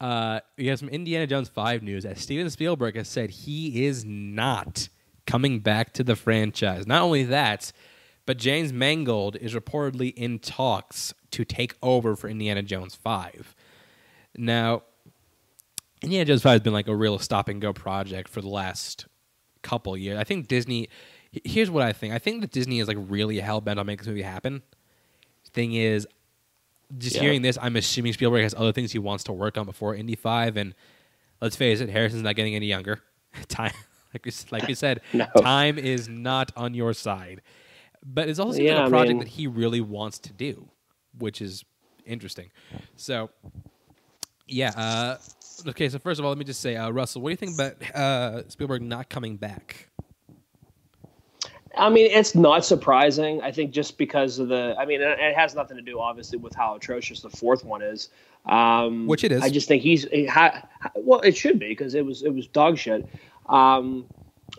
Uh, 0.00 0.40
we 0.58 0.66
have 0.66 0.78
some 0.78 0.88
Indiana 0.88 1.26
Jones 1.26 1.48
five 1.48 1.82
news. 1.82 2.04
As 2.04 2.20
Steven 2.20 2.50
Spielberg 2.50 2.96
has 2.96 3.08
said, 3.08 3.30
he 3.30 3.86
is 3.86 4.04
not 4.04 4.88
coming 5.34 5.58
back 5.58 5.92
to 5.92 6.04
the 6.04 6.14
franchise. 6.14 6.86
Not 6.86 7.02
only 7.02 7.24
that, 7.24 7.72
but 8.24 8.38
James 8.38 8.72
Mangold 8.72 9.34
is 9.34 9.52
reportedly 9.52 10.14
in 10.14 10.38
talks 10.38 11.12
to 11.32 11.44
take 11.44 11.74
over 11.82 12.14
for 12.14 12.28
Indiana 12.28 12.62
Jones 12.62 12.94
five. 12.94 13.56
Now, 14.36 14.82
Indiana 16.02 16.24
Jones 16.26 16.42
Five 16.42 16.52
has 16.52 16.60
been 16.60 16.72
like 16.72 16.86
a 16.86 16.94
real 16.94 17.18
stop 17.18 17.48
and 17.48 17.60
go 17.60 17.72
project 17.72 18.28
for 18.28 18.40
the 18.40 18.48
last 18.48 19.06
couple 19.62 19.96
years. 19.96 20.18
I 20.20 20.22
think 20.24 20.46
Disney. 20.46 20.88
Here's 21.44 21.68
what 21.68 21.82
I 21.82 21.92
think. 21.92 22.14
I 22.14 22.18
think 22.20 22.42
that 22.42 22.52
Disney 22.52 22.78
is 22.78 22.86
like 22.86 22.98
really 23.00 23.40
hell 23.40 23.60
bent 23.60 23.80
on 23.80 23.86
making 23.86 24.04
this 24.04 24.06
movie 24.06 24.22
happen. 24.22 24.62
Thing 25.52 25.72
is, 25.74 26.06
just 26.96 27.16
Yeah. 27.16 27.22
hearing 27.22 27.42
this, 27.42 27.58
I'm 27.60 27.74
assuming 27.74 28.12
Spielberg 28.12 28.44
has 28.44 28.54
other 28.54 28.70
things 28.70 28.92
he 28.92 29.00
wants 29.00 29.24
to 29.24 29.32
work 29.32 29.58
on 29.58 29.66
before 29.66 29.96
Indy 29.96 30.14
Five, 30.14 30.56
and 30.56 30.76
let's 31.40 31.56
face 31.56 31.80
it, 31.80 31.88
Harrison's 31.88 32.22
not 32.22 32.36
getting 32.36 32.54
any 32.54 32.66
younger. 32.66 33.00
Time, 33.48 33.72
like 34.14 34.24
we, 34.24 34.32
like 34.50 34.66
we 34.68 34.74
said, 34.84 35.00
No. 35.12 35.26
time 35.38 35.78
is 35.78 36.08
not 36.08 36.52
on 36.56 36.72
your 36.74 36.94
side. 36.94 37.42
But 38.06 38.28
it's 38.28 38.38
also 38.38 38.60
Yeah, 38.60 38.82
a 38.82 38.86
I 38.86 38.88
project 38.88 39.08
mean- 39.08 39.18
that 39.18 39.28
he 39.28 39.46
really 39.46 39.80
wants 39.80 40.18
to 40.20 40.32
do, 40.32 40.68
which 41.18 41.40
is 41.42 41.64
interesting. 42.06 42.50
So, 42.96 43.30
yeah. 44.46 44.70
Uh, 44.76 45.16
okay, 45.70 45.88
so 45.88 45.98
first 45.98 46.18
of 46.20 46.24
all, 46.24 46.30
let 46.30 46.38
me 46.38 46.44
just 46.44 46.60
say, 46.60 46.76
uh, 46.76 46.90
Russell, 46.90 47.22
what 47.22 47.28
do 47.30 47.32
you 47.32 47.36
think 47.36 47.54
about 47.54 47.94
uh, 47.96 48.48
Spielberg 48.48 48.82
not 48.82 49.08
coming 49.08 49.36
back? 49.36 49.88
I 51.76 51.90
mean, 51.90 52.08
it's 52.08 52.36
not 52.36 52.64
surprising. 52.64 53.40
I 53.42 53.50
think 53.50 53.72
just 53.72 53.98
because 53.98 54.38
of 54.38 54.46
the. 54.48 54.76
I 54.78 54.84
mean, 54.86 55.00
it 55.00 55.18
it 55.18 55.34
has 55.34 55.56
nothing 55.56 55.76
to 55.76 55.82
do, 55.82 55.98
obviously, 55.98 56.38
with 56.38 56.54
how 56.54 56.76
atrocious 56.76 57.20
the 57.20 57.30
fourth 57.30 57.64
one 57.64 57.82
is. 57.82 58.10
Um, 58.46 59.08
Which 59.08 59.24
it 59.24 59.32
is. 59.32 59.42
I 59.42 59.48
just 59.50 59.66
think 59.66 59.82
he's. 59.82 60.04
He 60.04 60.24
ha, 60.24 60.62
well, 60.94 61.18
it 61.22 61.36
should 61.36 61.58
be 61.58 61.68
because 61.68 61.94
it 61.96 62.06
was 62.06 62.22
it 62.22 62.32
was 62.32 62.46
dog 62.46 62.78
shit. 62.78 63.08
Um, 63.48 64.06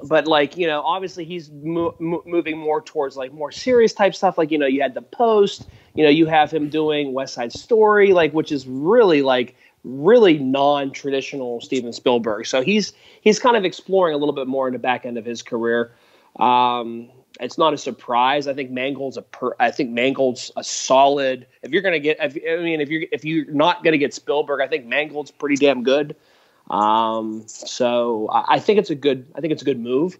but 0.03 0.27
like 0.27 0.57
you 0.57 0.67
know, 0.67 0.81
obviously 0.81 1.25
he's 1.25 1.49
mo- 1.51 1.95
mo- 1.99 2.23
moving 2.25 2.57
more 2.57 2.81
towards 2.81 3.15
like 3.15 3.33
more 3.33 3.51
serious 3.51 3.93
type 3.93 4.15
stuff. 4.15 4.37
Like 4.37 4.51
you 4.51 4.57
know, 4.57 4.65
you 4.67 4.81
had 4.81 4.93
the 4.93 5.01
Post. 5.01 5.67
You 5.93 6.03
know, 6.03 6.09
you 6.09 6.25
have 6.25 6.51
him 6.51 6.69
doing 6.69 7.13
West 7.13 7.33
Side 7.33 7.53
Story, 7.53 8.11
like 8.11 8.33
which 8.33 8.51
is 8.51 8.67
really 8.67 9.21
like 9.21 9.55
really 9.85 10.39
non-traditional 10.39 11.61
Steven 11.61 11.93
Spielberg. 11.93 12.45
So 12.47 12.61
he's 12.61 12.93
he's 13.21 13.39
kind 13.39 13.55
of 13.55 13.63
exploring 13.63 14.13
a 14.13 14.17
little 14.17 14.33
bit 14.33 14.47
more 14.47 14.67
in 14.67 14.73
the 14.73 14.79
back 14.79 15.05
end 15.05 15.17
of 15.17 15.25
his 15.25 15.41
career. 15.41 15.95
Um, 16.37 17.09
it's 17.39 17.57
not 17.57 17.73
a 17.73 17.77
surprise. 17.77 18.47
I 18.47 18.53
think 18.53 18.71
Mangold's 18.71 19.17
a 19.17 19.21
per, 19.21 19.55
I 19.59 19.71
think 19.71 19.91
Mangold's 19.91 20.51
a 20.55 20.63
solid. 20.63 21.47
If 21.63 21.71
you're 21.71 21.81
gonna 21.81 21.99
get, 21.99 22.17
if, 22.19 22.35
I 22.35 22.61
mean, 22.61 22.81
if 22.81 22.89
you're 22.89 23.03
if 23.11 23.23
you're 23.23 23.51
not 23.51 23.83
gonna 23.83 23.97
get 23.97 24.13
Spielberg, 24.13 24.61
I 24.61 24.67
think 24.67 24.85
Mangold's 24.85 25.31
pretty 25.31 25.55
damn 25.55 25.83
good. 25.83 26.15
Um, 26.69 27.43
so 27.47 28.27
I, 28.29 28.55
I 28.55 28.59
think 28.59 28.79
it's 28.79 28.89
a 28.89 28.95
good. 28.95 29.25
I 29.35 29.41
think 29.41 29.53
it's 29.53 29.61
a 29.61 29.65
good 29.65 29.79
move. 29.79 30.17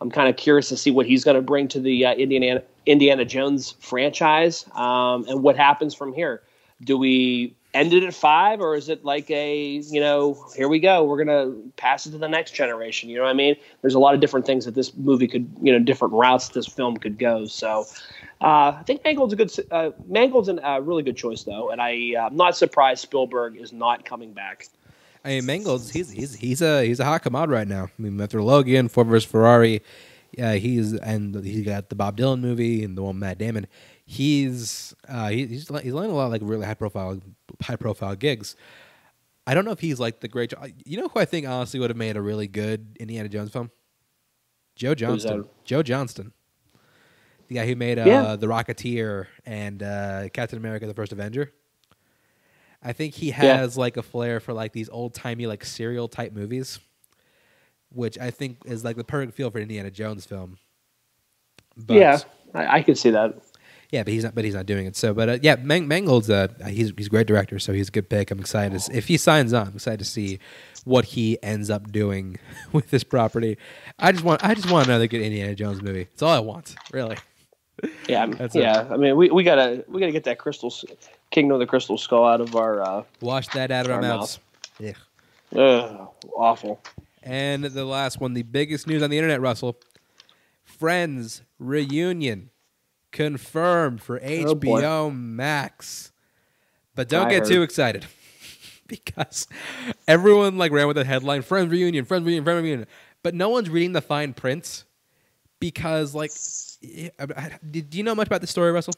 I'm 0.00 0.10
kind 0.10 0.28
of 0.28 0.36
curious 0.36 0.68
to 0.68 0.76
see 0.76 0.90
what 0.90 1.06
he's 1.06 1.24
going 1.24 1.36
to 1.36 1.42
bring 1.42 1.68
to 1.68 1.80
the 1.80 2.06
uh, 2.06 2.14
Indiana 2.14 2.62
Indiana 2.84 3.24
Jones 3.24 3.74
franchise 3.80 4.66
um, 4.74 5.24
and 5.28 5.42
what 5.42 5.56
happens 5.56 5.94
from 5.94 6.12
here. 6.12 6.42
Do 6.82 6.98
we 6.98 7.54
end 7.72 7.92
it 7.92 8.04
at 8.04 8.14
five, 8.14 8.60
or 8.60 8.74
is 8.74 8.88
it 8.88 9.04
like 9.04 9.30
a 9.30 9.80
you 9.90 10.00
know 10.00 10.44
here 10.56 10.68
we 10.68 10.78
go, 10.80 11.04
we're 11.04 11.22
gonna 11.24 11.52
pass 11.76 12.06
it 12.06 12.10
to 12.12 12.18
the 12.18 12.28
next 12.28 12.52
generation? 12.52 13.08
You 13.08 13.16
know 13.16 13.22
what 13.22 13.30
I 13.30 13.34
mean? 13.34 13.56
There's 13.80 13.94
a 13.94 13.98
lot 13.98 14.14
of 14.14 14.20
different 14.20 14.44
things 14.44 14.64
that 14.64 14.74
this 14.74 14.94
movie 14.96 15.28
could 15.28 15.48
you 15.62 15.72
know 15.72 15.78
different 15.78 16.14
routes 16.14 16.48
this 16.48 16.66
film 16.66 16.96
could 16.96 17.18
go. 17.18 17.46
So. 17.46 17.86
Uh, 18.38 18.76
I 18.78 18.82
think 18.82 19.02
Mangold's 19.02 19.32
a 19.32 19.36
good. 19.36 19.50
Uh, 19.70 19.92
Mangold's 20.08 20.50
a 20.50 20.68
uh, 20.68 20.78
really 20.80 21.02
good 21.02 21.16
choice, 21.16 21.44
though, 21.44 21.70
and 21.70 21.80
I, 21.80 22.12
uh, 22.18 22.26
I'm 22.26 22.36
not 22.36 22.54
surprised 22.54 23.00
Spielberg 23.00 23.56
is 23.56 23.72
not 23.72 24.04
coming 24.04 24.34
back. 24.34 24.66
I 25.24 25.28
mean, 25.28 25.46
Mangold's 25.46 25.90
he's 25.90 26.10
he's 26.10 26.34
he's 26.34 26.62
a 26.62 26.84
he's 26.84 27.00
a 27.00 27.04
hot 27.04 27.22
commode 27.22 27.50
right 27.50 27.66
now. 27.66 27.84
I 27.98 28.02
mean, 28.02 28.20
after 28.20 28.42
Logan, 28.42 28.88
Ford 28.88 29.08
vs 29.08 29.24
Ferrari, 29.28 29.82
uh, 30.40 30.52
he's 30.52 30.92
and 30.94 31.44
he 31.44 31.62
got 31.62 31.88
the 31.88 31.96
Bob 31.96 32.16
Dylan 32.16 32.40
movie 32.40 32.84
and 32.84 32.96
the 32.96 33.02
one 33.02 33.16
with 33.16 33.20
Matt 33.20 33.38
Damon. 33.38 33.66
He's 34.04 34.94
uh, 35.08 35.28
he, 35.28 35.46
he's 35.46 35.68
he's 35.68 35.92
landing 35.92 36.12
a 36.12 36.14
lot 36.14 36.26
of 36.26 36.32
like 36.32 36.42
really 36.44 36.64
high 36.66 36.74
profile 36.74 37.20
high 37.62 37.76
profile 37.76 38.14
gigs. 38.14 38.54
I 39.48 39.54
don't 39.54 39.64
know 39.64 39.70
if 39.72 39.80
he's 39.80 39.98
like 40.00 40.20
the 40.20 40.28
great. 40.28 40.52
You 40.84 41.00
know 41.00 41.08
who 41.08 41.20
I 41.20 41.24
think 41.24 41.46
honestly 41.48 41.80
would 41.80 41.90
have 41.90 41.96
made 41.96 42.16
a 42.16 42.22
really 42.22 42.46
good 42.48 42.96
Indiana 43.00 43.28
Jones 43.28 43.50
film? 43.50 43.70
Joe 44.76 44.94
Johnston. 44.94 45.46
Joe 45.64 45.82
Johnston, 45.82 46.32
the 47.48 47.54
guy 47.54 47.66
who 47.66 47.74
made 47.76 47.98
uh, 47.98 48.04
Yeah. 48.06 48.36
the 48.36 48.46
Rocketeer 48.46 49.26
and 49.44 49.82
uh, 49.82 50.28
Captain 50.32 50.58
America: 50.58 50.86
The 50.86 50.94
First 50.94 51.12
Avenger. 51.12 51.52
I 52.86 52.92
think 52.92 53.14
he 53.14 53.28
Yeah. 53.28 53.56
has 53.58 53.76
like 53.76 53.96
a 53.96 54.02
flair 54.02 54.38
for 54.38 54.52
like 54.52 54.72
these 54.72 54.88
old 54.88 55.12
timey 55.12 55.46
like 55.46 55.64
serial 55.64 56.06
type 56.08 56.32
movies, 56.32 56.78
which 57.90 58.16
I 58.18 58.30
think 58.30 58.58
is 58.64 58.84
like 58.84 58.96
the 58.96 59.04
perfect 59.04 59.34
feel 59.34 59.50
for 59.50 59.58
an 59.58 59.62
Indiana 59.62 59.90
Jones 59.90 60.24
film. 60.24 60.58
But, 61.76 61.94
yeah, 61.96 62.18
I, 62.54 62.78
I 62.78 62.82
could 62.82 62.96
see 62.96 63.10
that. 63.10 63.34
yeah, 63.90 64.02
but 64.04 64.12
he's 64.12 64.24
not. 64.24 64.34
But 64.34 64.44
he's 64.44 64.54
not 64.54 64.66
doing 64.66 64.86
it. 64.86 64.96
So, 64.96 65.12
but 65.12 65.28
uh, 65.28 65.38
yeah, 65.42 65.56
Mang- 65.56 65.88
Mangold's 65.88 66.30
uh, 66.30 66.48
he's 66.68 66.92
he's 66.96 67.08
a 67.08 67.10
great 67.10 67.26
director, 67.26 67.58
so 67.58 67.72
he's 67.72 67.88
a 67.88 67.90
good 67.90 68.08
pick. 68.08 68.30
I'm 68.30 68.38
excited 68.40 68.78
to, 68.80 68.96
if 68.96 69.08
he 69.08 69.16
signs 69.16 69.52
on. 69.52 69.66
I'm 69.68 69.74
excited 69.74 69.98
to 69.98 70.04
see 70.06 70.38
what 70.84 71.04
he 71.06 71.42
ends 71.42 71.68
up 71.68 71.90
doing 71.92 72.38
with 72.72 72.90
this 72.90 73.04
property. 73.04 73.58
I 73.98 74.12
just 74.12 74.24
want 74.24 74.42
I 74.44 74.54
just 74.54 74.70
want 74.70 74.86
another 74.86 75.06
good 75.06 75.20
Indiana 75.20 75.54
Jones 75.54 75.82
movie. 75.82 76.04
That's 76.04 76.22
all 76.22 76.30
I 76.32 76.38
want, 76.38 76.76
really. 76.92 77.16
Yeah, 78.08 78.24
That's 78.26 78.54
yeah. 78.54 78.88
I 78.90 78.96
mean, 78.96 79.16
we, 79.16 79.30
we 79.30 79.42
gotta 79.44 79.84
we 79.88 80.00
gotta 80.00 80.12
get 80.12 80.24
that 80.24 80.38
crystal 80.38 80.70
Kingdom 81.30 81.54
of 81.54 81.60
the 81.60 81.66
Crystal 81.66 81.98
Skull 81.98 82.24
out 82.24 82.40
of 82.40 82.54
our. 82.56 82.80
Uh, 82.82 83.02
Wash 83.20 83.48
that 83.48 83.70
out 83.70 83.86
of 83.86 83.90
our, 83.92 83.96
Our 83.96 84.02
mouths. 84.02 84.38
Yeah. 84.78 84.92
ugh, 85.54 86.08
awful. 86.36 86.80
And 87.22 87.64
the 87.64 87.84
last 87.84 88.20
one, 88.20 88.34
the 88.34 88.42
biggest 88.42 88.86
news 88.86 89.02
on 89.02 89.10
the 89.10 89.18
internet, 89.18 89.40
Russell. 89.40 89.76
Friends 90.64 91.42
reunion 91.58 92.50
confirmed 93.12 94.02
for 94.02 94.18
Oh. 94.22 94.54
HBO 94.54 95.14
Max. 95.14 96.12
But 96.94 97.08
don't 97.08 97.26
I 97.26 97.30
get 97.30 97.38
heard. 97.40 97.48
too 97.48 97.62
excited 97.62 98.06
because 98.86 99.46
everyone 100.08 100.58
like 100.58 100.72
ran 100.72 100.86
with 100.86 100.96
the 100.96 101.04
headline 101.04 101.42
Friends 101.42 101.70
reunion, 101.70 102.04
Friends 102.04 102.24
reunion, 102.24 102.44
Friends 102.44 102.62
reunion. 102.62 102.86
But 103.22 103.34
no 103.34 103.48
one's 103.48 103.68
reading 103.70 103.92
the 103.92 104.00
fine 104.00 104.32
print 104.34 104.84
because 105.60 106.14
like 106.14 106.30
yeah, 106.80 107.08
I- 107.18 107.24
I- 107.36 107.58
did 107.68 107.90
do 107.90 107.98
you 107.98 108.04
know 108.04 108.14
much 108.14 108.26
about 108.28 108.40
the 108.40 108.46
story, 108.46 108.70
Russell? 108.72 108.94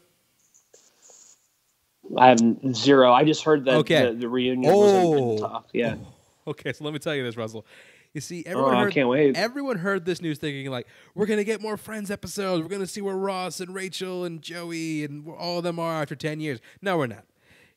I 2.16 2.28
have 2.28 2.38
zero. 2.74 3.12
I 3.12 3.24
just 3.24 3.42
heard 3.44 3.64
that 3.66 3.74
Okay. 3.78 4.06
the, 4.06 4.12
the 4.14 4.28
reunion 4.28 4.72
was 4.72 4.92
in, 4.92 5.04
Oh. 5.06 5.38
top. 5.38 5.68
Yeah. 5.72 5.96
Okay, 6.46 6.72
so 6.72 6.82
let 6.82 6.94
me 6.94 6.98
tell 6.98 7.14
you 7.14 7.22
this, 7.22 7.36
Russell. 7.36 7.66
You 8.14 8.22
see, 8.22 8.42
Oh, 8.46 8.50
everyone 8.52 8.74
I 8.76 8.82
heard, 8.84 8.94
can't 8.94 9.08
wait. 9.10 9.36
everyone 9.36 9.76
heard 9.76 10.06
this 10.06 10.22
news 10.22 10.38
thinking 10.38 10.70
like, 10.70 10.86
we're 11.14 11.26
gonna 11.26 11.44
get 11.44 11.60
more 11.60 11.76
Friends 11.76 12.10
episodes. 12.10 12.62
We're 12.62 12.70
gonna 12.70 12.86
see 12.86 13.02
where 13.02 13.16
Ross 13.16 13.60
and 13.60 13.74
Rachel 13.74 14.24
and 14.24 14.40
Joey 14.40 15.04
and 15.04 15.28
all 15.28 15.58
of 15.58 15.64
them 15.64 15.78
are 15.78 16.00
after 16.00 16.16
ten 16.16 16.40
years. 16.40 16.58
No, 16.80 16.96
we're 16.96 17.06
not. 17.06 17.24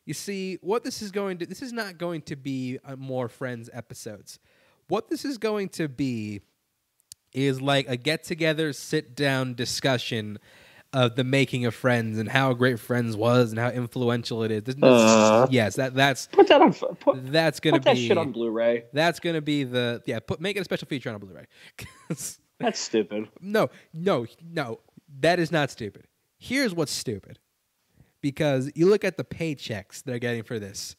You 0.06 0.14
see, 0.14 0.56
what 0.62 0.84
this 0.84 1.02
is 1.02 1.10
going 1.10 1.36
to 1.38 1.46
this 1.46 1.60
is 1.60 1.74
not 1.74 1.98
going 1.98 2.22
to 2.22 2.34
be 2.36 2.78
uh, 2.82 2.96
more 2.96 3.28
Friends 3.28 3.68
episodes. 3.74 4.38
What 4.88 5.10
this 5.10 5.26
is 5.26 5.36
going 5.36 5.68
to 5.70 5.86
be 5.86 6.40
is 7.34 7.60
like 7.60 7.86
a 7.90 7.98
get 7.98 8.24
together, 8.24 8.72
sit 8.72 9.14
down 9.14 9.52
discussion 9.52 10.38
of 10.92 11.16
the 11.16 11.24
making 11.24 11.64
of 11.64 11.74
Friends 11.74 12.18
and 12.18 12.28
how 12.28 12.52
great 12.52 12.78
Friends 12.78 13.16
was 13.16 13.50
and 13.50 13.58
how 13.58 13.68
influential 13.68 14.42
it 14.42 14.50
is. 14.50 14.74
Uh. 14.82 15.46
yes, 15.50 15.76
that 15.76 15.94
that's 15.94 16.26
Put 16.26 16.48
that 16.48 16.60
on. 16.60 16.72
Put, 16.74 17.32
that's 17.32 17.60
gonna 17.60 17.76
put 17.78 17.84
that 17.84 17.94
be 17.94 18.08
shit 18.08 18.18
on 18.18 18.32
Blu-ray. 18.32 18.84
that's 18.92 19.18
gonna 19.20 19.40
be 19.40 19.64
the 19.64 20.02
yeah. 20.06 20.18
Put 20.20 20.40
make 20.40 20.56
it 20.56 20.60
a 20.60 20.64
special 20.64 20.86
feature 20.88 21.08
on 21.08 21.16
a 21.16 21.18
Blu-ray. 21.18 21.46
That's 22.60 22.78
stupid. 22.78 23.28
no, 23.40 23.70
no, 23.92 24.26
no. 24.40 24.78
That 25.20 25.40
is 25.40 25.50
not 25.50 25.70
stupid. 25.72 26.06
Here's 26.38 26.72
what's 26.74 26.92
stupid. 26.92 27.40
Because 28.20 28.70
you 28.76 28.86
look 28.88 29.02
at 29.04 29.16
the 29.16 29.24
paychecks 29.24 30.04
they're 30.04 30.20
getting 30.20 30.44
for 30.44 30.60
this. 30.60 30.94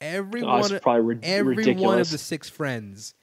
Every 0.00 0.42
Oh, 0.42 0.60
one, 0.60 0.78
probably 0.80 1.00
rid- 1.02 1.24
every 1.24 1.74
one 1.74 1.98
of 1.98 2.08
the 2.10 2.16
six 2.18 2.48
friends 2.48 3.14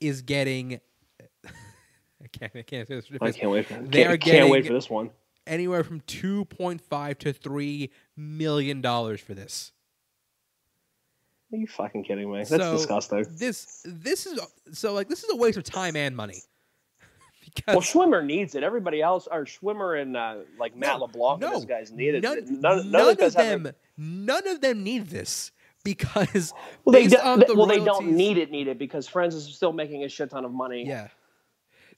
is 0.00 0.22
getting. 0.22 0.80
I 1.44 2.28
can't. 2.32 2.52
I 2.56 2.62
can't. 2.62 2.90
I 3.20 3.30
can't 3.32 3.50
wait. 3.50 3.66
For, 3.66 3.74
They 3.74 4.02
can't, 4.04 4.14
are 4.14 4.16
can't 4.16 4.48
wait 4.50 4.66
for 4.66 4.72
this 4.72 4.88
one. 4.88 5.10
Anywhere 5.46 5.84
from 5.84 6.00
two 6.00 6.46
point 6.46 6.80
five 6.80 7.18
to 7.18 7.32
three 7.32 7.90
million 8.16 8.80
dollars 8.80 9.20
for 9.20 9.34
this. 9.34 9.72
Are 11.52 11.56
you 11.56 11.66
fucking 11.66 12.04
kidding 12.04 12.30
me? 12.32 12.38
That's 12.38 12.50
So, 12.50 12.72
disgusting. 12.72 13.26
This 13.38 13.82
this 13.84 14.26
is 14.26 14.40
so 14.72 14.92
like 14.94 15.08
this 15.08 15.22
is 15.22 15.30
a 15.30 15.36
waste 15.36 15.58
of 15.58 15.64
time 15.64 15.96
and 15.96 16.16
money. 16.16 16.42
Well, 17.68 17.76
because 17.78 17.92
Schwimmer 17.92 18.24
needs 18.24 18.54
it. 18.56 18.64
Everybody 18.64 19.00
else, 19.02 19.28
or 19.30 19.44
Schwimmer 19.44 20.00
and 20.00 20.16
uh, 20.16 20.36
like 20.58 20.74
Matt 20.74 20.98
No, 20.98 21.04
LeBlanc 21.04 21.40
no. 21.40 21.46
and 21.48 21.56
those 21.56 21.64
guys 21.66 21.92
need 21.92 22.14
it. 22.16 22.22
none, 22.22 22.38
None, 22.46 22.60
none, 22.60 22.90
none 22.90 23.10
of 23.12 23.20
of 23.20 23.34
them 23.34 23.70
none 23.96 24.48
of 24.48 24.60
them 24.60 24.82
need 24.82 25.08
this 25.08 25.52
because 25.84 26.52
Well, 26.84 26.94
they, 26.94 27.04
do, 27.06 27.10
the 27.10 27.54
well 27.54 27.66
royalties... 27.68 27.78
they 27.78 27.84
don't 27.84 28.06
need 28.12 28.38
it. 28.38 28.50
Need 28.50 28.66
it 28.68 28.78
because 28.78 29.06
Friends 29.06 29.34
is 29.36 29.54
still 29.54 29.72
making 29.72 30.02
a 30.04 30.08
shit 30.08 30.30
ton 30.30 30.44
of 30.44 30.52
money. 30.52 30.84
Yeah. 30.86 31.08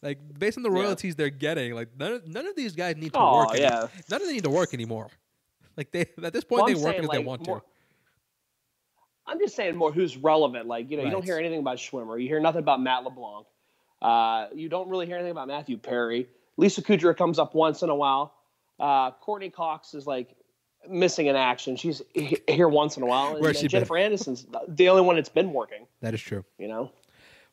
Like 0.07 0.39
based 0.39 0.57
on 0.57 0.63
the 0.63 0.71
Yeah. 0.71 0.83
royalties 0.83 1.17
they're 1.17 1.31
getting, 1.31 1.75
like 1.75 1.89
none 1.99 2.13
of, 2.13 2.29
none 2.29 2.47
of 2.47 2.55
these 2.55 2.75
guys 2.77 2.97
need 2.97 3.13
to 3.13 3.19
Oh, 3.19 3.39
work. 3.49 3.59
yeah. 3.59 3.89
None 4.11 4.21
of 4.21 4.27
them 4.27 4.33
need 4.37 4.45
to 4.45 4.51
work 4.51 4.73
anymore. 4.73 5.09
Like 5.77 5.91
they 5.91 6.03
at 6.23 6.33
this 6.33 6.45
point 6.45 6.63
Well, 6.63 6.67
they 6.67 6.73
I'm 6.73 6.79
work 6.83 6.93
saying, 6.93 7.03
because 7.03 7.19
they 7.19 7.25
want 7.25 7.47
more- 7.47 7.61
to. 7.61 7.67
I'm 9.27 9.41
just 9.41 9.57
saying 9.57 9.75
more 9.77 9.91
who's 9.93 10.17
relevant. 10.17 10.67
Like 10.67 10.91
you 10.91 10.97
know, 10.97 11.03
you 11.05 11.11
don't 11.11 11.25
hear 11.25 11.39
anything 11.39 11.59
about 11.59 11.79
Schwimmer. 11.79 12.21
You 12.23 12.29
hear 12.29 12.39
nothing 12.41 12.61
about 12.61 12.81
Matt 12.81 13.03
LeBlanc. 13.05 13.47
Uh, 14.01 14.47
you 14.55 14.69
don't 14.69 14.89
really 14.89 15.07
hear 15.07 15.17
anything 15.17 15.33
about 15.33 15.49
Matthew 15.49 15.77
Perry. 15.77 16.29
Lisa 16.57 16.83
Kudrow 16.83 17.17
comes 17.17 17.39
up 17.39 17.55
once 17.55 17.83
in 17.83 17.91
a 17.91 17.95
while. 17.95 18.33
Uh, 18.79 19.11
Courteney 19.11 19.51
Cox 19.51 19.95
is 19.95 20.07
like 20.07 20.37
missing 20.89 21.27
in 21.27 21.35
action. 21.35 21.75
She's 21.77 22.01
here 22.47 22.69
once 22.69 22.97
in 22.97 23.03
a 23.03 23.07
while. 23.07 23.33
And, 23.33 23.41
Where's 23.43 23.57
she 23.57 23.65
been? 23.65 23.71
Jennifer 23.71 23.95
Aniston's 23.95 24.47
the 24.69 24.89
only 24.89 25.03
one 25.03 25.17
that's 25.17 25.29
been 25.29 25.53
working. 25.53 25.87
That 26.03 26.15
is 26.15 26.21
true. 26.21 26.45
You 26.59 26.69
know. 26.69 26.93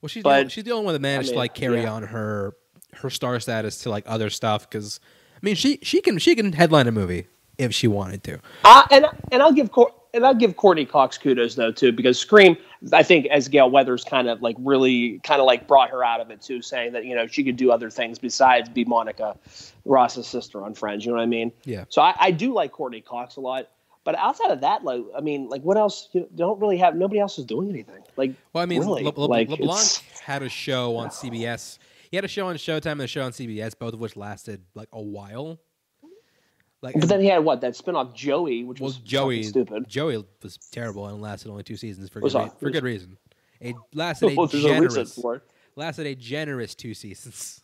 Well, 0.03 0.09
she's 0.09 0.21
But- 0.21 0.43
the, 0.43 0.49
she's 0.49 0.65
the 0.65 0.71
only 0.71 0.83
one 0.83 0.93
that 0.93 1.01
managed 1.01 1.29
mean, 1.29 1.35
to 1.35 1.39
like 1.39 1.53
carry 1.53 1.83
yeah. 1.83 1.93
on 1.93 2.03
her 2.03 2.55
her 2.95 3.09
star 3.09 3.39
status 3.39 3.79
to 3.79 3.89
like 3.89 4.03
other 4.05 4.29
stuff 4.29 4.69
because 4.69 4.99
I 5.35 5.39
mean 5.41 5.55
she 5.55 5.79
she 5.81 6.01
can 6.01 6.19
she 6.19 6.35
can 6.35 6.51
headline 6.51 6.87
a 6.87 6.91
movie 6.91 7.27
if 7.57 7.73
she 7.73 7.87
wanted 7.87 8.21
to. 8.25 8.39
Uh, 8.65 8.83
and 8.91 9.05
and 9.31 9.41
I'll 9.41 9.53
give 9.53 9.71
Cor- 9.71 9.93
and 10.13 10.25
I'll 10.25 10.35
give 10.35 10.57
Courteney 10.57 10.85
Cox 10.85 11.17
kudos 11.17 11.55
though 11.55 11.71
too 11.71 11.93
because 11.93 12.19
Scream 12.19 12.57
I 12.91 13.01
think 13.01 13.27
as 13.27 13.47
Gale 13.47 13.69
Weathers 13.69 14.03
kind 14.03 14.27
of 14.27 14.41
like 14.41 14.57
really 14.59 15.19
kind 15.23 15.39
of 15.39 15.47
like 15.47 15.67
brought 15.69 15.89
her 15.89 16.03
out 16.03 16.19
of 16.19 16.29
it 16.31 16.41
too, 16.41 16.61
saying 16.61 16.91
that 16.93 17.05
you 17.05 17.15
know 17.15 17.25
she 17.25 17.41
could 17.41 17.55
do 17.55 17.71
other 17.71 17.89
things 17.89 18.19
besides 18.19 18.67
be 18.67 18.83
Monica 18.83 19.37
Ross's 19.85 20.27
sister 20.27 20.61
on 20.65 20.73
Friends. 20.73 21.05
You 21.05 21.11
know 21.11 21.17
what 21.17 21.23
I 21.23 21.27
mean? 21.27 21.53
Yeah. 21.63 21.85
So 21.87 22.01
I, 22.01 22.13
I 22.19 22.31
do 22.31 22.53
like 22.53 22.73
Courteney 22.73 22.99
Cox 23.01 23.37
a 23.37 23.41
lot, 23.41 23.69
but 24.03 24.15
outside 24.15 24.51
of 24.51 24.61
that, 24.61 24.83
like 24.83 25.01
I 25.15 25.21
mean, 25.21 25.49
like 25.49 25.61
what 25.61 25.77
else? 25.77 26.09
You 26.11 26.27
don't 26.35 26.59
really 26.59 26.77
have 26.77 26.95
nobody 26.95 27.19
else 27.19 27.37
is 27.39 27.45
doing 27.45 27.69
anything. 27.69 28.03
Like 28.17 28.33
Well, 28.51 28.63
I 28.63 28.65
mean, 28.65 28.81
really, 28.81 29.03
Le- 29.03 29.13
Le- 29.15 29.25
like 29.25 29.49
LeBlanc 29.49 30.03
had 30.21 30.43
a 30.43 30.49
show 30.49 30.95
on 30.97 31.09
CBS. 31.09 31.77
He 32.11 32.17
had 32.17 32.25
a 32.25 32.27
show 32.27 32.47
on 32.47 32.55
Showtime 32.55 32.93
and 32.93 33.01
a 33.01 33.07
show 33.07 33.23
on 33.23 33.31
CBS, 33.31 33.77
both 33.77 33.93
of 33.93 33.99
which 33.99 34.15
lasted 34.15 34.61
like 34.75 34.89
a 34.91 35.01
while. 35.01 35.59
Like, 36.83 36.99
But 36.99 37.07
then 37.07 37.21
he 37.21 37.27
had 37.27 37.45
what 37.45 37.61
that 37.61 37.73
spinoff 37.73 38.13
Joey, 38.13 38.65
which 38.65 38.81
well, 38.81 38.89
was 38.89 38.97
Joey 38.97 39.43
stupid. 39.43 39.85
Was, 39.95 40.25
was 40.43 40.57
terrible 40.71 41.07
and 41.07 41.21
lasted 41.21 41.49
only 41.49 41.63
two 41.63 41.77
seasons 41.77 42.09
for 42.09 42.19
good, 42.19 42.51
for 42.59 42.69
good 42.69 42.83
reason. 42.83 43.17
It 43.61 43.75
lasted 43.93 44.33
a 44.33 44.35
Well, 44.35 44.47
a 44.47 44.49
generous, 44.49 45.17
it. 45.17 45.41
lasted 45.77 46.05
a 46.05 46.13
generous 46.13 46.75
two 46.75 46.93
seasons. 46.93 47.61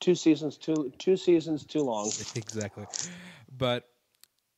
Two 0.00 0.14
seasons, 0.14 0.58
two 0.58 0.92
two 0.98 1.16
seasons 1.16 1.64
too 1.64 1.80
long. 1.80 2.08
exactly. 2.36 2.84
But 3.56 3.88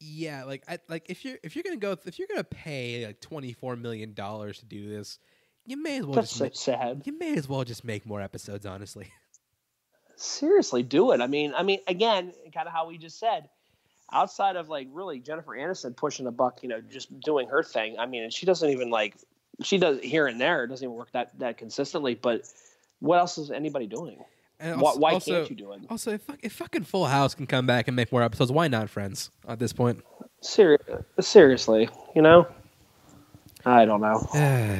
yeah, 0.01 0.45
like 0.45 0.63
I 0.69 0.79
like 0.89 1.11
if 1.11 1.25
you're 1.25 1.39
if 1.43 1.57
you're 1.57 1.65
gonna 1.65 1.77
go 1.77 1.97
if 2.05 2.19
you're 2.19 2.29
gonna 2.29 2.45
pay 2.45 3.07
like 3.07 3.21
twenty 3.21 3.53
four 3.53 3.77
million 3.77 4.15
dollars 4.15 4.59
to 4.61 4.65
do 4.65 4.89
this, 4.89 5.19
you 5.67 5.83
may 5.83 5.99
as 5.99 6.07
well 6.07 6.15
That's 6.15 6.29
just 6.29 6.39
so 6.39 6.45
make, 6.45 6.57
sad. 6.57 7.03
you 7.05 7.19
may 7.19 7.37
as 7.37 7.49
well 7.49 7.65
just 7.65 7.85
make 7.85 8.07
more 8.07 8.21
episodes. 8.21 8.65
Honestly, 8.67 9.13
Seriously, 10.17 10.83
do 10.83 11.13
it. 11.13 11.21
I 11.21 11.29
mean, 11.29 11.53
I 11.57 11.63
mean, 11.63 11.79
again, 11.87 12.33
kind 12.53 12.67
of 12.67 12.73
how 12.73 12.89
we 12.89 12.99
just 12.99 13.19
said. 13.21 13.49
Outside 14.11 14.57
of 14.57 14.69
like 14.69 14.89
really 14.91 15.21
Jennifer 15.21 15.53
Aniston 15.53 15.95
pushing 15.95 16.25
the 16.25 16.31
buck, 16.33 16.63
you 16.63 16.69
know, 16.69 16.81
just 16.81 17.21
doing 17.21 17.47
her 17.49 17.63
thing. 17.63 17.99
I 17.99 18.07
mean, 18.07 18.23
and 18.25 18.33
she 18.33 18.47
doesn't 18.47 18.69
even 18.71 18.91
like 18.91 19.17
she 19.63 19.79
does 19.79 20.01
here 20.01 20.27
and 20.27 20.41
there. 20.41 20.65
It 20.65 20.69
doesn't 20.69 20.85
even 20.85 20.97
work 20.97 21.13
that 21.13 21.39
that 21.39 21.59
consistently. 21.59 22.15
But 22.15 22.51
what 23.01 23.19
else 23.19 23.39
is 23.39 23.51
anybody 23.51 23.87
doing? 23.87 24.25
And 24.61 24.81
Why, 24.81 24.89
also, 24.89 25.01
why 25.01 25.13
also, 25.13 25.33
can't 25.33 25.51
you 25.51 25.57
do 25.57 25.73
it? 25.73 25.81
Also, 25.89 26.13
if, 26.13 26.23
if 26.43 26.53
fucking 26.53 26.85
Full 26.85 27.07
House 27.07 27.35
can 27.35 27.47
come 27.47 27.67
back 27.67 27.89
and 27.89 27.95
make 27.95 28.11
more 28.11 28.23
episodes, 28.23 28.51
why 28.51 28.69
not, 28.69 28.91
friends? 28.91 29.31
At 29.47 29.59
this 29.59 29.73
point, 29.73 30.03
Seri- 30.41 30.79
seriously, 31.21 31.89
you 32.15 32.23
know? 32.23 32.47
I 33.65 33.85
don't 33.85 34.01
know. 34.01 34.27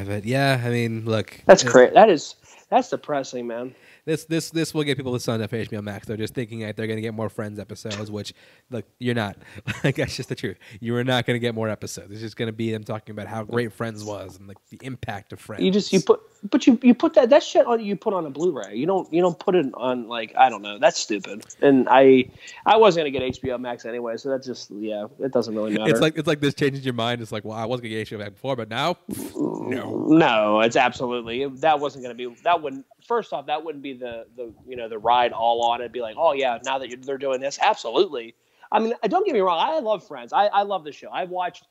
but 0.07 0.25
yeah, 0.25 0.63
I 0.65 0.71
mean, 0.71 1.05
look, 1.05 1.43
That's 1.47 1.63
crazy. 1.63 1.95
That 1.95 2.11
is 2.11 2.37
that's 2.71 2.91
depressing, 2.91 3.47
man. 3.47 3.75
This 4.09 4.25
this 4.25 4.49
this 4.49 4.73
will 4.73 4.85
get 4.85 4.97
people 4.97 5.13
to 5.13 5.21
sign 5.21 5.43
up 5.43 5.51
for 5.51 5.57
HBO 5.59 5.83
Max. 5.83 6.07
They're 6.07 6.17
just 6.17 6.33
thinking 6.33 6.61
that 6.61 6.79
they're 6.79 6.87
going 6.87 6.97
to 6.97 7.03
get 7.03 7.13
more 7.13 7.29
Friends 7.29 7.59
episodes, 7.59 8.11
which 8.11 8.33
look, 8.71 8.87
you're 8.99 9.15
not. 9.15 9.37
like 9.85 9.97
that's 9.97 10.17
just 10.17 10.31
the 10.31 10.35
truth. 10.35 10.57
You 10.81 10.97
are 10.97 11.05
not 11.05 11.27
going 11.27 11.35
to 11.35 11.41
get 11.41 11.55
more 11.55 11.69
episodes. 11.69 12.11
It's 12.11 12.23
just 12.23 12.37
going 12.37 12.47
to 12.47 12.55
be 12.55 12.73
them 12.73 12.85
talking 12.85 13.13
about 13.13 13.27
how 13.27 13.45
great 13.45 13.71
Friends 13.71 14.03
was 14.03 14.39
and 14.39 14.49
like 14.49 14.57
the 14.71 14.79
impact 14.81 15.35
of 15.35 15.41
Friends. 15.41 15.63
You 15.63 15.71
just 15.71 15.93
you 15.93 16.01
put 16.01 16.23
but 16.51 16.67
you 16.67 16.81
you 16.83 16.95
put 16.95 17.13
that 17.15 17.29
that 17.29 17.43
shit 17.43 17.67
on 17.67 17.85
you 17.85 17.97
put 17.97 18.15
on 18.15 18.25
a 18.25 18.31
Blu-ray. 18.31 18.77
You 18.77 18.87
don't 18.87 19.13
you 19.13 19.21
don't 19.21 19.39
put 19.39 19.55
it 19.55 19.67
on 19.75 20.09
like 20.09 20.33
I 20.39 20.49
don't 20.49 20.63
know. 20.63 20.79
That's 20.79 20.99
stupid. 20.99 21.45
And 21.61 21.87
I 21.91 22.31
I 22.65 22.79
wasn't 22.79 23.13
gonna 23.13 23.27
get 23.27 23.43
HBO 23.43 23.61
Max 23.61 23.85
anyway, 23.85 24.17
so 24.17 24.31
that's 24.31 24.47
just 24.47 24.71
yeah. 24.71 25.05
It 25.19 25.33
doesn't 25.33 25.55
really 25.55 25.77
matter. 25.77 25.91
It's 25.91 26.01
like 26.01 26.17
it's 26.17 26.27
like 26.27 26.41
this 26.41 26.55
changes 26.55 26.83
your 26.83 26.95
mind. 26.95 27.21
It's 27.21 27.31
like, 27.31 27.45
well, 27.45 27.59
I 27.59 27.67
wasn't 27.67 27.91
going 27.91 28.05
to 28.05 28.05
get 28.05 28.09
HBO 28.09 28.21
Max 28.21 28.31
before, 28.31 28.57
but 28.57 28.71
now, 28.71 28.97
no. 29.37 30.07
No, 30.09 30.61
it's 30.61 30.77
absolutely 30.77 31.47
that 31.47 31.79
wasn't 31.79 32.05
going 32.05 32.17
to 32.17 32.31
be 32.31 32.35
that 32.45 32.63
wouldn't. 32.63 32.87
First 33.09 33.33
off, 33.33 33.47
that 33.47 33.65
wouldn't 33.65 33.83
be 33.83 33.95
the 33.95 34.27
the 34.37 34.53
you 34.69 34.77
know 34.77 34.89
the 34.89 34.99
ride 34.99 35.33
all 35.33 35.63
on. 35.65 35.81
It'd 35.81 35.91
be 35.93 36.01
like, 36.03 36.15
oh 36.17 36.33
yeah, 36.35 36.59
now 36.65 36.79
that 36.79 36.89
you're, 36.91 36.99
they're 36.99 37.19
doing 37.19 37.41
this, 37.41 37.59
absolutely. 37.61 38.35
I 38.71 38.79
mean, 38.81 38.93
don't 39.09 39.25
get 39.27 39.33
me 39.33 39.41
wrong, 39.41 39.59
I 39.59 39.79
love 39.81 40.07
Friends. 40.07 40.33
I, 40.33 40.47
I 40.47 40.63
love 40.63 40.85
the 40.85 40.93
show. 40.93 41.09
I've 41.11 41.31
watched 41.31 41.65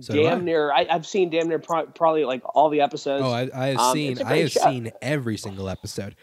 So 0.00 0.14
do 0.14 0.24
I. 0.24 0.30
damn 0.30 0.44
near. 0.44 0.72
I, 0.72 0.86
I've 0.88 1.04
seen 1.06 1.28
damn 1.28 1.48
near 1.48 1.58
pro- 1.58 1.86
probably 1.86 2.24
like 2.24 2.40
all 2.54 2.70
the 2.70 2.80
episodes. 2.82 3.24
Oh, 3.26 3.32
I, 3.32 3.50
I 3.52 3.66
have 3.68 3.78
Um, 3.78 3.92
seen 3.92 4.22
I 4.22 4.36
have 4.38 4.50
show. 4.52 4.60
seen 4.62 4.92
every 5.02 5.36
single 5.36 5.68
episode. 5.68 6.14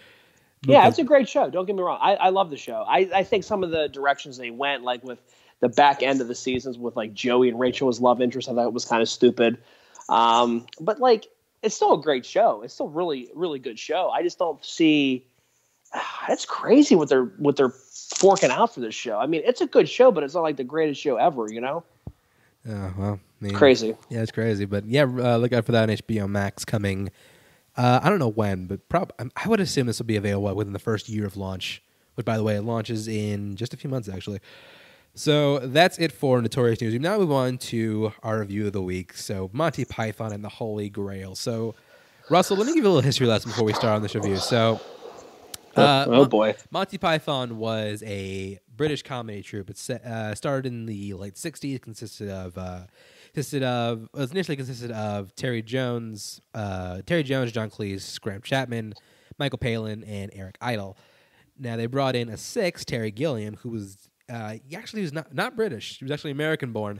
yeah, 0.65 0.87
it's 0.87 0.97
a 0.97 1.03
great 1.03 1.27
show. 1.27 1.49
Don't 1.49 1.65
get 1.65 1.75
me 1.75 1.81
wrong. 1.81 1.99
I, 2.01 2.15
I 2.15 2.29
love 2.29 2.49
the 2.49 2.55
show. 2.57 2.85
I, 2.87 3.09
I 3.13 3.23
think 3.25 3.43
some 3.43 3.65
of 3.65 3.71
the 3.71 3.89
directions 3.89 4.37
they 4.37 4.49
went, 4.49 4.83
like 4.83 5.03
with 5.03 5.19
the 5.59 5.67
back 5.67 6.01
end 6.01 6.21
of 6.21 6.29
the 6.29 6.35
seasons 6.35 6.77
with 6.77 6.95
like 6.95 7.13
Joey 7.13 7.49
and 7.49 7.59
Rachel 7.59 7.89
as 7.89 7.99
love 7.99 8.21
interest, 8.21 8.47
I 8.47 8.53
thought 8.53 8.67
it 8.67 8.73
was 8.73 8.85
kind 8.85 9.01
of 9.01 9.09
stupid. 9.09 9.57
Um, 10.07 10.65
but 10.79 10.99
like, 11.01 11.27
it's 11.63 11.75
still 11.75 11.93
a 11.93 12.01
great 12.01 12.25
show. 12.25 12.61
It's 12.61 12.73
still 12.73 12.89
really, 12.89 13.29
really 13.33 13.57
good 13.57 13.79
show. 13.79 14.09
I 14.09 14.21
just 14.21 14.37
don't 14.37 14.63
see. 14.63 15.25
It's 16.29 16.45
crazy 16.45 16.95
what 16.95 17.09
they're 17.09 17.25
what 17.37 17.57
they're 17.57 17.73
forking 18.15 18.49
out 18.49 18.73
for 18.73 18.79
this 18.79 18.95
show. 18.95 19.17
I 19.17 19.25
mean, 19.25 19.41
it's 19.43 19.59
a 19.59 19.67
good 19.67 19.89
show, 19.89 20.09
but 20.09 20.23
it's 20.23 20.33
not 20.33 20.41
like 20.41 20.55
the 20.55 20.63
greatest 20.63 21.01
show 21.01 21.17
ever. 21.17 21.51
You 21.51 21.59
know, 21.59 21.83
oh 22.69 22.93
well, 22.97 23.19
I 23.41 23.45
mean, 23.45 23.53
crazy. 23.53 23.97
Yeah, 24.09 24.21
it's 24.21 24.31
crazy, 24.31 24.63
but 24.63 24.85
yeah, 24.85 25.03
uh, 25.03 25.35
look 25.35 25.51
out 25.51 25.65
for 25.65 25.73
that 25.73 25.89
on 25.89 25.95
HBO 25.95 26.29
Max 26.29 26.63
coming. 26.63 27.11
Uh, 27.75 27.99
I 28.01 28.09
don't 28.09 28.19
know 28.19 28.29
when, 28.29 28.67
but 28.67 28.87
prob- 28.87 29.11
I 29.35 29.47
would 29.47 29.59
assume 29.59 29.87
this 29.87 29.99
will 29.99 30.05
be 30.05 30.15
available 30.15 30.55
within 30.55 30.71
the 30.71 30.79
first 30.79 31.09
year 31.09 31.25
of 31.25 31.35
launch. 31.35 31.83
Which, 32.15 32.25
by 32.25 32.37
the 32.37 32.43
way, 32.43 32.55
it 32.55 32.61
launches 32.61 33.07
in 33.07 33.55
just 33.55 33.73
a 33.73 33.77
few 33.77 33.89
months, 33.89 34.07
actually. 34.07 34.39
So 35.15 35.59
that's 35.59 35.99
it 35.99 36.11
for 36.11 36.41
Notorious 36.41 36.81
News. 36.81 36.93
We 36.93 36.99
now 36.99 37.17
move 37.19 37.31
on 37.31 37.59
to 37.59 38.13
our 38.23 38.39
review 38.39 38.67
of 38.67 38.73
the 38.73 38.81
week. 38.81 39.13
So 39.13 39.49
Monty 39.53 39.85
Python 39.85 40.33
and 40.33 40.43
the 40.43 40.49
Holy 40.49 40.89
Grail. 40.89 41.35
So 41.35 41.75
Russell, 42.29 42.57
let 42.57 42.65
me 42.65 42.73
give 42.73 42.83
you 42.83 42.89
a 42.89 42.93
little 42.93 43.01
history 43.01 43.27
lesson 43.27 43.51
before 43.51 43.65
we 43.65 43.73
start 43.73 43.95
on 43.95 44.01
this 44.01 44.15
review. 44.15 44.37
So 44.37 44.81
uh, 45.75 46.05
oh 46.07 46.25
boy. 46.25 46.55
Monty 46.71 46.97
Python 46.97 47.57
was 47.57 48.03
a 48.03 48.59
British 48.75 49.03
comedy 49.03 49.41
troupe. 49.41 49.69
It 49.69 49.89
uh, 49.89 50.35
started 50.35 50.65
in 50.67 50.85
the 50.85 51.13
late 51.13 51.35
'60s. 51.35 51.81
Consisted 51.81 52.29
of 52.29 52.57
uh, 52.57 52.81
consisted 53.33 53.63
of 53.63 54.07
was 54.13 54.31
initially 54.31 54.55
consisted 54.55 54.91
of 54.91 55.35
Terry 55.35 55.61
Jones, 55.61 56.41
uh, 56.53 57.01
Terry 57.05 57.23
Jones, 57.23 57.51
John 57.51 57.69
Cleese, 57.69 58.19
Graham 58.21 58.41
Chapman, 58.41 58.93
Michael 59.37 59.57
Palin, 59.59 60.03
and 60.03 60.31
Eric 60.33 60.57
Idle. 60.61 60.97
Now 61.57 61.77
they 61.77 61.85
brought 61.85 62.15
in 62.15 62.29
a 62.29 62.37
sixth, 62.37 62.85
Terry 62.85 63.11
Gilliam, 63.11 63.57
who 63.57 63.69
was 63.69 64.09
uh, 64.33 64.55
he 64.67 64.75
actually 64.75 65.03
was 65.03 65.13
not 65.13 65.33
not 65.33 65.55
British. 65.55 65.99
He 65.99 66.05
was 66.05 66.11
actually 66.11 66.31
American 66.31 66.71
born, 66.71 66.99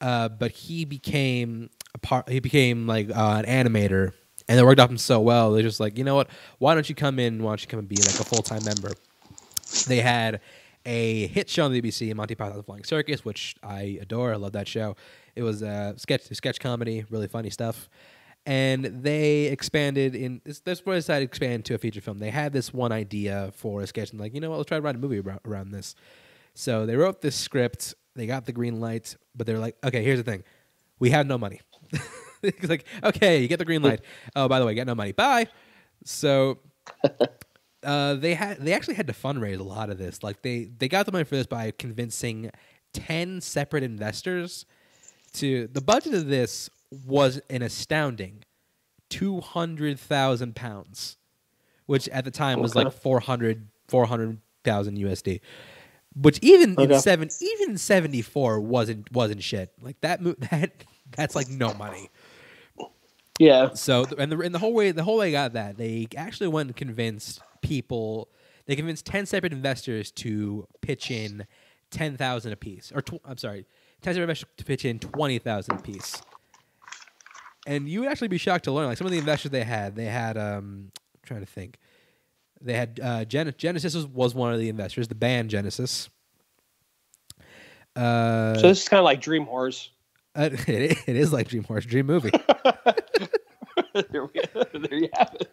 uh, 0.00 0.28
but 0.28 0.50
he 0.50 0.84
became 0.84 1.70
a 1.94 1.98
part. 1.98 2.28
He 2.28 2.40
became 2.40 2.86
like 2.86 3.10
uh, 3.10 3.42
an 3.44 3.66
animator, 3.66 4.12
and 4.48 4.60
it 4.60 4.64
worked 4.64 4.80
out 4.80 4.90
him 4.90 4.98
so 4.98 5.20
well. 5.20 5.52
They're 5.52 5.62
just 5.62 5.80
like, 5.80 5.96
you 5.96 6.04
know 6.04 6.14
what? 6.14 6.28
Why 6.58 6.74
don't 6.74 6.88
you 6.88 6.94
come 6.94 7.18
in? 7.18 7.42
Why 7.42 7.50
don't 7.52 7.62
you 7.62 7.68
come 7.68 7.78
and 7.80 7.88
be 7.88 7.96
like 7.96 8.20
a 8.20 8.24
full 8.24 8.42
time 8.42 8.64
member? 8.64 8.92
They 9.86 10.00
had 10.00 10.40
a 10.86 11.26
hit 11.28 11.50
show 11.50 11.64
on 11.64 11.72
the 11.72 11.80
BBC, 11.82 12.14
Monty 12.14 12.34
Python's 12.34 12.64
Flying 12.64 12.84
Circus, 12.84 13.24
which 13.24 13.56
I 13.62 13.98
adore. 14.00 14.32
I 14.32 14.36
love 14.36 14.52
that 14.52 14.68
show. 14.68 14.96
It 15.36 15.42
was 15.42 15.62
a 15.62 15.94
sketch 15.96 16.22
sketch 16.32 16.60
comedy, 16.60 17.04
really 17.10 17.28
funny 17.28 17.50
stuff. 17.50 17.88
And 18.46 18.84
they 19.02 19.44
expanded 19.46 20.14
in. 20.14 20.40
this- 20.44 20.62
where 20.84 20.96
they 20.96 21.00
decided 21.00 21.26
to 21.26 21.30
expand 21.30 21.66
to 21.66 21.74
a 21.74 21.78
feature 21.78 22.00
film. 22.00 22.18
They 22.18 22.30
had 22.30 22.52
this 22.52 22.72
one 22.72 22.92
idea 22.92 23.50
for 23.54 23.82
a 23.82 23.86
sketch, 23.86 24.10
and 24.10 24.20
like, 24.20 24.34
you 24.34 24.40
know 24.40 24.48
what? 24.50 24.56
Let's 24.56 24.68
try 24.68 24.78
to 24.78 24.82
write 24.82 24.94
a 24.94 24.98
movie 24.98 25.22
around 25.44 25.72
this. 25.72 25.94
So 26.58 26.86
they 26.86 26.96
wrote 26.96 27.20
this 27.20 27.36
script. 27.36 27.94
They 28.16 28.26
got 28.26 28.44
the 28.44 28.50
green 28.50 28.80
light, 28.80 29.16
but 29.36 29.46
they're 29.46 29.60
like, 29.60 29.76
okay, 29.84 30.02
here's 30.02 30.18
the 30.18 30.28
thing: 30.28 30.42
we 30.98 31.10
have 31.10 31.24
no 31.24 31.38
money. 31.38 31.60
it's 32.42 32.68
like, 32.68 32.84
okay, 33.04 33.40
you 33.40 33.46
get 33.46 33.60
the 33.60 33.64
green 33.64 33.80
light. 33.80 34.00
Oh, 34.34 34.48
by 34.48 34.58
the 34.58 34.66
way, 34.66 34.74
got 34.74 34.88
no 34.88 34.96
money. 34.96 35.12
Bye. 35.12 35.46
So 36.04 36.58
uh, 37.84 38.14
they 38.14 38.34
had 38.34 38.58
they 38.58 38.72
actually 38.72 38.94
had 38.96 39.06
to 39.06 39.12
fundraise 39.12 39.60
a 39.60 39.62
lot 39.62 39.88
of 39.88 39.98
this. 39.98 40.24
Like 40.24 40.42
they 40.42 40.64
they 40.64 40.88
got 40.88 41.06
the 41.06 41.12
money 41.12 41.22
for 41.22 41.36
this 41.36 41.46
by 41.46 41.70
convincing 41.70 42.50
ten 42.92 43.40
separate 43.40 43.84
investors 43.84 44.66
to 45.34 45.68
the 45.68 45.80
budget 45.80 46.14
of 46.14 46.26
this 46.26 46.68
was 46.90 47.40
an 47.50 47.62
astounding 47.62 48.42
two 49.10 49.40
hundred 49.40 50.00
thousand 50.00 50.56
pounds, 50.56 51.18
which 51.86 52.08
at 52.08 52.24
the 52.24 52.32
time 52.32 52.58
was 52.58 52.74
Okay. 52.74 52.82
like 52.82 52.92
400 52.92 53.68
400,000 53.86 54.98
USD. 54.98 55.40
Which 56.20 56.38
even 56.42 56.78
in 56.80 56.98
seven 56.98 57.28
even 57.40 57.78
seventy 57.78 58.22
four 58.22 58.60
wasn't 58.60 59.12
wasn't 59.12 59.42
shit. 59.42 59.72
Like 59.80 60.00
that 60.00 60.20
mo- 60.22 60.34
that 60.50 60.72
that's 61.16 61.34
like 61.34 61.48
no 61.48 61.74
money. 61.74 62.10
Yeah. 63.38 63.74
So 63.74 64.04
and 64.18 64.32
the 64.32 64.38
and 64.40 64.54
the 64.54 64.58
whole 64.58 64.74
way 64.74 64.90
the 64.90 65.04
whole 65.04 65.18
way 65.18 65.28
they 65.28 65.32
got 65.32 65.52
that 65.52 65.76
they 65.76 66.08
actually 66.16 66.48
went 66.48 66.68
and 66.68 66.76
convinced 66.76 67.40
people. 67.62 68.28
They 68.66 68.76
convinced 68.76 69.06
ten 69.06 69.26
separate 69.26 69.52
investors 69.52 70.10
to 70.12 70.66
pitch 70.82 71.10
in 71.10 71.46
ten 71.90 72.16
thousand 72.16 72.52
apiece, 72.52 72.92
or 72.94 73.00
tw- 73.00 73.20
I'm 73.24 73.38
sorry, 73.38 73.64
ten 74.02 74.12
separate 74.14 74.24
investors 74.24 74.48
to 74.58 74.64
pitch 74.64 74.84
in 74.84 74.98
twenty 74.98 75.38
thousand 75.38 75.76
apiece. 75.76 76.20
And 77.66 77.88
you 77.88 78.00
would 78.00 78.08
actually 78.08 78.28
be 78.28 78.38
shocked 78.38 78.64
to 78.64 78.72
learn, 78.72 78.86
like 78.86 78.96
some 78.98 79.06
of 79.06 79.10
the 79.10 79.18
investors 79.18 79.50
they 79.50 79.62
had, 79.64 79.94
they 79.94 80.06
had 80.06 80.36
um, 80.38 80.90
I'm 80.94 81.22
trying 81.22 81.40
to 81.40 81.46
think, 81.46 81.78
they 82.60 82.74
had 82.74 83.00
uh, 83.02 83.24
Gen- 83.24 83.54
Genesis 83.56 83.94
was, 83.94 84.06
was 84.06 84.34
one 84.34 84.52
of 84.52 84.58
the 84.58 84.68
investors, 84.68 85.08
the 85.08 85.14
band 85.14 85.50
Genesis. 85.50 86.08
Uh, 87.96 88.54
So 88.56 88.68
this 88.68 88.82
is 88.82 88.88
kind 88.88 88.98
of 88.98 89.04
like 89.04 89.20
Dream 89.20 89.44
Horse. 89.44 89.90
uh, 90.34 90.50
it, 90.66 90.98
it 91.06 91.16
is 91.16 91.32
like 91.32 91.48
Dream 91.48 91.64
Horse, 91.64 91.84
Dream 91.84 92.06
movie. 92.06 92.30
there, 94.10 94.24
we, 94.26 94.40
there 94.54 94.94
you 94.94 95.08
have 95.14 95.36
it. 95.40 95.50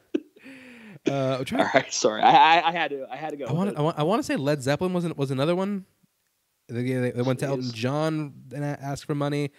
Uh, 1.08 1.38
I'm 1.40 1.46
trying 1.46 1.62
All 1.62 1.70
right, 1.74 1.94
sorry. 1.94 2.22
I, 2.22 2.60
I, 2.60 2.70
I 2.70 2.72
had 2.72 2.90
to. 2.92 3.06
I 3.12 3.16
had 3.16 3.30
to 3.32 3.38
go. 3.38 3.46
I 3.46 3.52
want. 3.52 3.78
I 3.78 3.82
want 3.82 4.00
I 4.00 4.04
want 4.04 4.20
to 4.20 4.24
say 4.24 4.36
Led 4.36 4.64
Zeppelin 4.64 4.92
was 4.92 5.06
an, 5.06 5.14
was 5.16 5.30
another 5.30 5.56
one. 5.56 5.86
They, 6.68 6.82
they, 6.82 7.12
they 7.12 7.22
went 7.22 7.40
to 7.40 7.46
Elton 7.46 7.70
John 7.72 8.34
and 8.54 8.64
asked 8.64 9.06
for 9.06 9.14
money, 9.14 9.52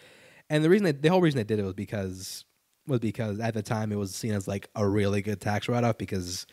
and 0.51 0.65
the 0.65 0.69
reason 0.69 0.85
they, 0.85 0.93
the 0.93 1.09
whole 1.09 1.21
reason 1.21 1.39
they 1.39 1.45
did 1.45 1.61
it 1.61 1.65
was 1.65 1.75
because 1.75 2.45
was 2.89 2.99
because 2.99 3.39
at 3.39 3.55
the 3.55 3.63
time 3.63 3.93
it 3.93 3.97
was 3.97 4.13
seen 4.13 4.33
as 4.33 4.49
like 4.49 4.69
a 4.75 4.87
really 4.87 5.23
good 5.23 5.41
tax 5.41 5.69
write 5.69 5.85
off 5.85 5.99
because 5.99 6.47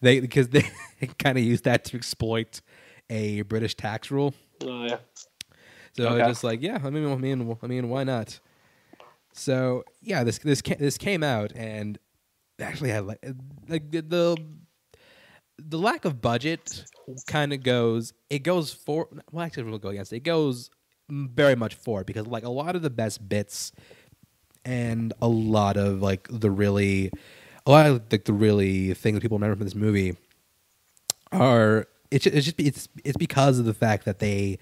they 0.00 0.20
because 0.20 0.48
they 0.48 0.68
kind 1.18 1.38
of 1.38 1.44
used 1.44 1.64
that 1.64 1.84
to 1.86 1.96
exploit 1.96 2.60
a 3.08 3.42
British 3.42 3.74
tax 3.74 4.10
rule. 4.10 4.34
Oh 4.64 4.84
yeah. 4.84 4.98
So 5.92 6.04
Okay. 6.08 6.20
it's 6.20 6.28
just 6.28 6.44
like, 6.44 6.62
yeah, 6.62 6.78
I 6.82 6.90
mean, 6.90 7.10
I 7.10 7.16
mean, 7.16 7.56
I 7.62 7.66
mean, 7.66 7.88
why 7.88 8.04
not? 8.04 8.38
So 9.32 9.84
yeah, 10.02 10.24
this 10.24 10.38
this 10.38 10.62
this 10.62 10.98
came 10.98 11.22
out 11.22 11.52
and 11.54 11.98
actually 12.60 12.90
had 12.90 13.06
like 13.06 13.24
like 13.68 13.90
the 13.90 14.02
the, 14.02 14.36
the 15.58 15.78
lack 15.78 16.04
of 16.04 16.20
budget 16.20 16.84
kind 17.26 17.52
of 17.52 17.62
goes 17.62 18.12
it 18.28 18.40
goes 18.40 18.72
for 18.72 19.08
well 19.32 19.44
actually 19.44 19.64
we'll 19.64 19.78
go 19.78 19.88
against 19.88 20.12
it. 20.12 20.16
It 20.16 20.24
goes 20.24 20.70
very 21.08 21.56
much 21.56 21.74
for 21.74 22.02
it 22.02 22.06
because 22.06 22.26
like 22.26 22.44
a 22.44 22.50
lot 22.50 22.76
of 22.76 22.82
the 22.82 22.90
best 22.90 23.28
bits 23.28 23.72
and 24.64 25.12
a 25.20 25.28
lot 25.28 25.76
of 25.76 26.02
like 26.02 26.28
the 26.30 26.50
really 26.50 27.10
a 27.66 27.70
lot 27.70 27.86
of 27.86 28.02
like 28.10 28.24
the 28.24 28.32
really 28.32 28.94
things 28.94 29.14
that 29.14 29.20
people 29.20 29.38
remember 29.38 29.56
from 29.56 29.64
this 29.64 29.74
movie 29.74 30.16
are 31.32 31.86
it's 32.10 32.24
just, 32.24 32.36
it's 32.36 32.46
just 32.46 32.60
it's 32.60 32.88
it's 33.04 33.16
because 33.16 33.58
of 33.58 33.64
the 33.64 33.74
fact 33.74 34.04
that 34.04 34.18
they 34.18 34.58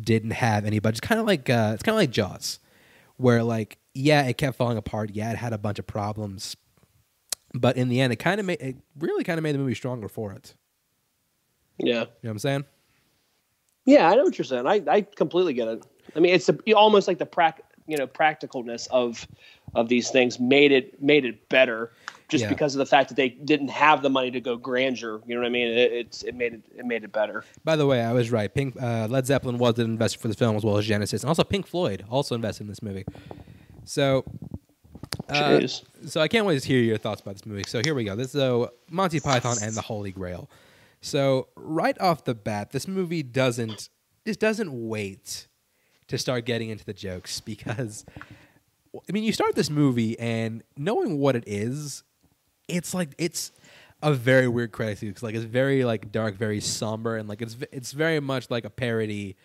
didn't 0.00 0.32
have 0.32 0.64
any 0.64 0.78
budget. 0.78 0.98
It's 0.98 1.06
kind 1.08 1.20
of 1.20 1.26
like 1.26 1.48
uh, 1.50 1.72
it's 1.74 1.82
kind 1.82 1.94
of 1.94 2.00
like 2.00 2.10
Jaws, 2.10 2.58
where 3.16 3.42
like 3.42 3.78
yeah, 3.94 4.22
it 4.24 4.36
kept 4.38 4.56
falling 4.56 4.76
apart. 4.78 5.10
Yeah, 5.12 5.30
it 5.30 5.36
had 5.36 5.52
a 5.52 5.58
bunch 5.58 5.78
of 5.78 5.86
problems, 5.86 6.56
but 7.54 7.76
in 7.76 7.88
the 7.88 8.00
end, 8.00 8.12
it 8.12 8.16
kind 8.16 8.38
of 8.40 8.46
made 8.46 8.60
it 8.60 8.76
really 8.98 9.24
kind 9.24 9.38
of 9.38 9.42
made 9.42 9.54
the 9.54 9.58
movie 9.58 9.74
stronger 9.74 10.08
for 10.08 10.32
it. 10.32 10.54
Yeah, 11.78 11.86
You 11.86 11.94
know 11.94 12.06
what 12.22 12.30
I'm 12.32 12.38
saying? 12.40 12.64
yeah, 13.86 14.10
I 14.10 14.14
know 14.14 14.24
what 14.24 14.36
you're 14.36 14.44
saying. 14.44 14.66
I, 14.66 14.82
I 14.86 15.00
completely 15.00 15.54
get 15.54 15.66
it. 15.68 15.86
I 16.14 16.20
mean, 16.20 16.34
it's 16.34 16.48
a, 16.50 16.56
almost 16.74 17.08
like 17.08 17.18
the 17.18 17.24
prac, 17.26 17.62
you 17.86 17.96
know, 17.96 18.06
practicalness 18.06 18.86
of 18.90 19.26
of 19.74 19.88
these 19.88 20.10
things 20.10 20.38
made 20.38 20.72
it 20.72 21.00
made 21.02 21.24
it 21.24 21.48
better, 21.48 21.92
just 22.30 22.42
Yeah. 22.42 22.48
because 22.48 22.74
of 22.74 22.78
the 22.78 22.86
fact 22.86 23.08
that 23.10 23.16
they 23.16 23.28
didn't 23.28 23.68
have 23.68 24.02
the 24.02 24.10
money 24.10 24.30
to 24.30 24.40
go 24.40 24.56
grandeur. 24.56 25.20
You 25.26 25.34
know 25.34 25.40
what 25.40 25.46
I 25.46 25.50
mean? 25.50 25.66
It, 25.68 25.92
it's 25.92 26.22
it 26.22 26.34
made 26.34 26.54
it 26.54 26.62
it 26.76 26.84
made 26.86 27.04
it 27.04 27.12
better. 27.12 27.44
By 27.64 27.76
the 27.76 27.86
way, 27.86 28.02
I 28.02 28.12
was 28.12 28.30
right. 28.30 28.52
Pink 28.52 28.80
uh, 28.80 29.06
Led 29.10 29.26
Zeppelin 29.26 29.58
was 29.58 29.78
an 29.78 29.86
investor 29.86 30.18
for 30.18 30.28
the 30.28 30.34
film 30.34 30.56
as 30.56 30.64
well 30.64 30.78
as 30.78 30.86
Genesis, 30.86 31.22
and 31.22 31.28
also 31.28 31.44
Pink 31.44 31.66
Floyd 31.66 32.04
also 32.08 32.34
invested 32.34 32.62
in 32.64 32.68
this 32.68 32.82
movie. 32.82 33.04
So, 33.84 34.24
uh, 35.28 35.66
so 36.06 36.20
I 36.20 36.28
can't 36.28 36.46
wait 36.46 36.60
to 36.62 36.68
hear 36.68 36.80
your 36.80 36.98
thoughts 36.98 37.20
about 37.20 37.34
this 37.34 37.46
movie. 37.46 37.64
So 37.66 37.80
here 37.84 37.94
we 37.94 38.04
go. 38.04 38.14
This 38.16 38.34
is 38.34 38.40
uh, 38.40 38.66
Monty 38.90 39.20
Python 39.20 39.56
and 39.62 39.74
the 39.74 39.80
Holy 39.82 40.12
Grail. 40.12 40.48
So 41.00 41.48
right 41.56 41.98
off 42.00 42.24
the 42.24 42.34
bat, 42.34 42.70
this 42.72 42.86
movie 42.86 43.22
doesn't 43.22 43.88
just 44.26 44.38
doesn't 44.40 44.70
wait 44.88 45.48
to 46.08 46.18
start 46.18 46.44
getting 46.44 46.68
into 46.70 46.84
the 46.84 46.92
jokes 46.92 47.40
because 47.40 48.04
I 49.08 49.12
mean 49.12 49.24
you 49.24 49.32
start 49.32 49.54
this 49.54 49.70
movie 49.70 50.18
and 50.18 50.62
knowing 50.76 51.18
what 51.18 51.36
it 51.36 51.44
is, 51.46 52.02
it's 52.70 52.94
like 52.94 53.14
it's 53.18 53.52
a 54.02 54.12
very 54.12 54.48
weird 54.48 54.72
credit 54.72 54.98
sequence. 54.98 55.22
Like 55.22 55.34
it's 55.34 55.44
very 55.44 55.84
like 55.84 56.10
dark, 56.10 56.36
very 56.36 56.60
somber, 56.60 57.16
and 57.16 57.28
like 57.28 57.42
it's 57.42 57.56
it's 57.72 57.92
very 57.92 58.20
much 58.20 58.50
like 58.50 58.64
a 58.64 58.70
parody 58.70 59.36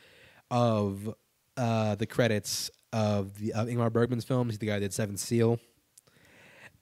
of 0.51 1.13
uh, 1.57 1.95
the 1.95 2.05
credits 2.05 2.69
of 2.93 3.37
the 3.39 3.53
of 3.53 3.67
Ingmar 3.67 3.91
Bergman's 3.91 4.23
films. 4.23 4.53
He's 4.53 4.59
the 4.59 4.67
guy 4.67 4.73
that 4.73 4.81
did 4.81 4.93
Seven 4.93 5.17
Seal. 5.17 5.59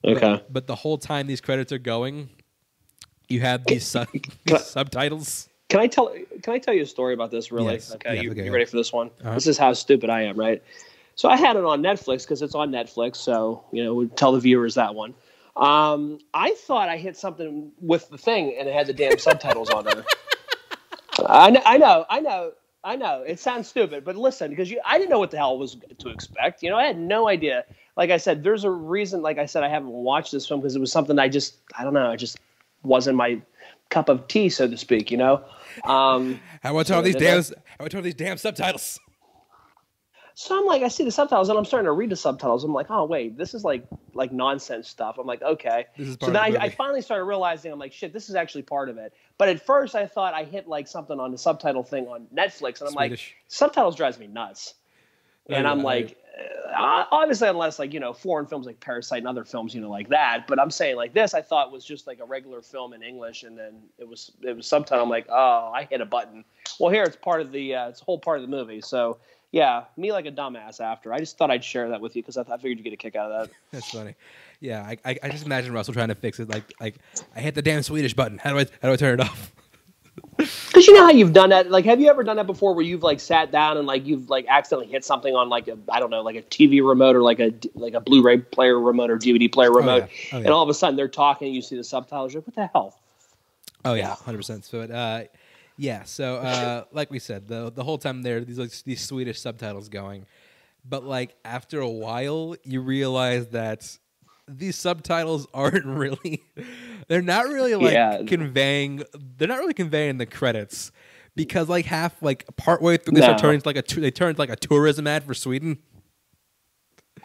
Okay. 0.04 0.20
But, 0.20 0.52
but 0.52 0.66
the 0.66 0.74
whole 0.74 0.98
time 0.98 1.26
these 1.26 1.40
credits 1.40 1.72
are 1.72 1.78
going, 1.78 2.28
you 3.28 3.40
have 3.40 3.64
these, 3.64 3.86
sub- 3.86 4.08
these 4.44 4.66
subtitles. 4.66 5.48
Can 5.68 5.80
I 5.80 5.86
tell 5.86 6.14
Can 6.42 6.52
I 6.52 6.58
tell 6.58 6.74
you 6.74 6.82
a 6.82 6.86
story 6.86 7.14
about 7.14 7.30
this? 7.30 7.50
Really? 7.50 7.74
Yes. 7.74 7.94
Okay. 7.94 8.16
Yeah, 8.16 8.22
you, 8.22 8.30
okay, 8.32 8.44
you 8.44 8.52
ready 8.52 8.66
for 8.66 8.76
this 8.76 8.92
one? 8.92 9.10
Uh-huh. 9.22 9.34
This 9.34 9.46
is 9.46 9.58
how 9.58 9.72
stupid 9.72 10.10
I 10.10 10.22
am, 10.22 10.38
right? 10.38 10.62
So 11.16 11.28
I 11.28 11.36
had 11.36 11.56
it 11.56 11.64
on 11.64 11.82
Netflix 11.82 12.22
because 12.22 12.42
it's 12.42 12.54
on 12.54 12.70
Netflix. 12.70 13.16
So 13.16 13.64
you 13.72 13.82
know, 13.82 14.04
tell 14.06 14.32
the 14.32 14.40
viewers 14.40 14.74
that 14.74 14.94
one. 14.94 15.14
Um, 15.56 16.18
I 16.32 16.54
thought 16.54 16.88
I 16.88 16.96
hit 16.96 17.16
something 17.16 17.72
with 17.80 18.08
the 18.08 18.18
thing, 18.18 18.56
and 18.58 18.68
it 18.68 18.74
had 18.74 18.86
the 18.86 18.92
damn 18.92 19.18
subtitles 19.18 19.70
on 19.70 19.84
there. 19.84 20.04
I 21.26 21.50
know, 21.50 21.62
I 21.64 21.78
know, 21.78 22.04
I 22.10 22.20
know, 22.20 22.52
I 22.82 22.96
know. 22.96 23.22
It 23.26 23.38
sounds 23.38 23.68
stupid, 23.68 24.04
but 24.04 24.16
listen, 24.16 24.50
because 24.50 24.70
you, 24.70 24.80
I 24.84 24.98
didn't 24.98 25.10
know 25.10 25.20
what 25.20 25.30
the 25.30 25.36
hell 25.36 25.56
was 25.56 25.76
to 25.98 26.08
expect. 26.08 26.62
You 26.62 26.70
know, 26.70 26.76
I 26.76 26.84
had 26.84 26.98
no 26.98 27.28
idea. 27.28 27.64
Like 27.96 28.10
I 28.10 28.16
said, 28.16 28.42
there's 28.42 28.64
a 28.64 28.70
reason. 28.70 29.22
Like 29.22 29.38
I 29.38 29.46
said, 29.46 29.62
I 29.62 29.68
haven't 29.68 29.90
watched 29.90 30.32
this 30.32 30.46
film 30.46 30.60
because 30.60 30.74
it 30.74 30.80
was 30.80 30.90
something 30.90 31.18
I 31.18 31.28
just, 31.28 31.56
I 31.78 31.84
don't 31.84 31.94
know, 31.94 32.10
it 32.10 32.16
just 32.16 32.38
wasn't 32.82 33.16
my 33.16 33.40
cup 33.90 34.08
of 34.08 34.26
tea, 34.26 34.48
so 34.48 34.68
to 34.68 34.76
speak. 34.76 35.12
You 35.12 35.18
know. 35.18 35.44
Um, 35.84 36.40
How 36.62 36.72
about 36.72 36.90
all 36.90 37.02
these 37.02 37.14
damn? 37.14 37.42
How 37.42 37.52
about 37.78 37.94
all 37.94 38.02
these 38.02 38.14
damn 38.14 38.38
subtitles? 38.38 38.98
So 40.36 40.58
I'm 40.58 40.66
like, 40.66 40.82
I 40.82 40.88
see 40.88 41.04
the 41.04 41.12
subtitles, 41.12 41.48
and 41.48 41.56
I'm 41.56 41.64
starting 41.64 41.86
to 41.86 41.92
read 41.92 42.10
the 42.10 42.16
subtitles. 42.16 42.64
I'm 42.64 42.72
like, 42.72 42.90
oh 42.90 43.04
wait, 43.04 43.38
this 43.38 43.54
is 43.54 43.62
like 43.62 43.86
like 44.14 44.32
nonsense 44.32 44.88
stuff. 44.88 45.16
I'm 45.18 45.26
like, 45.26 45.42
okay. 45.42 45.86
This 45.96 46.08
is 46.08 46.16
so 46.20 46.26
then 46.26 46.36
I, 46.36 46.64
I 46.64 46.68
finally 46.70 47.02
started 47.02 47.24
realizing, 47.24 47.70
I'm 47.70 47.78
like, 47.78 47.92
shit, 47.92 48.12
this 48.12 48.28
is 48.28 48.34
actually 48.34 48.62
part 48.62 48.88
of 48.88 48.98
it. 48.98 49.14
But 49.38 49.48
at 49.48 49.64
first, 49.64 49.94
I 49.94 50.06
thought 50.06 50.34
I 50.34 50.42
hit 50.42 50.66
like 50.66 50.88
something 50.88 51.20
on 51.20 51.30
the 51.30 51.38
subtitle 51.38 51.84
thing 51.84 52.08
on 52.08 52.26
Netflix, 52.34 52.80
and 52.80 52.88
I'm 52.88 52.94
like, 52.94 53.20
subtitles 53.46 53.94
drives 53.94 54.18
me 54.18 54.26
nuts. 54.26 54.74
And 55.48 55.66
Oh, 55.66 55.70
I'm 55.70 55.78
yeah, 55.78 55.84
like, 55.84 56.16
uh, 56.76 57.04
obviously, 57.12 57.48
unless 57.48 57.78
like 57.78 57.92
you 57.92 58.00
know 58.00 58.12
foreign 58.12 58.46
films 58.46 58.66
like 58.66 58.80
Parasite 58.80 59.18
and 59.18 59.28
other 59.28 59.44
films, 59.44 59.72
you 59.72 59.80
know, 59.80 59.90
like 59.90 60.08
that. 60.08 60.46
But 60.48 60.58
I'm 60.58 60.70
saying 60.70 60.96
like 60.96 61.14
this, 61.14 61.34
I 61.34 61.42
thought 61.42 61.70
was 61.70 61.84
just 61.84 62.06
like 62.08 62.18
a 62.18 62.24
regular 62.24 62.60
film 62.60 62.92
in 62.92 63.02
English, 63.02 63.44
and 63.44 63.56
then 63.56 63.82
it 63.98 64.08
was 64.08 64.32
it 64.42 64.56
was 64.56 64.66
subtitle. 64.66 65.04
I'm 65.04 65.10
like, 65.10 65.26
oh, 65.28 65.70
I 65.72 65.84
hit 65.84 66.00
a 66.00 66.06
button. 66.06 66.44
Well, 66.80 66.90
here 66.90 67.04
it's 67.04 67.14
part 67.14 67.40
of 67.40 67.52
the 67.52 67.76
uh, 67.76 67.88
it's 67.88 68.00
a 68.00 68.04
whole 68.04 68.18
part 68.18 68.38
of 68.38 68.42
the 68.42 68.48
movie. 68.48 68.80
So 68.80 69.18
yeah, 69.54 69.84
me 69.96 70.10
like 70.10 70.26
a 70.26 70.32
dumbass 70.32 70.80
after. 70.80 71.12
I 71.12 71.20
just 71.20 71.38
thought 71.38 71.48
I'd 71.48 71.62
share 71.62 71.88
that 71.90 72.00
with 72.00 72.16
you 72.16 72.22
because 72.22 72.36
I, 72.36 72.40
I 72.40 72.56
figured 72.56 72.78
you'd 72.78 72.82
get 72.82 72.92
a 72.92 72.96
kick 72.96 73.14
out 73.14 73.30
of 73.30 73.46
that. 73.46 73.54
That's 73.70 73.88
funny. 73.88 74.16
Yeah, 74.58 74.82
I, 74.82 74.98
I, 75.04 75.18
I 75.22 75.28
just 75.28 75.46
imagine 75.46 75.72
Russell 75.72 75.94
trying 75.94 76.08
to 76.08 76.16
fix 76.16 76.40
it. 76.40 76.48
Like, 76.48 76.64
like 76.80 76.96
I 77.36 77.40
hit 77.40 77.54
the 77.54 77.62
damn 77.62 77.84
Swedish 77.84 78.14
button. 78.14 78.38
How 78.38 78.50
do 78.50 78.58
I, 78.58 78.66
how 78.82 78.88
do 78.88 78.92
I 78.92 78.96
turn 78.96 79.20
it 79.20 79.24
off? 79.24 79.52
Because 80.36 80.86
you 80.88 80.94
know 80.94 81.04
how 81.04 81.10
you've 81.10 81.32
done 81.32 81.50
that. 81.50 81.70
Like, 81.70 81.84
have 81.84 82.00
you 82.00 82.08
ever 82.08 82.24
done 82.24 82.36
that 82.36 82.46
before, 82.46 82.74
where 82.74 82.84
you've 82.84 83.04
like 83.04 83.20
sat 83.20 83.52
down 83.52 83.76
and 83.76 83.86
like 83.86 84.04
you've 84.04 84.28
like 84.28 84.46
accidentally 84.48 84.90
hit 84.90 85.04
something 85.04 85.34
on 85.34 85.48
like 85.48 85.68
a 85.68 85.78
I 85.88 86.00
don't 86.00 86.10
know, 86.10 86.22
like 86.22 86.34
a 86.34 86.42
TV 86.42 86.86
remote 86.86 87.14
or 87.14 87.22
like 87.22 87.38
a 87.38 87.52
like 87.74 87.94
a 87.94 88.00
Blu-ray 88.00 88.38
player 88.38 88.78
remote 88.78 89.10
or 89.10 89.16
DVD 89.16 89.50
player 89.52 89.72
remote, 89.72 90.08
yeah. 90.08 90.36
Oh, 90.36 90.38
yeah. 90.38 90.44
and 90.44 90.48
all 90.48 90.62
of 90.62 90.68
a 90.68 90.74
sudden 90.74 90.96
they're 90.96 91.08
talking, 91.08 91.48
and 91.48 91.54
you 91.54 91.62
see 91.62 91.76
the 91.76 91.84
subtitles. 91.84 92.32
You're 92.32 92.40
like, 92.40 92.48
what 92.48 92.56
the 92.56 92.66
hell? 92.66 92.98
Oh 93.84 93.94
yeah, 93.94 94.14
hundred 94.14 94.38
percent. 94.38 94.64
So, 94.64 94.80
uh, 94.80 95.24
yeah. 95.76 96.04
So, 96.04 96.36
uh, 96.36 96.84
like 96.92 97.10
we 97.10 97.18
said, 97.18 97.48
the 97.48 97.70
the 97.72 97.84
whole 97.84 97.98
time 97.98 98.22
there, 98.22 98.40
these 98.40 98.58
like 98.58 98.70
these 98.84 99.00
Swedish 99.00 99.40
subtitles 99.40 99.88
going, 99.88 100.26
but 100.84 101.04
like 101.04 101.34
after 101.44 101.80
a 101.80 101.88
while, 101.88 102.54
you 102.64 102.80
realize 102.80 103.48
that 103.48 103.98
these 104.48 104.76
subtitles 104.76 105.46
aren't 105.54 105.84
really, 105.86 106.42
they're 107.08 107.22
not 107.22 107.46
really 107.46 107.74
like 107.74 107.94
Yeah. 107.94 108.22
conveying, 108.26 109.02
they're 109.38 109.48
not 109.48 109.58
really 109.58 109.74
conveying 109.74 110.18
the 110.18 110.26
credits. 110.26 110.92
Because 111.36 111.68
like 111.68 111.84
half, 111.86 112.22
like 112.22 112.44
partway 112.56 112.96
through, 112.96 113.14
they 113.14 113.20
start 113.22 113.42
No. 113.42 113.50
into 113.50 113.66
like 113.68 113.76
a 113.76 114.00
they 114.00 114.12
turned 114.12 114.38
like 114.38 114.50
a 114.50 114.56
tourism 114.56 115.06
ad 115.08 115.24
for 115.24 115.34
Sweden. 115.34 115.78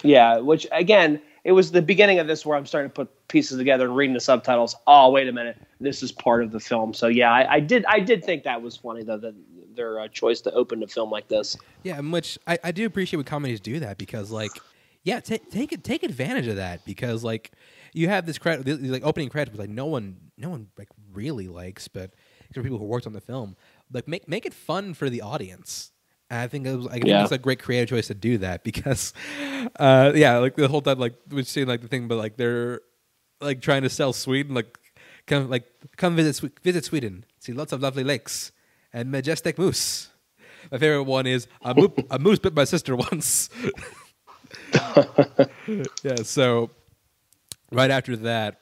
Yeah, 0.04 0.38
which 0.40 0.66
again, 0.72 1.22
it 1.44 1.52
was 1.52 1.72
the 1.72 1.82
beginning 1.82 2.20
of 2.20 2.28
this 2.28 2.46
where 2.46 2.58
I'm 2.58 2.66
starting 2.66 2.90
to 2.90 2.94
put 2.94 3.28
pieces 3.28 3.58
together 3.58 3.86
and 3.86 3.96
reading 3.96 4.14
the 4.14 4.20
subtitles. 4.20 4.76
Oh, 4.88 5.12
wait 5.12 5.28
a 5.28 5.32
minute, 5.32 5.58
this 5.80 6.04
is 6.04 6.12
part 6.12 6.44
of 6.44 6.52
the 6.52 6.60
film. 6.60 6.94
So 6.94 7.08
yeah, 7.08 7.32
I, 7.32 7.56
I 7.56 7.60
did 7.60 7.86
I 7.86 8.00
did 8.00 8.24
think 8.24 8.44
that 8.44 8.62
was 8.62 8.78
funny 8.78 9.04
though 9.04 9.18
that 9.18 9.36
their 9.76 10.00
uh, 10.00 10.08
choice 10.10 10.42
to 10.42 10.52
open 10.54 10.80
the 10.80 10.88
film 10.88 11.10
like 11.10 11.28
this. 11.28 11.56
Yeah, 11.84 12.00
which 12.02 12.38
I, 12.48 12.60
I 12.64 12.72
do 12.72 12.86
appreciate 12.86 13.18
when 13.18 13.26
comedies 13.26 13.60
do 13.62 13.80
that 13.80 13.98
because 13.98 14.32
like 14.32 14.52
yeah, 15.04 15.20
take 15.20 15.50
take 15.50 15.82
take 15.84 16.04
advantage 16.04 16.48
of 16.48 16.58
that 16.58 16.86
because 16.86 17.24
like 17.24 17.52
you 17.94 18.10
have 18.10 18.26
this 18.26 18.38
credit 18.38 18.82
like 18.84 19.06
opening 19.06 19.30
credits 19.30 19.54
which 19.54 19.60
like 19.60 19.70
no 19.70 19.86
one 19.86 20.18
no 20.38 20.50
one 20.50 20.68
like 20.78 20.90
really 21.14 21.48
likes, 21.48 21.88
but 21.88 22.14
for 22.54 22.64
people 22.64 22.78
who 22.78 22.86
worked 22.86 23.08
on 23.08 23.14
the 23.14 23.22
film, 23.22 23.56
like 23.92 24.08
make 24.08 24.28
make 24.28 24.46
it 24.46 24.54
fun 24.54 24.94
for 24.94 25.10
the 25.10 25.22
audience. 25.22 25.92
And 26.30 26.40
I 26.42 26.48
think 26.48 26.68
it 26.68 26.76
was 26.76 26.88
I 26.88 26.94
think 26.94 27.08
Yeah. 27.08 27.24
it's 27.24 27.32
a 27.32 27.38
great 27.38 27.60
creative 27.60 27.90
choice 27.90 28.08
to 28.08 28.14
do 28.14 28.38
that 28.40 28.64
because 28.70 29.14
uh 29.80 30.12
yeah, 30.16 30.38
like 30.38 30.56
the 30.56 30.68
whole 30.68 30.82
time 30.82 31.00
like 31.00 31.16
we're 31.30 31.44
seeing 31.44 31.68
like 31.68 31.82
the 31.82 31.88
thing 31.88 32.08
but 32.08 32.18
like 32.18 32.38
they're 32.38 32.82
like 33.42 33.62
trying 33.62 33.84
to 33.84 33.90
sell 33.90 34.14
Sweden 34.14 34.54
like 34.54 34.78
come 35.28 35.50
like 35.50 35.66
come 35.98 36.16
visit 36.16 36.52
visit 36.64 36.86
Sweden. 36.86 37.26
See 37.40 37.54
lots 37.54 37.72
of 37.74 37.82
lovely 37.82 38.04
lakes 38.04 38.52
and 38.94 39.12
majestic 39.12 39.58
moose. 39.58 40.10
My 40.72 40.78
favorite 40.78 41.04
one 41.04 41.26
is 41.26 41.48
a, 41.62 41.74
mo- 41.74 41.94
a 42.12 42.20
moose 42.26 42.38
bit 42.40 42.54
my 42.54 42.66
sister 42.66 42.96
once. 42.96 43.50
yeah, 46.04 46.16
so 46.24 46.70
right 47.72 47.90
after 47.92 48.16
that, 48.18 48.60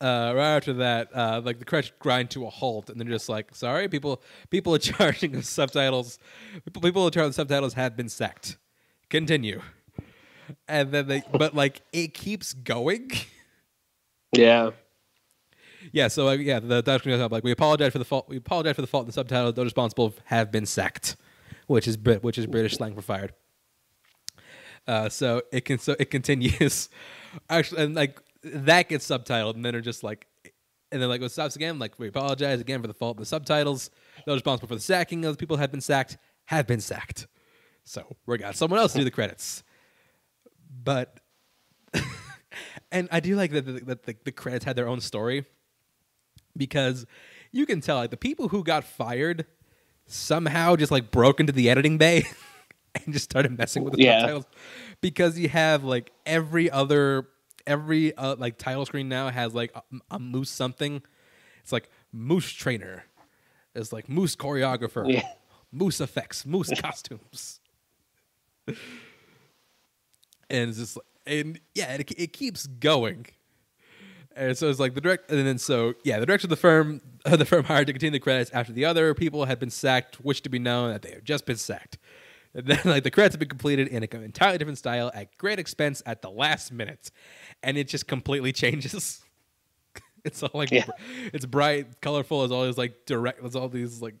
uh, 0.00 0.32
right 0.36 0.56
after 0.56 0.74
that, 0.74 1.08
uh, 1.14 1.40
like 1.44 1.58
the 1.58 1.64
credits 1.64 1.92
grind 1.98 2.30
to 2.30 2.46
a 2.46 2.50
halt, 2.50 2.90
and 2.90 3.00
they're 3.00 3.08
just 3.08 3.28
like, 3.28 3.54
"Sorry, 3.54 3.88
people, 3.88 4.22
people 4.50 4.74
are 4.74 4.78
charging 4.92 5.36
us 5.36 5.48
subtitles. 5.48 6.18
People, 6.64 6.82
people 6.82 7.06
are 7.06 7.10
charging 7.10 7.32
subtitles 7.32 7.74
have 7.74 7.96
been 7.96 8.08
sacked. 8.08 8.58
Continue." 9.08 9.62
And 10.68 10.92
then 10.92 11.08
they, 11.08 11.22
but 11.32 11.54
like 11.54 11.82
it 11.92 12.14
keeps 12.14 12.52
going. 12.52 13.10
Yeah. 14.32 14.70
Yeah, 15.92 16.08
so 16.08 16.24
like, 16.24 16.40
yeah, 16.40 16.58
the 16.58 16.82
Dutch 16.82 17.06
up 17.06 17.32
like 17.32 17.44
we 17.44 17.52
apologize 17.52 17.92
for 17.92 17.98
the 17.98 18.04
fault. 18.04 18.28
We 18.28 18.36
apologize 18.36 18.74
for 18.74 18.82
the 18.82 18.86
fault 18.86 19.04
in 19.04 19.06
the 19.06 19.12
subtitles. 19.12 19.54
Those 19.54 19.66
responsible 19.66 20.14
have 20.24 20.50
been 20.50 20.66
sacked, 20.66 21.16
which 21.68 21.86
is 21.88 21.96
Brit, 21.96 22.22
which 22.22 22.38
is 22.38 22.46
British 22.46 22.76
slang 22.76 22.94
for 22.94 23.02
fired. 23.02 23.32
Uh, 24.86 25.08
so 25.08 25.42
it 25.52 25.64
can 25.64 25.78
so 25.78 25.96
it 25.98 26.10
continues, 26.10 26.88
actually, 27.50 27.84
and 27.84 27.94
like 27.94 28.20
that 28.54 28.88
gets 28.88 29.06
subtitled, 29.06 29.54
and 29.54 29.64
then 29.64 29.72
they're 29.72 29.80
just 29.80 30.02
like, 30.02 30.26
and 30.92 31.00
then 31.02 31.08
like 31.08 31.20
it 31.22 31.30
stops 31.30 31.56
again. 31.56 31.78
Like 31.78 31.98
we 31.98 32.08
apologize 32.08 32.60
again 32.60 32.80
for 32.80 32.88
the 32.88 32.94
fault 32.94 33.16
in 33.16 33.20
the 33.22 33.26
subtitles. 33.26 33.90
Those 34.24 34.36
responsible 34.36 34.68
for 34.68 34.74
the 34.76 34.80
sacking 34.80 35.24
of 35.24 35.34
the 35.34 35.38
people 35.38 35.56
have 35.56 35.70
been 35.70 35.80
sacked 35.80 36.16
have 36.46 36.66
been 36.66 36.80
sacked. 36.80 37.26
So 37.84 38.16
we 38.26 38.38
got 38.38 38.56
someone 38.56 38.80
else 38.80 38.92
to 38.92 38.98
do 38.98 39.04
the 39.04 39.10
credits, 39.10 39.62
but. 40.82 41.20
and 42.92 43.08
I 43.12 43.20
do 43.20 43.36
like 43.36 43.52
that 43.52 43.62
the, 43.66 43.72
that 43.80 44.02
the, 44.04 44.16
the 44.24 44.32
credits 44.32 44.64
had 44.64 44.76
their 44.76 44.88
own 44.88 45.00
story 45.00 45.44
because 46.56 47.06
you 47.52 47.66
can 47.66 47.80
tell 47.80 47.96
like 47.96 48.10
the 48.10 48.16
people 48.16 48.48
who 48.48 48.62
got 48.64 48.84
fired 48.84 49.46
somehow 50.06 50.76
just 50.76 50.92
like 50.92 51.10
broke 51.10 51.40
into 51.40 51.52
the 51.52 51.68
editing 51.70 51.98
bay 51.98 52.24
and 52.94 53.12
just 53.12 53.24
started 53.24 53.56
messing 53.56 53.84
with 53.84 53.94
the 53.94 54.02
Yeah. 54.02 54.20
subtitles 54.20 54.46
because 55.00 55.38
you 55.38 55.48
have 55.48 55.84
like 55.84 56.12
every 56.24 56.70
other 56.70 57.28
every 57.66 58.14
uh, 58.16 58.36
like 58.36 58.58
title 58.58 58.86
screen 58.86 59.08
now 59.08 59.28
has 59.30 59.54
like 59.54 59.72
a, 59.74 59.82
a 60.12 60.18
moose 60.18 60.50
something. 60.50 61.02
It's 61.62 61.72
like 61.72 61.88
moose 62.12 62.50
trainer. 62.52 63.04
It's 63.74 63.92
like 63.92 64.08
moose 64.08 64.36
choreographer. 64.36 65.12
Yeah. 65.12 65.26
Moose 65.72 66.00
effects. 66.00 66.46
Moose 66.46 66.70
costumes. 66.80 67.60
and 68.68 68.76
it's 70.70 70.78
just 70.78 70.96
like- 70.96 71.06
and 71.26 71.58
yeah, 71.74 71.92
it, 71.94 72.10
it 72.16 72.32
keeps 72.32 72.66
going. 72.66 73.26
And 74.36 74.56
so 74.56 74.68
it's 74.68 74.78
like 74.78 74.94
the 74.94 75.00
direct, 75.00 75.30
and 75.30 75.46
then 75.46 75.58
so 75.58 75.94
yeah, 76.04 76.20
the 76.20 76.26
director 76.26 76.44
of 76.46 76.50
the 76.50 76.56
firm, 76.56 77.00
uh, 77.24 77.36
the 77.36 77.44
firm 77.44 77.64
hired 77.64 77.86
to 77.88 77.92
continue 77.92 78.12
the 78.12 78.20
credits 78.20 78.50
after 78.52 78.72
the 78.72 78.84
other 78.84 79.12
people 79.14 79.46
had 79.46 79.58
been 79.58 79.70
sacked, 79.70 80.16
which 80.16 80.42
to 80.42 80.48
be 80.48 80.58
known 80.58 80.92
that 80.92 81.02
they 81.02 81.10
have 81.12 81.24
just 81.24 81.46
been 81.46 81.56
sacked. 81.56 81.98
And 82.56 82.66
then 82.66 82.80
like 82.84 83.02
the 83.04 83.10
credits 83.10 83.34
have 83.34 83.38
been 83.40 83.48
completed 83.50 83.88
in 83.88 84.02
an 84.02 84.22
entirely 84.24 84.56
different 84.58 84.78
style 84.78 85.10
at 85.14 85.36
great 85.36 85.58
expense 85.58 86.02
at 86.06 86.22
the 86.22 86.30
last 86.30 86.72
minute, 86.72 87.10
and 87.62 87.76
it 87.76 87.86
just 87.86 88.08
completely 88.08 88.50
changes. 88.64 89.20
it's 90.24 90.42
all 90.42 90.50
like 90.54 90.70
Yeah. 90.70 90.86
it's 91.34 91.44
bright, 91.44 92.00
colorful. 92.00 92.42
It's 92.44 92.52
always 92.52 92.78
like 92.78 93.04
direct. 93.06 93.40
There's 93.42 93.54
all 93.56 93.68
these 93.68 94.00
like 94.00 94.14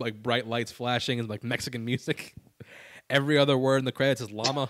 like 0.00 0.20
bright 0.20 0.48
lights 0.48 0.72
flashing 0.72 1.20
and 1.20 1.28
like 1.28 1.44
Mexican 1.44 1.84
music. 1.84 2.34
Every 3.08 3.38
other 3.38 3.56
word 3.56 3.76
in 3.78 3.84
the 3.84 3.92
credits 3.92 4.20
is 4.20 4.32
llama. 4.32 4.68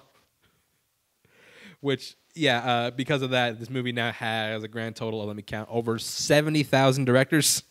Which, 1.81 2.17
yeah, 2.35 2.59
uh, 2.59 2.91
because 2.91 3.23
of 3.23 3.31
that, 3.31 3.59
this 3.59 3.71
movie 3.71 3.93
now 3.93 4.13
has 4.13 4.63
a 4.63 4.69
grand 4.69 4.95
total 4.97 5.23
of, 5.23 5.27
let 5.29 5.37
me 5.37 5.43
count, 5.43 5.69
over 5.73 5.99
70,000 5.99 7.05
directors. 7.07 7.63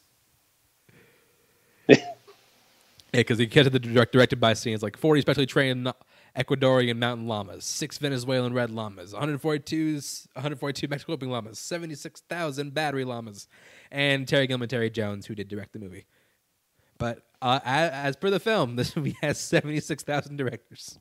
because 3.17 3.37
get 3.37 3.63
to 3.63 3.69
the 3.69 3.79
direct, 3.79 4.11
directed 4.11 4.39
by 4.39 4.53
scenes 4.53 4.83
like 4.83 4.97
40 4.97 5.21
specially 5.21 5.45
trained 5.45 5.91
Ecuadorian 6.37 6.97
mountain 6.97 7.27
llamas, 7.27 7.63
six 7.63 7.97
Venezuelan 7.97 8.53
red 8.53 8.69
llamas, 8.69 9.13
142, 9.13 9.93
142 10.33 10.87
Mexican 10.87 11.11
whooping 11.13 11.29
llamas, 11.29 11.59
76,000 11.59 12.73
battery 12.73 13.05
llamas, 13.05 13.47
and 13.91 14.27
Terry 14.27 14.47
Gilliam 14.47 14.61
and 14.61 14.69
Terry 14.69 14.89
Jones, 14.89 15.25
who 15.25 15.35
did 15.35 15.47
direct 15.47 15.73
the 15.73 15.79
movie. 15.79 16.05
But 16.97 17.23
uh, 17.41 17.59
as, 17.63 17.91
as 17.91 18.15
per 18.15 18.29
the 18.29 18.39
film, 18.39 18.75
this 18.75 18.95
movie 18.95 19.15
has 19.21 19.39
76,000 19.39 20.35
directors. 20.35 20.97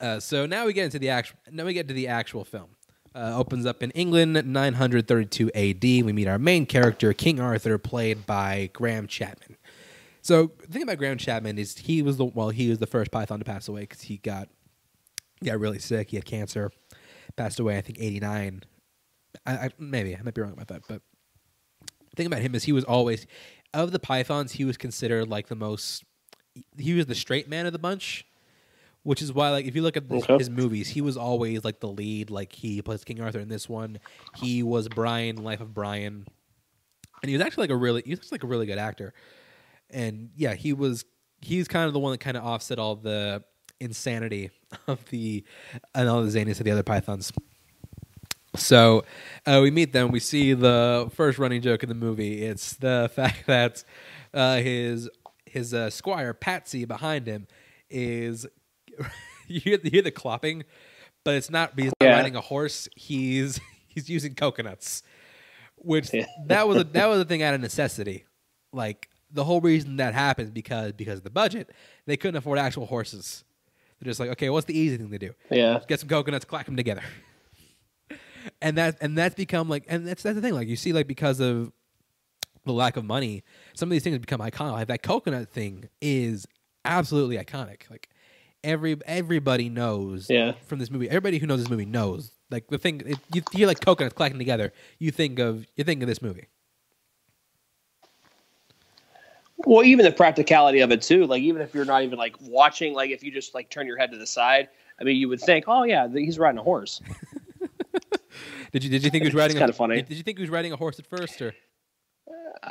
Uh, 0.00 0.20
so 0.20 0.44
now 0.44 0.66
we 0.66 0.72
get 0.72 0.84
into 0.84 0.98
the 0.98 1.08
actual. 1.08 1.38
Now 1.50 1.64
we 1.64 1.72
get 1.72 1.88
to 1.88 1.94
the 1.94 2.08
actual 2.08 2.44
film. 2.44 2.70
Uh, 3.16 3.32
opens 3.36 3.64
up 3.64 3.80
in 3.80 3.92
England, 3.92 4.32
932 4.44 5.50
A.D. 5.54 6.02
We 6.02 6.12
meet 6.12 6.26
our 6.26 6.38
main 6.38 6.66
character, 6.66 7.12
King 7.12 7.38
Arthur, 7.38 7.78
played 7.78 8.26
by 8.26 8.70
Graham 8.72 9.06
Chapman. 9.06 9.56
So 10.20 10.50
the 10.58 10.66
thing 10.66 10.82
about 10.82 10.98
Graham 10.98 11.16
Chapman 11.16 11.56
is 11.56 11.78
he 11.78 12.02
was 12.02 12.16
the 12.16 12.24
well, 12.24 12.48
he 12.48 12.68
was 12.70 12.78
the 12.78 12.88
first 12.88 13.12
Python 13.12 13.38
to 13.38 13.44
pass 13.44 13.68
away 13.68 13.82
because 13.82 14.00
he 14.00 14.16
got 14.16 14.48
got 15.44 15.60
really 15.60 15.78
sick. 15.78 16.10
He 16.10 16.16
had 16.16 16.24
cancer, 16.24 16.72
passed 17.36 17.60
away. 17.60 17.76
I 17.78 17.82
think 17.82 17.98
89. 18.00 18.62
I, 19.46 19.52
I 19.52 19.70
maybe 19.78 20.16
I 20.16 20.22
might 20.22 20.34
be 20.34 20.40
wrong 20.40 20.52
about 20.52 20.68
that, 20.68 20.82
but 20.88 21.02
the 22.10 22.16
thing 22.16 22.26
about 22.26 22.40
him 22.40 22.54
is 22.54 22.64
he 22.64 22.72
was 22.72 22.84
always 22.84 23.26
of 23.72 23.92
the 23.92 23.98
Pythons. 23.98 24.52
He 24.52 24.64
was 24.64 24.76
considered 24.76 25.28
like 25.28 25.48
the 25.48 25.54
most. 25.54 26.04
He 26.78 26.94
was 26.94 27.06
the 27.06 27.14
straight 27.14 27.48
man 27.48 27.66
of 27.66 27.72
the 27.72 27.78
bunch 27.78 28.26
which 29.04 29.22
is 29.22 29.32
why 29.32 29.50
like 29.50 29.64
if 29.66 29.74
you 29.76 29.82
look 29.82 29.96
at 29.96 30.04
his, 30.10 30.24
Okay. 30.24 30.36
his 30.38 30.50
movies 30.50 30.88
he 30.88 31.00
was 31.00 31.16
always 31.16 31.64
like 31.64 31.78
the 31.80 31.88
lead 31.88 32.28
like 32.30 32.52
he 32.52 32.82
plays 32.82 33.04
king 33.04 33.20
arthur 33.20 33.38
in 33.38 33.48
this 33.48 33.68
one 33.68 33.98
he 34.36 34.62
was 34.62 34.88
brian 34.88 35.36
life 35.44 35.60
of 35.60 35.72
brian 35.72 36.26
and 37.22 37.28
he 37.30 37.34
was 37.36 37.40
actually 37.44 37.62
like 37.62 37.70
a 37.70 37.76
really 37.76 38.02
he 38.04 38.14
was 38.14 38.32
like 38.32 38.42
a 38.42 38.46
really 38.46 38.66
good 38.66 38.78
actor 38.78 39.14
and 39.90 40.30
yeah 40.36 40.54
he 40.54 40.72
was 40.72 41.04
he's 41.40 41.68
kind 41.68 41.86
of 41.86 41.92
the 41.92 41.98
one 42.00 42.10
that 42.12 42.18
kind 42.20 42.36
of 42.36 42.44
offset 42.44 42.78
all 42.78 42.96
the 42.96 43.42
insanity 43.80 44.50
of 44.86 45.04
the 45.10 45.44
and 45.94 46.08
all 46.08 46.22
the 46.22 46.28
zaniness 46.30 46.58
of 46.58 46.64
the 46.64 46.70
other 46.70 46.82
pythons 46.82 47.32
so 48.56 49.04
uh, 49.46 49.58
we 49.60 49.72
meet 49.72 49.92
them. 49.92 50.12
We 50.12 50.20
see 50.20 50.52
the 50.54 51.10
first 51.12 51.40
running 51.40 51.60
joke 51.60 51.82
in 51.82 51.88
the 51.88 51.94
movie. 51.96 52.44
It's 52.44 52.74
the 52.74 53.10
fact 53.16 53.48
that 53.48 53.82
uh, 54.32 54.58
his 54.58 55.10
his 55.44 55.74
uh, 55.74 55.90
squire 55.90 56.32
Patsy 56.32 56.84
behind 56.84 57.26
him 57.26 57.48
is 57.90 58.46
you 59.48 59.60
hear, 59.60 59.78
you 59.82 59.90
hear 59.90 60.02
the 60.02 60.12
clopping, 60.12 60.62
but 61.24 61.34
it's 61.34 61.50
not 61.50 61.72
he's 61.76 61.86
not 61.86 61.94
Yeah. 62.00 62.16
riding 62.16 62.36
a 62.36 62.40
horse. 62.40 62.88
He's 62.96 63.60
he's 63.88 64.08
using 64.08 64.34
coconuts, 64.34 65.02
which 65.76 66.12
Yeah. 66.12 66.26
that 66.46 66.66
was 66.68 66.78
a, 66.78 66.84
that 66.92 67.06
was 67.06 67.20
a 67.20 67.24
thing 67.24 67.42
out 67.42 67.54
of 67.54 67.60
necessity. 67.60 68.24
Like 68.72 69.08
the 69.30 69.44
whole 69.44 69.60
reason 69.60 69.96
that 69.96 70.14
happens 70.14 70.50
because 70.50 70.92
because 70.92 71.18
of 71.18 71.24
the 71.24 71.30
budget, 71.30 71.70
they 72.06 72.16
couldn't 72.16 72.36
afford 72.36 72.58
actual 72.58 72.86
horses. 72.86 73.44
They're 74.00 74.10
just 74.10 74.20
like, 74.20 74.30
okay, 74.30 74.50
what's 74.50 74.66
the 74.66 74.76
easy 74.76 74.96
thing 74.96 75.10
to 75.10 75.18
do? 75.18 75.34
Yeah. 75.50 75.80
get 75.88 76.00
some 76.00 76.08
coconuts, 76.08 76.44
clack 76.44 76.66
them 76.66 76.76
together. 76.76 77.02
and 78.60 78.76
that 78.76 78.96
and 79.00 79.16
that's 79.16 79.34
become 79.34 79.68
like 79.68 79.84
and 79.88 80.06
that's 80.06 80.22
that's 80.22 80.34
the 80.36 80.42
thing. 80.42 80.54
Like 80.54 80.68
you 80.68 80.76
see, 80.76 80.92
like 80.92 81.06
because 81.06 81.40
of 81.40 81.72
the 82.64 82.72
lack 82.72 82.96
of 82.96 83.04
money, 83.04 83.42
some 83.74 83.88
of 83.88 83.90
these 83.90 84.02
things 84.02 84.18
become 84.18 84.40
iconic. 84.40 84.72
Like 84.72 84.88
that 84.88 85.02
coconut 85.02 85.48
thing 85.50 85.88
is 86.00 86.46
absolutely 86.84 87.36
iconic. 87.36 87.88
Like 87.90 88.08
every 88.64 88.96
everybody 89.06 89.68
knows 89.68 90.28
Yeah. 90.28 90.52
from 90.66 90.78
this 90.80 90.90
movie. 90.90 91.08
Everybody 91.08 91.38
who 91.38 91.46
knows 91.46 91.60
this 91.60 91.70
movie 91.70 91.84
knows. 91.84 92.32
Like 92.50 92.66
the 92.68 92.78
thing, 92.78 93.02
it, 93.06 93.18
you 93.32 93.42
hear 93.52 93.66
like 93.66 93.80
coconuts 93.80 94.14
clacking 94.14 94.38
together. 94.38 94.72
You 94.98 95.10
think 95.10 95.38
of 95.38 95.66
you 95.76 95.84
think 95.84 96.02
of 96.02 96.08
this 96.08 96.20
movie. 96.22 96.46
Well, 99.58 99.84
even 99.84 100.04
the 100.04 100.12
practicality 100.12 100.80
of 100.80 100.90
it 100.90 101.00
too. 101.02 101.26
Like 101.26 101.42
even 101.42 101.62
if 101.62 101.74
you're 101.74 101.84
not 101.84 102.02
even 102.02 102.18
like 102.18 102.36
watching, 102.40 102.92
like 102.94 103.10
if 103.10 103.22
you 103.22 103.30
just 103.30 103.54
like 103.54 103.70
turn 103.70 103.86
your 103.86 103.96
head 103.96 104.10
to 104.10 104.18
the 104.18 104.26
side, 104.26 104.68
I 105.00 105.04
mean, 105.04 105.16
you 105.16 105.28
would 105.28 105.40
think, 105.40 105.64
oh 105.68 105.84
yeah, 105.84 106.08
he's 106.12 106.38
riding 106.38 106.58
a 106.58 106.62
horse. 106.62 107.00
Did 108.72 108.82
you 108.82 108.90
did 108.90 109.04
you 109.04 109.10
think 109.10 109.22
he 109.22 109.28
was 109.28 109.34
riding? 109.40 109.56
kinda 109.56 109.72
funny. 109.72 110.02
Did 110.02 110.16
you 110.16 110.24
think 110.24 110.38
he 110.38 110.42
was 110.42 110.50
riding 110.50 110.72
a 110.72 110.76
horse 110.76 110.98
at 110.98 111.06
first, 111.06 111.40
or 111.40 111.54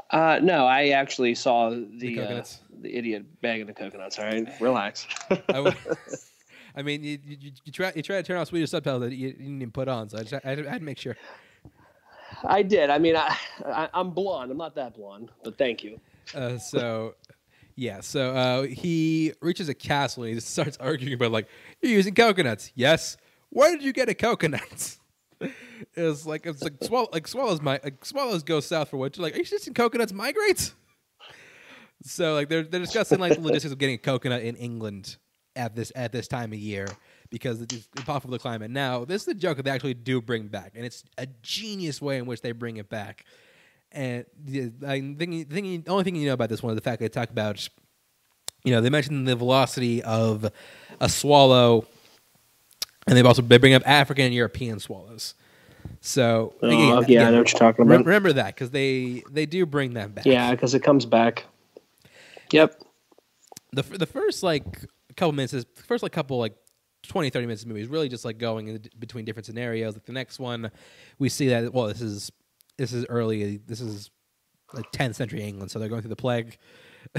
Uh, 0.10 0.39
no, 0.41 0.66
I 0.66 0.89
actually 0.89 1.36
saw 1.36 1.70
the 1.70 1.86
The 1.99 2.20
uh, 2.20 2.43
the 2.82 2.95
idiot 2.95 3.26
bagging 3.41 3.68
the 3.68 3.74
coconuts. 3.74 4.20
All 4.20 4.26
right, 4.26 4.47
relax. 4.60 5.08
I, 5.30 5.38
I 6.76 6.82
mean, 6.82 7.04
you, 7.04 7.20
you, 7.24 7.51
you 7.64 7.72
try 7.72 7.91
you 7.95 8.01
try 8.01 8.18
to 8.18 8.24
turn 8.24 8.38
on 8.38 8.45
Swedish 8.45 8.72
subtitles 8.72 9.01
that 9.04 9.14
you, 9.14 9.32
didn't 9.32 9.58
even 9.58 9.72
put 9.72 9.88
on, 9.88 10.10
so 10.10 10.18
I, 10.18 10.24
just, 10.24 10.45
I, 10.45 10.49
had 10.49 10.58
to- 10.60 10.68
I 10.68 10.72
had 10.72 10.82
to 10.82 10.86
make 10.86 10.97
sure. 10.97 11.16
I 12.45 12.64
did. 12.64 12.89
I 12.89 12.97
mean, 12.97 13.16
I, 13.16 13.38
I 13.66 13.89
I'm 13.93 14.10
blonde. 14.12 14.51
I'm 14.51 14.58
not 14.58 14.76
that 14.76 14.95
blonde, 14.95 15.30
but 15.43 15.58
thank 15.58 15.84
you. 15.84 15.99
Uh, 16.34 16.58
so, 16.58 17.16
yeah, 17.76 18.01
so 18.01 18.32
uh, 18.32 18.64
he 18.64 19.34
reaches 19.41 19.70
a 19.70 19.74
castle 19.74 20.24
and 20.24 20.30
he 20.30 20.36
just 20.36 20.49
starts 20.49 20.78
arguing 20.80 21.14
about 21.14 21.32
like 21.32 21.47
you're 21.82 21.91
using 21.91 22.16
coconuts. 22.16 22.72
Yes. 22.76 23.18
Where 23.49 23.72
did 23.72 23.84
you 23.84 23.93
get 23.93 24.10
a 24.10 24.16
coconut? 24.16 24.97
it's 25.96 26.26
like 26.26 26.46
it's 26.46 26.64
like 26.64 26.74
like 27.14 27.28
swallows 27.28 27.62
my 27.62 27.80
like 27.84 28.04
swallows 28.06 28.44
go 28.44 28.60
south 28.60 28.89
for 28.89 28.98
winter. 28.98 29.22
Like, 29.22 29.36
are 29.36 29.38
you 29.38 29.46
using 29.50 29.74
coconuts 29.74 30.14
migrate? 30.14 30.74
So 32.06 32.34
like 32.34 32.50
they're 32.50 32.64
they're 32.64 32.82
discussing 32.82 33.20
like 33.20 33.36
the 33.36 33.39
logistics 33.39 33.72
of 33.72 33.78
getting 33.78 33.96
a 33.96 33.98
coconut 33.98 34.41
in 34.41 34.58
England 34.58 35.16
at 35.56 35.74
this 35.74 35.89
at 35.96 36.12
this 36.12 36.28
time 36.28 36.52
of 36.52 36.60
year 36.60 36.86
because 37.30 37.62
it's 37.62 37.88
impossible 37.96 38.34
to 38.34 38.39
climate. 38.39 38.72
Now 38.72 39.06
this 39.06 39.22
is 39.22 39.26
the 39.26 39.34
joke 39.34 39.56
that 39.56 39.64
they 39.64 39.72
actually 39.72 39.94
do 39.94 40.22
bring 40.22 40.48
back, 40.48 40.74
and 40.76 40.86
it's 40.86 41.06
a 41.18 41.28
genius 41.41 42.02
way 42.02 42.18
in 42.18 42.26
which 42.26 42.41
they 42.41 42.52
bring 42.52 42.76
it 42.76 42.89
back. 42.89 43.24
And 43.94 44.26
I 44.86 45.00
think 45.18 45.50
the, 45.50 45.84
only 45.88 46.04
thing 46.04 46.16
you 46.16 46.28
know 46.28 46.34
about 46.34 46.50
this 46.50 46.64
one 46.64 46.72
is 46.72 46.76
the 46.76 46.82
fact 46.82 47.00
that 47.00 47.14
they 47.14 47.20
talk 47.20 47.30
about, 47.30 47.70
you 48.64 48.72
know, 48.72 48.82
they 48.82 48.89
mention 48.89 49.24
the 49.26 49.36
velocity 49.36 50.02
of 50.02 50.52
a 50.99 51.07
swallow, 51.07 51.86
and 53.07 53.17
they've 53.17 53.25
also 53.25 53.41
they 53.41 53.57
bring 53.57 53.73
up 53.73 53.84
African 53.88 54.25
and 54.25 54.34
European 54.34 54.80
swallows. 54.80 55.35
So 56.01 56.53
Oh, 56.61 56.67
again- 56.99 57.05
yeah, 57.09 57.27
I 57.27 57.31
know 57.31 57.39
what 57.39 57.51
you're 57.51 57.59
talking 57.59 57.85
about. 57.85 58.05
remember 58.05 58.34
that 58.34 58.47
because 58.55 58.71
they 58.71 59.23
they 59.31 59.45
do 59.45 59.65
bring 59.65 59.93
that 59.95 60.13
back. 60.15 60.25
Yeah, 60.25 60.51
because 60.51 60.73
it 60.73 60.81
comes 60.81 61.05
back. 61.05 61.45
Yep. 62.51 62.81
the 63.71 63.81
the 63.84 64.05
first 64.05 64.43
like 64.43 64.65
couple 65.17 65.31
minutes 65.34 65.53
is 65.53 65.65
first 65.88 66.03
like 66.03 66.11
couple 66.11 66.38
like 66.39 66.55
20 67.03 67.30
30 67.30 67.45
minutes 67.47 67.61
of 67.63 67.67
the 67.67 67.73
movie 67.73 67.81
is 67.84 67.89
really 67.89 68.07
just 68.09 68.23
like 68.25 68.38
going 68.38 68.67
in 68.67 68.84
between 68.99 69.25
different 69.25 69.45
scenarios 69.45 69.93
like 69.93 70.05
the 70.05 70.13
next 70.13 70.39
one 70.39 70.71
we 71.19 71.27
see 71.30 71.49
that 71.49 71.73
well 71.73 71.88
this 71.88 72.01
is 72.01 72.31
this 72.77 72.93
is 72.93 73.05
early 73.09 73.57
this 73.67 73.81
is 73.81 74.09
like 74.73 74.89
10th 74.91 75.15
century 75.15 75.43
england 75.43 75.69
so 75.69 75.77
they're 75.80 75.89
going 75.89 76.01
through 76.01 76.09
the 76.09 76.15
plague 76.15 76.57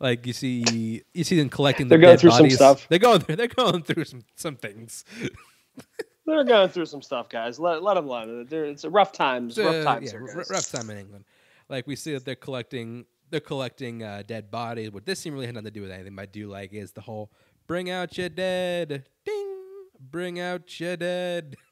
like 0.00 0.26
you 0.26 0.32
see 0.32 1.02
you 1.12 1.24
see 1.24 1.36
them 1.38 1.48
collecting 1.48 1.86
the 1.88 1.90
They're 1.90 1.98
going 2.00 2.12
dead 2.14 2.20
through 2.20 2.30
some 2.30 2.38
bodies. 2.40 2.54
stuff. 2.56 2.86
they're 2.88 2.98
going 2.98 3.20
through 3.20 3.36
they're 3.36 3.46
going 3.48 3.82
through 3.82 4.04
some 4.04 4.22
some 4.36 4.56
things 4.56 5.04
They're 6.26 6.44
going 6.44 6.70
through 6.70 6.86
some 6.86 7.02
stuff, 7.02 7.28
guys. 7.28 7.58
Let, 7.60 7.82
let 7.82 7.94
them 7.94 8.08
learn. 8.08 8.46
They're, 8.46 8.64
it's 8.64 8.84
a 8.84 8.88
rough 8.90 9.12
times. 9.12 9.58
Uh, 9.58 9.64
rough 9.64 9.84
times. 9.84 10.10
yeah, 10.12 10.18
r- 10.20 10.44
rough 10.48 10.70
time 10.72 10.88
in 10.88 10.96
England. 10.96 11.24
Like 11.68 11.86
we 11.86 11.96
see 11.96 12.14
that 12.14 12.24
they're 12.24 12.34
collecting, 12.34 13.04
they're 13.28 13.40
collecting 13.40 14.02
uh, 14.02 14.22
dead 14.26 14.50
bodies. 14.50 14.90
What 14.90 15.04
this 15.04 15.20
scene 15.20 15.34
really 15.34 15.44
had 15.44 15.54
nothing 15.54 15.66
to 15.66 15.70
do 15.70 15.82
with 15.82 15.90
anything. 15.90 16.16
But 16.16 16.22
I 16.22 16.26
do 16.26 16.48
like 16.48 16.72
is 16.72 16.92
the 16.92 17.02
whole 17.02 17.30
"bring 17.66 17.90
out 17.90 18.16
your 18.16 18.30
dead," 18.30 19.04
ding, 19.26 19.58
bring 20.00 20.40
out 20.40 20.80
your 20.80 20.96
dead. 20.96 21.56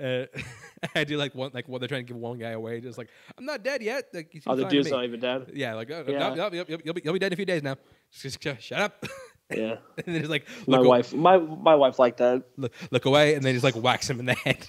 Uh, 0.00 0.24
I 0.94 1.04
do 1.04 1.16
like 1.16 1.34
one, 1.34 1.50
like 1.52 1.68
what 1.68 1.80
they're 1.80 1.88
trying 1.88 2.06
to 2.06 2.12
give 2.12 2.16
one 2.16 2.38
guy 2.38 2.50
away, 2.50 2.80
just 2.80 2.98
like 2.98 3.08
I'm 3.36 3.44
not 3.44 3.62
dead 3.62 3.82
yet. 3.82 4.04
Like, 4.14 4.42
Oh, 4.46 4.54
the 4.56 4.64
dude's 4.64 4.90
not 4.90 5.04
even 5.04 5.20
dead. 5.20 5.50
Yeah, 5.54 5.74
like 5.74 5.90
oh, 5.90 6.04
Yeah. 6.06 6.18
no, 6.30 6.34
no, 6.34 6.50
you'll, 6.52 6.80
you'll, 6.84 6.94
be, 6.94 7.02
you'll 7.04 7.12
be 7.14 7.18
dead 7.18 7.28
in 7.28 7.32
a 7.32 7.36
few 7.36 7.44
days 7.46 7.62
now. 7.62 7.76
Just, 8.12 8.40
just 8.40 8.62
shut 8.62 8.80
up. 8.80 9.04
Yeah, 9.50 9.76
and 9.96 10.14
then 10.14 10.20
he's 10.20 10.28
like, 10.28 10.46
my 10.66 10.78
wife, 10.78 11.14
my 11.14 11.38
my 11.38 11.74
wife 11.74 11.98
liked 11.98 12.18
that. 12.18 12.42
look, 12.58 12.70
look 12.90 13.06
away, 13.06 13.32
and 13.34 13.42
then 13.42 13.54
just 13.54 13.64
like 13.64 13.76
whacks 13.76 14.10
him 14.10 14.20
in 14.20 14.26
the 14.26 14.34
head. 14.44 14.68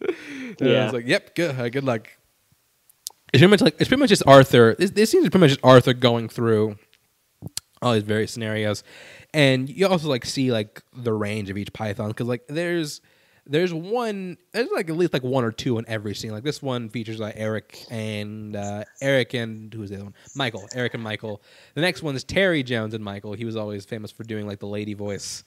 and 0.00 0.56
Yeah. 0.60 0.80
I 0.80 0.84
was 0.86 0.94
like, 0.94 1.06
"Yep, 1.06 1.36
good, 1.36 1.54
uh, 1.60 1.68
good 1.68 1.84
luck." 1.84 2.08
It's 3.32 3.40
pretty 3.40 3.46
much 3.46 3.60
like 3.60 3.76
it's 3.78 3.86
pretty 3.86 4.00
much 4.00 4.08
just 4.08 4.24
Arthur. 4.26 4.74
This, 4.76 4.90
this 4.90 5.12
scene 5.12 5.22
is 5.22 5.28
pretty 5.28 5.42
much 5.42 5.50
just 5.50 5.60
Arthur 5.62 5.92
going 5.92 6.28
through 6.28 6.76
all 7.80 7.92
these 7.94 8.02
various 8.02 8.32
scenarios, 8.32 8.82
and 9.32 9.68
you 9.70 9.86
also 9.86 10.08
like 10.08 10.24
see 10.26 10.50
like 10.50 10.82
the 10.92 11.12
range 11.12 11.48
of 11.48 11.56
each 11.56 11.72
Python 11.72 12.08
because 12.08 12.26
like 12.26 12.48
there's 12.48 13.00
there's 13.46 13.72
one 13.72 14.36
there's 14.52 14.70
like 14.70 14.90
at 14.90 14.96
least 14.96 15.12
like 15.12 15.22
one 15.22 15.44
or 15.44 15.52
two 15.52 15.78
in 15.78 15.84
every 15.88 16.14
scene. 16.14 16.32
Like 16.32 16.42
this 16.42 16.60
one 16.60 16.88
features 16.88 17.18
like 17.18 17.34
Eric 17.36 17.84
and 17.90 18.56
uh, 18.56 18.84
Eric 19.00 19.34
and 19.34 19.72
who 19.72 19.80
was 19.80 19.90
the 19.90 19.96
other 19.96 20.04
one? 20.04 20.14
Michael. 20.34 20.68
Eric 20.74 20.94
and 20.94 21.02
Michael. 21.02 21.42
The 21.74 21.80
next 21.80 22.02
one 22.02 22.16
is 22.16 22.24
Terry 22.24 22.62
Jones 22.62 22.94
and 22.94 23.04
Michael. 23.04 23.34
He 23.34 23.44
was 23.44 23.56
always 23.56 23.84
famous 23.84 24.10
for 24.10 24.24
doing 24.24 24.46
like 24.46 24.58
the 24.58 24.66
lady 24.66 24.94
voice. 24.94 25.44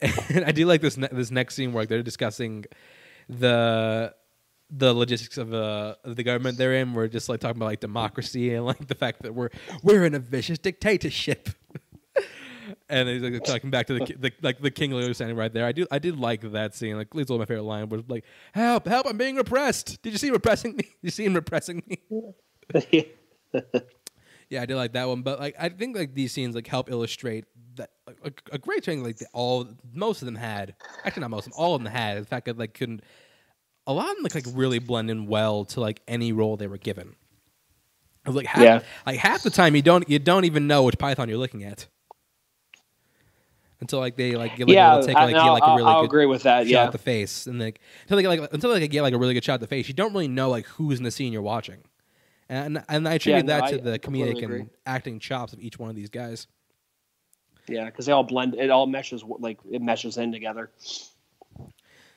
And 0.00 0.44
I 0.44 0.52
do 0.52 0.66
like 0.66 0.82
this 0.82 0.96
ne- 0.96 1.08
this 1.10 1.30
next 1.30 1.54
scene 1.54 1.72
where 1.72 1.82
like, 1.82 1.88
they're 1.88 2.02
discussing 2.02 2.66
the 3.28 4.14
the 4.68 4.92
logistics 4.92 5.38
of 5.38 5.54
uh 5.54 5.94
of 6.04 6.16
the 6.16 6.22
government 6.22 6.58
they're 6.58 6.74
in. 6.74 6.92
We're 6.92 7.08
just 7.08 7.28
like 7.28 7.40
talking 7.40 7.56
about 7.56 7.66
like 7.66 7.80
democracy 7.80 8.54
and 8.54 8.66
like 8.66 8.86
the 8.86 8.94
fact 8.94 9.22
that 9.22 9.34
we're 9.34 9.50
we're 9.82 10.04
in 10.04 10.14
a 10.14 10.18
vicious 10.18 10.58
dictatorship. 10.58 11.50
And 12.88 13.08
he's 13.08 13.22
like 13.22 13.44
talking 13.44 13.70
back 13.70 13.86
to 13.88 13.94
the, 13.98 14.14
the 14.18 14.32
like 14.42 14.60
the 14.60 14.70
King 14.70 14.92
Lear 14.92 15.12
standing 15.14 15.36
right 15.36 15.52
there. 15.52 15.66
I 15.66 15.72
do 15.72 15.86
I 15.90 15.98
did 15.98 16.18
like 16.18 16.40
that 16.52 16.74
scene. 16.74 16.96
Like 16.96 17.08
it's 17.14 17.30
one 17.30 17.36
of 17.36 17.40
my 17.40 17.46
favorite 17.46 17.64
line 17.64 17.88
was 17.88 18.02
like, 18.08 18.24
"Help! 18.52 18.86
Help! 18.86 19.06
I'm 19.06 19.16
being 19.16 19.36
repressed. 19.36 20.00
Did 20.02 20.12
you 20.12 20.18
see 20.18 20.28
him 20.28 20.34
repressing 20.34 20.72
me? 20.76 20.82
Did 20.82 20.94
you 21.02 21.10
see 21.10 21.24
him 21.24 21.34
repressing 21.34 21.82
me?" 21.86 22.00
Yeah, 24.48 24.62
I 24.62 24.66
did 24.66 24.76
like 24.76 24.92
that 24.92 25.08
one, 25.08 25.22
but 25.22 25.40
like 25.40 25.56
I 25.58 25.68
think 25.70 25.96
like 25.96 26.14
these 26.14 26.30
scenes 26.30 26.54
like 26.54 26.68
help 26.68 26.88
illustrate 26.88 27.46
that 27.74 27.90
a, 28.24 28.30
a 28.52 28.58
great 28.58 28.84
thing 28.84 29.02
like 29.02 29.16
the, 29.16 29.26
all 29.32 29.66
most 29.92 30.22
of 30.22 30.26
them 30.26 30.36
had 30.36 30.76
actually 31.04 31.22
not 31.22 31.30
most 31.30 31.48
of 31.48 31.52
them 31.52 31.60
all 31.60 31.74
of 31.74 31.82
them 31.82 31.92
had 31.92 32.22
the 32.22 32.26
fact 32.26 32.46
that 32.46 32.56
like 32.56 32.72
couldn't 32.72 33.02
a 33.88 33.92
lot 33.92 34.08
of 34.08 34.14
them 34.14 34.22
like, 34.22 34.36
like 34.36 34.44
really 34.54 34.78
blend 34.78 35.10
in 35.10 35.26
well 35.26 35.64
to 35.64 35.80
like 35.80 36.00
any 36.06 36.30
role 36.32 36.56
they 36.56 36.68
were 36.68 36.78
given. 36.78 37.16
Like 38.24 38.46
half, 38.46 38.62
Yeah. 38.62 38.80
like 39.04 39.18
half 39.18 39.42
the 39.42 39.50
time 39.50 39.74
you 39.74 39.82
don't 39.82 40.08
you 40.08 40.20
don't 40.20 40.44
even 40.44 40.68
know 40.68 40.84
which 40.84 40.96
Python 40.96 41.28
you're 41.28 41.38
looking 41.38 41.64
at 41.64 41.88
until 43.80 43.98
like 43.98 44.16
they 44.16 44.32
like 44.36 44.56
give 44.56 44.68
like, 44.68 44.74
yeah, 44.74 44.94
a 44.94 44.96
little 44.96 45.06
take, 45.06 45.14
like, 45.16 45.34
get 45.34 45.42
like 45.42 45.62
a 45.62 45.74
really 45.76 45.82
I'll 45.84 46.00
good 46.02 46.06
agree 46.06 46.26
with 46.26 46.42
that. 46.44 46.66
shot 46.66 46.72
Yeah, 46.72 46.84
at 46.84 46.92
the 46.92 46.98
face, 46.98 47.46
and 47.46 47.60
like 47.60 47.80
until 48.02 48.16
they 48.16 48.22
get 48.22 48.28
like 48.28 48.52
until 48.52 48.72
they 48.72 48.88
get 48.88 49.02
like 49.02 49.14
a 49.14 49.18
really 49.18 49.34
good 49.34 49.44
shot 49.44 49.54
at 49.54 49.60
the 49.60 49.66
face, 49.66 49.88
you 49.88 49.94
don't 49.94 50.12
really 50.12 50.28
know 50.28 50.48
like 50.48 50.66
who's 50.66 50.98
in 50.98 51.04
the 51.04 51.10
scene 51.10 51.32
you're 51.32 51.42
watching, 51.42 51.82
and 52.48 52.82
and 52.88 53.08
I 53.08 53.14
attribute 53.14 53.46
no, 53.46 53.54
that 53.54 53.64
I 53.64 53.70
to 53.72 53.78
the 53.78 53.98
comedic 53.98 54.42
agree. 54.42 54.60
and 54.60 54.70
acting 54.86 55.18
chops 55.18 55.52
of 55.52 55.60
each 55.60 55.78
one 55.78 55.90
of 55.90 55.96
these 55.96 56.08
guys. 56.10 56.46
yeah, 57.68 57.84
because 57.86 58.06
they 58.06 58.12
all 58.12 58.24
blend. 58.24 58.54
It 58.54 58.70
all 58.70 58.86
meshes 58.86 59.22
like 59.40 59.58
it 59.70 59.82
meshes 59.82 60.16
in 60.16 60.32
together. 60.32 60.70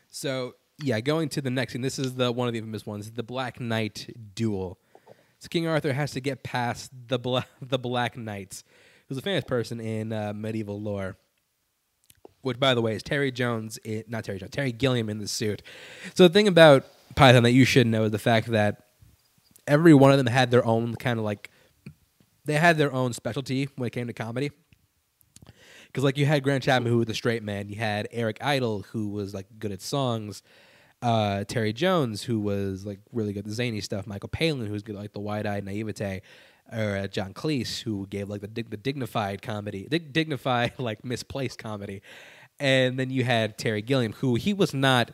So 0.09 0.55
yeah, 0.81 0.99
going 1.01 1.29
to 1.29 1.41
the 1.41 1.49
next 1.49 1.73
scene. 1.73 1.81
This 1.81 1.99
is 1.99 2.15
the 2.15 2.31
one 2.31 2.47
of 2.47 2.53
the 2.53 2.59
infamous 2.59 2.85
ones, 2.85 3.11
the 3.11 3.23
Black 3.23 3.59
Knight 3.59 4.09
duel. 4.33 4.79
So 5.39 5.47
King 5.49 5.67
Arthur 5.67 5.93
has 5.93 6.11
to 6.11 6.21
get 6.21 6.43
past 6.43 6.91
the 7.07 7.19
Bla- 7.19 7.45
the 7.61 7.79
Black 7.79 8.17
Knights, 8.17 8.63
who's 9.07 9.17
a 9.17 9.21
famous 9.21 9.43
person 9.43 9.79
in 9.79 10.11
uh, 10.13 10.33
medieval 10.33 10.81
lore. 10.81 11.17
Which, 12.41 12.59
by 12.59 12.73
the 12.73 12.81
way, 12.81 12.95
is 12.95 13.03
Terry 13.03 13.31
Jones, 13.31 13.77
i 13.85 14.03
not 14.07 14.23
Terry 14.23 14.39
Jones, 14.39 14.51
Terry 14.51 14.71
Gilliam 14.71 15.09
in 15.09 15.19
the 15.19 15.27
suit. 15.27 15.61
So 16.15 16.27
the 16.27 16.33
thing 16.33 16.47
about 16.47 16.85
Python 17.15 17.43
that 17.43 17.51
you 17.51 17.65
should 17.65 17.87
know 17.87 18.05
is 18.05 18.11
the 18.11 18.19
fact 18.19 18.47
that 18.51 18.85
every 19.67 19.93
one 19.93 20.11
of 20.11 20.17
them 20.17 20.27
had 20.27 20.51
their 20.51 20.65
own 20.65 20.95
kind 20.95 21.19
of 21.19 21.25
like 21.25 21.49
they 22.45 22.55
had 22.55 22.77
their 22.77 22.91
own 22.91 23.13
specialty 23.13 23.67
when 23.75 23.87
it 23.87 23.91
came 23.91 24.07
to 24.07 24.13
comedy. 24.13 24.51
Because 25.87 26.03
like 26.03 26.17
you 26.17 26.25
had 26.25 26.43
Graham 26.43 26.61
Chapman, 26.61 26.91
who 26.91 26.99
was 26.99 27.07
the 27.07 27.13
straight 27.13 27.43
man. 27.43 27.69
You 27.69 27.75
had 27.75 28.07
Eric 28.11 28.37
Idle, 28.41 28.85
who 28.91 29.09
was 29.09 29.33
like 29.33 29.47
good 29.57 29.71
at 29.71 29.81
songs. 29.81 30.43
Uh, 31.01 31.43
Terry 31.45 31.73
Jones, 31.73 32.23
who 32.23 32.39
was 32.39 32.85
like 32.85 32.99
really 33.11 33.33
good 33.33 33.39
at 33.39 33.45
the 33.45 33.53
zany 33.53 33.81
stuff. 33.81 34.05
Michael 34.05 34.29
Palin, 34.29 34.65
who 34.65 34.73
was 34.73 34.83
good 34.83 34.95
at 34.95 35.01
like 35.01 35.13
the 35.13 35.19
wide-eyed 35.19 35.63
naivete. 35.63 36.21
Or 36.71 36.97
uh, 36.97 37.07
John 37.07 37.33
Cleese, 37.33 37.81
who 37.81 38.07
gave 38.07 38.29
like 38.29 38.41
the 38.41 38.47
dig- 38.47 38.69
the 38.69 38.77
dignified 38.77 39.41
comedy, 39.41 39.87
dig- 39.89 40.13
dignified 40.13 40.73
like 40.77 41.03
misplaced 41.03 41.57
comedy. 41.57 42.01
And 42.59 42.99
then 42.99 43.09
you 43.09 43.23
had 43.23 43.57
Terry 43.57 43.81
Gilliam, 43.81 44.13
who 44.13 44.35
he 44.35 44.53
was 44.53 44.73
not. 44.73 45.11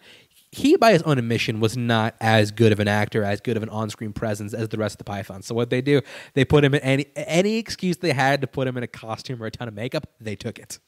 He, 0.51 0.77
by 0.77 0.93
his 0.93 1.01
own 1.03 1.17
admission, 1.17 1.59
was 1.59 1.75
not 1.75 2.15
as 2.21 2.51
good 2.51 2.71
of 2.71 2.79
an 2.79 2.87
actor, 2.87 3.23
as 3.23 3.41
good 3.41 3.57
of 3.57 3.63
an 3.63 3.67
on-screen 3.67 4.13
presence 4.13 4.53
as 4.53 4.69
the 4.69 4.77
rest 4.77 4.93
of 4.93 4.97
the 4.99 5.03
Pythons. 5.03 5.45
So 5.45 5.53
what 5.53 5.69
they 5.69 5.81
do, 5.81 6.01
they 6.33 6.45
put 6.45 6.63
him 6.63 6.73
in 6.73 6.81
any 6.81 7.05
any 7.15 7.57
excuse 7.57 7.97
they 7.97 8.13
had 8.13 8.41
to 8.41 8.47
put 8.47 8.67
him 8.67 8.77
in 8.77 8.83
a 8.83 8.87
costume 8.87 9.43
or 9.43 9.47
a 9.47 9.51
ton 9.51 9.67
of 9.67 9.73
makeup, 9.73 10.07
they 10.19 10.35
took 10.35 10.57
it, 10.57 10.79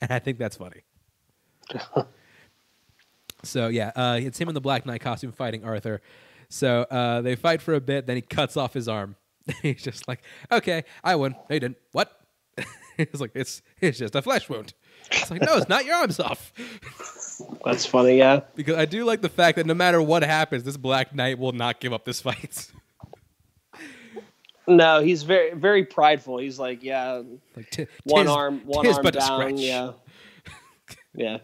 and 0.00 0.10
I 0.12 0.18
think 0.18 0.38
that's 0.38 0.56
funny. 0.56 0.82
so 3.44 3.68
yeah, 3.68 3.92
uh, 3.94 4.18
it's 4.20 4.38
him 4.38 4.48
in 4.48 4.54
the 4.54 4.60
Black 4.60 4.86
Knight 4.86 5.00
costume 5.00 5.32
fighting 5.32 5.64
Arthur. 5.64 6.00
So 6.48 6.82
uh, 6.82 7.22
they 7.22 7.34
fight 7.34 7.62
for 7.62 7.72
a 7.72 7.80
bit, 7.80 8.06
then 8.06 8.16
he 8.16 8.22
cuts 8.22 8.58
off 8.58 8.74
his 8.74 8.86
arm. 8.86 9.16
He's 9.62 9.82
just 9.82 10.06
like, 10.08 10.22
"Okay, 10.50 10.84
I 11.02 11.16
won. 11.16 11.32
No, 11.32 11.54
you 11.54 11.60
didn't. 11.60 11.78
What?" 11.92 12.10
He's 12.96 13.20
like, 13.20 13.32
"It's 13.34 13.62
it's 13.80 13.98
just 13.98 14.14
a 14.14 14.22
flesh 14.22 14.48
wound." 14.48 14.74
It's 15.10 15.30
like, 15.30 15.42
"No, 15.42 15.56
it's 15.56 15.68
not. 15.68 15.84
Your 15.84 15.96
arm's 15.96 16.20
off." 16.20 16.52
That's 17.64 17.84
funny. 17.86 18.18
Yeah, 18.18 18.40
Because 18.54 18.76
I 18.76 18.84
do 18.84 19.04
like 19.04 19.20
the 19.20 19.28
fact 19.28 19.56
that 19.56 19.66
no 19.66 19.74
matter 19.74 20.00
what 20.00 20.22
happens, 20.22 20.62
this 20.64 20.76
Black 20.76 21.14
Knight 21.14 21.38
will 21.38 21.52
not 21.52 21.80
give 21.80 21.92
up 21.92 22.04
this 22.04 22.20
fight. 22.20 22.70
no, 24.66 25.00
he's 25.02 25.22
very 25.24 25.54
very 25.54 25.84
prideful. 25.84 26.38
He's 26.38 26.58
like, 26.58 26.82
yeah, 26.82 27.22
like 27.56 27.70
t- 27.70 27.86
one 28.04 28.26
tis- 28.26 28.32
arm, 28.34 28.60
one 28.64 28.86
arm 28.86 29.04
down. 29.04 29.56
Yeah, 29.58 29.92
yeah. 31.14 31.38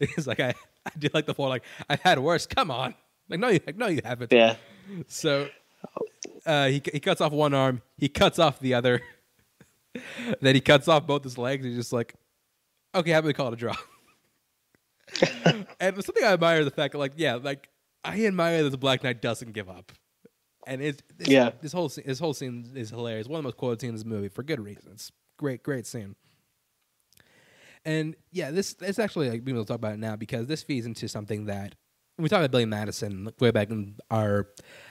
It's 0.00 0.26
like 0.26 0.40
I, 0.40 0.54
I 0.84 0.90
do 0.98 1.08
like 1.14 1.26
the 1.26 1.34
fall. 1.34 1.48
Like 1.48 1.64
I've 1.88 2.00
had 2.00 2.18
worse. 2.18 2.46
Come 2.46 2.70
on. 2.70 2.94
Like 3.28 3.40
no, 3.40 3.48
you 3.48 3.60
like, 3.66 3.76
no, 3.76 3.86
you 3.86 4.00
haven't. 4.04 4.32
Yeah. 4.32 4.56
So 5.06 5.48
uh, 6.48 6.66
he 6.68 6.82
he 6.92 6.98
cuts 7.00 7.20
off 7.20 7.32
one 7.32 7.54
arm. 7.54 7.82
He 7.96 8.08
cuts 8.08 8.38
off 8.38 8.58
the 8.58 8.74
other. 8.74 9.00
then 10.40 10.54
he 10.54 10.60
cuts 10.60 10.88
off 10.88 11.06
both 11.06 11.22
his 11.24 11.38
legs. 11.38 11.64
He's 11.64 11.76
just 11.76 11.92
like, 11.92 12.14
okay, 12.94 13.10
how 13.12 13.18
about 13.18 13.26
we 13.28 13.32
call 13.34 13.48
it 13.48 13.54
a 13.54 13.56
draw? 13.56 13.74
and 15.80 16.04
something 16.04 16.24
I 16.24 16.32
admire 16.32 16.64
the 16.64 16.70
fact 16.70 16.92
that, 16.92 16.98
like, 16.98 17.12
yeah, 17.16 17.34
like 17.36 17.68
I 18.04 18.24
admire 18.26 18.62
that 18.64 18.70
the 18.70 18.78
Black 18.78 19.02
Knight 19.02 19.22
doesn't 19.22 19.52
give 19.52 19.68
up. 19.68 19.92
And 20.66 20.82
it's, 20.82 21.02
it's 21.18 21.28
Yeah. 21.30 21.50
this 21.62 21.72
whole 21.72 21.88
scene, 21.88 22.04
this 22.06 22.18
whole 22.18 22.34
scene 22.34 22.70
is 22.74 22.90
hilarious. 22.90 23.26
One 23.26 23.38
of 23.38 23.42
the 23.44 23.46
most 23.48 23.56
quoted 23.56 23.80
scenes 23.80 23.90
in 23.90 23.96
this 23.96 24.04
movie 24.04 24.28
for 24.28 24.42
good 24.42 24.60
reasons. 24.60 25.12
Great, 25.38 25.62
great 25.62 25.86
scene. 25.86 26.14
And 27.84 28.16
yeah, 28.32 28.50
this 28.50 28.76
it's 28.80 28.98
actually 28.98 29.30
like 29.30 29.44
being 29.44 29.56
able 29.56 29.64
to 29.64 29.68
talk 29.68 29.76
about 29.78 29.94
it 29.94 29.98
now 29.98 30.16
because 30.16 30.46
this 30.46 30.62
feeds 30.62 30.84
into 30.84 31.08
something 31.08 31.46
that 31.46 31.74
when 32.18 32.24
we 32.24 32.28
talked 32.28 32.40
about 32.40 32.50
Billy 32.50 32.64
Madison 32.66 33.30
way 33.38 33.52
back 33.52 33.70
in 33.70 33.94
our, 34.10 34.48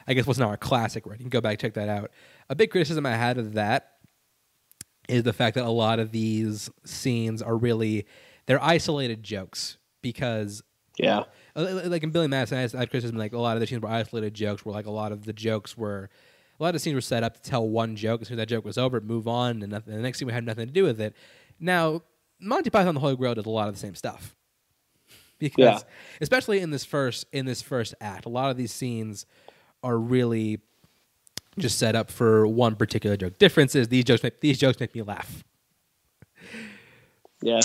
I 0.08 0.14
guess 0.14 0.26
what's 0.26 0.40
now 0.40 0.48
our 0.48 0.56
classic. 0.58 1.06
Right, 1.06 1.20
you 1.20 1.26
can 1.26 1.30
go 1.30 1.42
back 1.42 1.52
and 1.52 1.60
check 1.60 1.74
that 1.74 1.90
out. 1.90 2.12
A 2.50 2.56
big 2.56 2.72
criticism 2.72 3.06
I 3.06 3.16
had 3.16 3.38
of 3.38 3.54
that 3.54 3.92
is 5.10 5.24
the 5.24 5.34
fact 5.34 5.56
that 5.56 5.66
a 5.66 5.70
lot 5.70 6.00
of 6.00 6.12
these 6.12 6.70
scenes 6.86 7.42
are 7.42 7.56
really 7.58 8.06
they're 8.46 8.64
isolated 8.64 9.24
jokes 9.24 9.78
because 10.02 10.64
Yeah. 10.98 11.24
uh, 11.56 11.82
like 11.86 12.04
in 12.04 12.12
Billy 12.12 12.28
Madison, 12.28 12.58
I 12.58 12.62
had 12.62 12.90
criticism 12.90 13.18
like 13.18 13.34
a 13.34 13.38
lot 13.38 13.58
of 13.58 13.60
the 13.62 13.68
scenes 13.68 13.82
were 13.82 13.90
isolated 13.90 14.34
jokes, 14.34 14.66
where 14.66 14.74
like 14.74 14.86
a 14.86 14.92
lot 14.92 15.12
of 15.12 15.26
the 15.26 15.34
jokes 15.34 15.78
were, 15.78 16.10
a 16.58 16.64
lot 16.64 16.70
of 16.70 16.74
the 16.74 16.80
scenes 16.80 16.96
were 16.96 17.02
set 17.02 17.24
up 17.24 17.36
to 17.36 17.42
tell 17.42 17.68
one 17.68 17.98
joke. 17.98 18.22
As 18.22 18.30
soon 18.30 18.36
as 18.36 18.42
that 18.44 18.48
joke 18.48 18.64
was 18.64 18.78
over, 18.78 19.02
move 19.02 19.28
on, 19.28 19.62
and, 19.62 19.72
nothing, 19.74 19.94
the 19.96 20.02
next 20.02 20.20
scene 20.20 20.28
we 20.28 20.34
had 20.34 20.46
nothing 20.46 20.66
to 20.66 20.74
do 20.74 20.84
with 20.86 21.02
it. 21.02 21.14
Now, 21.60 22.04
Monty 22.40 22.70
Python 22.70 22.90
and 22.90 22.96
the 22.98 23.02
Holy 23.02 23.16
Grail 23.18 23.36
did 23.36 23.46
a 23.46 23.50
lot 23.50 23.68
of 23.68 23.74
the 23.74 23.80
same 23.80 23.96
stuff, 23.96 24.36
because 25.40 25.58
Yeah. 25.58 25.80
especially 26.22 26.60
in 26.60 26.72
this 26.72 26.86
first 26.86 27.26
in 27.32 27.46
this 27.46 27.62
first 27.62 27.94
act, 28.02 28.26
a 28.26 28.30
lot 28.30 28.50
of 28.52 28.58
these 28.58 28.72
scenes 28.72 29.26
are 29.84 29.98
really 29.98 30.60
just 31.60 31.78
set 31.80 31.96
up 31.96 32.12
for 32.12 32.46
one 32.48 32.76
particular 32.76 33.18
joke. 33.18 33.38
Difference 33.40 33.74
is 33.76 33.88
these 33.88 34.04
jokes 34.04 34.22
make, 34.24 34.42
these 34.42 34.58
jokes 34.60 34.80
make 34.80 34.94
me 34.94 35.02
laugh. 35.02 35.44
Yeah. 37.42 37.60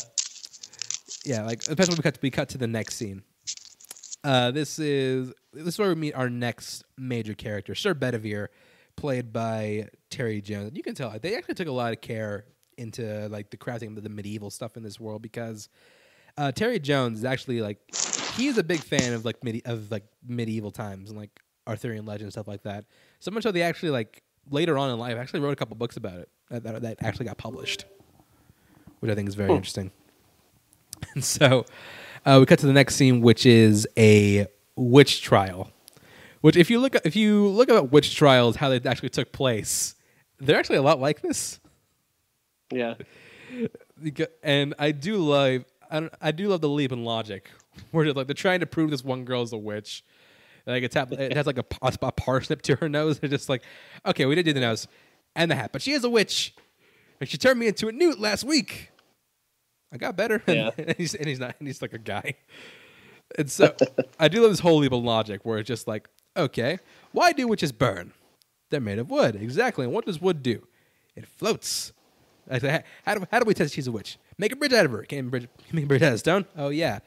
yeah, 1.25 1.45
like 1.45 1.61
especially 1.61 1.93
when 1.93 1.99
we 1.99 2.03
cut 2.03 2.15
to, 2.15 2.21
we 2.23 2.31
cut 2.31 2.49
to 2.51 2.59
the 2.59 2.67
next 2.67 2.97
scene. 2.97 3.23
Uh, 4.25 4.51
this 4.51 4.79
is 4.79 5.33
this 5.53 5.67
is 5.75 5.79
where 5.79 5.89
we 5.89 5.95
meet 5.95 6.15
our 6.15 6.31
next 6.31 6.85
major 6.97 7.35
character, 7.35 7.75
Sir 7.75 7.95
Bedivere, 7.95 8.49
played 8.97 9.33
by 9.33 9.89
Terry 10.11 10.41
Jones. 10.41 10.73
You 10.75 10.83
can 10.83 10.95
tell 10.95 11.15
they 11.21 11.37
actually 11.37 11.55
took 11.55 11.69
a 11.69 11.73
lot 11.73 11.93
of 11.93 12.01
care 12.01 12.45
into 12.79 13.29
like 13.29 13.51
the 13.51 13.57
crafting 13.57 13.97
of 13.97 14.03
the 14.03 14.09
medieval 14.09 14.51
stuff 14.51 14.77
in 14.77 14.83
this 14.83 14.99
world 15.01 15.23
because 15.23 15.69
uh, 16.37 16.53
Terry 16.53 16.79
Jones 16.79 17.19
is 17.21 17.25
actually 17.25 17.61
like 17.61 17.79
he's 18.37 18.59
a 18.59 18.63
big 18.65 18.81
fan 18.81 19.13
of 19.13 19.25
like 19.25 19.43
medi- 19.45 19.65
of 19.65 19.91
like 19.91 20.05
medieval 20.27 20.71
times 20.71 21.11
and 21.11 21.19
like 21.19 21.31
Arthurian 21.67 22.05
legend 22.07 22.25
and 22.25 22.33
stuff 22.33 22.49
like 22.49 22.63
that. 22.63 22.85
So 23.21 23.31
much 23.31 23.43
so 23.43 23.53
they 23.53 23.63
actually 23.63 23.91
like 23.91 24.23
later 24.51 24.77
on 24.79 24.91
in 24.91 24.99
life 24.99 25.17
actually 25.17 25.41
wrote 25.41 25.53
a 25.53 25.57
couple 25.57 25.77
books 25.77 25.97
about 25.97 26.15
it 26.19 26.29
that, 26.51 26.63
that, 26.65 26.83
that 26.83 26.97
actually 27.03 27.27
got 27.27 27.39
published, 27.39 27.85
which 29.01 29.11
I 29.11 29.15
think 29.15 29.29
is 29.29 29.35
very 29.35 29.49
Hmm. 29.51 29.57
interesting. 29.57 29.91
And 31.15 31.25
so 31.25 31.67
uh, 32.25 32.37
we 32.41 32.47
cut 32.47 32.61
to 32.61 32.67
the 32.67 32.73
next 32.73 32.95
scene, 32.95 33.21
which 33.23 33.45
is 33.45 33.89
a 33.99 34.47
witch 34.77 35.21
trial. 35.21 35.71
Which, 36.43 36.57
if 36.57 36.71
you 36.71 36.79
look, 36.81 36.95
if 37.05 37.17
you 37.17 37.49
look 37.49 37.69
at 37.69 37.91
witch 37.91 38.15
trials, 38.17 38.57
how 38.57 38.69
they 38.69 38.81
actually 38.89 39.09
took 39.11 39.33
place, 39.33 39.95
they're 40.39 40.57
actually 40.59 40.77
a 40.77 40.83
lot 40.83 41.01
like 41.01 41.21
this. 41.21 41.59
Yeah. 42.73 42.95
And 44.43 44.75
I 44.79 44.93
do 44.93 45.17
love, 45.19 45.65
I, 45.93 46.09
I 46.21 46.31
do 46.33 46.49
love 46.49 46.61
the 46.63 46.69
leap 46.69 46.91
in 46.91 47.05
logic, 47.05 47.51
where 47.93 48.05
they're 48.05 48.15
like 48.15 48.27
they're 48.27 48.35
trying 48.35 48.61
to 48.61 48.67
prove 48.67 48.91
this 48.91 49.05
one 49.05 49.25
girl's 49.25 49.53
a 49.53 49.59
witch. 49.59 50.03
Like 50.67 50.83
it's 50.85 50.95
hap- 50.95 51.13
it 51.13 51.37
has 51.37 51.47
like 51.47 51.59
a 51.59 51.63
parsnip 51.65 52.63
to 52.63 52.77
her 52.77 52.89
nose. 52.89 53.19
They're 53.19 53.29
just 53.31 53.49
like, 53.49 53.63
okay, 54.07 54.27
we 54.27 54.35
did 54.35 54.45
do 54.45 54.53
the 54.53 54.61
nose 54.61 54.89
and 55.37 55.51
the 55.51 55.55
hat, 55.55 55.71
but 55.73 55.83
she 55.83 55.93
is 55.93 56.05
a 56.05 56.11
witch, 56.11 56.55
and 57.21 57.29
she 57.29 57.37
turned 57.37 57.59
me 57.61 57.67
into 57.67 57.89
a 57.89 57.93
newt 57.93 58.19
last 58.19 58.45
week. 58.45 58.91
I 59.93 59.99
got 59.99 60.17
better, 60.17 60.43
Yeah. 60.49 60.71
and, 60.79 60.95
he's 60.97 61.15
and 61.15 61.27
he's 61.27 61.39
not, 61.39 61.55
and 61.59 61.69
he's 61.69 61.83
like 61.83 61.93
a 61.93 61.99
guy. 61.99 62.35
And 63.39 63.51
so 63.51 63.75
I 64.19 64.29
do 64.29 64.41
love 64.43 64.51
this 64.51 64.61
whole 64.61 64.79
leap 64.79 64.93
of 64.93 65.03
logic 65.03 65.41
where 65.45 65.59
it's 65.59 65.69
just 65.69 65.87
like, 65.89 66.09
okay, 66.37 66.79
why 67.13 67.33
do 67.33 67.47
witches 67.49 67.73
burn? 67.73 68.13
They're 68.71 68.81
made 68.81 68.99
of 68.99 69.11
wood, 69.11 69.37
exactly. 69.37 69.85
And 69.85 69.93
what 69.93 70.07
does 70.07 70.21
wood 70.21 70.43
do? 70.43 70.67
It 71.17 71.27
floats. 71.27 71.93
I 72.51 72.59
say, 72.59 72.83
How 73.05 73.15
do, 73.15 73.27
how 73.31 73.39
do 73.39 73.45
we 73.47 73.55
test 73.55 73.75
she's 73.75 73.87
a 73.87 73.93
witch? 73.93 74.19
Make 74.39 74.53
a 74.53 74.57
bridge 74.57 74.73
out 74.73 74.85
of 74.87 74.93
her. 74.93 75.03
Can 75.03 75.25
you 75.25 75.31
bridge, 75.31 75.49
can 75.59 75.65
you 75.71 75.75
make 75.77 75.85
a 75.85 75.89
bridge 75.89 76.03
out 76.03 76.13
of 76.13 76.19
stone? 76.19 76.47
Oh 76.57 76.69
yeah, 76.71 77.01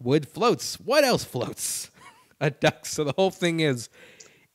wood 0.00 0.28
floats. 0.28 0.78
What 0.80 1.04
else 1.04 1.24
floats? 1.24 1.90
a 2.40 2.50
duck. 2.50 2.86
So 2.86 3.04
the 3.04 3.12
whole 3.12 3.30
thing 3.30 3.60
is, 3.60 3.88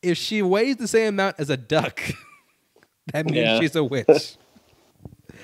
if 0.01 0.17
she 0.17 0.41
weighs 0.41 0.77
the 0.77 0.87
same 0.87 1.09
amount 1.09 1.35
as 1.39 1.49
a 1.49 1.57
duck, 1.57 2.01
that 3.13 3.25
means 3.25 3.37
Yeah. 3.37 3.59
she's 3.59 3.75
a 3.75 3.83
witch. 3.83 4.35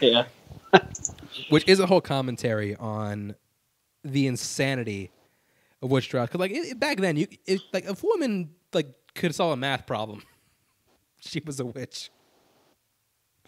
Yeah. 0.01 0.25
which 1.49 1.67
is 1.67 1.79
a 1.79 1.85
whole 1.85 2.01
commentary 2.01 2.75
on 2.75 3.35
the 4.03 4.27
insanity 4.27 5.11
of 5.81 5.89
witch 5.91 6.09
trials. 6.09 6.27
Because 6.29 6.39
like 6.39 6.51
it, 6.51 6.79
back 6.79 6.97
then, 6.97 7.15
you 7.17 7.27
it, 7.45 7.61
like 7.73 7.85
if 7.85 8.03
a 8.03 8.05
woman 8.07 8.49
like 8.73 8.87
could 9.13 9.33
solve 9.33 9.53
a 9.53 9.55
math 9.57 9.85
problem, 9.85 10.21
she 11.21 11.41
was 11.45 11.59
a 11.59 11.65
witch. 11.65 12.09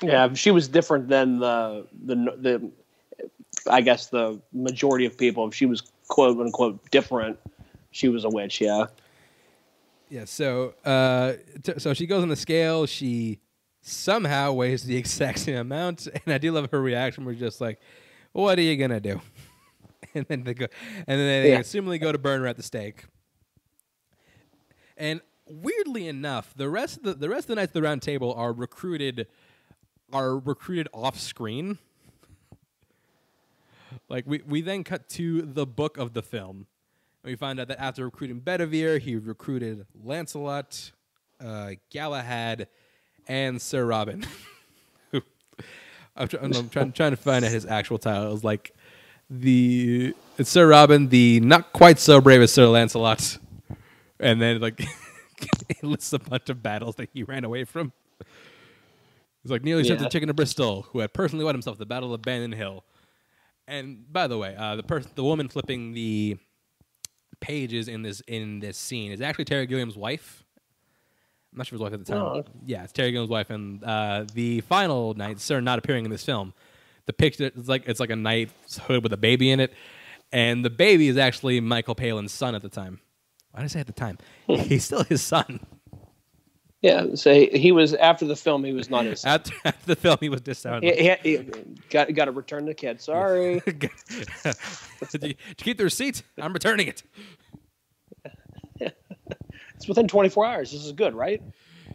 Yeah, 0.02 0.34
she 0.34 0.52
was 0.52 0.68
different 0.68 1.08
than 1.10 1.40
the 1.40 1.88
the 2.06 2.16
the 2.16 2.72
I 3.68 3.82
guess 3.82 4.08
the 4.08 4.40
majority 4.54 5.06
of 5.06 5.18
people. 5.18 5.48
If 5.48 5.54
she 5.54 5.66
was 5.66 5.84
quote 6.08 6.38
unquote 6.40 6.90
different, 6.92 7.38
she 7.92 8.10
was 8.10 8.24
a 8.24 8.30
witch. 8.30 8.62
Yeah. 8.62 8.86
Yeah. 10.10 10.26
So 10.26 10.74
uh, 10.86 11.34
t- 11.64 11.80
so 11.80 11.94
she 11.94 12.06
goes 12.08 12.24
on 12.24 12.30
the 12.30 12.36
scale. 12.36 12.86
She 12.86 13.40
somehow 13.82 14.54
weighs 14.54 14.84
the 14.84 14.96
exact 15.04 15.40
same 15.40 15.58
amount, 15.58 16.08
and 16.08 16.34
I 16.34 16.38
do 16.38 16.52
love 16.52 16.70
her 16.72 16.82
reaction. 16.82 17.26
We're 17.26 17.34
just 17.34 17.60
like, 17.62 17.80
"What 18.34 18.58
are 18.58 18.62
you 18.64 18.76
gonna 18.78 19.00
do?" 19.00 19.22
And 20.16 20.26
then 20.30 20.44
they 20.46 20.54
go, 20.56 20.66
and 21.06 21.20
then 21.20 21.44
they 21.44 21.52
Yeah. 21.52 21.60
assumingly 21.60 22.00
go 22.00 22.12
to 22.12 22.18
burn 22.18 22.42
her 22.42 22.48
at 22.48 22.56
the 22.58 22.64
stake. 22.64 23.04
And 24.96 25.22
weirdly 25.48 26.08
enough, 26.08 26.54
the 26.56 26.70
rest 26.70 26.98
of 26.98 27.04
the, 27.04 27.14
the 27.14 27.30
rest 27.30 27.42
of 27.46 27.48
the 27.50 27.56
knights 27.56 27.70
of 27.70 27.74
the 27.74 27.82
round 27.84 28.02
table 28.02 28.34
are 28.34 28.52
recruited 28.54 29.28
are 30.12 30.38
recruited 30.40 30.88
off 30.94 31.20
screen. 31.20 31.78
Like 34.10 34.26
we, 34.28 34.42
we 34.48 34.62
then 34.62 34.84
cut 34.84 35.10
to 35.10 35.42
the 35.42 35.66
book 35.66 35.98
of 35.98 36.14
the 36.14 36.22
film. 36.22 36.68
And 37.24 37.32
we 37.32 37.36
find 37.36 37.60
out 37.60 37.68
that 37.68 37.80
after 37.80 38.06
recruiting 38.06 38.40
Bedivere, 38.42 39.00
he 39.00 39.16
recruited 39.16 39.86
Lancelot, 40.04 40.92
uh, 41.44 41.72
Galahad, 41.92 42.68
and 43.28 43.62
Sir 43.62 43.86
Robin. 43.86 44.26
I'm, 46.16 46.28
try- 46.28 46.40
I'm 46.42 46.70
trying, 46.70 46.92
trying 46.92 47.12
to 47.12 47.18
find 47.18 47.46
out 47.46 47.52
his 47.52 47.66
actual 47.66 47.98
title. 47.98 48.28
It 48.28 48.32
was 48.32 48.44
like 48.44 48.74
the 49.30 50.16
it's 50.38 50.50
Sir 50.50 50.68
Robin, 50.68 51.10
the 51.10 51.40
not 51.42 51.74
quite 51.74 52.00
so 52.00 52.22
brave 52.22 52.42
as 52.42 52.52
Sir 52.52 52.68
Lancelot, 52.68 53.38
and 54.20 54.42
then 54.42 54.60
like 54.60 54.80
it 55.70 55.84
lists 55.84 56.14
a 56.14 56.20
bunch 56.20 56.50
of 56.50 56.64
battles 56.64 56.96
that 56.96 57.10
he 57.14 57.24
ran 57.24 57.44
away 57.44 57.66
from. 57.66 57.92
He's 59.44 59.52
like 59.52 59.64
nearly 59.64 59.84
sent 59.84 60.00
the 60.00 60.10
chicken 60.10 60.28
to 60.28 60.34
Bristol, 60.34 60.84
who 60.92 61.00
had 61.00 61.14
personally 61.14 61.46
won 61.46 61.56
himself 61.56 61.78
the 61.78 61.86
Battle 61.86 62.14
of 62.14 62.22
Badon 62.22 62.56
Hill. 62.56 62.84
And 63.68 64.12
by 64.12 64.28
the 64.28 64.38
way, 64.38 64.56
uh, 64.56 64.76
the 64.78 64.84
person, 64.84 65.12
the 65.16 65.24
woman 65.24 65.50
flipping 65.50 65.94
the 65.94 66.38
pages 67.40 67.88
in 67.88 68.02
this 68.02 68.22
in 68.22 68.60
this 68.60 68.78
scene 68.78 69.12
is 69.12 69.22
actually 69.22 69.46
Terry 69.46 69.68
Gilliam's 69.68 69.98
wife. 69.98 70.44
I'm 71.52 71.58
not 71.58 71.68
sure 71.68 71.76
if 71.76 71.80
his 71.80 71.82
wife 71.82 71.94
at 71.94 72.06
the 72.06 72.12
time. 72.12 72.22
Oh. 72.22 72.44
Yeah, 72.66 72.84
it's 72.84 72.94
Terry 72.94 73.12
Gilliam's 73.12 73.30
wife, 73.30 73.50
and 73.50 73.84
uh, 73.84 74.26
the 74.34 74.62
final 74.62 75.14
night, 75.14 75.40
Sir, 75.40 75.60
not 75.60 75.80
appearing 75.80 76.06
in 76.06 76.12
this 76.12 76.24
film. 76.24 76.54
The 77.06 77.14
picture 77.14 77.46
it's 77.46 77.68
like 77.68 77.84
it's 77.88 78.00
like 78.00 78.10
a 78.10 78.16
knight's 78.16 78.78
hood 78.80 79.04
with 79.04 79.14
a 79.14 79.18
baby 79.18 79.52
in 79.52 79.60
it, 79.60 79.74
and 80.32 80.64
the 80.64 80.70
baby 80.70 81.08
is 81.08 81.18
actually 81.18 81.60
Michael 81.60 81.96
Palin's 81.96 82.32
son 82.32 82.56
at 82.56 82.62
the 82.62 82.70
time. 82.70 83.00
Why 83.52 83.62
did 83.62 83.66
I 83.66 83.68
say 83.68 83.80
at 83.80 83.88
the 83.88 83.94
time? 83.94 84.18
He's 84.48 84.86
still 84.86 85.04
his 85.04 85.22
son. 85.22 85.60
Yeah. 86.82 87.16
So 87.16 87.34
he, 87.34 87.48
he 87.48 87.72
was 87.72 87.94
after 87.94 88.26
the 88.26 88.36
film. 88.36 88.64
He 88.64 88.74
was 88.74 88.90
not 88.90 89.06
his. 89.06 89.26
After, 89.26 89.52
after 89.66 89.86
the 89.88 89.96
film, 89.96 90.18
he 90.20 90.30
was 90.30 90.42
disowned. 90.42 90.84
He, 90.84 91.16
he, 91.24 91.38
got 91.90 92.14
got 92.14 92.26
to 92.26 92.32
return 92.32 92.66
the 92.66 92.74
kid. 92.74 93.02
Sorry. 93.02 93.60
did, 93.66 93.84
you, 93.84 95.20
did 95.20 95.24
you 95.24 95.36
keep 95.56 95.78
the 95.78 95.84
receipt? 95.84 96.24
I'm 96.38 96.54
returning 96.54 96.88
it. 96.88 97.04
It's 99.76 99.88
within 99.88 100.08
24 100.08 100.46
hours. 100.46 100.72
This 100.72 100.86
is 100.86 100.92
good, 100.92 101.14
right? 101.14 101.42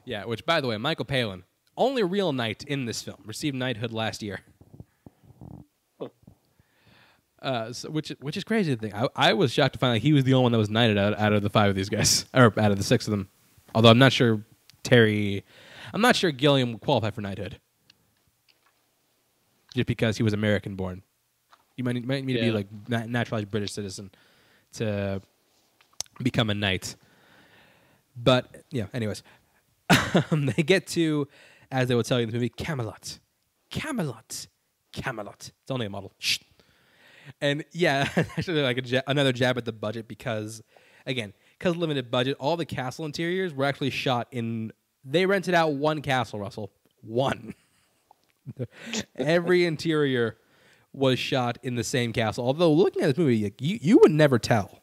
Yeah, 0.05 0.25
which 0.25 0.47
by 0.47 0.61
the 0.61 0.69
way, 0.69 0.77
Michael 0.77 1.05
Palin, 1.05 1.43
only 1.77 2.03
real 2.03 2.33
knight 2.33 2.65
in 2.65 2.85
this 2.85 3.03
film, 3.03 3.19
received 3.25 3.57
knighthood 3.57 3.93
last 3.93 4.23
year. 4.23 4.41
Uh, 7.41 7.73
so, 7.73 7.91
which 7.91 8.11
which 8.21 8.37
is 8.37 8.45
crazy 8.45 8.73
to 8.73 8.81
think. 8.81 8.95
I, 8.95 9.09
I 9.17 9.33
was 9.33 9.53
shocked 9.53 9.73
to 9.73 9.79
find 9.81 9.97
out 9.97 10.01
he 10.01 10.13
was 10.13 10.23
the 10.23 10.35
only 10.35 10.45
one 10.45 10.53
that 10.53 10.59
was 10.59 10.71
knighted 10.71 10.97
out, 10.97 11.19
out 11.19 11.33
of 11.33 11.43
the 11.43 11.51
five 11.51 11.71
of 11.71 11.75
these 11.75 11.89
guys, 11.89 12.25
or 12.33 12.53
out 12.57 12.71
of 12.71 12.79
the 12.79 12.85
six 12.85 13.09
of 13.09 13.11
them. 13.11 13.29
Although 13.75 13.89
I'm 13.89 13.99
not 13.99 14.13
sure 14.13 14.45
Terry, 14.83 15.45
I'm 15.93 16.01
not 16.01 16.17
sure 16.17 16.31
Gilliam 16.31 16.73
would 16.73 16.81
qualify 16.81 17.11
for 17.11 17.21
knighthood, 17.21 17.59
just 19.75 19.87
because 19.87 20.17
he 20.17 20.23
was 20.23 20.33
American 20.33 20.77
born. 20.77 21.03
You 21.77 21.85
might, 21.85 22.05
might 22.05 22.25
need 22.25 22.35
to 22.35 22.41
be 22.41 22.51
like 22.51 22.67
na- 22.89 23.07
naturalized 23.07 23.51
British 23.51 23.73
citizen 23.73 24.11
to 24.75 25.23
become 26.23 26.51
a 26.51 26.55
knight. 26.55 26.97
But 28.17 28.65
yeah, 28.71 28.87
anyways, 28.93 29.23
um, 30.31 30.47
they 30.47 30.63
get 30.63 30.87
to, 30.89 31.29
as 31.71 31.89
they 31.89 31.95
would 31.95 32.07
tell 32.07 32.19
you 32.19 32.25
in 32.25 32.31
the 32.31 32.35
movie, 32.35 32.51
Camelot, 32.51 33.19
Camelot, 33.71 34.47
Camelot. 34.93 35.51
It's 35.63 35.71
only 35.71 35.87
a 35.87 35.91
model. 35.91 36.13
Shh. 36.19 36.41
And 37.41 37.65
yeah, 37.73 38.09
actually, 38.17 38.63
like 38.63 38.79
a 38.79 38.83
ja- 38.83 39.03
another 39.07 39.33
jab 39.33 39.57
at 39.57 39.65
the 39.65 39.73
budget 39.73 40.09
because, 40.09 40.63
again, 41.07 41.33
because 41.63 41.77
limited 41.77 42.11
budget, 42.11 42.37
all 42.41 42.57
the 42.57 42.67
castle 42.67 43.05
interiors 43.05 43.55
were 43.55 43.65
actually 43.65 43.91
shot 43.91 44.27
in. 44.33 44.73
They 45.05 45.27
rented 45.27 45.55
out 45.55 45.75
one 45.75 46.03
castle, 46.03 46.41
Russell, 46.41 46.73
one. 47.03 47.55
Every 49.17 49.65
interior 49.65 50.39
was 50.93 51.21
shot 51.21 51.59
in 51.63 51.77
the 51.77 51.85
same 51.85 52.13
castle. 52.13 52.45
Although 52.45 52.73
looking 52.73 53.03
at 53.03 53.07
this 53.07 53.19
movie, 53.19 53.53
you 53.59 53.79
you 53.81 53.99
would 53.99 54.11
never 54.11 54.39
tell. 54.39 54.81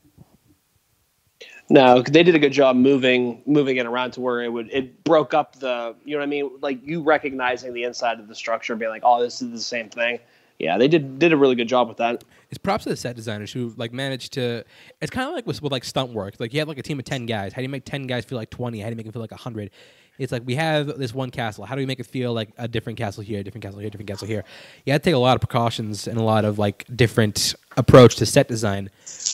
No, 1.69 2.01
they 2.01 2.23
did 2.23 2.33
a 2.33 2.39
good 2.39 2.53
job 2.53 2.77
moving 2.77 3.43
moving 3.45 3.77
it 3.77 3.85
around 3.85 4.11
to 4.11 4.21
where 4.21 4.41
it 4.41 4.51
would 4.51 4.71
it 4.71 5.03
broke 5.03 5.33
up 5.33 5.59
the 5.59 5.95
you 6.05 6.13
know 6.13 6.19
what 6.19 6.23
I 6.23 6.29
mean 6.29 6.49
like 6.61 6.79
you 6.83 7.03
recognizing 7.03 7.73
the 7.73 7.83
inside 7.83 8.19
of 8.19 8.27
the 8.27 8.35
structure 8.35 8.75
being 8.75 8.89
like 8.89 9.03
oh 9.05 9.21
this 9.21 9.41
is 9.41 9.51
the 9.51 9.59
same 9.59 9.89
thing. 9.89 10.19
Yeah, 10.59 10.77
they 10.77 10.89
did 10.89 11.19
did 11.19 11.31
a 11.33 11.37
really 11.37 11.55
good 11.55 11.69
job 11.69 11.87
with 11.87 11.97
that. 11.97 12.23
It's 12.49 12.57
props 12.57 12.83
to 12.83 12.89
the 12.89 12.97
set 12.97 13.15
designers 13.15 13.51
who 13.53 13.73
like 13.77 13.93
managed 13.93 14.33
to. 14.33 14.65
It's 15.01 15.09
kind 15.09 15.27
of 15.29 15.33
like 15.33 15.47
with, 15.47 15.61
with 15.61 15.71
like 15.71 15.85
stunt 15.85 16.11
work. 16.13 16.35
Like 16.39 16.53
you 16.53 16.59
have 16.59 16.67
like 16.67 16.77
a 16.77 16.83
team 16.83 16.99
of 16.99 17.05
ten 17.05 17.25
guys. 17.25 17.53
How 17.53 17.57
do 17.57 17.63
you 17.63 17.69
make 17.69 17.85
ten 17.85 18.07
guys 18.07 18.25
feel 18.25 18.37
like 18.37 18.49
twenty? 18.49 18.79
How 18.81 18.87
do 18.87 18.91
you 18.91 18.97
make 18.97 19.05
them 19.05 19.13
feel 19.13 19.21
like 19.21 19.31
hundred? 19.31 19.71
It's 20.17 20.33
like 20.33 20.43
we 20.45 20.55
have 20.55 20.99
this 20.99 21.13
one 21.13 21.31
castle. 21.31 21.65
How 21.65 21.75
do 21.75 21.79
we 21.79 21.85
make 21.85 22.01
it 22.01 22.05
feel 22.05 22.33
like 22.33 22.49
a 22.57 22.67
different 22.67 22.99
castle 22.99 23.23
here, 23.23 23.41
different 23.41 23.63
castle 23.63 23.79
here, 23.79 23.89
different 23.89 24.09
castle 24.09 24.27
here? 24.27 24.43
You 24.85 24.91
have 24.91 25.01
to 25.01 25.05
take 25.05 25.15
a 25.15 25.17
lot 25.19 25.35
of 25.35 25.41
precautions 25.41 26.07
and 26.07 26.17
a 26.17 26.23
lot 26.23 26.43
of 26.43 26.59
like 26.59 26.85
different 26.93 27.55
approach 27.77 28.17
to 28.17 28.25
set 28.25 28.49
design, 28.49 28.89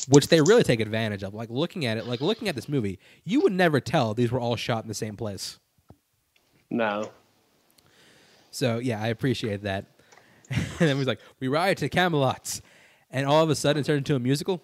which 0.10 0.28
they 0.28 0.42
really 0.42 0.64
take 0.64 0.80
advantage 0.80 1.24
of. 1.24 1.34
Like 1.34 1.50
looking 1.50 1.86
at 1.88 1.98
it, 1.98 2.06
like 2.06 2.22
looking 2.22 2.50
at 2.50 2.56
this 2.56 2.70
movie, 2.70 3.00
you 3.24 3.42
would 3.42 3.54
never 3.54 3.80
tell 3.80 4.14
these 4.14 4.32
were 4.32 4.40
all 4.40 4.56
shot 4.56 4.84
in 4.84 4.88
the 4.88 4.94
same 4.94 5.18
place. 5.18 5.58
No, 6.70 7.12
So 8.52 8.78
yeah, 8.80 9.02
I 9.02 9.08
appreciate 9.08 9.64
that. 9.64 9.86
and 10.52 10.60
then 10.78 10.98
he's 10.98 11.08
like, 11.08 11.20
"We 11.40 11.48
ride 11.48 11.78
to 11.78 11.90
Camelot," 11.90 12.62
and 13.12 13.26
all 13.26 13.44
of 13.44 13.50
a 13.50 13.56
sudden 13.56 13.82
it 13.82 13.86
turned 13.86 14.00
into 14.00 14.16
a 14.16 14.20
musical. 14.20 14.62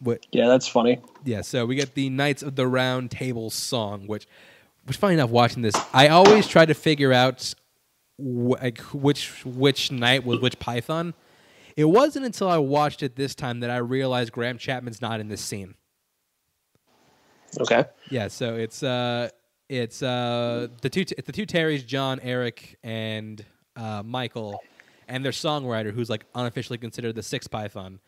What? 0.00 0.26
yeah, 0.32 0.48
that's 0.48 0.66
funny. 0.66 1.00
Yeah. 1.24 1.42
So 1.42 1.64
we 1.64 1.76
get 1.76 1.94
the 1.94 2.10
Knights 2.10 2.42
of 2.42 2.56
the 2.56 2.66
Round 2.66 3.08
Table 3.10 3.50
song, 3.50 4.08
which, 4.08 4.26
which 4.84 4.96
funny 4.96 5.14
enough, 5.14 5.30
watching 5.30 5.62
this, 5.62 5.76
I 5.94 6.08
always 6.08 6.48
try 6.48 6.66
to 6.66 6.74
figure 6.74 7.12
out 7.12 7.54
wh- 8.18 8.60
like 8.60 8.80
which 8.92 9.44
which 9.44 9.92
knight 9.92 10.24
was 10.24 10.40
which 10.40 10.58
Python. 10.58 11.14
It 11.76 11.84
wasn't 11.84 12.26
until 12.26 12.48
I 12.48 12.58
watched 12.58 13.02
it 13.02 13.16
this 13.16 13.34
time 13.34 13.60
that 13.60 13.70
I 13.70 13.76
realized 13.78 14.32
Graham 14.32 14.58
Chapman's 14.58 15.00
not 15.00 15.20
in 15.20 15.28
this 15.28 15.40
scene. 15.40 15.74
Okay, 17.60 17.84
Yeah, 18.10 18.28
so 18.28 18.56
it's 18.56 18.82
uh 18.82 19.28
it's 19.72 20.02
uh 20.02 20.68
the 20.82 20.90
two 20.90 21.00
it's 21.00 21.26
the 21.26 21.32
two 21.32 21.46
Terrys, 21.46 21.86
John, 21.86 22.20
Eric, 22.20 22.78
and 22.82 23.44
uh, 23.74 24.02
Michael, 24.04 24.62
and 25.08 25.24
their 25.24 25.32
songwriter 25.32 25.92
who's 25.92 26.10
like 26.10 26.26
unofficially 26.34 26.78
considered 26.78 27.14
the 27.14 27.22
sixth 27.22 27.50
Python. 27.50 27.98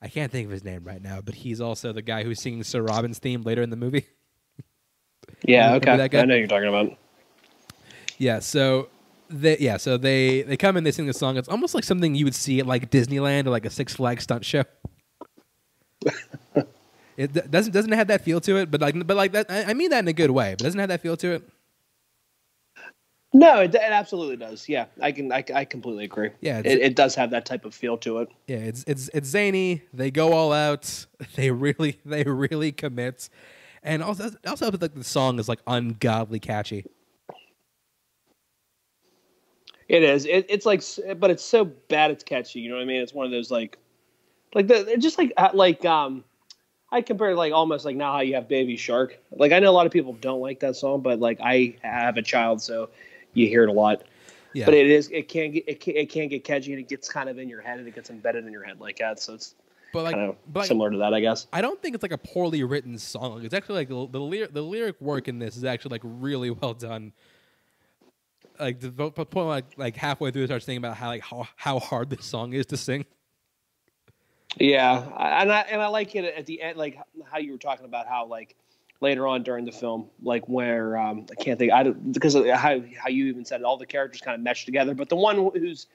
I 0.00 0.08
can't 0.08 0.32
think 0.32 0.46
of 0.46 0.50
his 0.50 0.64
name 0.64 0.82
right 0.82 1.02
now, 1.02 1.20
but 1.20 1.34
he's 1.34 1.60
also 1.60 1.92
the 1.92 2.00
guy 2.00 2.24
who's 2.24 2.40
singing 2.40 2.64
Sir 2.64 2.80
Robin's 2.80 3.18
theme 3.18 3.42
later 3.42 3.60
in 3.60 3.68
the 3.68 3.76
movie. 3.76 4.06
yeah, 5.42 5.74
okay, 5.74 5.98
that 5.98 6.10
guy? 6.10 6.20
I 6.20 6.24
know 6.24 6.34
who 6.34 6.38
you're 6.38 6.48
talking 6.48 6.68
about. 6.68 6.96
Yeah, 8.16 8.38
so 8.38 8.88
they 9.28 9.58
yeah, 9.58 9.76
so 9.76 9.98
they 9.98 10.40
they 10.40 10.56
come 10.56 10.78
in, 10.78 10.84
they 10.84 10.92
sing 10.92 11.06
the 11.06 11.12
song. 11.12 11.36
It's 11.36 11.48
almost 11.50 11.74
like 11.74 11.84
something 11.84 12.14
you 12.14 12.24
would 12.24 12.34
see 12.34 12.60
at 12.60 12.66
like 12.66 12.90
Disneyland 12.90 13.46
or 13.46 13.50
like 13.50 13.66
a 13.66 13.70
Six 13.70 13.94
Flags 13.94 14.22
stunt 14.22 14.46
show. 14.46 14.64
it 17.16 17.50
doesn't 17.50 17.72
doesn't 17.72 17.92
have 17.92 18.08
that 18.08 18.22
feel 18.22 18.40
to 18.42 18.56
it, 18.56 18.70
but 18.70 18.80
like 18.80 19.06
but 19.06 19.16
like 19.16 19.32
that 19.32 19.50
I 19.50 19.74
mean 19.74 19.90
that 19.90 20.00
in 20.00 20.08
a 20.08 20.12
good 20.12 20.30
way, 20.30 20.52
but 20.52 20.64
doesn't 20.64 20.80
have 20.80 20.88
that 20.88 21.00
feel 21.00 21.16
to 21.18 21.32
it. 21.32 21.48
No, 23.32 23.60
it, 23.60 23.74
it 23.74 23.80
absolutely 23.80 24.36
does. 24.36 24.68
Yeah, 24.68 24.86
I 25.00 25.12
can. 25.12 25.32
I, 25.32 25.44
I 25.54 25.64
completely 25.64 26.04
agree. 26.04 26.30
Yeah, 26.40 26.58
it, 26.58 26.80
it 26.80 26.96
does 26.96 27.14
have 27.14 27.30
that 27.30 27.46
type 27.46 27.64
of 27.64 27.74
feel 27.74 27.96
to 27.98 28.18
it. 28.18 28.28
Yeah, 28.48 28.56
it's 28.56 28.82
it's 28.88 29.08
it's 29.14 29.28
zany. 29.28 29.82
They 29.94 30.10
go 30.10 30.32
all 30.32 30.52
out. 30.52 31.06
They 31.36 31.50
really 31.50 32.00
they 32.04 32.24
really 32.24 32.72
commit, 32.72 33.28
and 33.82 34.02
also 34.02 34.30
also 34.46 34.70
like 34.72 34.94
the 34.94 35.04
song 35.04 35.38
is 35.38 35.48
like 35.48 35.60
ungodly 35.66 36.40
catchy. 36.40 36.86
It 39.88 40.02
is. 40.02 40.24
It, 40.24 40.46
it's 40.48 40.66
like, 40.66 40.82
but 41.18 41.30
it's 41.30 41.44
so 41.44 41.64
bad 41.64 42.10
it's 42.10 42.22
catchy. 42.22 42.60
You 42.60 42.70
know 42.70 42.76
what 42.76 42.82
I 42.82 42.86
mean? 42.86 43.02
It's 43.02 43.12
one 43.12 43.26
of 43.26 43.32
those 43.32 43.50
like, 43.50 43.76
like 44.54 44.68
the 44.68 44.96
just 44.98 45.18
like 45.18 45.32
uh, 45.36 45.50
like 45.52 45.84
um, 45.84 46.24
I 46.92 47.02
compare 47.02 47.30
it 47.30 47.36
like 47.36 47.52
almost 47.52 47.84
like 47.84 47.96
now 47.96 48.12
how 48.12 48.20
you 48.20 48.34
have 48.34 48.48
Baby 48.48 48.76
Shark. 48.76 49.18
Like 49.30 49.52
I 49.52 49.60
know 49.60 49.70
a 49.70 49.72
lot 49.72 49.86
of 49.86 49.92
people 49.92 50.14
don't 50.14 50.40
like 50.40 50.60
that 50.60 50.76
song, 50.76 51.00
but 51.02 51.20
like 51.20 51.38
I 51.40 51.76
have 51.82 52.16
a 52.16 52.22
child, 52.22 52.60
so 52.60 52.90
you 53.32 53.46
hear 53.46 53.62
it 53.62 53.68
a 53.68 53.72
lot. 53.72 54.02
Yeah, 54.52 54.64
But 54.64 54.74
it 54.74 54.90
is. 54.90 55.08
It 55.12 55.28
can 55.28 55.52
get. 55.52 55.64
It 55.68 55.80
can, 55.80 55.94
it 55.94 56.10
can 56.10 56.28
get 56.28 56.42
catchy, 56.42 56.72
and 56.72 56.80
it 56.80 56.88
gets 56.88 57.08
kind 57.08 57.28
of 57.28 57.38
in 57.38 57.48
your 57.48 57.60
head, 57.60 57.78
and 57.78 57.86
it 57.86 57.94
gets 57.94 58.10
embedded 58.10 58.44
in 58.44 58.52
your 58.52 58.64
head 58.64 58.80
like 58.80 58.98
that. 58.98 59.20
So 59.20 59.34
it's 59.34 59.54
but 59.92 60.04
like, 60.04 60.14
kind 60.14 60.30
of 60.30 60.36
but 60.52 60.66
similar 60.66 60.90
to 60.90 60.98
that, 60.98 61.14
I 61.14 61.20
guess. 61.20 61.46
I 61.52 61.60
don't 61.60 61.80
think 61.80 61.94
it's 61.94 62.02
like 62.02 62.12
a 62.12 62.18
poorly 62.18 62.64
written 62.64 62.98
song. 62.98 63.44
It's 63.44 63.54
actually 63.54 63.76
like 63.76 63.88
the 63.88 64.08
the, 64.08 64.20
lyric, 64.20 64.52
the 64.52 64.62
lyric 64.62 65.00
work 65.00 65.28
in 65.28 65.38
this 65.38 65.56
is 65.56 65.64
actually 65.64 65.92
like 65.92 66.02
really 66.04 66.50
well 66.62 66.74
done. 66.74 67.12
Like 68.58 68.80
the 68.80 68.90
point 68.90 69.34
like 69.34 69.64
like 69.76 69.96
halfway 69.96 70.32
through, 70.32 70.42
it 70.42 70.48
starts 70.48 70.66
thinking 70.66 70.84
about 70.84 70.96
how 70.96 71.08
like 71.08 71.22
how, 71.22 71.46
how 71.56 71.78
hard 71.78 72.10
this 72.10 72.24
song 72.24 72.52
is 72.52 72.66
to 72.66 72.76
sing. 72.76 73.06
Yeah, 74.58 74.98
and 75.40 75.52
I 75.52 75.60
and 75.60 75.80
I 75.80 75.86
like 75.88 76.14
it 76.16 76.24
at 76.36 76.46
the 76.46 76.60
end, 76.62 76.76
like 76.76 76.98
how 77.30 77.38
you 77.38 77.52
were 77.52 77.58
talking 77.58 77.84
about 77.86 78.06
how 78.06 78.26
like 78.26 78.56
later 79.00 79.26
on 79.26 79.42
during 79.42 79.64
the 79.64 79.72
film, 79.72 80.08
like 80.22 80.48
where 80.48 80.96
um, 80.98 81.26
I 81.30 81.42
can't 81.42 81.58
think, 81.58 81.72
I 81.72 81.84
don't 81.84 82.12
because 82.12 82.34
how 82.34 82.80
how 82.98 83.08
you 83.08 83.26
even 83.26 83.44
said 83.44 83.60
it, 83.60 83.64
all 83.64 83.76
the 83.76 83.86
characters 83.86 84.20
kind 84.20 84.34
of 84.34 84.40
mesh 84.40 84.64
together. 84.64 84.94
But 84.94 85.08
the 85.08 85.16
one 85.16 85.36
who's 85.54 85.86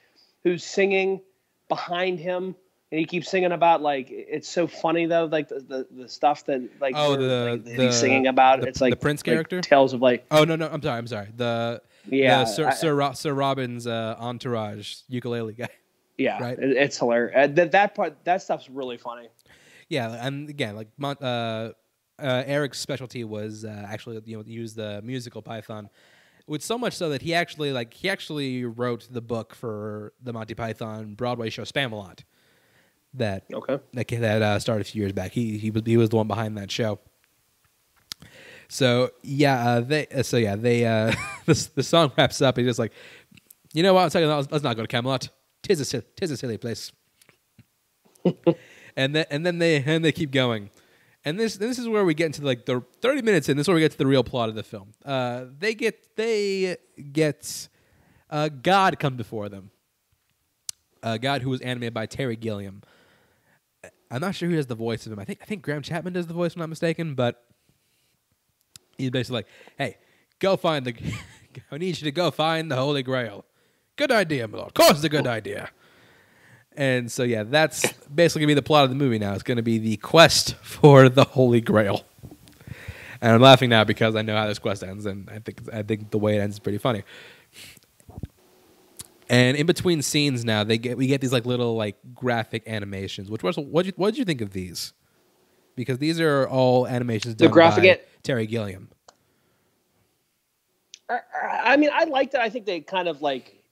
who's 0.42 0.64
singing 0.64 1.20
behind 1.68 2.18
him, 2.18 2.56
and 2.90 2.98
he 2.98 3.04
keeps 3.04 3.28
singing 3.30 3.52
about 3.52 3.82
like 3.82 4.06
it's 4.10 4.48
so 4.48 4.66
funny 4.66 5.04
though, 5.06 5.26
like 5.26 5.48
the 5.48 5.60
the, 5.60 5.86
the 5.90 6.08
stuff 6.08 6.46
that 6.46 6.62
like, 6.80 6.94
Oh, 6.96 7.14
the- 7.16 7.50
like, 7.50 7.64
the- 7.64 7.74
he's 7.86 7.94
singing 7.96 8.26
about. 8.26 8.62
the- 8.62 8.68
it's 8.68 8.80
like 8.80 8.90
the 8.92 8.96
Prince 8.96 9.20
like 9.20 9.34
character? 9.34 9.60
tales 9.60 9.92
of 9.92 10.00
like 10.00 10.24
Oh 10.30 10.44
no 10.44 10.56
no 10.56 10.66
I'm 10.68 10.80
sorry 10.82 10.98
I'm 10.98 11.06
sorry 11.06 11.28
the 11.36 11.82
yeah 12.08 12.44
Sir 12.44 12.68
I- 12.68 12.72
Sir, 12.74 12.94
Ro- 12.94 13.12
Sir 13.12 13.34
Robin's 13.34 13.86
uh, 13.86 14.16
entourage 14.18 14.96
ukulele 15.08 15.52
guy. 15.52 15.68
Yeah 16.18 16.42
right. 16.42 16.58
it, 16.58 16.76
it's 16.76 16.98
hilarious. 16.98 17.34
Uh, 17.36 17.46
that 17.48 17.72
that 17.72 17.94
part 17.94 18.24
that 18.24 18.42
stuff's 18.42 18.68
really 18.70 18.96
funny. 18.96 19.28
Yeah, 19.88 20.26
and 20.26 20.48
again, 20.48 20.74
like 20.74 20.88
uh, 21.00 21.24
uh, 21.24 21.72
Eric's 22.18 22.80
specialty 22.80 23.22
was 23.24 23.64
uh, 23.64 23.86
actually 23.88 24.20
you 24.24 24.36
know 24.36 24.44
use 24.46 24.74
the 24.74 25.00
musical 25.02 25.42
Python, 25.42 25.88
with 26.46 26.62
so 26.62 26.76
much 26.78 26.94
so 26.94 27.10
that 27.10 27.22
he 27.22 27.34
actually 27.34 27.72
like 27.72 27.94
he 27.94 28.08
actually 28.08 28.64
wrote 28.64 29.06
the 29.10 29.20
book 29.20 29.54
for 29.54 30.12
the 30.22 30.32
Monty 30.32 30.54
Python 30.54 31.14
Broadway 31.14 31.50
show 31.50 31.62
Spamalot. 31.62 32.20
That 33.14 33.44
Okay. 33.52 33.78
that 33.94 34.08
that 34.08 34.42
uh, 34.42 34.58
started 34.58 34.86
a 34.86 34.90
few 34.90 35.02
years 35.02 35.12
back. 35.12 35.32
He 35.32 35.56
he 35.58 35.70
was 35.70 35.82
he 35.86 35.96
was 35.96 36.10
the 36.10 36.16
one 36.16 36.28
behind 36.28 36.58
that 36.58 36.70
show. 36.70 36.98
So 38.68 39.10
yeah, 39.22 39.68
uh, 39.68 39.80
they 39.80 40.06
uh, 40.08 40.22
so 40.22 40.36
yeah 40.36 40.56
they 40.56 40.84
uh, 40.84 41.12
the 41.46 41.68
the 41.76 41.82
song 41.82 42.12
wraps 42.18 42.42
up. 42.42 42.56
He's 42.56 42.66
just 42.66 42.78
like, 42.78 42.92
you 43.72 43.82
know 43.82 43.94
what? 43.94 44.10
Second, 44.12 44.28
let's, 44.28 44.50
let's 44.50 44.64
not 44.64 44.76
go 44.76 44.82
to 44.82 44.88
Camelot. 44.88 45.28
Tis 45.66 45.92
a 45.92 46.00
tis 46.00 46.30
a 46.30 46.36
silly 46.36 46.58
place. 46.58 46.92
and 48.96 49.16
then 49.16 49.24
and 49.30 49.44
then 49.44 49.58
they 49.58 49.82
and 49.82 50.04
they 50.04 50.12
keep 50.12 50.30
going. 50.30 50.70
And 51.24 51.40
this 51.40 51.56
this 51.56 51.76
is 51.76 51.88
where 51.88 52.04
we 52.04 52.14
get 52.14 52.26
into 52.26 52.44
like 52.44 52.66
the 52.66 52.84
30 53.00 53.22
minutes 53.22 53.48
in. 53.48 53.56
This 53.56 53.64
is 53.64 53.68
where 53.68 53.74
we 53.74 53.80
get 53.80 53.90
to 53.90 53.98
the 53.98 54.06
real 54.06 54.22
plot 54.22 54.48
of 54.48 54.54
the 54.54 54.62
film. 54.62 54.92
Uh, 55.04 55.46
they 55.58 55.74
get 55.74 56.14
they 56.14 56.76
get 57.12 57.68
uh, 58.30 58.48
God 58.48 59.00
come 59.00 59.16
before 59.16 59.48
them. 59.48 59.72
Uh, 61.02 61.16
God 61.16 61.42
who 61.42 61.50
was 61.50 61.60
animated 61.62 61.94
by 61.94 62.06
Terry 62.06 62.36
Gilliam. 62.36 62.82
I'm 64.08 64.20
not 64.20 64.36
sure 64.36 64.48
who 64.48 64.54
does 64.54 64.68
the 64.68 64.76
voice 64.76 65.04
of 65.04 65.12
him. 65.12 65.18
I 65.18 65.24
think 65.24 65.40
I 65.42 65.46
think 65.46 65.62
Graham 65.62 65.82
Chapman 65.82 66.12
does 66.12 66.28
the 66.28 66.34
voice, 66.34 66.52
if 66.52 66.58
I'm 66.58 66.60
not 66.60 66.68
mistaken. 66.68 67.16
But 67.16 67.42
he's 68.96 69.10
basically 69.10 69.38
like, 69.38 69.48
"Hey, 69.76 69.96
go 70.38 70.56
find 70.56 70.86
the. 70.86 70.94
I 71.72 71.78
need 71.78 71.98
you 71.98 72.04
to 72.04 72.12
go 72.12 72.30
find 72.30 72.70
the 72.70 72.76
Holy 72.76 73.02
Grail. 73.02 73.44
Good 73.96 74.12
idea, 74.12 74.46
my 74.48 74.58
lord. 74.58 74.68
Of 74.68 74.74
course, 74.74 74.90
it's 74.92 75.04
a 75.04 75.08
good 75.08 75.26
idea." 75.26 75.70
And 76.76 77.10
so, 77.10 77.22
yeah, 77.22 77.42
that's 77.44 77.90
basically 78.14 78.40
gonna 78.42 78.48
be 78.50 78.54
the 78.54 78.62
plot 78.62 78.84
of 78.84 78.90
the 78.90 78.96
movie. 78.96 79.18
Now 79.18 79.32
it's 79.32 79.42
gonna 79.42 79.62
be 79.62 79.78
the 79.78 79.96
quest 79.96 80.54
for 80.56 81.08
the 81.08 81.24
Holy 81.24 81.60
Grail. 81.62 82.04
And 83.22 83.32
I'm 83.32 83.40
laughing 83.40 83.70
now 83.70 83.82
because 83.84 84.14
I 84.14 84.20
know 84.22 84.36
how 84.36 84.46
this 84.46 84.58
quest 84.58 84.84
ends, 84.84 85.06
and 85.06 85.28
I 85.30 85.38
think 85.38 85.60
I 85.72 85.82
think 85.82 86.10
the 86.10 86.18
way 86.18 86.36
it 86.36 86.40
ends 86.40 86.56
is 86.56 86.60
pretty 86.60 86.76
funny. 86.78 87.02
And 89.28 89.56
in 89.56 89.66
between 89.66 90.02
scenes 90.02 90.44
now, 90.44 90.62
they 90.64 90.76
get 90.78 90.96
we 90.98 91.06
get 91.06 91.20
these 91.22 91.32
like 91.32 91.46
little 91.46 91.74
like 91.74 91.96
graphic 92.14 92.62
animations. 92.68 93.30
Which 93.30 93.42
was 93.42 93.56
what 93.56 93.86
you 93.86 93.92
what 93.96 94.10
did 94.10 94.18
you 94.18 94.24
think 94.26 94.42
of 94.42 94.50
these? 94.52 94.92
Because 95.74 95.98
these 95.98 96.20
are 96.20 96.46
all 96.46 96.86
animations 96.86 97.36
The 97.36 97.44
done 97.46 97.52
graphic 97.52 97.82
by 97.82 97.88
an- 97.88 97.98
Terry 98.22 98.46
Gilliam. 98.46 98.88
I- 101.08 101.20
I 101.64 101.76
mean, 101.76 101.90
I 101.92 102.04
liked 102.04 102.34
it. 102.34 102.40
I 102.40 102.48
think 102.50 102.66
they 102.66 102.80
kind 102.80 103.08
of 103.08 103.20
like, 103.22 103.62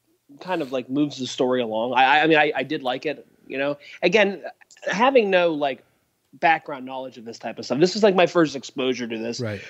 kind 0.40 0.62
of 0.62 0.72
like 0.72 0.88
moves 0.88 1.18
the 1.18 1.26
story 1.26 1.60
along. 1.60 1.94
I, 1.94 2.22
I 2.22 2.26
mean, 2.26 2.38
I, 2.38 2.52
I 2.56 2.62
did 2.62 2.82
like 2.82 3.06
it. 3.06 3.26
You 3.46 3.58
know, 3.58 3.76
again, 4.02 4.42
having 4.90 5.30
no 5.30 5.52
like 5.52 5.84
background 6.34 6.84
knowledge 6.86 7.18
of 7.18 7.24
this 7.24 7.38
type 7.38 7.58
of 7.58 7.64
stuff. 7.64 7.78
This 7.78 7.94
is 7.94 8.02
like 8.02 8.14
my 8.14 8.26
first 8.26 8.56
exposure 8.56 9.06
to 9.06 9.18
this 9.18 9.40
Right. 9.40 9.60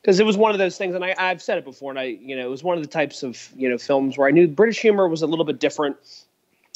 because 0.00 0.18
it 0.18 0.26
was 0.26 0.36
one 0.36 0.52
of 0.52 0.58
those 0.58 0.76
things, 0.78 0.94
and 0.94 1.04
I, 1.04 1.14
I've 1.18 1.42
said 1.42 1.58
it 1.58 1.64
before, 1.64 1.92
and 1.92 1.98
I, 1.98 2.04
you 2.04 2.34
know, 2.34 2.46
it 2.46 2.50
was 2.50 2.64
one 2.64 2.76
of 2.78 2.82
the 2.82 2.88
types 2.88 3.22
of 3.22 3.48
you 3.56 3.68
know 3.68 3.78
films 3.78 4.16
where 4.16 4.26
I 4.26 4.30
knew 4.30 4.48
British 4.48 4.80
humor 4.80 5.06
was 5.08 5.22
a 5.22 5.26
little 5.26 5.44
bit 5.44 5.60
different. 5.60 5.96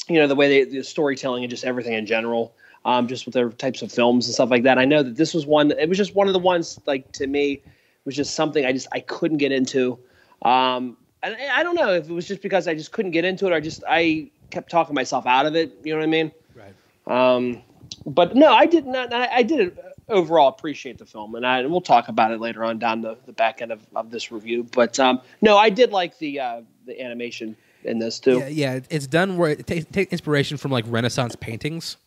You 0.07 0.19
know, 0.19 0.27
the 0.27 0.35
way 0.35 0.47
they, 0.47 0.69
the 0.69 0.83
storytelling 0.83 1.43
and 1.43 1.49
just 1.49 1.65
everything 1.65 1.93
in 1.93 2.05
general, 2.05 2.53
um, 2.85 3.07
just 3.07 3.25
with 3.25 3.33
their 3.33 3.49
types 3.49 3.81
of 3.81 3.91
films 3.91 4.27
and 4.27 4.35
stuff 4.35 4.51
like 4.51 4.61
that. 4.63 4.77
I 4.77 4.85
know 4.85 5.01
that 5.01 5.15
this 5.15 5.33
was 5.33 5.47
one. 5.47 5.71
It 5.71 5.89
was 5.89 5.97
just 5.97 6.13
one 6.13 6.27
of 6.27 6.33
the 6.33 6.39
ones 6.39 6.79
like 6.85 7.11
to 7.13 7.25
me 7.25 7.61
was 8.05 8.15
just 8.15 8.35
something 8.35 8.63
I 8.65 8.71
just 8.71 8.87
I 8.91 8.99
couldn't 8.99 9.37
get 9.39 9.51
into. 9.51 9.97
Um, 10.43 10.95
I 11.23 11.49
I 11.53 11.63
don't 11.63 11.75
know 11.75 11.93
if 11.93 12.09
it 12.09 12.13
was 12.13 12.27
just 12.27 12.41
because 12.41 12.67
I 12.67 12.73
just 12.75 12.91
couldn't 12.91 13.11
get 13.11 13.25
into 13.25 13.47
it, 13.47 13.51
or 13.51 13.61
just 13.61 13.83
I 13.87 14.29
kept 14.49 14.69
talking 14.69 14.95
myself 14.95 15.25
out 15.25 15.45
of 15.45 15.55
it. 15.55 15.77
You 15.83 15.93
know 15.93 15.99
what 15.99 16.05
I 16.05 16.09
mean? 16.09 16.31
Right. 16.55 16.73
Um, 17.07 17.61
but 18.05 18.35
no, 18.35 18.53
I 18.53 18.65
did 18.65 18.85
not. 18.85 19.13
I, 19.13 19.37
I 19.37 19.43
did 19.43 19.77
overall 20.09 20.49
appreciate 20.49 20.97
the 20.97 21.05
film, 21.05 21.35
and, 21.35 21.45
I, 21.45 21.59
and 21.59 21.71
we'll 21.71 21.81
talk 21.81 22.07
about 22.07 22.31
it 22.31 22.39
later 22.39 22.63
on 22.63 22.77
down 22.77 23.01
the, 23.01 23.17
the 23.25 23.33
back 23.33 23.61
end 23.61 23.71
of, 23.71 23.81
of 23.95 24.11
this 24.11 24.31
review. 24.31 24.63
But 24.63 24.99
um, 24.99 25.21
no, 25.41 25.57
I 25.57 25.69
did 25.69 25.91
like 25.91 26.17
the 26.19 26.39
uh, 26.39 26.61
the 26.85 27.01
animation 27.01 27.55
in 27.83 27.99
this 27.99 28.19
too. 28.19 28.39
Yeah, 28.39 28.47
yeah, 28.47 28.79
it's 28.89 29.07
done 29.07 29.37
where 29.37 29.51
it 29.51 29.65
takes 29.67 29.85
take 29.91 30.11
inspiration 30.11 30.57
from 30.57 30.71
like 30.71 30.85
Renaissance 30.87 31.35
paintings, 31.35 31.97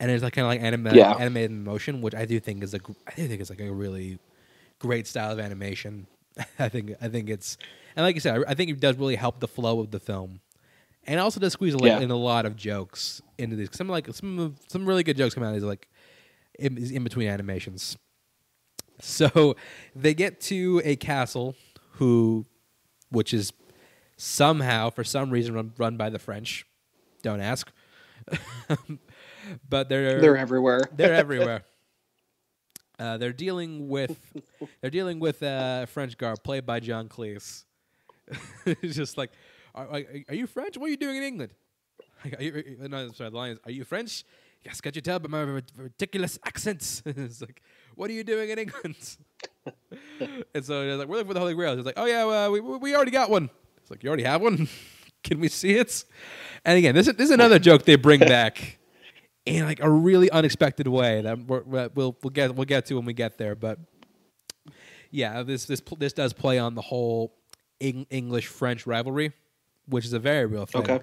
and 0.00 0.10
it's 0.10 0.22
like 0.22 0.34
kind 0.34 0.44
of 0.44 0.50
like 0.50 0.62
anima- 0.62 0.94
Yeah. 0.94 1.14
animated 1.14 1.52
motion, 1.52 2.00
which 2.00 2.14
I 2.14 2.24
do 2.24 2.38
think 2.40 2.62
is 2.62 2.74
a 2.74 2.80
I 3.06 3.14
do 3.16 3.26
think 3.26 3.40
it's 3.40 3.50
like 3.50 3.60
a 3.60 3.72
really 3.72 4.18
great 4.78 5.06
style 5.06 5.32
of 5.32 5.40
animation. 5.40 6.06
I 6.58 6.68
think 6.68 6.94
I 7.00 7.08
think 7.08 7.28
it's 7.28 7.58
and 7.98 8.04
like 8.06 8.14
you 8.14 8.20
said, 8.20 8.38
I, 8.46 8.52
I 8.52 8.54
think 8.54 8.70
it 8.70 8.78
does 8.80 8.96
really 8.96 9.16
help 9.16 9.40
the 9.40 9.48
flow 9.48 9.80
of 9.80 9.90
the 9.90 9.98
film, 10.00 10.40
and 11.04 11.18
also 11.18 11.40
does 11.40 11.52
squeeze 11.52 11.74
a, 11.74 11.78
Yeah. 11.82 11.98
in 11.98 12.10
a 12.10 12.16
lot 12.16 12.46
of 12.46 12.54
jokes 12.56 13.20
into 13.36 13.56
these. 13.56 13.68
Some 13.72 13.88
like 13.88 14.06
some 14.14 14.54
some 14.68 14.86
really 14.86 15.02
good 15.02 15.16
jokes 15.16 15.34
come 15.34 15.42
out 15.42 15.48
of 15.48 15.54
these 15.54 15.64
like 15.64 15.88
in, 16.58 16.78
in 16.78 17.02
between 17.04 17.28
animations. 17.28 17.96
So 19.00 19.56
they 19.94 20.14
get 20.14 20.40
to 20.42 20.80
a 20.84 20.96
castle, 20.96 21.54
who, 21.92 22.46
which 23.10 23.32
is 23.34 23.52
somehow 24.16 24.90
for 24.90 25.04
some 25.04 25.30
reason 25.30 25.54
run, 25.54 25.72
run 25.78 25.96
by 25.96 26.10
the 26.10 26.18
French. 26.18 26.66
Don't 27.22 27.40
ask. 27.40 27.70
but 29.68 29.88
they're 29.88 30.20
They're 30.20 30.36
everywhere. 30.36 30.82
they're 30.94 31.14
everywhere. 31.24 31.64
Uh, 32.98 33.16
they're 33.18 33.32
dealing 33.32 33.88
with 33.88 34.18
they're 34.80 34.90
dealing 34.90 35.20
with 35.20 35.42
uh, 35.42 35.80
a 35.84 35.86
French 35.86 36.18
guard 36.18 36.42
played 36.42 36.66
by 36.66 36.80
John 36.80 37.08
Cleese. 37.08 37.64
it's 38.66 38.96
just 38.96 39.16
like, 39.18 39.30
are, 39.74 39.86
are, 39.88 40.02
are 40.28 40.34
you 40.34 40.46
French? 40.46 40.76
What 40.76 40.86
are 40.86 40.90
you 40.90 40.96
doing 40.96 41.16
in 41.16 41.22
England? 41.22 41.52
You, 42.24 42.36
are 42.36 42.42
you- 42.58 42.88
no, 42.88 43.08
sorry, 43.12 43.30
the 43.30 43.36
line 43.36 43.52
is, 43.52 43.58
are 43.64 43.70
you 43.70 43.84
French? 43.84 44.24
Yes, 44.64 44.80
can't 44.80 44.94
you 44.96 45.00
tell 45.02 45.20
by 45.20 45.28
my 45.28 45.42
ri- 45.42 45.62
ridiculous 45.76 46.36
accents? 46.44 47.00
it's 47.06 47.40
like, 47.40 47.62
what 47.94 48.10
are 48.10 48.12
you 48.12 48.24
doing 48.24 48.50
in 48.50 48.58
England? 48.58 48.96
and 50.54 50.64
so 50.64 50.80
they're 50.84 50.96
like, 50.96 51.06
we're 51.06 51.14
looking 51.18 51.28
for 51.28 51.34
the 51.34 51.38
Holy 51.40 51.54
Grail. 51.54 51.74
It's 51.74 51.86
like, 51.86 51.94
oh 51.96 52.06
yeah, 52.06 52.24
well, 52.24 52.50
we 52.50 52.60
we 52.60 52.96
already 52.96 53.12
got 53.12 53.30
one. 53.30 53.48
It's 53.80 53.88
like, 53.90 54.02
you 54.02 54.08
already 54.08 54.24
have 54.24 54.40
one. 54.42 54.68
Can 55.22 55.38
we 55.38 55.48
see 55.48 55.74
it? 55.76 56.04
And 56.64 56.76
again, 56.76 56.94
this 56.94 57.06
is, 57.06 57.14
this 57.14 57.26
is 57.26 57.30
another 57.30 57.58
joke 57.60 57.84
they 57.84 57.94
bring 57.96 58.18
back 58.20 58.78
in 59.46 59.64
like 59.64 59.78
a 59.80 59.88
really 59.90 60.28
unexpected 60.30 60.88
way 60.88 61.22
that 61.22 61.38
we're- 61.46 61.88
we'll 61.94 62.16
we'll 62.22 62.30
get 62.30 62.54
we'll 62.56 62.64
get 62.64 62.86
to 62.86 62.94
when 62.94 63.04
we 63.04 63.12
get 63.14 63.38
there. 63.38 63.54
But 63.54 63.78
yeah, 65.12 65.42
this 65.44 65.66
this 65.66 65.80
this 65.98 66.12
does 66.12 66.32
play 66.32 66.58
on 66.58 66.74
the 66.74 66.82
whole 66.82 67.34
Eng- 67.80 68.06
English 68.10 68.46
French 68.46 68.86
rivalry, 68.86 69.32
which 69.86 70.04
is 70.04 70.12
a 70.12 70.18
very 70.18 70.46
real 70.46 70.66
thing. 70.66 70.82
Okay. 70.82 71.00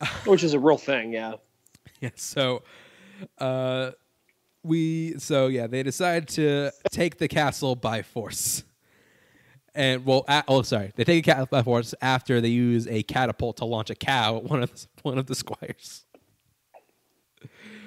Which 0.26 0.42
is 0.42 0.52
a 0.54 0.58
real 0.58 0.76
thing, 0.76 1.12
yeah. 1.12 1.34
Yeah. 2.00 2.10
So, 2.16 2.62
uh, 3.38 3.92
we 4.64 5.14
so 5.18 5.46
yeah 5.46 5.66
they 5.66 5.82
decide 5.82 6.26
to 6.26 6.70
take 6.90 7.18
the 7.18 7.28
castle 7.28 7.76
by 7.76 8.02
force. 8.02 8.64
And 9.74 10.04
well, 10.06 10.24
a, 10.28 10.42
oh 10.48 10.62
sorry, 10.62 10.92
they 10.96 11.04
take 11.04 11.26
a 11.26 11.30
castle 11.32 11.48
by 11.50 11.62
force 11.62 11.94
after 12.00 12.40
they 12.40 12.48
use 12.48 12.86
a 12.86 13.02
catapult 13.02 13.58
to 13.58 13.64
launch 13.64 13.90
a 13.90 13.94
cow 13.94 14.36
at 14.38 14.44
one 14.44 14.62
of 14.62 14.72
the, 14.72 14.86
one 15.02 15.18
of 15.18 15.26
the 15.26 15.34
squires. 15.34 16.04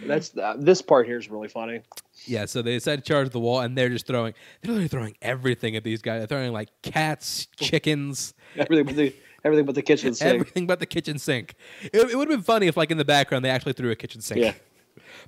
That's 0.08 0.36
uh, 0.38 0.56
this 0.58 0.82
part 0.82 1.06
here 1.08 1.18
is 1.18 1.30
really 1.30 1.48
funny. 1.48 1.82
Yeah, 2.26 2.46
so 2.46 2.62
they 2.62 2.74
decide 2.74 2.98
to 2.98 3.02
charge 3.04 3.30
the 3.30 3.40
wall, 3.40 3.60
and 3.62 3.78
they're 3.78 3.90
just 3.90 4.08
throwing. 4.08 4.34
They're 4.62 4.72
literally 4.72 4.88
throwing 4.88 5.18
everything 5.22 5.76
at 5.76 5.84
these 5.84 6.02
guys. 6.02 6.20
They're 6.22 6.28
throwing 6.28 6.54
like 6.54 6.70
cats, 6.82 7.48
chickens, 7.58 8.34
Everything 8.56 8.86
but 8.86 8.96
the 8.96 9.14
everything 9.46 9.66
but 9.66 9.76
the 9.76 9.82
kitchen 9.82 10.14
sink. 10.14 10.34
everything 10.34 10.68
but 10.68 10.80
the 10.80 10.86
kitchen 10.86 11.20
sink. 11.20 11.56
It, 11.84 11.94
it 11.94 12.16
would 12.16 12.28
have 12.30 12.38
been 12.40 12.44
funny 12.44 12.68
if, 12.68 12.76
like, 12.76 12.92
in 12.92 12.98
the 12.98 13.06
background, 13.06 13.46
they 13.46 13.50
actually 13.50 13.74
threw 13.74 13.92
a 13.92 13.96
kitchen 13.96 14.22
sink. 14.22 14.42
Yeah. 14.42 14.54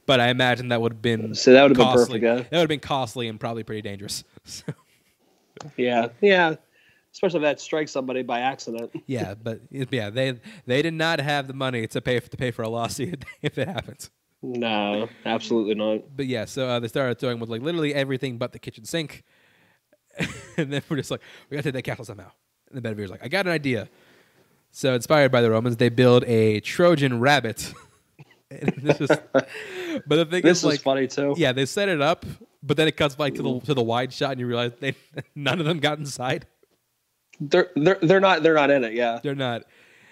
But 0.06 0.19
I 0.19 0.30
imagine 0.30 0.69
that 0.69 0.81
would 0.81 0.93
have 0.93 1.01
been 1.01 1.34
So 1.35 1.53
that 1.53 1.61
would 1.61 1.72
have 1.72 1.77
been 1.77 1.85
costly. 1.85 2.19
perfect. 2.19 2.49
That 2.51 2.57
would 2.57 2.61
have 2.64 2.68
been 2.69 2.80
costly 2.80 3.27
and 3.27 3.39
probably 3.39 3.64
pretty 3.64 3.81
dangerous. 3.81 4.23
So, 4.45 4.73
Yeah, 5.77 6.07
yeah. 6.22 6.56
Especially 7.14 7.38
if 7.39 7.43
that 7.43 7.60
strikes 7.60 7.91
somebody 7.91 8.22
by 8.23 8.39
accident. 8.41 8.91
yeah, 9.07 9.34
but 9.35 9.61
yeah, 9.72 10.10
they 10.10 10.39
they 10.65 10.81
did 10.81 10.93
not 10.93 11.19
have 11.19 11.47
the 11.47 11.53
money 11.53 11.85
to 11.88 12.01
pay 12.01 12.19
for, 12.19 12.30
to 12.30 12.38
pay 12.38 12.51
for 12.51 12.61
a 12.64 12.69
lawsuit 12.69 13.26
if 13.41 13.57
it 13.57 13.68
happens. 13.68 14.10
No, 14.41 15.10
absolutely 15.26 15.76
not. 15.76 16.16
But 16.16 16.28
yeah, 16.28 16.45
so 16.45 16.68
uh, 16.68 16.80
they 16.80 16.88
started 16.88 17.20
throwing 17.20 17.40
with 17.40 17.49
like 17.49 17.61
literally 17.61 17.94
everything 17.94 18.38
but 18.38 18.53
the 18.53 18.60
kitchen 18.60 18.86
sink, 18.86 19.24
and 20.57 20.72
then 20.72 20.82
we're 20.90 20.98
just 20.98 21.11
like, 21.11 21.22
we 21.49 21.56
got 21.56 21.64
to 21.64 21.72
take 21.72 21.74
that 21.86 21.90
castle 21.90 22.06
somehow. 22.06 22.32
And 22.70 22.78
the 22.78 22.82
Bedivere's 22.82 23.10
like, 23.10 23.24
I 23.24 23.28
got 23.28 23.45
an 23.48 23.52
idea. 23.52 23.90
So 24.72 24.94
inspired 24.94 25.32
by 25.32 25.41
the 25.41 25.49
Romans, 25.52 25.78
they 25.78 25.90
build 25.90 26.24
a 26.26 26.60
Trojan 26.61 27.20
rabbit. 27.20 27.74
And 28.52 28.74
this 28.82 28.99
is, 28.99 29.10
but 29.10 30.07
the 30.07 30.26
thing 30.26 30.41
This 30.41 30.57
is, 30.57 30.64
is 30.64 30.66
like, 30.66 30.80
funny 30.80 31.06
too. 31.06 31.36
yeah, 31.38 31.52
they 31.52 31.68
set 31.68 31.88
it 31.88 32.02
up, 32.02 32.26
but 32.64 32.78
then 32.78 32.88
it 32.88 32.98
cuts 32.98 33.20
like 33.20 33.36
to 33.36 33.44
the 33.44 33.60
to 33.60 33.76
the 33.76 33.84
wide 33.84 34.11
shot, 34.11 34.32
and 34.32 34.40
you 34.40 34.48
realize 34.48 34.72
they 34.80 34.95
none 35.36 35.60
of 35.60 35.68
them 35.68 35.78
got 35.78 35.99
inside. 35.99 36.48
They're 37.40 37.70
they're 37.76 37.99
they're 38.02 38.20
not 38.20 38.41
they're 38.41 38.56
not 38.56 38.72
in 38.72 38.84
it. 38.84 38.94
Yeah. 38.94 39.20
They're 39.22 39.36
not. 39.36 39.66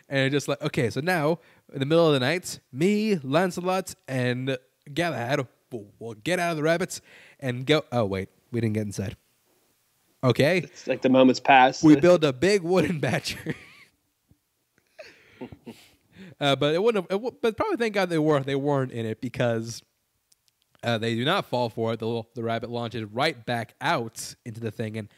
And 0.08 0.20
it's 0.28 0.34
just 0.34 0.48
like, 0.48 0.62
okay, 0.62 0.92
so 0.92 1.02
now 1.02 1.40
in 1.74 1.80
the 1.80 1.86
middle 1.86 2.08
of 2.08 2.14
the 2.14 2.20
night, 2.20 2.60
me, 2.72 3.20
Lancelot, 3.24 3.96
and 4.08 4.58
Galahad 4.94 5.48
will, 5.72 6.14
get 6.24 6.40
out 6.40 6.52
of 6.52 6.58
the 6.58 6.64
rabbits 6.64 7.02
and 7.40 7.66
go. 7.66 7.84
Oh, 7.92 8.06
wait, 8.06 8.30
we 8.52 8.62
didn't 8.62 8.74
get 8.74 8.86
inside. 8.86 9.18
Okay. 10.24 10.60
It's 10.60 10.88
like 10.88 11.02
the 11.02 11.10
moments 11.10 11.40
pass. 11.40 11.84
We 11.84 11.96
build 11.96 12.24
a 12.24 12.34
big 12.34 12.64
wooden 12.64 13.00
badger. 13.02 13.56
uh, 16.40 16.56
but 16.56 16.74
it 16.74 16.82
wouldn't 16.82 17.10
have, 17.12 17.22
it, 17.24 17.42
but 17.42 17.58
probably 17.58 17.78
thank 17.78 17.94
God 17.94 18.10
they 18.10 18.18
were 18.18 18.40
they 18.40 18.56
weren't 18.56 18.92
in 18.92 19.06
it 19.06 19.22
because 19.22 19.84
uh, 20.84 20.98
they 20.98 21.16
do 21.16 21.26
not 21.26 21.46
fall 21.46 21.70
for 21.70 21.94
it. 21.94 22.00
The 22.00 22.08
little, 22.08 22.30
the 22.34 22.44
rabbit 22.44 22.70
launches 22.70 23.04
right 23.06 23.46
back 23.46 23.76
out 23.82 24.36
into 24.46 24.60
the 24.60 24.72
thing, 24.72 24.98
and 24.98 25.10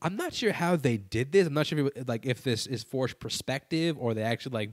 I'm 0.00 0.16
not 0.16 0.32
sure 0.32 0.52
how 0.52 0.76
they 0.76 0.96
did 0.96 1.32
this. 1.32 1.46
I'm 1.46 1.54
not 1.54 1.66
sure 1.66 1.78
if 1.78 1.96
it, 1.96 2.08
like 2.08 2.24
if 2.26 2.42
this 2.42 2.66
is 2.66 2.82
forced 2.82 3.18
perspective 3.18 3.96
or 3.98 4.14
they 4.14 4.22
actually 4.22 4.54
like 4.54 4.70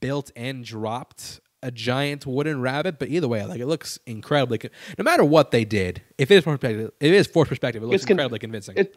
built 0.00 0.30
and 0.36 0.64
dropped 0.64 1.40
a 1.62 1.70
giant 1.70 2.26
wooden 2.26 2.60
rabbit. 2.60 2.98
But 2.98 3.08
either 3.08 3.28
way, 3.28 3.44
like 3.44 3.60
it 3.60 3.66
looks 3.66 3.98
incredibly. 4.06 4.58
Con- 4.58 4.70
no 4.98 5.04
matter 5.04 5.24
what 5.24 5.50
they 5.50 5.64
did, 5.64 6.02
if 6.18 6.30
it 6.30 6.36
is 6.36 6.44
perspective, 6.44 6.90
it 7.00 7.12
is 7.12 7.26
forced 7.26 7.48
perspective. 7.48 7.82
It 7.82 7.86
looks 7.86 8.04
con- 8.04 8.12
incredibly 8.12 8.38
convincing. 8.38 8.76
it, 8.76 8.96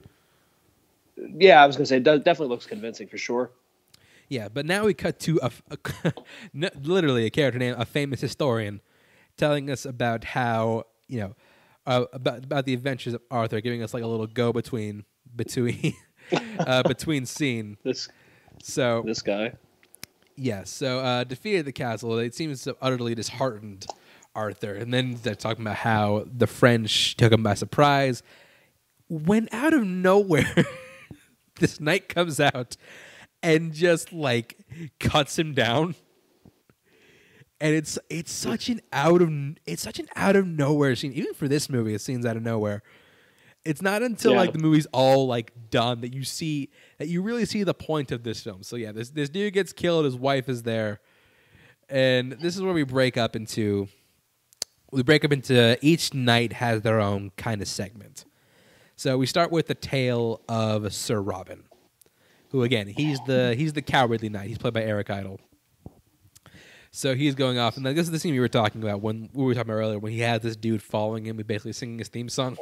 yeah, 1.38 1.64
I 1.64 1.68
was 1.68 1.76
gonna 1.76 1.86
say 1.86 1.98
it 1.98 2.04
does, 2.04 2.22
definitely 2.22 2.54
looks 2.54 2.66
convincing 2.66 3.08
for 3.08 3.18
sure. 3.18 3.52
Yeah, 4.30 4.48
but 4.50 4.66
now 4.66 4.86
we 4.86 4.94
cut 4.94 5.20
to 5.22 5.40
a 5.42 5.52
literally 6.82 7.26
a 7.26 7.30
character 7.30 7.60
named 7.60 7.78
a 7.80 7.86
famous 7.86 8.22
historian 8.22 8.82
telling 9.38 9.70
us 9.70 9.86
about 9.86 10.24
how 10.24 10.86
you 11.08 11.20
know 11.20 11.36
uh, 11.86 12.06
about 12.14 12.46
about 12.46 12.66
the 12.66 12.74
adventures 12.74 13.14
of 13.14 13.22
Arthur, 13.30 13.62
giving 13.62 13.84
us 13.84 13.94
like 13.94 14.04
a 14.04 14.08
little 14.08 14.28
go 14.28 14.54
between 14.54 15.06
between 15.36 15.94
uh, 16.60 16.84
between 16.84 17.26
scene. 17.26 17.78
This 17.84 18.10
So 18.62 19.04
this 19.06 19.22
guy. 19.22 19.54
Yeah, 20.36 20.64
so 20.64 21.00
uh, 21.00 21.24
defeated 21.24 21.66
the 21.66 21.72
castle. 21.72 22.18
It 22.18 22.36
seems 22.36 22.64
to 22.64 22.76
utterly 22.82 23.16
disheartened 23.16 23.86
Arthur, 24.36 24.74
and 24.74 24.94
then 24.94 25.18
they're 25.22 25.36
talking 25.36 25.64
about 25.64 25.78
how 25.78 26.26
the 26.26 26.48
French 26.48 27.16
took 27.18 27.32
him 27.32 27.44
by 27.44 27.54
surprise. 27.54 28.24
When 29.10 29.48
out 29.52 29.74
of 29.74 29.84
nowhere, 29.86 30.66
this 31.60 31.80
knight 31.80 32.10
comes 32.10 32.40
out 32.40 32.78
and 33.44 33.74
just 33.74 34.12
like 34.12 34.58
cuts 35.00 35.38
him 35.38 35.54
down, 35.54 35.96
and 37.60 37.76
it's 37.76 38.00
it's 38.10 38.32
such 38.32 38.70
an 38.70 38.82
out 38.92 39.22
of 39.22 39.30
it's 39.66 39.82
such 39.82 40.00
an 40.00 40.08
out 40.16 40.36
of 40.36 40.48
nowhere 40.48 40.96
scene. 40.96 41.14
Even 41.14 41.34
for 41.34 41.48
this 41.48 41.70
movie, 41.70 41.94
it 41.94 42.02
seems 42.02 42.26
out 42.26 42.38
of 42.38 42.44
nowhere. 42.44 42.82
It's 43.66 43.82
not 43.82 44.02
until 44.02 44.32
Yeah. 44.34 44.40
like 44.40 44.54
the 44.54 44.60
movie's 44.60 44.88
all 44.88 45.26
like 45.26 45.54
done 45.70 46.02
that 46.02 46.14
you 46.14 46.24
see 46.24 46.70
that 46.98 47.08
you 47.08 47.22
really 47.22 47.46
see 47.46 47.64
the 47.64 47.74
point 47.74 48.12
of 48.12 48.24
this 48.24 48.42
film. 48.42 48.62
So 48.64 48.76
yeah, 48.76 48.92
this 48.92 49.10
this 49.10 49.30
dude 49.30 49.54
gets 49.54 49.72
killed, 49.72 50.04
his 50.06 50.16
wife 50.18 50.50
is 50.50 50.64
there, 50.64 51.00
and 51.88 52.34
this 52.34 52.56
is 52.56 52.62
where 52.62 52.74
we 52.74 52.84
break 52.84 53.16
up 53.18 53.36
into 53.36 53.88
we 54.92 55.02
break 55.02 55.24
up 55.24 55.32
into 55.32 55.78
each 55.82 56.14
night 56.14 56.54
has 56.54 56.82
their 56.82 57.00
own 57.00 57.32
kind 57.38 57.62
of 57.62 57.68
segment. 57.68 58.26
So 58.96 59.18
we 59.18 59.26
start 59.26 59.50
with 59.52 59.68
the 59.68 59.76
tale 59.76 60.42
of 60.50 60.94
Sir 60.94 61.22
Robin, 61.22 61.64
who 62.50 62.64
again 62.64 62.88
he's 62.88 63.20
the 63.28 63.56
he's 63.58 63.72
the 63.74 63.82
cowardly 63.82 64.28
knight. 64.30 64.50
He's 64.50 64.58
played 64.58 64.74
by 64.74 64.84
Eric 64.84 65.10
Idle. 65.10 65.40
So 66.92 67.16
he's 67.16 67.34
going 67.34 67.58
off, 67.58 67.76
and 67.76 67.86
this 67.86 67.98
is 68.06 68.12
the 68.12 68.20
scene 68.20 68.34
we 68.34 68.40
were 68.40 68.48
talking 68.48 68.84
about 68.84 69.02
when 69.02 69.30
we 69.34 69.44
were 69.46 69.56
talking 69.56 69.72
about 69.72 69.80
earlier 69.80 69.98
when 70.00 70.12
he 70.12 70.20
had 70.20 70.44
this 70.44 70.56
dude 70.56 70.84
following 70.84 71.26
him, 71.26 71.38
basically 71.38 71.74
singing 71.74 71.98
his 71.98 72.08
theme 72.10 72.30
song 72.30 72.56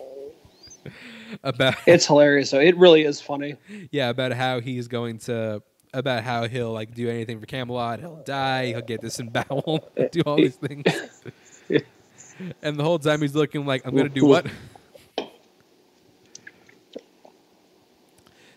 about 1.44 1.76
It's 1.86 2.06
hilarious. 2.06 2.50
So 2.50 2.60
it 2.60 2.78
really 2.78 3.04
is 3.04 3.22
funny. 3.22 3.56
yeah 3.92 4.10
about 4.10 4.34
how 4.34 4.60
he's 4.60 4.88
going 4.88 5.20
to 5.20 5.62
about 5.94 6.24
how 6.24 6.48
he'll 6.48 6.72
like 6.72 6.94
do 6.94 7.10
anything 7.10 7.40
for 7.40 7.46
Camelot. 7.46 8.00
He'll 8.00 8.24
die. 8.24 8.68
He'll 8.68 8.82
get 8.82 9.02
disemboweled. 9.02 9.90
do 10.12 10.22
all 10.26 10.38
these 10.38 10.56
things. 10.56 10.86
and 12.62 12.78
the 12.78 12.84
whole 12.84 13.00
time 13.00 13.22
he's 13.22 13.36
looking 13.36 13.66
like 13.66 13.86
I'm 13.86 13.96
gonna 13.96 14.10
do 14.10 14.26
what? 14.26 14.46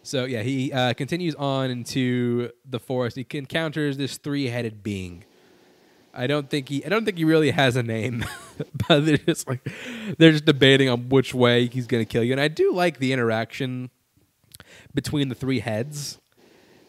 So 0.02 0.26
yeah, 0.26 0.42
he 0.42 0.70
uh, 0.70 0.92
continues 0.92 1.34
on 1.34 1.70
into 1.70 2.50
the 2.68 2.78
forest. 2.78 3.16
He 3.16 3.26
encounters 3.32 3.96
this 3.96 4.18
three-headed 4.18 4.82
being. 4.82 5.24
I 6.16 6.26
don't 6.26 6.48
think 6.48 6.68
he. 6.68 6.84
I 6.84 6.88
don't 6.88 7.04
think 7.04 7.18
he 7.18 7.24
really 7.24 7.50
has 7.50 7.76
a 7.76 7.82
name, 7.82 8.24
but 8.88 9.04
they're 9.04 9.16
just 9.18 9.48
like 9.48 9.68
they're 10.18 10.32
just 10.32 10.44
debating 10.44 10.88
on 10.88 11.08
which 11.08 11.34
way 11.34 11.66
he's 11.66 11.86
going 11.86 12.02
to 12.04 12.08
kill 12.10 12.22
you. 12.22 12.32
And 12.32 12.40
I 12.40 12.48
do 12.48 12.72
like 12.72 12.98
the 12.98 13.12
interaction 13.12 13.90
between 14.94 15.28
the 15.28 15.34
three 15.34 15.60
heads 15.60 16.18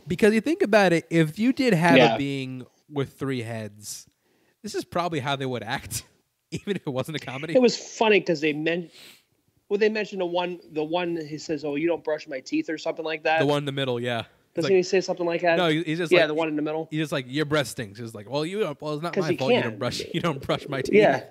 because 0.07 0.33
you 0.33 0.41
think 0.41 0.61
about 0.61 0.93
it. 0.93 1.05
If 1.09 1.39
you 1.39 1.53
did 1.53 1.73
have 1.73 1.97
Yeah. 1.97 2.15
a 2.15 2.17
being 2.17 2.65
with 2.89 3.13
three 3.13 3.41
heads, 3.41 4.07
this 4.61 4.75
is 4.75 4.85
probably 4.85 5.19
how 5.19 5.35
they 5.35 5.45
would 5.45 5.63
act, 5.63 6.03
even 6.51 6.75
if 6.75 6.85
it 6.85 6.91
wasn't 6.91 7.17
a 7.17 7.19
comedy. 7.19 7.55
It 7.55 7.61
was 7.61 7.75
funny 7.77 8.19
because 8.19 8.41
they 8.41 8.53
meant. 8.53 8.91
Well, 9.67 9.79
they 9.79 9.89
mentioned 9.89 10.21
the 10.21 10.27
one. 10.27 10.59
The 10.71 10.83
one 10.83 11.17
he 11.17 11.39
says, 11.39 11.65
"Oh, 11.65 11.75
you 11.75 11.87
don't 11.87 12.03
brush 12.03 12.27
my 12.27 12.39
teeth" 12.41 12.69
or 12.69 12.77
something 12.77 13.03
like 13.03 13.23
that. 13.23 13.39
the 13.39 13.47
one 13.47 13.57
in 13.59 13.65
the 13.65 13.71
middle, 13.71 13.99
yeah. 13.99 14.25
Doesn't 14.55 14.71
like- 14.71 14.77
he 14.77 14.83
say 14.83 15.01
something 15.01 15.25
like 15.25 15.41
that? 15.41 15.57
no, 15.57 15.67
he's 15.69 15.97
just 15.97 16.11
yeah, 16.11 16.19
like, 16.21 16.27
the 16.29 16.33
one 16.33 16.47
in 16.47 16.55
the 16.55 16.61
middle. 16.61 16.87
He's 16.89 17.01
just 17.01 17.11
like 17.11 17.25
your 17.27 17.45
breath 17.45 17.67
stinks. 17.67 17.99
He's 17.99 18.15
like, 18.15 18.29
well, 18.29 18.45
you 18.45 18.61
don't. 18.61 18.81
Well, 18.81 18.93
it's 18.93 19.03
not 19.03 19.15
my 19.17 19.35
fault. 19.35 19.51
You 19.51 19.57
can't. 19.57 19.63
don't 19.65 19.79
brush. 19.79 20.01
You 20.13 20.21
don't 20.21 20.41
brush 20.41 20.67
my 20.69 20.81
teeth. 20.81 20.95
Yeah. 20.95 21.23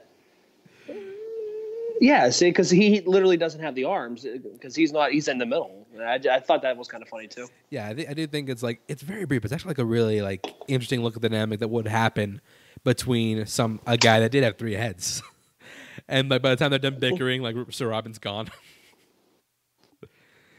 Yeah, 2.01 2.29
see, 2.31 2.51
because 2.51 2.71
he 2.71 3.01
literally 3.03 3.37
doesn't 3.37 3.61
have 3.61 3.75
the 3.75 3.85
arms 3.85 4.27
uh, 4.27 4.37
because 4.53 4.75
he's 4.75 4.93
not. 4.93 5.13
He's 5.13 5.29
in 5.29 5.39
the 5.39 5.47
middle. 5.47 5.87
I, 5.99 6.19
I 6.31 6.41
thought 6.41 6.63
that 6.63 6.77
was 6.77 6.89
kind 6.89 7.03
of 7.03 7.09
funny 7.09 7.29
too. 7.29 7.49
Yeah, 7.71 7.89
I, 7.89 7.95
th- 7.95 8.09
I 8.09 8.15
do 8.15 8.27
think 8.27 8.49
it's 8.49 8.63
like 8.63 8.81
it's 8.89 9.03
very 9.03 9.25
brief. 9.25 9.45
It's 9.45 9.55
actually 9.55 9.71
like 9.71 9.79
a 9.79 9.85
really 9.85 10.21
like 10.21 10.45
interesting 10.67 11.03
look 11.03 11.17
at 11.17 11.23
the 11.23 11.29
dynamic 11.29 11.61
that 11.61 11.69
would 11.69 11.87
happen 11.87 12.41
between 12.83 13.47
some 13.47 13.81
a 13.87 13.97
guy 13.97 14.21
that 14.21 14.33
did 14.33 14.43
have 14.43 14.59
three 14.59 14.75
heads, 14.75 15.23
and 16.09 16.29
like 16.29 16.43
by 16.43 16.51
the 16.51 16.57
time 16.57 16.71
they're 16.71 16.79
done 16.81 16.99
bickering, 17.01 17.43
like 17.43 17.57
Sir 17.71 17.89
Robin's 17.89 18.19
gone. 18.19 18.51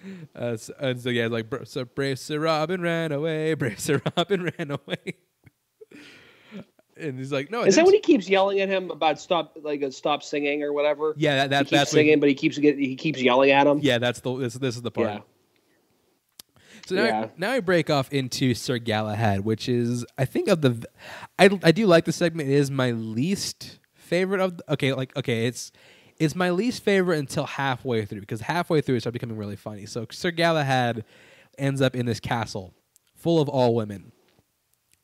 uh, 0.35 0.57
so, 0.57 0.73
and 0.79 0.99
so 0.99 1.09
yeah, 1.09 1.27
like 1.27 1.47
so 1.63 1.85
brave 1.85 2.19
Sir 2.19 2.39
Robin 2.39 2.81
ran 2.81 3.11
away, 3.11 3.53
brave 3.55 3.79
Sir 3.79 4.01
Robin 4.17 4.51
ran 4.57 4.71
away, 4.71 5.15
and 6.97 7.17
he's 7.17 7.31
like, 7.31 7.51
no, 7.51 7.63
Is 7.63 7.75
that 7.75 7.85
when 7.85 7.93
he 7.93 7.99
keeps 7.99 8.29
yelling 8.29 8.59
at 8.61 8.69
him 8.69 8.91
about 8.91 9.19
stop, 9.19 9.57
like 9.61 9.83
uh, 9.83 9.91
stop 9.91 10.23
singing 10.23 10.63
or 10.63 10.73
whatever? 10.73 11.13
yeah, 11.17 11.35
that, 11.37 11.49
that 11.49 11.57
he 11.59 11.63
keeps 11.65 11.71
that's 11.71 11.91
singing, 11.91 12.19
but 12.19 12.29
he 12.29 12.35
keeps 12.35 12.57
get, 12.57 12.77
he 12.77 12.95
keeps 12.95 13.21
yelling 13.21 13.51
at 13.51 13.67
him. 13.67 13.79
yeah, 13.81 13.97
that's 13.97 14.19
the 14.21 14.35
this, 14.37 14.53
this 14.55 14.75
is 14.75 14.81
the 14.81 14.91
part. 14.91 15.07
yeah. 15.09 15.19
So 16.87 16.95
now, 16.95 17.03
Yeah. 17.03 17.27
now 17.37 17.51
I 17.51 17.59
break 17.61 17.89
off 17.89 18.11
into 18.13 18.53
Sir 18.53 18.77
Galahad, 18.77 19.41
which 19.41 19.67
is 19.67 20.05
I 20.17 20.25
think 20.25 20.47
of 20.47 20.61
the 20.61 20.87
I, 21.39 21.49
I 21.63 21.71
do 21.71 21.87
like 21.87 22.05
the 22.05 22.11
segment. 22.13 22.47
It 22.49 22.53
is 22.53 22.69
my 22.69 22.91
least 22.91 23.79
favorite 23.95 24.39
of 24.39 24.57
the, 24.57 24.73
okay 24.73 24.93
like 24.93 25.15
okay 25.17 25.47
it's 25.47 25.71
it's 26.19 26.35
my 26.35 26.49
least 26.49 26.83
favorite 26.83 27.19
until 27.19 27.45
halfway 27.45 28.05
through 28.05 28.21
because 28.21 28.41
halfway 28.41 28.81
through 28.81 28.95
it 28.95 29.01
started 29.01 29.13
becoming 29.13 29.37
really 29.37 29.55
funny. 29.55 29.85
So 29.85 30.05
Sir 30.11 30.31
Galahad 30.31 31.03
ends 31.57 31.81
up 31.81 31.95
in 31.95 32.05
this 32.05 32.19
castle 32.19 32.73
full 33.15 33.41
of 33.41 33.49
all 33.49 33.75
women. 33.75 34.11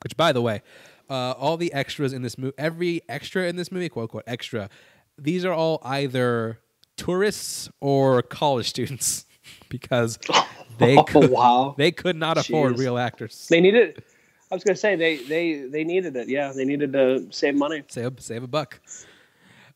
Which, 0.03 0.17
by 0.17 0.31
the 0.31 0.41
way, 0.41 0.61
uh, 1.09 1.31
all 1.31 1.57
the 1.57 1.71
extras 1.73 2.11
in 2.13 2.21
this 2.23 2.37
movie, 2.37 2.53
every 2.57 3.01
extra 3.07 3.47
in 3.47 3.55
this 3.55 3.71
movie, 3.71 3.89
quote 3.89 4.03
unquote 4.03 4.23
extra, 4.25 4.69
these 5.17 5.45
are 5.45 5.53
all 5.53 5.79
either 5.83 6.59
tourists 6.97 7.69
or 7.79 8.21
college 8.23 8.67
students 8.69 9.25
because 9.69 10.17
they 10.77 10.97
Oh, 10.97 11.03
could, 11.03 11.29
wow. 11.29 11.75
they 11.77 11.91
could 11.91 12.15
not 12.15 12.37
afford 12.37 12.79
real 12.79 12.97
actors. 12.97 13.47
They 13.49 13.61
needed. 13.61 14.01
I 14.51 14.55
was 14.55 14.63
gonna 14.65 14.75
say 14.75 14.95
they 14.97 15.15
they 15.17 15.53
they 15.61 15.83
needed 15.85 16.15
it. 16.17 16.27
Yeah, 16.27 16.51
they 16.53 16.65
needed 16.65 16.91
to 16.93 17.27
save 17.31 17.55
money. 17.55 17.83
save 17.87 18.13
save 18.19 18.43
a 18.43 18.47
buck. 18.47 18.81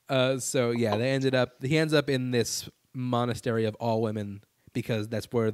Uh, 0.10 0.38
so 0.40 0.72
yeah, 0.72 0.98
they 0.98 1.12
ended 1.12 1.34
up. 1.36 1.64
He 1.64 1.78
ends 1.78 1.94
up 1.94 2.10
in 2.10 2.32
this 2.32 2.70
monastery 2.94 3.66
of 3.66 3.76
all 3.76 4.02
women 4.02 4.42
because 4.74 5.08
that's 5.10 5.28
where 5.32 5.54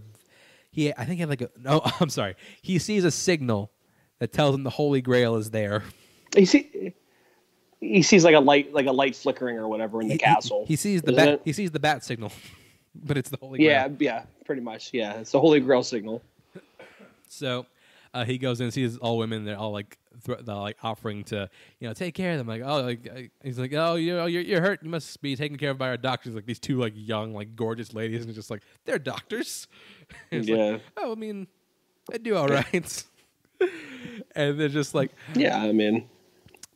he. 0.72 0.92
I 0.94 1.06
think 1.06 1.16
he 1.16 1.20
had 1.22 1.30
like 1.30 1.42
a. 1.42 1.50
No, 1.58 1.82
I'm 2.00 2.10
sorry. 2.10 2.36
He 2.62 2.78
sees 2.80 3.04
a 3.06 3.12
signal 3.12 3.72
that 4.20 4.32
tells 4.34 4.54
him 4.56 4.64
the 4.64 4.70
Holy 4.70 5.02
Grail 5.02 5.36
is 5.36 5.52
there. 5.52 5.84
You 6.36 6.46
see, 6.46 6.94
he 7.80 8.02
sees 8.04 8.24
like 8.24 8.36
a 8.36 8.40
light 8.40 8.74
like 8.74 8.86
a 8.88 8.92
light 8.92 9.16
flickering 9.16 9.58
or 9.58 9.68
whatever 9.68 10.02
in 10.02 10.08
the 10.08 10.14
He- 10.14 10.18
he- 10.18 10.24
castle. 10.24 10.66
He, 10.68 10.76
sees 10.76 11.02
the 11.02 11.14
bat. 11.14 11.28
it? 11.30 11.42
He 11.46 11.54
sees 11.54 11.72
the 11.72 11.80
bat 11.80 12.04
signal, 12.04 12.32
but 12.96 13.18
it's 13.18 13.30
the 13.30 13.38
Holy 13.42 13.60
Grail. 13.60 13.70
Yeah, 13.70 13.88
yeah, 14.00 14.24
pretty 14.46 14.62
much. 14.62 14.90
Yeah, 14.94 15.14
it's 15.16 15.32
the 15.32 15.40
Holy 15.40 15.60
Grail 15.60 15.84
signal. 15.84 16.22
So 17.28 17.66
uh, 18.14 18.26
he 18.26 18.38
goes 18.38 18.60
in 18.60 18.66
and 18.66 18.74
sees 18.74 18.98
all 18.98 19.18
women. 19.18 19.46
They're 19.46 19.58
all 19.58 19.72
like 19.72 19.98
thr 20.24 20.34
they're 20.42 20.56
like 20.56 20.78
offering 20.84 21.24
to 21.26 21.50
you 21.80 21.88
know 21.88 21.94
take 21.94 22.14
care 22.16 22.32
of 22.34 22.38
them. 22.38 22.48
Like 22.48 22.62
oh 22.66 22.82
like 22.82 23.10
uh, 23.10 23.22
he's 23.44 23.58
like 23.58 23.74
oh 23.74 23.96
you 23.96 24.16
know 24.16 24.26
you're, 24.26 24.42
you're 24.42 24.62
hurt. 24.62 24.84
You 24.84 24.90
must 24.90 25.22
be 25.22 25.36
taken 25.36 25.58
care 25.58 25.72
of 25.72 25.78
by 25.78 25.88
our 25.90 25.98
doctors. 25.98 26.36
Like 26.36 26.46
these 26.46 26.60
two 26.60 26.78
like 26.78 26.94
young 26.96 27.34
like 27.34 27.56
gorgeous 27.56 27.94
ladies 27.94 28.26
and 28.26 28.34
just 28.34 28.50
like 28.52 28.62
they're 28.86 29.00
doctors. 29.00 29.68
It's 30.32 30.50
like, 30.50 30.58
Yeah. 30.58 30.78
oh 30.98 31.14
I 31.14 31.16
mean 31.16 31.48
I 32.14 32.18
do 32.18 32.36
all 32.36 32.48
right. 32.48 33.04
and 34.36 34.60
they're 34.60 34.68
just 34.68 34.94
like 34.94 35.12
Yeah, 35.36 35.58
I 35.58 35.72
mean, 35.72 36.10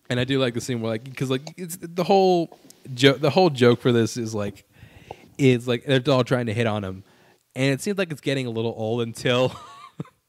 and 0.09 0.19
I 0.19 0.23
do 0.23 0.39
like 0.39 0.53
the 0.53 0.61
scene 0.61 0.81
where 0.81 0.91
like 0.91 1.03
because 1.03 1.29
like 1.29 1.53
it's 1.57 1.77
the 1.81 2.03
whole 2.03 2.57
joke. 2.93 3.19
The 3.19 3.29
whole 3.29 3.49
joke 3.49 3.81
for 3.81 3.91
this 3.91 4.17
is 4.17 4.33
like 4.33 4.63
is 5.37 5.67
like 5.67 5.83
they're 5.85 6.01
all 6.07 6.23
trying 6.23 6.45
to 6.45 6.53
hit 6.53 6.67
on 6.67 6.83
him, 6.83 7.03
and 7.55 7.73
it 7.73 7.81
seems 7.81 7.97
like 7.97 8.11
it's 8.11 8.21
getting 8.21 8.45
a 8.45 8.49
little 8.51 8.73
old 8.77 9.01
until 9.01 9.53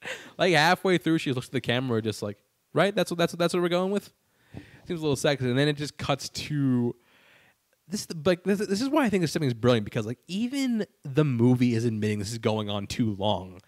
like 0.39 0.53
halfway 0.55 0.99
through 0.99 1.19
she 1.19 1.33
looks 1.33 1.47
at 1.49 1.53
the 1.53 1.61
camera 1.61 2.01
just 2.03 2.23
like 2.23 2.39
right 2.73 2.95
that's 2.95 3.11
what 3.11 3.19
that's 3.19 3.33
what 3.33 3.39
that's 3.39 3.55
what 3.55 3.63
we're 3.63 3.69
going 3.69 3.91
with. 3.91 4.13
Seems 4.87 5.01
a 5.01 5.03
little 5.03 5.17
sexy, 5.17 5.49
and 5.49 5.59
then 5.59 5.67
it 5.69 5.77
just 5.77 5.99
cuts 5.99 6.29
to 6.29 6.95
this. 7.89 8.07
Like 8.25 8.45
this, 8.45 8.61
this 8.61 8.81
is 8.81 8.89
why 8.89 9.05
I 9.05 9.09
think 9.09 9.23
this 9.23 9.33
something 9.33 9.49
is 9.49 9.55
brilliant 9.55 9.85
because 9.85 10.07
like 10.07 10.19
even 10.29 10.87
the 11.03 11.25
movie 11.25 11.75
is 11.75 11.85
admitting 11.85 12.21
this 12.21 12.31
is 12.31 12.39
going 12.39 12.71
on 12.71 12.87
too 12.87 13.15
long 13.17 13.61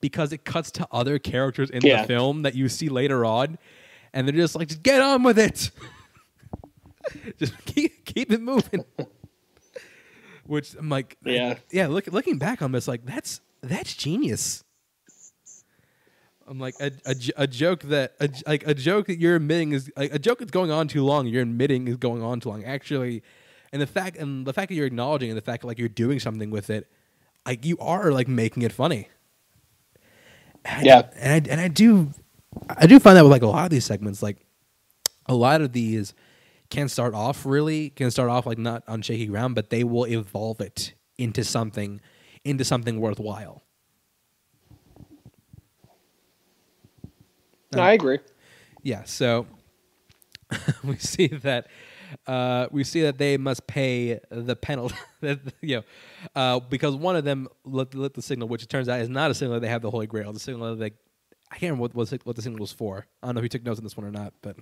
because 0.00 0.32
it 0.32 0.44
cuts 0.44 0.70
to 0.72 0.86
other 0.92 1.18
characters 1.18 1.70
in 1.70 1.80
Yeah. 1.84 2.02
the 2.02 2.06
film 2.08 2.42
that 2.42 2.54
you 2.54 2.68
see 2.68 2.88
later 2.88 3.24
on, 3.24 3.58
and 4.12 4.28
they're 4.28 4.34
just 4.34 4.54
like, 4.54 4.68
just 4.68 4.82
get 4.84 5.00
on 5.00 5.24
with 5.24 5.38
it. 5.40 5.70
just 7.38 7.52
keep 7.64 8.04
keep 8.04 8.30
it 8.30 8.40
moving. 8.40 8.84
Which 10.46 10.74
I'm 10.74 10.88
like, 10.88 11.16
Yeah. 11.24 11.56
yeah. 11.70 11.86
Look, 11.88 12.06
looking 12.08 12.38
back 12.38 12.62
on 12.62 12.72
this, 12.72 12.88
like 12.88 13.04
that's 13.04 13.40
that's 13.62 13.94
genius. 13.94 14.64
I'm 16.50 16.58
like 16.58 16.74
a, 16.80 16.90
a, 17.06 17.14
a 17.36 17.46
joke 17.46 17.82
that 17.84 18.14
a, 18.20 18.28
like 18.46 18.66
a 18.66 18.74
joke 18.74 19.06
that 19.06 19.18
you're 19.18 19.36
admitting 19.36 19.72
is 19.72 19.90
like, 19.96 20.12
a 20.12 20.18
joke 20.18 20.40
that's 20.40 20.50
going 20.50 20.72
on 20.72 20.88
too 20.88 21.04
long. 21.04 21.28
You're 21.28 21.42
admitting 21.42 21.86
is 21.86 21.96
going 21.96 22.22
on 22.22 22.40
too 22.40 22.48
long. 22.48 22.64
Actually, 22.64 23.22
and 23.72 23.80
the 23.80 23.86
fact 23.86 24.16
and 24.16 24.44
the 24.44 24.52
fact 24.52 24.68
that 24.70 24.74
you're 24.74 24.86
acknowledging 24.86 25.30
and 25.30 25.36
the 25.38 25.42
fact 25.42 25.62
that 25.62 25.68
like 25.68 25.78
you're 25.78 25.88
doing 25.88 26.18
something 26.18 26.50
with 26.50 26.68
it, 26.68 26.90
like 27.46 27.64
you 27.64 27.78
are 27.78 28.10
like 28.10 28.26
making 28.26 28.64
it 28.64 28.72
funny. 28.72 29.08
And 30.64 30.80
I- 30.80 30.84
Yeah. 30.84 31.02
and 31.14 31.32
I 31.48 31.52
and 31.52 31.60
I 31.60 31.68
do, 31.68 32.10
I 32.68 32.86
do 32.86 32.98
find 32.98 33.16
that 33.16 33.22
with 33.22 33.30
like 33.32 33.42
a 33.42 33.46
lot 33.46 33.64
of 33.64 33.70
these 33.70 33.84
segments, 33.84 34.22
like 34.22 34.44
a 35.26 35.34
lot 35.34 35.60
of 35.60 35.72
these 35.72 36.14
can 36.68 36.88
start 36.88 37.14
off 37.14 37.46
really 37.46 37.90
can 37.90 38.10
start 38.10 38.28
off 38.28 38.44
like 38.46 38.58
not 38.58 38.82
on 38.88 39.02
shaky 39.02 39.26
ground, 39.26 39.54
but 39.54 39.70
they 39.70 39.84
will 39.84 40.04
evolve 40.06 40.60
it 40.60 40.94
into 41.16 41.44
something 41.44 42.00
into 42.44 42.64
something 42.64 43.00
worthwhile. 43.00 43.62
No, 47.72 47.82
I 47.82 47.92
agree. 47.92 48.18
Yeah, 48.82 49.04
so 49.04 49.46
we 50.84 50.96
see 50.96 51.28
that 51.28 51.68
uh, 52.26 52.66
we 52.70 52.82
see 52.84 53.02
that 53.02 53.18
they 53.18 53.36
must 53.36 53.66
pay 53.66 54.18
the 54.30 54.56
penalty. 54.56 54.96
that, 55.20 55.38
you 55.60 55.76
know, 55.76 55.82
uh, 56.34 56.60
because 56.60 56.96
one 56.96 57.16
of 57.16 57.24
them 57.24 57.48
lit, 57.64 57.94
lit 57.94 58.14
the 58.14 58.22
signal, 58.22 58.48
which 58.48 58.62
it 58.62 58.68
turns 58.68 58.88
out 58.88 59.00
is 59.00 59.08
not 59.08 59.30
a 59.30 59.34
signal 59.34 59.54
that 59.54 59.60
they 59.60 59.68
have 59.68 59.82
the 59.82 59.90
Holy 59.90 60.06
Grail. 60.06 60.32
The 60.32 60.40
signal 60.40 60.70
that 60.70 60.78
they, 60.80 60.92
I 61.50 61.56
can't 61.56 61.62
remember 61.70 61.82
what 61.82 61.94
was 61.94 62.10
what 62.24 62.36
the 62.36 62.42
signal 62.42 62.60
was 62.60 62.72
for. 62.72 63.06
I 63.22 63.26
don't 63.26 63.36
know 63.36 63.40
if 63.40 63.44
you 63.44 63.48
took 63.48 63.64
notes 63.64 63.78
on 63.78 63.84
this 63.84 63.96
one 63.96 64.06
or 64.06 64.10
not, 64.10 64.32
but 64.42 64.56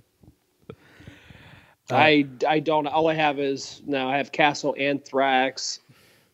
Uh, 1.91 1.95
I 1.95 2.27
I 2.47 2.59
don't. 2.59 2.85
All 2.87 3.07
I 3.07 3.15
have 3.15 3.39
is 3.39 3.81
now 3.87 4.09
I 4.09 4.17
have 4.17 4.31
Castle 4.31 4.75
Anthrax. 4.77 5.79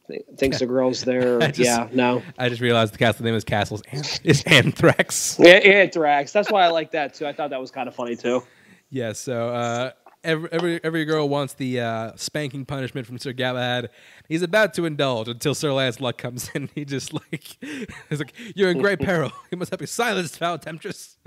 Th- 0.08 0.24
Thinks 0.38 0.60
the 0.60 0.66
girl's 0.66 1.02
there. 1.06 1.40
Just- 1.40 1.60
yeah, 1.60 1.88
no. 1.92 2.22
I 2.38 2.50
just 2.50 2.62
realized 2.62 2.94
the 2.94 2.98
castle 2.98 3.26
name 3.26 3.36
is 3.36 3.44
Castles 3.44 3.82
is 4.24 4.44
Anthrax. 4.46 5.38
Yeah, 5.40 5.54
Anthrax. 5.56 6.32
That's 6.32 6.52
why 6.52 6.64
I 6.64 6.68
like 6.70 6.92
that 6.92 7.14
too. 7.14 7.26
I 7.28 7.34
thought 7.34 7.50
that 7.52 7.60
was 7.62 7.72
kind 7.72 7.88
of 7.88 7.96
funny 7.96 8.16
too. 8.16 8.44
Yeah, 8.90 9.14
so 9.14 9.50
uh, 9.50 9.92
every, 10.24 10.50
every 10.52 10.80
every 10.84 11.06
girl 11.06 11.28
wants 11.28 11.54
the 11.56 11.80
uh, 11.82 12.12
spanking 12.16 12.66
punishment 12.66 13.08
from 13.08 13.18
Sir 13.18 13.34
Galahad. 13.34 13.90
He's 14.30 14.42
about 14.44 14.74
to 14.76 14.86
indulge 14.86 15.28
until 15.28 15.56
Sir 15.56 15.74
Lancelot 15.74 16.18
comes 16.18 16.50
in. 16.56 16.70
He 16.76 16.86
just 16.86 17.12
like 17.14 17.58
he's 18.10 18.20
like, 18.20 18.34
"You're 18.56 18.70
in 18.72 18.78
great 18.78 19.00
peril. 19.00 19.32
You 19.52 19.58
must 19.58 19.72
have 19.72 19.80
be 19.80 19.86
silenced, 19.88 20.38
foul 20.38 20.60
temptress." 20.60 21.18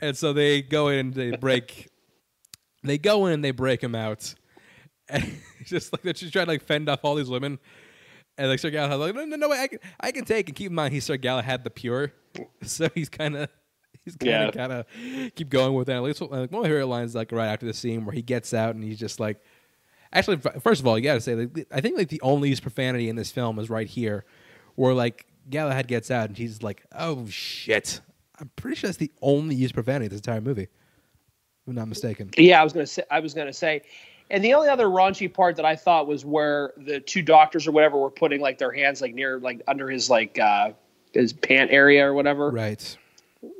And 0.00 0.16
so 0.16 0.32
they 0.32 0.60
go 0.62 0.88
in 0.88 0.98
and 0.98 1.14
they 1.14 1.36
break. 1.36 1.88
They 2.84 2.98
go 2.98 3.26
in 3.26 3.32
and 3.34 3.44
they 3.44 3.52
break 3.52 3.82
him 3.82 3.94
out, 3.94 4.34
and 5.08 5.38
it's 5.60 5.70
just 5.70 5.92
like 5.92 6.02
they're 6.02 6.12
just 6.12 6.32
trying 6.32 6.46
to 6.46 6.52
like 6.52 6.62
fend 6.64 6.88
off 6.88 7.00
all 7.04 7.14
these 7.14 7.30
women. 7.30 7.58
And 8.38 8.48
like 8.48 8.58
Sir 8.58 8.70
Galahad, 8.70 8.98
like, 8.98 9.14
no, 9.14 9.24
no, 9.24 9.36
no, 9.36 9.52
I 9.52 9.68
can, 9.68 9.78
I 10.00 10.10
can 10.12 10.24
take. 10.24 10.48
And 10.48 10.56
keep 10.56 10.68
in 10.68 10.74
mind, 10.74 10.94
he's 10.94 11.04
Sir 11.04 11.16
Galahad 11.16 11.64
the 11.64 11.70
Pure, 11.70 12.12
so 12.62 12.88
he's 12.94 13.08
kind 13.10 13.36
of, 13.36 13.48
he's 14.04 14.16
kind 14.16 14.30
Yeah. 14.30 14.48
of, 14.48 14.54
kind 14.54 14.72
of 14.72 14.86
keep 15.34 15.50
going 15.50 15.74
with 15.74 15.88
that. 15.88 15.96
At 15.96 16.02
least 16.02 16.20
like, 16.22 16.30
one 16.30 16.40
of 16.42 16.50
my 16.52 16.62
favorite 16.62 16.86
lines, 16.86 17.14
like 17.14 17.30
right 17.32 17.48
after 17.48 17.66
the 17.66 17.74
scene 17.74 18.04
where 18.06 18.14
he 18.14 18.22
gets 18.22 18.54
out 18.54 18.74
and 18.74 18.82
he's 18.82 18.98
just 18.98 19.20
like, 19.20 19.42
actually, 20.12 20.38
first 20.60 20.80
of 20.80 20.86
all, 20.86 20.96
you 20.98 21.04
got 21.04 21.14
to 21.14 21.20
say, 21.20 21.34
like, 21.34 21.66
I 21.70 21.80
think 21.80 21.98
like 21.98 22.08
the 22.08 22.20
only 22.22 22.48
use 22.48 22.60
profanity 22.60 23.08
in 23.08 23.16
this 23.16 23.30
film 23.30 23.58
is 23.58 23.68
right 23.68 23.86
here, 23.86 24.24
where 24.76 24.94
like 24.94 25.26
Galahad 25.50 25.86
gets 25.86 26.10
out 26.10 26.28
and 26.28 26.36
he's 26.36 26.62
like, 26.62 26.82
oh 26.96 27.26
shit. 27.26 28.00
I'm 28.40 28.50
pretty 28.56 28.76
sure 28.76 28.88
that's 28.88 28.96
the 28.96 29.12
only 29.20 29.54
use 29.54 29.72
profanity 29.72 30.08
this 30.08 30.18
entire 30.20 30.40
movie. 30.40 30.62
If 30.62 31.68
I'm 31.68 31.74
not 31.74 31.86
mistaken. 31.86 32.30
Yeah, 32.36 32.60
I 32.60 32.64
was 32.64 32.72
gonna 32.72 32.86
say. 32.86 33.02
I 33.10 33.20
was 33.20 33.34
gonna 33.34 33.52
say, 33.52 33.82
and 34.32 34.42
the 34.44 34.54
only 34.54 34.68
other 34.68 34.86
raunchy 34.86 35.32
part 35.32 35.54
that 35.56 35.64
I 35.64 35.76
thought 35.76 36.08
was 36.08 36.24
where 36.24 36.72
the 36.76 36.98
two 36.98 37.22
doctors 37.22 37.68
or 37.68 37.72
whatever 37.72 37.96
were 37.98 38.10
putting 38.10 38.40
like 38.40 38.58
their 38.58 38.72
hands 38.72 39.00
like 39.00 39.14
near 39.14 39.38
like 39.38 39.62
under 39.68 39.88
his 39.88 40.10
like 40.10 40.38
uh 40.40 40.72
his 41.12 41.32
pant 41.32 41.70
area 41.70 42.04
or 42.06 42.14
whatever. 42.14 42.50
Right. 42.50 42.96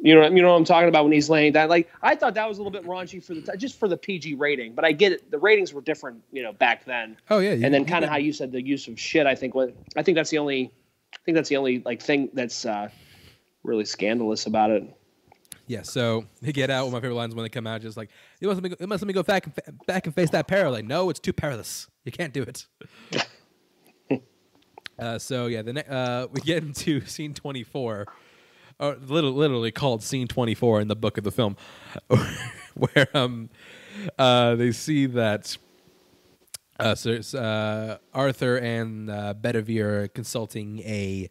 You 0.00 0.14
know, 0.14 0.22
you 0.28 0.42
know 0.42 0.50
what 0.52 0.56
I'm 0.58 0.64
talking 0.64 0.88
about 0.88 1.02
when 1.04 1.12
he's 1.12 1.28
laying 1.28 1.52
down. 1.52 1.68
Like 1.68 1.90
I 2.02 2.14
thought 2.14 2.34
that 2.34 2.48
was 2.48 2.58
a 2.58 2.62
little 2.62 2.70
bit 2.72 2.88
raunchy 2.88 3.22
for 3.22 3.34
the 3.34 3.40
t- 3.42 3.56
just 3.58 3.78
for 3.78 3.88
the 3.88 3.96
PG 3.96 4.34
rating, 4.34 4.74
but 4.74 4.84
I 4.84 4.92
get 4.92 5.12
it. 5.12 5.30
The 5.30 5.38
ratings 5.38 5.72
were 5.74 5.80
different, 5.82 6.22
you 6.32 6.42
know, 6.42 6.52
back 6.52 6.84
then. 6.84 7.16
Oh 7.30 7.38
yeah. 7.38 7.52
you- 7.52 7.64
and 7.64 7.74
then 7.74 7.84
kind 7.84 8.04
of 8.04 8.08
get- 8.08 8.12
how 8.12 8.18
you 8.18 8.32
said 8.32 8.50
the 8.52 8.62
use 8.62 8.88
of 8.88 8.98
shit. 8.98 9.26
I 9.26 9.34
think 9.34 9.54
what 9.54 9.74
I 9.96 10.02
think 10.02 10.16
that's 10.16 10.30
the 10.30 10.38
only. 10.38 10.72
I 11.14 11.18
think 11.26 11.34
that's 11.36 11.48
the 11.48 11.56
only 11.58 11.82
like 11.84 12.00
thing 12.00 12.30
that's 12.32 12.64
uh 12.64 12.88
really 13.64 13.84
scandalous 13.84 14.46
about 14.46 14.70
it. 14.70 14.84
Yeah, 15.66 15.82
so 15.82 16.24
they 16.40 16.52
get 16.60 16.70
out. 16.70 16.84
One 16.84 16.88
of 16.88 16.92
my 16.94 17.00
favorite 17.00 17.16
lines 17.16 17.34
when 17.34 17.44
they 17.44 17.48
come 17.48 17.66
out, 17.66 17.80
just 17.80 17.96
like 17.96 18.10
it 18.40 18.46
must 18.46 18.56
let 18.56 18.62
me 18.62 18.68
go, 18.70 18.76
it 18.78 18.88
must 18.88 19.02
let 19.02 19.06
me 19.06 19.14
go 19.14 19.22
back 19.22 19.46
and 19.46 19.54
fa- 19.54 19.72
back 19.86 20.06
and 20.06 20.14
face 20.14 20.30
that 20.30 20.46
peril. 20.46 20.72
Like, 20.72 20.84
no, 20.84 21.10
it's 21.10 21.20
too 21.20 21.32
perilous. 21.32 21.88
You 22.04 22.12
can't 22.12 22.32
do 22.32 22.42
it. 22.42 22.66
uh, 24.98 25.18
so 25.18 25.46
yeah, 25.46 25.62
the 25.62 25.74
ne- 25.74 25.84
uh, 25.88 26.26
we 26.32 26.40
get 26.40 26.62
into 26.62 27.00
scene 27.06 27.34
twenty 27.34 27.62
four, 27.62 28.06
or 28.78 28.96
literally, 28.96 29.36
literally 29.36 29.70
called 29.70 30.02
scene 30.02 30.28
twenty 30.28 30.54
four 30.54 30.80
in 30.80 30.88
the 30.88 30.96
book 30.96 31.18
of 31.18 31.24
the 31.24 31.32
film, 31.32 31.56
where 32.74 33.08
um 33.14 33.50
uh, 34.18 34.54
they 34.56 34.72
see 34.72 35.06
that 35.06 35.56
uh, 36.80 36.94
so 36.96 37.10
it's, 37.10 37.32
uh, 37.32 37.98
Arthur 38.12 38.56
and 38.56 39.08
uh, 39.08 39.34
Bedivere 39.34 40.04
are 40.04 40.08
consulting 40.08 40.80
a 40.80 41.30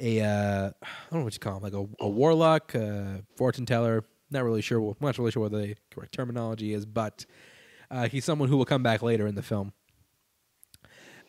a 0.00 0.20
uh, 0.22 0.70
I 0.82 0.86
don't 1.10 1.20
know 1.20 1.24
what 1.24 1.34
you 1.34 1.40
call 1.40 1.56
him, 1.56 1.62
like 1.62 1.74
a, 1.74 1.86
a 2.00 2.08
warlock, 2.08 2.74
uh, 2.74 3.18
fortune 3.36 3.66
teller. 3.66 4.04
Not 4.30 4.44
really 4.44 4.62
sure. 4.62 4.96
Not 5.00 5.18
really 5.18 5.30
sure 5.30 5.42
what 5.42 5.52
the 5.52 5.74
correct 5.90 6.12
terminology 6.12 6.72
is, 6.72 6.86
but 6.86 7.26
uh, 7.90 8.08
he's 8.08 8.24
someone 8.24 8.48
who 8.48 8.56
will 8.56 8.64
come 8.64 8.82
back 8.82 9.02
later 9.02 9.26
in 9.26 9.34
the 9.34 9.42
film. 9.42 9.72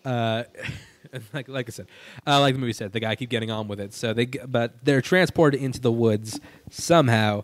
Uh, 0.06 0.44
like 1.34 1.48
like 1.48 1.70
I 1.70 1.72
said, 1.72 1.88
uh, 2.26 2.40
like 2.40 2.56
the 2.56 2.60
movie 2.60 2.74
said, 2.74 2.92
the 2.92 3.00
guy 3.00 3.16
keep 3.16 3.30
getting 3.30 3.52
on 3.52 3.68
with 3.68 3.80
it. 3.80 3.94
So 3.94 4.14
they, 4.14 4.26
but 4.26 4.84
they're 4.84 5.02
transported 5.02 5.62
into 5.62 5.80
the 5.82 5.92
woods 5.92 6.40
somehow, 6.70 7.44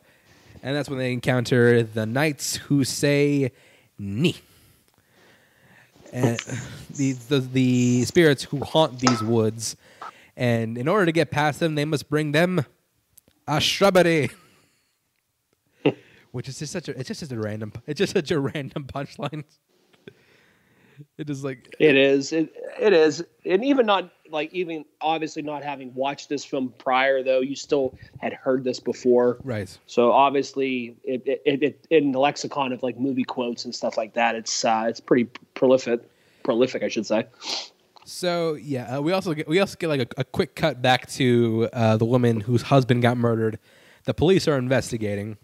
and 0.63 0.75
that's 0.75 0.89
when 0.89 0.99
they 0.99 1.13
encounter 1.13 1.83
the 1.83 2.05
knights 2.05 2.55
who 2.55 2.83
say 2.83 3.51
"ni." 3.97 4.35
And 6.13 6.39
the, 6.95 7.11
the 7.13 7.39
the 7.39 8.05
spirits 8.05 8.43
who 8.43 8.63
haunt 8.63 8.99
these 8.99 9.21
woods, 9.21 9.75
and 10.37 10.77
in 10.77 10.87
order 10.87 11.07
to 11.07 11.11
get 11.11 11.31
past 11.31 11.59
them, 11.59 11.75
they 11.75 11.83
must 11.83 12.09
bring 12.09 12.31
them 12.31 12.63
a 13.47 13.59
shrubbery. 13.59 14.29
Which 16.31 16.47
is 16.47 16.59
just 16.59 16.71
such 16.71 16.87
a 16.87 16.97
it's 16.97 17.07
just 17.07 17.21
such 17.21 17.31
a 17.31 17.39
random 17.39 17.73
it's 17.87 17.97
just 17.97 18.13
such 18.13 18.31
a 18.31 18.39
random 18.39 18.85
punchline. 18.85 19.43
It 21.19 21.29
is 21.29 21.43
like 21.43 21.75
It 21.79 21.95
is. 21.95 22.33
It 22.33 22.51
it 22.79 22.91
is. 22.91 23.23
And 23.45 23.63
even 23.63 23.85
not 23.85 24.09
like 24.31 24.51
even 24.51 24.83
obviously 24.99 25.43
not 25.43 25.63
having 25.63 25.93
watched 25.93 26.27
this 26.27 26.43
film 26.43 26.73
prior 26.79 27.21
though, 27.21 27.41
you 27.41 27.55
still 27.55 27.95
had 28.19 28.33
heard 28.33 28.63
this 28.63 28.79
before. 28.79 29.37
right. 29.43 29.77
So 29.85 30.11
obviously, 30.11 30.97
it, 31.03 31.21
it, 31.27 31.41
it, 31.45 31.63
it 31.63 31.87
in 31.91 32.13
the 32.13 32.19
lexicon 32.19 32.73
of 32.73 32.81
like 32.81 32.99
movie 32.99 33.23
quotes 33.23 33.65
and 33.65 33.75
stuff 33.75 33.95
like 33.95 34.15
that, 34.15 34.33
it's 34.33 34.65
uh, 34.65 34.85
it's 34.89 34.99
pretty 34.99 35.25
prolific. 35.53 36.01
Prolific, 36.43 36.81
I 36.81 36.87
should 36.87 37.05
say. 37.05 37.27
So 38.07 38.53
yeah, 38.53 38.97
uh, 38.97 39.01
we 39.01 39.11
also 39.11 39.33
get 39.33 39.49
we 39.49 39.59
also 39.59 39.75
get 39.77 39.87
like 39.89 39.99
a, 39.99 40.21
a 40.21 40.23
quick 40.23 40.55
cut 40.55 40.81
back 40.81 41.09
to 41.11 41.67
uh, 41.73 41.97
the 41.97 42.05
woman 42.05 42.39
whose 42.39 42.61
husband 42.61 43.01
got 43.01 43.17
murdered. 43.17 43.59
The 44.05 44.13
police 44.13 44.47
are 44.47 44.57
investigating. 44.57 45.37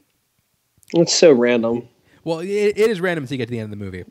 It's 0.94 1.14
so 1.14 1.34
random. 1.34 1.90
Well, 2.24 2.40
it, 2.40 2.48
it 2.48 2.78
is 2.78 3.02
random 3.02 3.26
until 3.26 3.36
you 3.36 3.40
get 3.40 3.48
to 3.48 3.52
the 3.52 3.60
end 3.60 3.74
of 3.74 3.78
the 3.78 3.84
movie. 3.84 4.06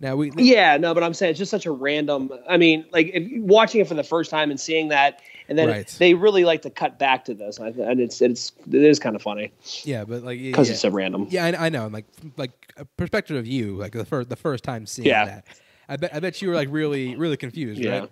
Now 0.00 0.16
we 0.16 0.32
Yeah, 0.36 0.78
no, 0.78 0.94
but 0.94 1.04
I'm 1.04 1.14
saying 1.14 1.30
it's 1.30 1.38
just 1.38 1.52
such 1.52 1.64
a 1.64 1.70
random. 1.70 2.28
I 2.48 2.56
mean, 2.56 2.84
like 2.90 3.10
if, 3.14 3.40
watching 3.40 3.80
it 3.80 3.86
for 3.86 3.94
the 3.94 4.02
first 4.02 4.32
time 4.32 4.50
and 4.50 4.58
seeing 4.58 4.88
that, 4.88 5.20
and 5.48 5.56
then 5.56 5.68
Right. 5.68 5.86
they 6.00 6.14
really 6.14 6.44
like 6.44 6.62
to 6.62 6.70
cut 6.70 6.98
back 6.98 7.24
to 7.26 7.34
this, 7.34 7.58
and 7.58 8.00
it's 8.00 8.20
it's 8.20 8.50
it 8.66 8.82
is 8.82 8.98
kind 8.98 9.14
of 9.14 9.22
funny 9.22 9.52
yeah, 9.84 10.02
but 10.04 10.24
like 10.24 10.40
yeah, 10.40 10.50
because 10.50 10.70
it's 10.70 10.80
so 10.80 10.90
random. 10.90 11.28
yeah, 11.30 11.44
I, 11.44 11.66
I 11.66 11.68
know. 11.68 11.86
Like 11.86 12.06
like 12.36 12.50
a 12.76 12.84
perspective 12.84 13.36
of 13.36 13.46
you, 13.46 13.76
like 13.76 13.92
the 13.92 14.04
first 14.04 14.28
the 14.28 14.36
first 14.36 14.64
time 14.64 14.86
seeing 14.86 15.06
Yeah. 15.06 15.24
that. 15.24 15.44
I 15.88 15.96
bet 15.96 16.14
I 16.14 16.20
bet 16.20 16.40
you 16.42 16.48
were 16.48 16.54
like 16.54 16.68
really 16.70 17.16
really 17.16 17.36
confused, 17.36 17.80
Yeah. 17.80 18.00
right? 18.00 18.10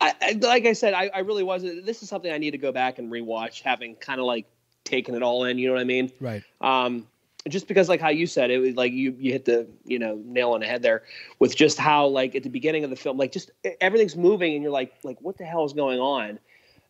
I, 0.00 0.14
I, 0.20 0.32
like 0.40 0.66
I 0.66 0.72
said, 0.72 0.94
I, 0.94 1.10
I 1.14 1.20
really 1.20 1.42
wasn't. 1.44 1.86
This 1.86 2.02
is 2.02 2.08
something 2.08 2.32
I 2.32 2.38
need 2.38 2.50
to 2.52 2.58
go 2.58 2.72
back 2.72 2.98
and 2.98 3.10
rewatch, 3.10 3.60
having 3.62 3.94
kind 3.96 4.18
of 4.20 4.26
like 4.26 4.46
taken 4.84 5.14
it 5.14 5.22
all 5.22 5.44
in. 5.44 5.58
You 5.58 5.68
know 5.68 5.74
what 5.74 5.80
I 5.80 5.84
mean? 5.84 6.10
Right. 6.20 6.42
um, 6.60 7.06
just 7.48 7.68
because 7.68 7.88
like 7.90 8.00
how 8.00 8.08
you 8.08 8.26
said 8.26 8.50
it 8.50 8.58
was 8.58 8.74
like 8.74 8.92
you 8.92 9.14
you 9.18 9.30
hit 9.30 9.44
the 9.44 9.66
you 9.84 9.98
know 9.98 10.20
nail 10.24 10.52
on 10.52 10.60
the 10.60 10.66
head 10.66 10.82
there 10.82 11.02
with 11.40 11.54
just 11.54 11.78
how 11.78 12.06
like 12.06 12.34
at 12.34 12.42
the 12.42 12.48
beginning 12.48 12.84
of 12.84 12.90
the 12.90 12.96
film 12.96 13.18
like 13.18 13.32
just 13.32 13.50
everything's 13.82 14.16
moving 14.16 14.54
and 14.54 14.62
you're 14.62 14.72
like 14.72 14.94
like 15.02 15.20
what 15.20 15.36
the 15.36 15.44
hell 15.44 15.62
is 15.64 15.74
going 15.74 16.00
on 16.00 16.38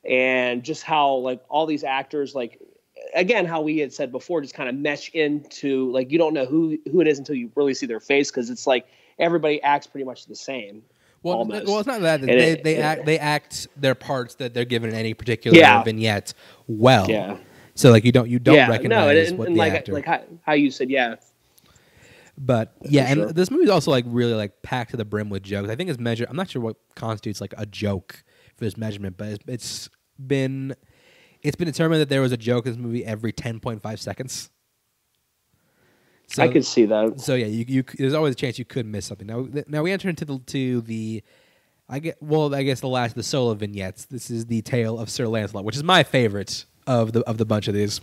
and 0.08 0.62
just 0.62 0.84
how 0.84 1.12
like 1.16 1.42
all 1.48 1.66
these 1.66 1.82
actors 1.82 2.36
like 2.36 2.60
again 3.14 3.46
how 3.46 3.60
we 3.60 3.78
had 3.78 3.92
said 3.92 4.10
before 4.12 4.40
just 4.40 4.54
kind 4.54 4.68
of 4.68 4.74
mesh 4.74 5.10
into 5.14 5.90
like 5.92 6.10
you 6.10 6.18
don't 6.18 6.34
know 6.34 6.44
who 6.46 6.78
who 6.90 7.00
it 7.00 7.08
is 7.08 7.18
until 7.18 7.34
you 7.34 7.50
really 7.54 7.74
see 7.74 7.86
their 7.86 8.00
face 8.00 8.30
because 8.30 8.50
it's 8.50 8.66
like 8.66 8.86
everybody 9.18 9.62
acts 9.62 9.86
pretty 9.86 10.04
much 10.04 10.26
the 10.26 10.34
same 10.34 10.82
Well, 11.22 11.38
almost. 11.38 11.66
well, 11.66 11.78
it's 11.78 11.86
not 11.86 12.00
that 12.02 12.20
And 12.20 12.28
they 12.28 12.50
it- 12.52 12.64
they 12.64 12.76
it- 12.76 12.80
act 12.80 13.06
they 13.06 13.18
act 13.18 13.68
their 13.76 13.94
parts 13.94 14.34
that 14.36 14.54
they're 14.54 14.64
given 14.64 14.90
in 14.90 14.96
any 14.96 15.14
particular 15.14 15.56
Yeah. 15.58 15.82
vignette 15.82 16.34
well. 16.66 17.08
yeah 17.10 17.36
So 17.74 17.90
like 17.90 18.04
you 18.04 18.12
don't 18.12 18.28
you 18.28 18.38
don't 18.38 18.56
yeah 18.56 18.68
recognize 18.68 18.90
no 19.04 19.08
and, 19.08 19.18
and, 19.28 19.38
what 19.38 19.46
and 19.48 19.56
the 19.56 19.58
like 19.60 19.72
actor. 19.72 19.92
like 19.92 20.06
how, 20.06 20.22
how 20.42 20.52
you 20.54 20.70
said 20.70 20.90
yeah 20.90 21.16
But 22.36 22.74
yeah, 22.82 23.04
and 23.04 23.20
sure. 23.20 23.32
this 23.32 23.48
movie's 23.50 23.70
also 23.70 23.90
like 23.92 24.04
really 24.08 24.34
like 24.34 24.60
packed 24.62 24.90
to 24.90 24.96
the 24.96 25.04
brim 25.04 25.30
with 25.30 25.44
jokes. 25.44 25.68
I 25.70 25.76
think 25.76 25.88
it's 25.88 26.00
measured. 26.00 26.26
I'm 26.28 26.34
not 26.36 26.50
sure 26.50 26.60
what 26.60 26.76
constitutes 26.96 27.40
like 27.40 27.54
a 27.56 27.64
joke 27.66 28.24
for 28.56 28.64
this 28.64 28.76
measurement, 28.76 29.16
but 29.16 29.28
it's, 29.28 29.44
it's 29.46 29.88
been 30.26 30.74
it's 31.44 31.56
been 31.56 31.66
determined 31.66 32.00
that 32.00 32.08
there 32.08 32.22
was 32.22 32.32
a 32.32 32.36
joke 32.36 32.66
in 32.66 32.72
this 32.72 32.80
movie 32.80 33.04
every 33.04 33.32
10.5 33.32 33.98
seconds. 33.98 34.50
So, 36.26 36.42
i 36.42 36.48
could 36.48 36.64
see 36.64 36.86
that 36.86 37.20
so 37.20 37.34
yeah, 37.34 37.46
you, 37.46 37.66
you 37.68 37.84
there's 37.98 38.14
always 38.14 38.32
a 38.32 38.36
chance 38.36 38.58
you 38.58 38.64
could 38.64 38.86
miss 38.86 39.04
something. 39.06 39.26
Now 39.26 39.46
now 39.68 39.82
we 39.82 39.92
enter 39.92 40.08
into 40.08 40.24
the 40.24 40.38
to 40.38 40.80
the 40.80 41.22
I 41.86 41.98
get 41.98 42.16
well 42.20 42.52
I 42.54 42.62
guess 42.62 42.80
the 42.80 42.88
last 42.88 43.14
the 43.14 43.22
solo 43.22 43.52
vignettes. 43.52 44.06
This 44.06 44.30
is 44.30 44.46
the 44.46 44.62
tale 44.62 44.98
of 44.98 45.10
Sir 45.10 45.28
Lancelot, 45.28 45.64
which 45.64 45.76
is 45.76 45.84
my 45.84 46.02
favorite 46.02 46.64
of 46.86 47.12
the 47.12 47.20
of 47.28 47.36
the 47.36 47.44
bunch 47.44 47.68
of 47.68 47.74
these. 47.74 48.00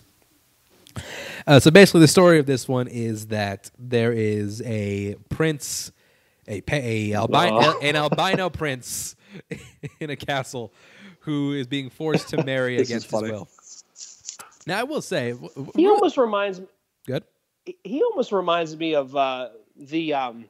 Uh, 1.48 1.60
so 1.60 1.72
basically, 1.72 2.02
the 2.02 2.08
story 2.08 2.38
of 2.38 2.46
this 2.46 2.68
one 2.68 2.88
is 2.88 3.28
that 3.28 3.72
there 3.80 4.14
is 4.14 4.62
a 4.62 5.16
prince, 5.30 5.92
a, 6.48 6.62
a 6.70 7.14
albino, 7.16 7.80
an 7.80 7.96
albino 7.96 8.50
prince 8.52 9.16
in 10.00 10.12
a 10.12 10.16
castle 10.16 10.72
who 11.22 11.54
is 11.54 11.68
being 11.68 11.90
forced 11.90 12.30
to 12.30 12.44
marry 12.44 12.78
against 12.82 13.10
his 13.10 13.22
will. 13.22 13.48
Now, 14.68 14.80
I 14.80 14.84
will 14.84 15.02
say, 15.02 15.32
w- 15.32 15.50
w- 15.56 15.72
he 15.76 15.88
almost 15.88 16.18
reminds 16.18 16.60
me 16.60 16.68
good. 17.08 17.24
he 17.84 18.04
almost 18.04 18.32
reminds 18.32 18.76
me 18.78 18.94
of 18.96 19.16
uh, 19.16 19.50
the 19.76 20.14
um, 20.14 20.46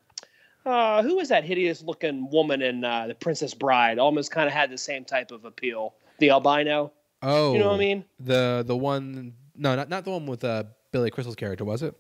uh, 0.66 1.02
who 1.04 1.16
was 1.16 1.30
that 1.30 1.44
hideous 1.44 1.82
looking 1.82 2.30
woman 2.30 2.62
in 2.62 2.84
uh, 2.84 3.08
the 3.08 3.16
Princess 3.16 3.54
Bride? 3.54 4.00
Almost 4.00 4.32
kind 4.32 4.48
of 4.48 4.54
had 4.54 4.70
the 4.70 4.78
same 4.78 5.06
type 5.06 5.32
of 5.32 5.46
appeal. 5.46 5.94
The 6.20 6.30
albino. 6.30 6.92
Oh, 7.22 7.54
You 7.54 7.60
know 7.60 7.68
what 7.70 7.76
I 7.76 7.80
mean? 7.80 8.06
The 8.20 8.64
the 8.66 8.76
one, 8.76 9.34
no, 9.56 9.76
not 9.76 9.90
not 9.90 10.04
the 10.04 10.12
one 10.12 10.26
with 10.26 10.44
uh, 10.44 10.64
Billy 10.92 11.10
Crystal's 11.12 11.36
character, 11.36 11.64
was 11.64 11.82
it? 11.84 11.96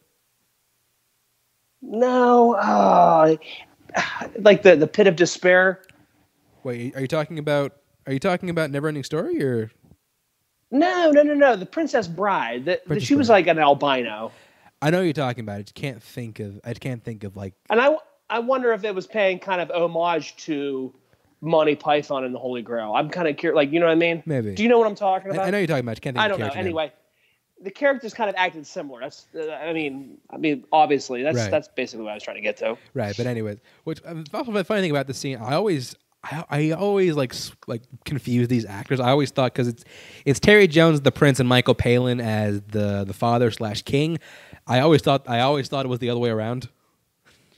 No, 1.81 2.53
uh, 2.56 3.35
like 4.39 4.64
the 4.64 4.76
the 4.76 4.88
pit 4.88 5.07
of 5.07 5.15
despair. 5.15 5.81
Wait, 6.64 6.95
are 6.95 7.02
you 7.02 7.07
talking 7.07 7.39
about? 7.39 7.73
Are 8.07 8.14
you 8.14 8.19
talking 8.19 8.49
about 8.49 8.72
Neverending 8.72 9.06
Story 9.06 9.44
or? 9.44 9.72
No, 10.72 11.11
no, 11.11 11.22
no, 11.23 11.34
no. 11.34 11.56
The 11.56 11.65
Princess 11.65 12.07
Bride. 12.07 12.65
The, 12.65 12.72
the- 12.72 12.88
Princess 12.88 13.07
she 13.07 13.15
was 13.15 13.30
like 13.30 13.48
an 13.48 13.60
albino, 13.60 14.32
I 14.82 14.90
know 14.90 14.98
what 14.99 15.03
you're 15.03 15.14
talking 15.14 15.44
about. 15.44 15.57
I 15.57 15.61
just 15.61 15.76
can't 15.76 16.02
think 16.02 16.40
of. 16.40 16.60
I 16.64 16.73
can't 16.73 17.03
think 17.03 17.23
of 17.23 17.36
like. 17.38 17.53
and 17.69 17.80
I 17.80 17.95
I 18.30 18.40
wonder 18.40 18.72
if 18.72 18.84
it 18.84 18.95
was 18.95 19.06
paying 19.06 19.38
kind 19.40 19.61
of 19.61 19.69
homage 19.69 20.36
to 20.45 20.94
Monty 21.41 21.76
Python 21.76 22.23
and 22.23 22.34
the 22.34 22.40
Holy 22.40 22.61
Grail. 22.61 22.94
I'm 22.95 23.10
kind 23.10 23.28
of 23.28 23.38
curious. 23.38 23.56
Like, 23.56 23.72
you 23.72 23.80
know 23.80 23.86
what 23.88 23.91
I 23.91 23.95
mean? 23.95 24.23
Maybe. 24.26 24.56
Do 24.56 24.64
you 24.64 24.69
know 24.69 24.80
what 24.80 24.88
I'm 24.88 24.95
talking 24.95 25.32
about? 25.32 25.45
I 25.45 25.49
know 25.52 25.57
you're 25.60 25.68
talking 25.68 25.84
about. 25.86 25.98
I 25.98 25.99
can't 25.99 26.15
think 26.15 26.23
I 26.23 26.28
don't 26.28 26.40
know. 26.40 26.48
name. 26.48 26.57
Anyway, 26.57 26.91
the 27.61 27.69
characters 27.69 28.14
kind 28.14 28.30
of 28.30 28.36
acted 28.38 28.65
similar. 28.65 29.02
That's, 29.02 29.28
uh, 29.36 29.52
I 29.52 29.73
mean, 29.73 30.18
I 30.32 30.38
mean, 30.38 30.64
obviously, 30.72 31.22
that's 31.22 31.38
Right. 31.38 31.52
that's 31.52 31.68
basically 31.68 32.06
what 32.06 32.11
I 32.11 32.14
was 32.15 32.23
trying 32.23 32.38
to 32.38 32.41
get 32.41 32.57
to. 32.57 32.76
Right, 32.95 33.15
but 33.15 33.28
anyways, 33.28 33.57
which 33.84 34.02
um, 34.06 34.23
also 34.34 34.52
the 34.52 34.64
funny 34.64 34.82
thing 34.82 34.91
about 34.91 35.06
the 35.07 35.14
scene, 35.14 35.38
I 35.38 35.53
always, 35.53 35.95
I, 36.23 36.43
I 36.49 36.72
always 36.72 37.15
like 37.15 37.34
like 37.68 37.81
confuse 38.06 38.48
these 38.48 38.65
actors. 38.65 38.99
I 38.99 39.10
always 39.10 39.31
thought 39.31 39.53
because 39.53 39.68
it's 39.68 39.84
it's 40.26 40.39
Terry 40.39 40.68
Jones, 40.68 41.02
the 41.02 41.11
prince, 41.11 41.39
and 41.39 41.49
Michael 41.49 41.73
Palin 41.76 42.19
as 42.22 42.61
the 42.61 43.03
the 43.06 43.14
father 43.14 43.49
slash 43.52 43.81
king. 43.81 44.19
I 44.68 44.80
always 44.81 45.02
thought 45.02 45.27
I 45.27 45.39
always 45.41 45.68
thought 45.68 45.85
it 45.85 45.89
was 45.89 45.99
the 45.99 46.10
other 46.10 46.19
way 46.19 46.30
around. 46.30 46.69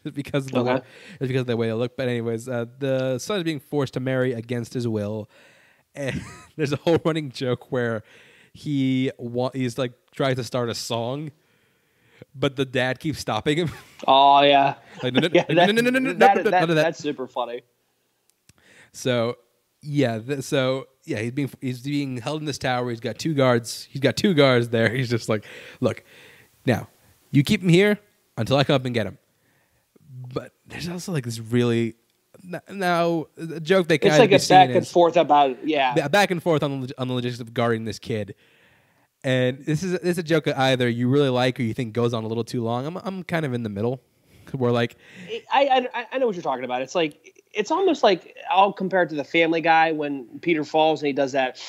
Just 0.04 0.16
because 0.16 0.46
of 0.48 0.52
the 0.52 0.60
Okay. 0.60 0.74
way, 0.76 0.82
just 1.20 1.28
because 1.30 1.42
of 1.42 1.48
the 1.48 1.56
way 1.58 1.68
they 1.68 1.74
look. 1.74 1.96
But 1.96 2.08
anyways, 2.10 2.48
uh, 2.50 2.66
the 2.80 3.20
son 3.20 3.38
is 3.38 3.44
being 3.44 3.60
forced 3.62 3.94
to 3.94 4.00
marry 4.02 4.34
against 4.34 4.74
his 4.74 4.86
will, 4.88 5.30
and 5.96 6.22
there's 6.58 6.74
a 6.74 6.78
whole 6.78 6.98
running 7.06 7.32
joke 7.32 7.72
where 7.72 8.04
he 8.54 9.12
wa- 9.18 9.52
he's 9.54 9.78
like 9.78 9.94
tries 10.14 10.36
to 10.36 10.44
start 10.44 10.70
a 10.70 10.76
song, 10.76 11.32
but 12.36 12.56
the 12.58 12.66
dad 12.66 13.00
keeps 13.00 13.20
stopping 13.20 13.58
him. 13.58 13.72
Oh 14.08 14.42
yeah, 14.42 14.76
Like, 15.02 15.14
no, 15.14 15.22
no, 15.22 15.30
yeah. 15.34 15.46
no, 15.48 15.56
That, 15.56 15.74
no, 15.76 15.82
no, 15.82 15.90
no, 15.90 16.00
no, 16.00 16.14
that- 16.14 16.36
no, 16.38 16.44
no, 16.44 16.50
that- 16.50 16.60
none 16.62 16.70
of 16.70 16.76
that. 16.76 16.84
That's 16.84 17.00
super 17.00 17.26
funny. 17.28 17.62
So, 18.94 19.38
yeah, 19.82 20.20
th- 20.20 20.44
so 20.44 20.88
yeah, 21.06 21.20
he's 21.20 21.32
being 21.32 21.52
he's 21.62 21.82
being 21.82 22.18
held 22.18 22.42
in 22.42 22.46
this 22.46 22.58
tower. 22.58 22.90
He's 22.90 23.00
got 23.00 23.20
two 23.20 23.34
guards. 23.34 23.88
He's 23.90 24.02
got 24.02 24.16
two 24.16 24.34
guards 24.34 24.70
there. 24.70 24.90
He's 24.96 25.10
just 25.10 25.28
like, 25.30 25.46
look, 25.82 26.04
now 26.66 26.88
you 27.32 27.44
keep 27.44 27.62
him 27.62 27.70
here 27.70 28.00
until 28.38 28.58
I 28.58 28.64
come 28.64 28.76
up 28.76 28.86
and 28.86 28.94
get 28.94 29.08
him. 29.08 29.18
But 30.34 30.54
there's 30.68 30.88
also 30.88 31.12
like 31.12 31.26
this 31.26 31.40
really 31.40 31.96
now 32.70 33.28
the 33.36 33.60
joke 33.60 33.88
they 33.88 33.98
kind 33.98 34.14
It's 34.14 34.16
of 34.16 34.32
like 34.32 34.42
a 34.42 34.48
back 34.48 34.76
and 34.76 34.84
is 34.84 34.92
forth 34.92 35.18
about 35.18 35.68
yeah. 35.68 36.08
back 36.08 36.32
and 36.32 36.42
forth 36.42 36.64
on 36.64 36.82
the, 36.82 36.94
on 36.98 37.08
the 37.08 37.14
logistics 37.14 37.42
of 37.42 37.54
guarding 37.54 37.86
this 37.86 38.00
kid. 38.00 38.36
And 39.24 39.66
this 39.66 39.84
is 39.84 39.94
this 39.94 40.04
is 40.04 40.18
a 40.18 40.24
joke 40.24 40.46
that 40.46 40.58
either 40.58 40.90
you 40.90 41.08
really 41.08 41.30
like 41.30 41.60
or 41.60 41.64
you 41.64 41.74
think 41.74 41.94
goes 41.94 42.14
on 42.14 42.24
a 42.24 42.28
little 42.28 42.44
too 42.44 42.64
long. 42.64 42.86
I'm 42.86 42.98
I'm 42.98 43.24
kind 43.24 43.46
of 43.46 43.54
in 43.54 43.64
the 43.64 43.70
middle. 43.70 44.02
We're 44.54 44.72
like, 44.72 44.98
I, 45.52 45.88
I 45.94 46.06
I 46.12 46.18
know 46.18 46.28
what 46.28 46.36
you're 46.36 46.44
talking 46.44 46.66
about. 46.66 46.82
It's 46.82 46.96
like 46.96 47.33
it's 47.54 47.72
almost 47.72 48.04
like 48.04 48.36
I'll 48.50 48.74
compare 48.74 49.04
it 49.04 49.10
to 49.10 49.16
the 49.16 49.24
Family 49.24 49.62
Guy 49.62 49.92
when 49.92 50.40
Peter 50.42 50.64
falls 50.64 51.02
and 51.02 51.08
he 51.08 51.14
does 51.14 51.32
that. 51.34 51.62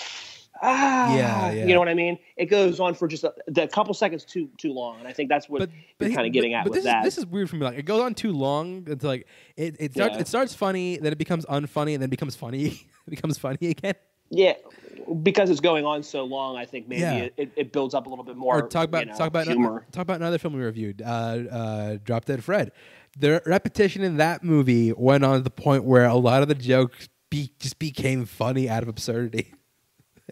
Ah, 0.62 1.14
Yeah, 1.14 1.50
yeah. 1.52 1.64
You 1.66 1.74
know 1.74 1.80
what 1.80 1.88
I 1.88 1.94
mean? 1.94 2.18
It 2.36 2.46
goes 2.46 2.78
on 2.80 2.94
for 2.94 3.08
just 3.08 3.24
a, 3.24 3.34
a 3.56 3.66
couple 3.68 3.92
seconds 3.92 4.24
too 4.24 4.48
too 4.56 4.72
long, 4.72 4.98
and 4.98 5.08
I 5.08 5.12
think 5.12 5.28
that's 5.28 5.48
what 5.48 5.58
but, 5.58 5.70
you're 6.06 6.14
kind 6.14 6.26
of 6.26 6.32
getting 6.32 6.52
but- 6.52 6.58
at 6.58 6.64
but 6.64 6.70
with 6.70 6.76
this 6.78 6.84
that. 6.84 7.04
Is, 7.06 7.16
this 7.16 7.18
is 7.18 7.26
weird 7.26 7.50
for 7.50 7.56
me. 7.56 7.64
Like 7.64 7.78
it 7.78 7.84
goes 7.84 8.00
on 8.00 8.14
too 8.14 8.32
long 8.32 8.86
until 8.88 9.10
like 9.10 9.26
it 9.56 9.76
it 9.80 9.92
starts 9.92 10.14
Yeah. 10.14 10.20
it 10.20 10.28
starts 10.28 10.54
funny, 10.54 10.96
then 10.96 11.12
it 11.12 11.18
becomes 11.18 11.44
unfunny, 11.46 11.94
and 11.94 12.02
then 12.02 12.08
becomes 12.08 12.36
funny. 12.36 12.66
it 13.06 13.10
becomes 13.10 13.36
funny 13.36 13.58
again. 13.70 13.94
Yeah, 14.30 14.54
because 15.22 15.50
it's 15.50 15.60
going 15.60 15.84
on 15.84 16.02
so 16.02 16.24
long, 16.24 16.56
I 16.56 16.64
think 16.64 16.88
maybe 16.88 17.02
Yeah. 17.02 17.14
it, 17.14 17.34
it, 17.36 17.52
it 17.56 17.72
builds 17.72 17.94
up 17.94 18.06
a 18.06 18.08
little 18.08 18.24
bit 18.24 18.36
more. 18.36 18.58
or 18.58 18.68
talk 18.68 18.84
about 18.86 19.04
you 19.06 19.12
know, 19.12 19.18
talk 19.18 19.28
about 19.28 19.46
humor. 19.46 19.84
talk 19.92 20.02
about 20.02 20.16
another 20.16 20.38
film 20.38 20.54
we 20.54 20.62
reviewed, 20.62 21.02
uh, 21.02 21.06
uh, 21.06 21.98
Drop 22.04 22.24
Dead 22.24 22.42
Fred. 22.42 22.72
The 23.18 23.42
repetition 23.46 24.02
in 24.02 24.16
that 24.16 24.42
movie 24.42 24.92
went 24.92 25.24
on 25.24 25.36
to 25.36 25.42
the 25.42 25.50
point 25.50 25.84
where 25.84 26.04
a 26.04 26.14
lot 26.14 26.42
of 26.42 26.48
the 26.48 26.54
jokes 26.54 27.08
be, 27.30 27.50
just 27.58 27.78
became 27.78 28.24
funny 28.26 28.68
out 28.68 28.82
of 28.82 28.88
absurdity. 28.88 29.54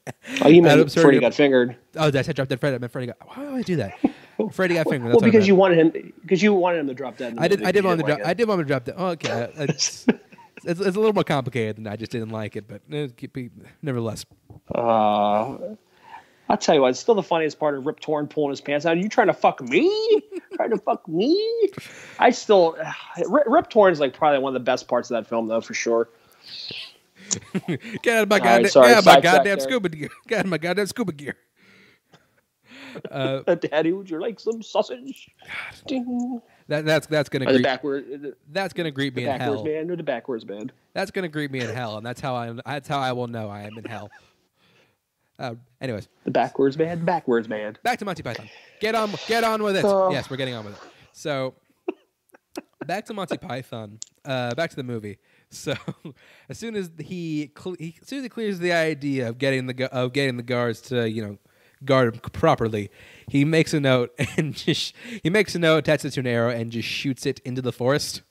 Oh, 0.06 0.10
you 0.30 0.40
out 0.40 0.42
of 0.42 0.52
mean 0.52 0.66
absurdity. 0.66 1.00
Freddy 1.02 1.20
got 1.20 1.34
fingered? 1.34 1.76
Oh, 1.96 2.06
did 2.10 2.16
I 2.18 2.22
said 2.22 2.34
Drop 2.34 2.48
Dead 2.48 2.58
Fred. 2.58 2.74
I 2.74 2.78
meant 2.78 2.90
Freddy 2.92 3.06
got. 3.06 3.18
Why 3.24 3.44
do 3.44 3.54
I 3.56 3.62
do 3.62 3.76
that? 3.76 3.98
Freddy 4.52 4.74
got 4.74 4.88
fingered. 4.88 5.12
Well, 5.12 5.12
That's 5.12 5.22
what 5.22 5.24
I 5.24 5.30
because 5.30 5.46
you 5.46 5.54
wanted 5.54 5.78
him 5.78 6.12
because 6.22 6.42
you 6.42 6.52
wanted 6.54 6.80
him 6.80 6.86
to 6.88 6.94
drop 6.94 7.18
dead. 7.18 7.36
I 7.38 7.46
did. 7.46 7.62
I 7.62 7.70
did 7.70 7.84
want 7.84 8.00
to 8.00 8.06
drop. 8.06 8.20
I 8.24 8.34
did 8.34 8.48
want 8.48 8.58
to 8.60 8.64
drop 8.64 8.84
that. 8.86 8.94
Oh, 8.98 9.08
okay. 9.08 9.30
I- 9.30 9.62
I 9.62 9.64
it's, 9.68 10.06
it's 10.64 10.80
a 10.80 11.00
little 11.00 11.12
more 11.12 11.24
complicated 11.24 11.76
than 11.76 11.86
I 11.86 11.96
just 11.96 12.10
didn't 12.10 12.30
like 12.30 12.56
it, 12.56 12.66
but 12.66 12.82
eh, 12.90 13.08
keep- 13.16 13.36
nevertheless. 13.82 14.24
Uh, 14.74 15.58
I'll 16.48 16.56
tell 16.56 16.74
you 16.74 16.82
what, 16.82 16.88
it's 16.88 17.00
still 17.00 17.14
the 17.14 17.22
funniest 17.22 17.58
part 17.58 17.76
of 17.76 17.86
Rip 17.86 18.00
Torn 18.00 18.26
pulling 18.26 18.50
his 18.50 18.60
pants 18.60 18.84
out. 18.84 18.96
Are 18.96 19.00
You 19.00 19.08
trying 19.08 19.28
to 19.28 19.32
fuck 19.32 19.60
me? 19.62 20.22
trying 20.54 20.70
to 20.70 20.78
fuck 20.78 21.06
me? 21.08 21.70
I 22.18 22.30
still 22.30 22.76
Rip, 23.28 23.44
Rip 23.46 23.70
Torn 23.70 23.92
is 23.92 24.00
like 24.00 24.14
probably 24.14 24.38
one 24.38 24.50
of 24.50 24.60
the 24.60 24.64
best 24.64 24.88
parts 24.88 25.10
of 25.10 25.14
that 25.16 25.28
film, 25.28 25.48
though, 25.48 25.60
for 25.60 25.74
sure. 25.74 26.08
Get 28.02 28.16
out 28.16 28.22
of 28.24 28.28
my 28.28 28.36
right, 28.36 28.42
goddamn, 28.42 28.68
sorry, 28.68 28.88
get 28.88 28.96
out 28.96 28.98
of 28.98 29.06
my 29.06 29.20
goddamn 29.20 29.60
scuba 29.60 29.88
gear. 29.88 30.08
Get 30.26 30.40
out 30.40 30.44
of 30.44 30.50
my 30.50 30.58
goddamn 30.58 30.86
scuba 30.86 31.12
gear. 31.12 31.36
Uh, 33.10 33.54
Daddy, 33.54 33.92
would 33.92 34.10
you 34.10 34.20
like 34.20 34.38
some 34.38 34.62
sausage? 34.62 35.30
Ding. 35.86 36.42
that, 36.68 36.84
that's 36.84 37.06
that's 37.06 37.28
gonna 37.28 37.46
Or 37.46 37.52
the 37.52 37.58
greet, 37.58 37.64
backward, 37.64 38.34
that's 38.50 38.74
gonna 38.74 38.90
greet 38.90 39.14
me 39.16 39.22
in 39.22 39.28
backwards 39.30 39.62
hell. 39.62 39.64
band, 39.64 39.90
or 39.90 39.96
the 39.96 40.02
backwards 40.02 40.44
band. 40.44 40.72
That's 40.92 41.10
gonna 41.10 41.28
greet 41.28 41.50
me 41.50 41.60
in 41.60 41.70
hell, 41.70 41.96
and 41.96 42.04
that's 42.04 42.20
how 42.20 42.34
I 42.34 42.54
that's 42.66 42.88
how 42.88 42.98
I 42.98 43.12
will 43.12 43.28
know 43.28 43.48
I 43.48 43.62
am 43.62 43.78
in 43.78 43.84
hell. 43.84 44.10
Uh, 45.38 45.54
anyways, 45.80 46.08
The 46.24 46.30
backwards 46.30 46.76
band, 46.76 47.04
backwards 47.06 47.48
man. 47.48 47.76
back 47.82 47.98
to 47.98 48.04
Monty 48.04 48.22
Python. 48.22 48.48
Get 48.80 48.94
on, 48.94 49.10
get 49.26 49.42
on 49.44 49.62
with 49.62 49.76
it. 49.76 49.84
Oh. 49.84 50.10
yes, 50.12 50.30
we're 50.30 50.36
getting 50.36 50.54
on 50.54 50.64
with 50.64 50.74
it. 50.74 50.80
So, 51.12 51.54
back 52.86 53.06
to 53.06 53.14
Monty 53.14 53.38
Python. 53.38 53.98
Uh, 54.24 54.54
back 54.54 54.70
to 54.70 54.76
the 54.76 54.84
movie. 54.84 55.18
So, 55.50 55.74
as 56.48 56.58
soon 56.58 56.76
as 56.76 56.90
he, 56.98 57.48
cle 57.54 57.74
he 57.78 57.96
as 58.00 58.08
soon 58.08 58.18
as 58.18 58.22
he 58.24 58.28
clears 58.28 58.58
the 58.58 58.72
idea 58.72 59.28
of 59.28 59.38
getting 59.38 59.66
the 59.66 59.74
gu- 59.74 59.84
of 59.86 60.12
getting 60.12 60.36
the 60.36 60.42
guards 60.42 60.80
to 60.82 61.08
you 61.10 61.22
know 61.26 61.38
guard 61.84 62.14
him 62.14 62.20
properly, 62.20 62.90
he 63.28 63.44
makes 63.44 63.74
a 63.74 63.80
note 63.80 64.14
and 64.36 64.54
just 64.54 64.94
he 65.22 65.28
makes 65.30 65.54
a 65.54 65.58
note, 65.58 65.78
attaches 65.78 66.04
it 66.06 66.10
to 66.14 66.20
an 66.20 66.26
arrow, 66.26 66.50
and 66.50 66.70
just 66.70 66.88
shoots 66.88 67.26
it 67.26 67.40
into 67.40 67.60
the 67.62 67.72
forest. 67.72 68.22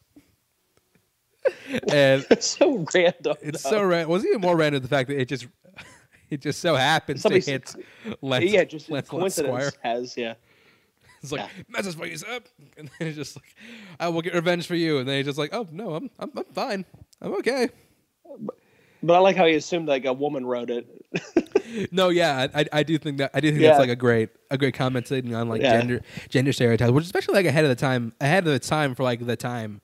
and 1.91 2.25
It's 2.29 2.45
so 2.47 2.85
random. 2.93 3.35
it's 3.41 3.63
though. 3.63 3.69
so 3.71 3.83
random. 3.83 4.09
Was 4.11 4.25
even 4.25 4.39
more 4.41 4.55
random 4.55 4.81
the 4.81 4.87
fact 4.87 5.09
that 5.09 5.19
it 5.19 5.25
just 5.27 5.47
it 6.31 6.41
just 6.41 6.59
so 6.61 6.75
happens 6.75 7.21
Somebody 7.21 7.41
to 7.43 7.51
hit 7.51 7.75
Lance, 8.21 8.45
yeah, 8.45 8.63
just 8.63 8.85
Squire. 8.85 9.01
coincidence 9.03 9.77
has 9.83 10.17
yeah. 10.17 10.33
It's 11.21 11.31
like 11.31 11.41
Yeah. 11.41 11.63
messes 11.69 11.93
for 11.93 12.07
you 12.07 12.15
up, 12.33 12.47
and 12.77 12.89
then 12.97 13.09
it's 13.09 13.17
just 13.17 13.35
like, 13.35 13.55
I 13.99 14.07
will 14.07 14.23
get 14.23 14.33
revenge 14.33 14.65
for 14.65 14.73
you, 14.73 14.97
and 14.97 15.07
then 15.07 15.17
he's 15.17 15.25
just 15.27 15.37
like, 15.37 15.53
oh 15.53 15.67
no, 15.71 15.93
I'm 15.93 16.09
I'm, 16.17 16.31
I'm 16.35 16.45
fine, 16.45 16.85
I'm 17.21 17.33
okay. 17.35 17.69
But 19.03 19.15
I 19.15 19.19
like 19.19 19.35
how 19.35 19.45
he 19.45 19.53
assumed 19.55 19.87
like 19.87 20.05
a 20.05 20.13
woman 20.13 20.45
wrote 20.45 20.69
it. 20.71 20.87
No, 21.89 22.09
yeah, 22.09 22.47
I, 22.53 22.65
I, 22.73 22.83
do 22.83 22.97
think 22.97 23.19
that 23.19 23.31
I 23.33 23.39
do 23.39 23.49
think 23.49 23.61
Yeah. 23.61 23.69
that's 23.69 23.79
like 23.79 23.89
a 23.89 23.95
great 23.95 24.27
a 24.49 24.57
great 24.57 24.73
commenting 24.73 25.33
on 25.33 25.47
like 25.47 25.61
Yeah. 25.61 25.79
gender 25.79 26.01
gender 26.27 26.51
stereotypes, 26.51 26.91
which 26.91 27.05
especially 27.05 27.35
like 27.35 27.45
ahead 27.45 27.63
of 27.63 27.69
the 27.69 27.75
time 27.77 28.11
ahead 28.19 28.45
of 28.45 28.51
the 28.51 28.59
time 28.59 28.93
for 28.93 29.03
like 29.03 29.25
the 29.25 29.37
time, 29.37 29.79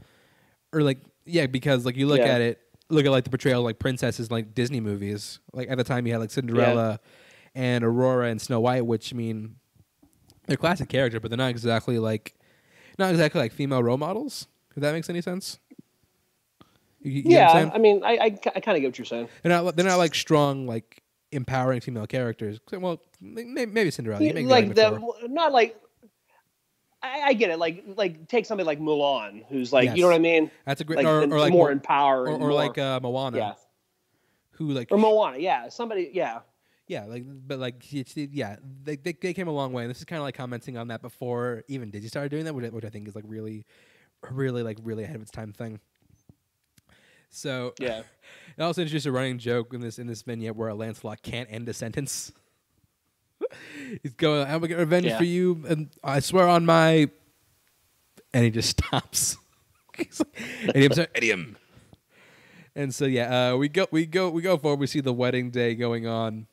or 0.74 0.82
like 0.82 0.98
yeah, 1.26 1.46
because 1.46 1.86
like 1.86 1.96
you 1.96 2.06
look 2.08 2.20
Yeah. 2.20 2.26
at 2.36 2.42
it, 2.42 2.60
look 2.90 3.06
at 3.06 3.12
like 3.12 3.24
the 3.24 3.30
portrayal 3.30 3.62
of, 3.62 3.66
like 3.66 3.80
princesses 3.80 4.28
in, 4.28 4.34
like 4.34 4.54
Disney 4.54 4.80
movies. 4.80 5.40
Like 5.54 5.70
at 5.70 5.78
the 5.78 5.84
time 5.84 6.06
you 6.08 6.14
had 6.14 6.20
like 6.20 6.32
Cinderella 6.32 7.00
and 7.56 7.84
Aurora 7.84 8.30
and 8.30 8.42
Snow 8.42 8.60
White, 8.60 8.86
which 8.86 9.14
I 9.14 9.18
mean 9.18 9.56
they're 10.48 10.58
classic 10.58 10.90
character, 10.90 11.20
but 11.20 11.30
they're 11.30 11.38
not 11.38 11.50
exactly 11.50 12.00
like 12.00 12.36
not 12.98 13.12
exactly 13.12 13.42
like 13.42 13.52
female 13.52 13.84
role 13.84 13.98
models. 13.98 14.48
If 14.76 14.82
that 14.82 14.94
makes 14.94 15.10
any 15.10 15.22
sense. 15.22 15.60
You, 17.02 17.12
you 17.12 17.24
get 17.24 17.48
what 17.48 17.56
I'm 17.56 17.68
yeah. 17.68 17.74
I 17.74 17.78
mean, 17.78 18.04
I 18.04 18.12
I, 18.12 18.26
I 18.56 18.60
kind 18.60 18.78
of 18.78 18.82
get 18.82 18.88
what 18.88 18.98
you're 18.98 19.06
saying. 19.06 19.30
They're 19.42 19.52
not. 19.52 19.76
They're 19.76 19.86
not 19.86 19.98
like 19.98 20.16
strong, 20.16 20.68
like 20.68 21.02
empowering 21.32 21.82
female 21.82 22.08
characters. 22.08 22.60
Well, 22.72 23.02
maybe, 23.22 23.66
maybe 23.66 23.92
Cinderella. 23.92 24.24
You 24.24 24.34
like 24.48 24.76
the 24.76 25.00
not 25.28 25.52
like. 25.52 25.80
I, 27.04 27.22
I 27.28 27.34
get 27.34 27.50
it. 27.52 27.60
Like, 27.60 27.84
like 27.96 28.28
take 28.28 28.46
somebody 28.46 28.66
like 28.66 28.80
Mulan, 28.80 29.46
who's 29.50 29.72
like, 29.72 29.86
Yes. 29.86 29.98
you 29.98 30.02
know 30.04 30.08
what 30.10 30.16
I 30.16 30.20
mean? 30.20 30.50
That's 30.66 30.82
a 30.82 30.84
great. 30.84 30.98
Like, 30.98 31.06
or, 31.06 31.22
or 31.24 31.40
like 31.40 31.52
more 31.54 31.68
Mo- 31.68 31.72
in 31.72 31.80
power, 31.80 32.24
or, 32.24 32.30
or 32.30 32.40
more- 32.40 32.54
like 32.54 32.78
uh, 32.78 33.00
Moana. 33.02 33.38
yeah, 33.38 33.54
Who 34.54 34.70
like 34.72 34.92
or 34.92 34.98
Moana, 34.98 35.38
yeah, 35.38 35.70
somebody, 35.70 36.10
yeah, 36.14 36.40
yeah 36.88 37.06
like 37.06 37.24
but 37.26 37.60
like 37.60 37.94
it's, 37.94 38.16
yeah 38.18 38.56
they, 38.84 38.96
they 38.96 39.14
they 39.14 39.34
came 39.34 39.48
a 39.48 39.52
long 39.52 39.74
way. 39.74 39.84
And 39.84 39.90
this 39.90 40.00
is 40.00 40.06
kind 40.06 40.18
of 40.20 40.24
like 40.24 40.36
commenting 40.36 40.78
on 40.78 40.88
that 40.88 41.02
before 41.02 41.64
even 41.68 41.92
Disney 41.92 42.08
started 42.10 42.30
doing 42.30 42.46
that, 42.46 42.56
which, 42.56 42.66
I- 42.66 42.70
which 42.70 42.86
I 42.86 42.90
think 42.90 43.08
is 43.08 43.16
like 43.16 43.26
really, 43.28 43.66
really 44.32 44.64
like 44.64 44.80
really 44.82 45.04
ahead 45.04 45.16
of 45.18 45.22
its 45.22 45.32
time 45.32 45.54
thing. 45.54 45.80
So 47.30 47.74
yeah. 47.80 48.04
It 48.58 48.64
also 48.64 48.82
introduced 48.82 49.06
a 49.06 49.12
running 49.12 49.38
joke 49.38 49.72
in 49.76 49.82
this 49.82 50.00
in 50.00 50.08
this 50.08 50.24
vignette 50.24 50.56
where 50.56 50.70
a 50.70 50.74
Lancelot 50.74 51.22
can't 51.22 51.48
end 51.52 51.70
a 51.70 51.74
sentence. 51.74 52.32
He's 54.04 54.14
going, 54.14 54.44
"I'm 54.44 54.54
gonna 54.60 54.68
get 54.68 54.78
revenge 54.78 55.06
Yeah. 55.08 55.18
for 55.18 55.24
you, 55.24 55.64
and 55.68 55.90
I 56.04 56.20
swear 56.20 56.48
on 56.48 56.66
my," 56.66 57.10
and 58.34 58.44
he 58.44 58.50
just 58.52 58.70
stops. 58.78 59.38
He's 59.98 60.20
like, 60.20 60.76
idiom, 60.76 60.94
sir, 60.94 61.08
idiom. 61.16 61.58
And 62.76 62.94
so 62.94 63.06
yeah, 63.06 63.54
uh, 63.54 63.58
we 63.58 63.70
go 63.70 63.88
we 63.92 64.06
go 64.06 64.30
we 64.30 64.42
go 64.42 64.58
forward. 64.58 64.80
We 64.80 64.88
see 64.88 65.00
the 65.02 65.14
wedding 65.14 65.50
day 65.50 65.74
going 65.76 66.06
on, 66.06 66.46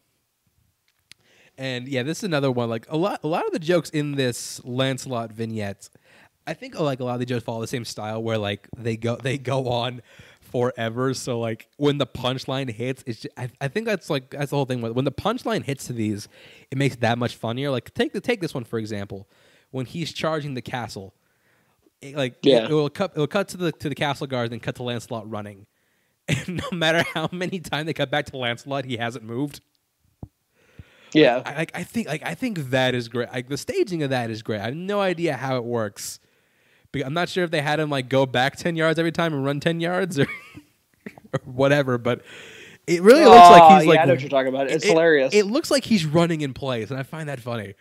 and 1.59 1.87
yeah, 1.87 2.03
this 2.03 2.19
is 2.19 2.25
another 2.25 2.51
one. 2.51 2.69
Like 2.71 2.87
a 2.89 2.97
lot 2.97 3.21
a 3.23 3.29
lot 3.29 3.47
of 3.47 3.53
the 3.53 3.59
jokes 3.59 3.91
in 3.91 4.13
this 4.13 4.61
Lancelot 4.65 5.33
vignette, 5.33 5.91
I 6.47 6.55
think 6.55 6.79
like 6.79 7.01
a 7.01 7.05
lot 7.05 7.15
of 7.15 7.21
the 7.21 7.27
jokes 7.27 7.45
follow 7.45 7.61
the 7.61 7.67
same 7.67 7.85
style 7.85 8.23
where 8.23 8.39
like 8.39 8.69
they 8.77 8.97
go 8.97 9.17
they 9.17 9.37
go 9.39 9.69
on 9.69 10.01
forever. 10.55 11.13
So 11.15 11.41
like 11.41 11.67
when 11.79 11.99
the 11.99 12.07
punchline 12.07 12.71
hits, 12.71 13.03
it's 13.07 13.23
just, 13.23 13.35
I, 13.37 13.51
I 13.61 13.67
think 13.67 13.87
that's 13.87 14.09
like 14.09 14.31
that's 14.31 14.51
the 14.51 14.57
whole 14.57 14.67
thing. 14.67 14.81
When 14.81 15.05
the 15.05 15.11
punchline 15.11 15.65
hits 15.65 15.89
to 15.89 15.93
these, 15.93 16.29
it 16.71 16.79
makes 16.79 16.95
it 16.95 17.01
that 17.01 17.19
much 17.19 17.35
funnier. 17.35 17.71
Like 17.73 17.93
take 17.93 18.13
the 18.13 18.21
take 18.21 18.41
this 18.41 18.55
one 18.55 18.63
for 18.63 18.79
example, 18.79 19.29
when 19.73 19.85
he's 19.85 20.13
charging 20.13 20.55
the 20.55 20.63
castle, 20.63 21.13
it, 22.01 22.15
like 22.15 22.37
Yeah. 22.45 22.67
it, 22.67 22.71
will 22.71 22.89
cut 22.89 23.13
it 23.17 23.19
will 23.19 23.27
cut 23.27 23.49
to 23.49 23.57
the 23.57 23.73
to 23.73 23.89
the 23.89 23.97
castle 23.97 24.29
guards 24.29 24.53
and 24.53 24.63
cut 24.63 24.77
to 24.77 24.85
Lancelot 24.85 25.29
running, 25.29 25.67
and 26.29 26.63
no 26.63 26.71
matter 26.77 27.05
how 27.15 27.29
many 27.33 27.59
times 27.59 27.87
they 27.87 27.93
cut 27.93 28.13
back 28.13 28.27
to 28.27 28.37
Lancelot, 28.37 28.85
he 28.85 28.97
hasn't 28.97 29.25
moved. 29.25 29.61
Yeah. 31.13 31.43
I, 31.45 31.55
like, 31.57 31.73
I 31.75 31.83
think 31.83 32.07
like 32.07 32.23
I 32.25 32.35
think 32.37 32.71
that 32.71 32.95
is 32.95 33.09
great. 33.09 33.33
Like 33.33 33.49
the 33.49 33.59
staging 33.59 34.05
of 34.05 34.11
that 34.11 34.31
is 34.31 34.43
great. 34.43 34.61
I 34.61 34.67
have 34.67 34.77
no 34.77 35.01
idea 35.01 35.37
how 35.37 35.57
it 35.57 35.65
works. 35.65 36.21
I'm 37.03 37.15
not 37.15 37.29
sure 37.29 37.45
if 37.45 37.51
they 37.51 37.63
had 37.63 37.81
him 37.81 37.91
like 37.91 38.09
go 38.09 38.27
back 38.27 38.57
ten 38.57 38.77
yards 38.77 38.99
every 38.99 39.13
time 39.13 39.33
and 39.35 39.45
run 39.45 39.61
ten 39.61 39.81
yards 39.81 40.19
or, 40.19 40.27
or 41.33 41.41
whatever. 41.45 41.99
But 41.99 42.23
it 42.87 43.03
really 43.03 43.25
looks 43.25 43.37
Oh, 43.47 43.51
like 43.53 43.73
he's 43.79 43.85
yeah, 43.87 43.91
like 43.91 44.01
I 44.01 44.05
know 44.05 44.13
what 44.15 44.21
you're 44.21 44.31
talking 44.31 44.49
about. 44.49 44.71
It's 44.71 44.85
it- 44.85 44.89
hilarious. 44.89 45.35
It 45.35 45.47
looks 45.47 45.71
like 45.71 45.85
he's 45.85 46.05
running 46.05 46.41
in 46.43 46.55
place, 46.55 46.91
and 46.91 46.99
I 46.99 47.03
find 47.03 47.29
that 47.29 47.41
funny. 47.41 47.75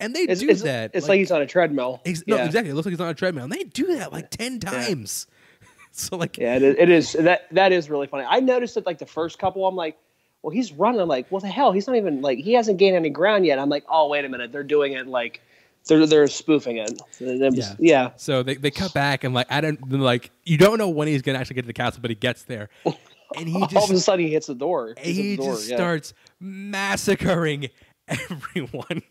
And 0.00 0.14
they 0.14 0.22
it's, 0.22 0.40
do 0.40 0.48
it's, 0.48 0.62
that. 0.62 0.90
it's 0.92 1.06
like, 1.08 1.18
he's 1.20 1.30
on 1.30 1.40
a 1.40 1.46
treadmill. 1.46 2.00
ex- 2.04 2.24
no, 2.26 2.34
yeah. 2.36 2.44
exactly. 2.46 2.70
It 2.70 2.74
looks 2.74 2.84
like 2.84 2.92
he's 2.92 3.00
on 3.00 3.08
a 3.08 3.14
treadmill, 3.14 3.44
and 3.44 3.52
they 3.52 3.62
do 3.62 3.96
that 3.96 4.12
like 4.12 4.28
ten 4.30 4.58
times. 4.58 5.28
so 5.92 6.16
like, 6.16 6.36
Yeah, 6.36 6.56
it 6.56 6.62
is, 6.62 6.76
it 6.78 6.88
is. 6.90 7.12
That 7.12 7.46
that 7.52 7.72
is 7.72 7.88
really 7.88 8.08
funny. 8.08 8.24
I 8.28 8.40
noticed 8.40 8.76
it 8.76 8.86
like 8.86 8.98
the 8.98 9.06
first 9.06 9.38
couple. 9.38 9.66
I'm 9.66 9.76
like, 9.76 9.96
well, 10.42 10.50
he's 10.50 10.72
running. 10.72 11.00
I'm 11.00 11.08
like, 11.08 11.28
what 11.30 11.42
the 11.42 11.48
hell? 11.48 11.70
He's 11.72 11.86
not 11.86 11.96
even 11.96 12.22
like 12.22 12.38
he 12.38 12.54
hasn't 12.54 12.78
gained 12.78 12.96
any 12.96 13.08
ground 13.08 13.46
yet. 13.46 13.58
I'm 13.58 13.68
like, 13.68 13.84
oh, 13.88 14.08
wait 14.08 14.24
a 14.24 14.28
minute, 14.28 14.50
they're 14.52 14.64
doing 14.64 14.92
it 14.94 15.06
like 15.06 15.40
they're 15.86 16.06
they're 16.06 16.26
spoofing 16.28 16.78
it. 16.78 17.00
They're 17.18 17.50
just- 17.50 17.78
Yeah. 17.78 18.02
yeah. 18.04 18.10
So 18.16 18.42
they, 18.42 18.54
they 18.56 18.70
cut 18.70 18.92
back 18.94 19.24
and 19.24 19.34
like 19.34 19.46
I 19.50 19.60
don't 19.60 19.90
like 19.90 20.30
you 20.44 20.56
don't 20.58 20.78
know 20.78 20.88
when 20.88 21.08
he's 21.08 21.22
gonna 21.22 21.38
actually 21.38 21.54
get 21.56 21.62
to 21.62 21.66
the 21.66 21.72
castle, 21.72 22.00
but 22.00 22.10
he 22.10 22.14
gets 22.14 22.42
there, 22.44 22.68
and 22.84 23.48
he 23.48 23.60
just 23.62 23.76
All 23.76 23.84
of 23.84 23.90
a 23.90 23.98
sudden, 24.00 24.24
he 24.26 24.32
hits 24.32 24.46
the 24.46 24.54
door. 24.54 24.90
At 24.96 25.04
he 25.04 25.36
the 25.36 25.42
door, 25.42 25.54
just 25.54 25.70
yeah. 25.70 25.76
starts 25.76 26.14
massacring 26.40 27.68
everyone. 28.08 29.02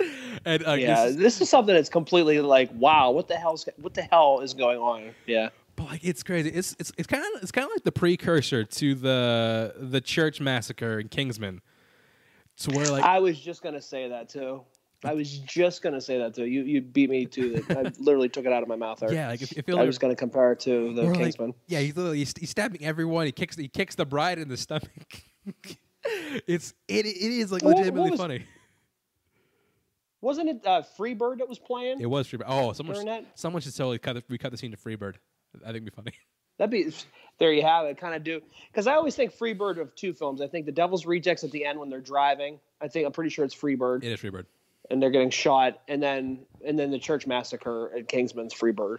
and 0.44 0.66
uh, 0.66 0.72
Yeah, 0.72 1.04
this 1.04 1.10
is- 1.10 1.16
this 1.16 1.40
is 1.40 1.48
something 1.48 1.74
that's 1.74 1.88
completely 1.90 2.40
like, 2.40 2.70
wow, 2.74 3.10
what 3.10 3.28
the 3.28 3.36
hell's 3.36 3.68
what 3.76 3.94
the 3.94 4.02
hell 4.02 4.40
is 4.40 4.54
going 4.54 4.78
on? 4.78 5.14
Yeah, 5.26 5.50
but 5.76 5.86
like 5.86 6.00
it's 6.04 6.22
crazy. 6.22 6.50
It's 6.50 6.74
it's 6.78 6.92
it's 6.98 7.06
kind 7.06 7.22
of 7.34 7.42
it's 7.42 7.52
kind 7.52 7.66
of 7.66 7.70
like 7.74 7.84
the 7.84 7.92
precursor 7.92 8.64
to 8.64 8.94
the 8.94 9.74
the 9.78 10.00
church 10.00 10.40
massacre 10.40 10.98
in 11.00 11.08
Kingsman, 11.08 11.60
to 12.58 12.70
where 12.76 12.86
like 12.86 13.04
I 13.04 13.18
was 13.18 13.38
just 13.38 13.62
gonna 13.62 13.82
say 13.82 14.08
that 14.08 14.28
too. 14.28 14.62
I 15.04 15.14
was 15.14 15.38
just 15.38 15.82
gonna 15.82 16.00
say 16.00 16.18
that 16.18 16.34
too. 16.34 16.44
You 16.44 16.62
you 16.62 16.80
beat 16.82 17.08
me 17.10 17.24
to 17.26 17.54
it. 17.54 17.64
I 17.70 17.90
literally 17.98 18.28
took 18.28 18.44
it 18.44 18.52
out 18.52 18.62
of 18.62 18.68
my 18.68 18.76
mouth 18.76 19.00
there. 19.00 19.12
yeah, 19.12 19.28
like 19.28 19.40
if, 19.42 19.52
if 19.56 19.68
I 19.74 19.84
was 19.84 19.96
gonna 19.98 20.14
compare 20.16 20.52
it 20.52 20.60
to 20.60 20.92
the 20.94 21.02
Or, 21.02 21.06
like, 21.14 21.18
Kingsman. 21.18 21.54
yeah, 21.68 21.80
he's 21.80 21.96
literally 21.96 22.18
he's, 22.18 22.34
he's 22.38 22.50
stabbing 22.50 22.84
everyone. 22.84 23.24
He 23.26 23.32
kicks 23.32 23.56
he 23.56 23.68
kicks 23.68 23.94
the 23.94 24.04
bride 24.04 24.38
in 24.38 24.48
the 24.48 24.56
stomach. 24.58 24.90
it's 26.46 26.74
it, 26.88 27.06
it 27.06 27.16
is 27.16 27.50
like 27.50 27.62
What- 27.62 27.70
what 27.70 27.78
legitimately 27.78 28.10
was- 28.10 28.20
funny. 28.20 28.44
Wasn't 30.22 30.50
it 30.50 30.66
uh, 30.66 30.82
Freebird 30.98 31.38
that 31.38 31.48
was 31.48 31.58
playing? 31.58 32.00
It 32.00 32.06
was 32.06 32.28
Freebird. 32.28 32.44
Oh, 32.46 32.72
someone 32.74 33.26
someone 33.34 33.62
should 33.62 33.74
totally 33.74 33.98
cut 33.98 34.14
the, 34.14 34.22
recut 34.28 34.50
the 34.50 34.58
scene 34.58 34.70
to 34.70 34.76
Freebird. 34.76 35.14
I 35.62 35.72
think 35.72 35.76
it'd 35.76 35.84
be 35.86 35.90
funny. 35.90 36.12
That'd 36.58 36.70
be 36.70 36.92
there. 37.38 37.50
You 37.54 37.62
have 37.62 37.86
it. 37.86 37.96
Kind 37.96 38.14
of 38.14 38.22
do 38.22 38.42
because 38.70 38.86
I 38.86 38.92
always 38.92 39.16
think 39.16 39.34
Freebird 39.34 39.80
of 39.80 39.94
two 39.94 40.12
films. 40.12 40.42
I 40.42 40.46
think 40.46 40.66
The 40.66 40.72
Devil's 40.72 41.06
Rejects 41.06 41.42
at 41.42 41.50
the 41.52 41.64
end 41.64 41.78
when 41.80 41.88
they're 41.88 42.02
driving. 42.02 42.60
I 42.82 42.88
think 42.88 43.06
I'm 43.06 43.12
pretty 43.12 43.30
sure 43.30 43.46
it's 43.46 43.54
Freebird 43.54 44.04
It 44.04 44.12
is 44.12 44.20
Freebird. 44.20 44.44
And 44.90 45.02
they're 45.02 45.10
getting 45.10 45.30
shot, 45.30 45.80
and 45.88 46.02
then 46.02 46.40
and 46.64 46.78
then 46.78 46.90
the 46.90 46.98
church 46.98 47.26
massacre 47.26 47.92
at 47.96 48.08
Kingsman's 48.08 48.54
Freebird. 48.54 48.98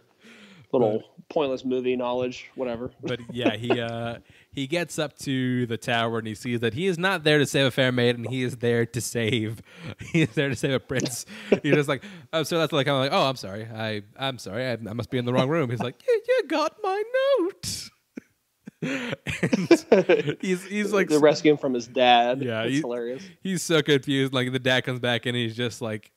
Little 0.73 1.03
pointless 1.29 1.65
movie 1.65 1.97
knowledge, 1.97 2.49
whatever. 2.55 2.91
But 3.03 3.19
yeah, 3.29 3.57
he 3.57 3.81
uh, 3.81 4.19
he 4.53 4.67
gets 4.67 4.97
up 4.97 5.17
to 5.19 5.65
the 5.65 5.75
tower 5.75 6.19
and 6.19 6.25
he 6.25 6.33
sees 6.33 6.61
that 6.61 6.73
he 6.73 6.87
is 6.87 6.97
not 6.97 7.25
there 7.25 7.39
to 7.39 7.45
save 7.45 7.65
a 7.65 7.71
fair 7.71 7.91
maiden. 7.91 8.23
He 8.23 8.41
is 8.43 8.57
there 8.57 8.85
to 8.85 9.01
save. 9.01 9.61
He 10.11 10.21
is 10.21 10.29
there 10.29 10.47
to 10.49 10.55
save 10.55 10.73
a 10.73 10.79
prince. 10.79 11.25
He's 11.63 11.73
just 11.73 11.89
like, 11.89 12.03
oh, 12.31 12.43
so 12.43 12.57
that's 12.57 12.71
like 12.71 12.87
I'm 12.87 12.95
like, 12.99 13.11
oh, 13.11 13.23
I'm 13.27 13.35
sorry. 13.35 13.65
I 13.65 14.03
I'm 14.17 14.37
sorry. 14.37 14.65
I, 14.65 14.71
I 14.73 14.93
must 14.93 15.09
be 15.09 15.17
in 15.17 15.25
the 15.25 15.33
wrong 15.33 15.49
room. 15.49 15.69
He's 15.69 15.81
like, 15.81 15.95
yeah, 16.07 16.15
you 16.27 16.47
got 16.47 16.77
my 16.81 17.03
note. 17.39 17.89
And 18.81 20.37
he's 20.41 20.63
he's 20.65 20.91
like 20.91 21.09
They're 21.09 21.19
rescuing 21.19 21.55
him 21.55 21.57
from 21.57 21.73
his 21.73 21.87
dad. 21.87 22.41
Yeah, 22.41 22.63
it's 22.63 22.75
he- 22.75 22.81
hilarious. 22.81 23.23
he's 23.41 23.61
so 23.61 23.81
confused. 23.81 24.33
Like 24.33 24.51
the 24.51 24.59
dad 24.59 24.83
comes 24.83 24.99
back 24.99 25.25
and 25.25 25.35
he's 25.35 25.55
just 25.55 25.81
like, 25.81 26.11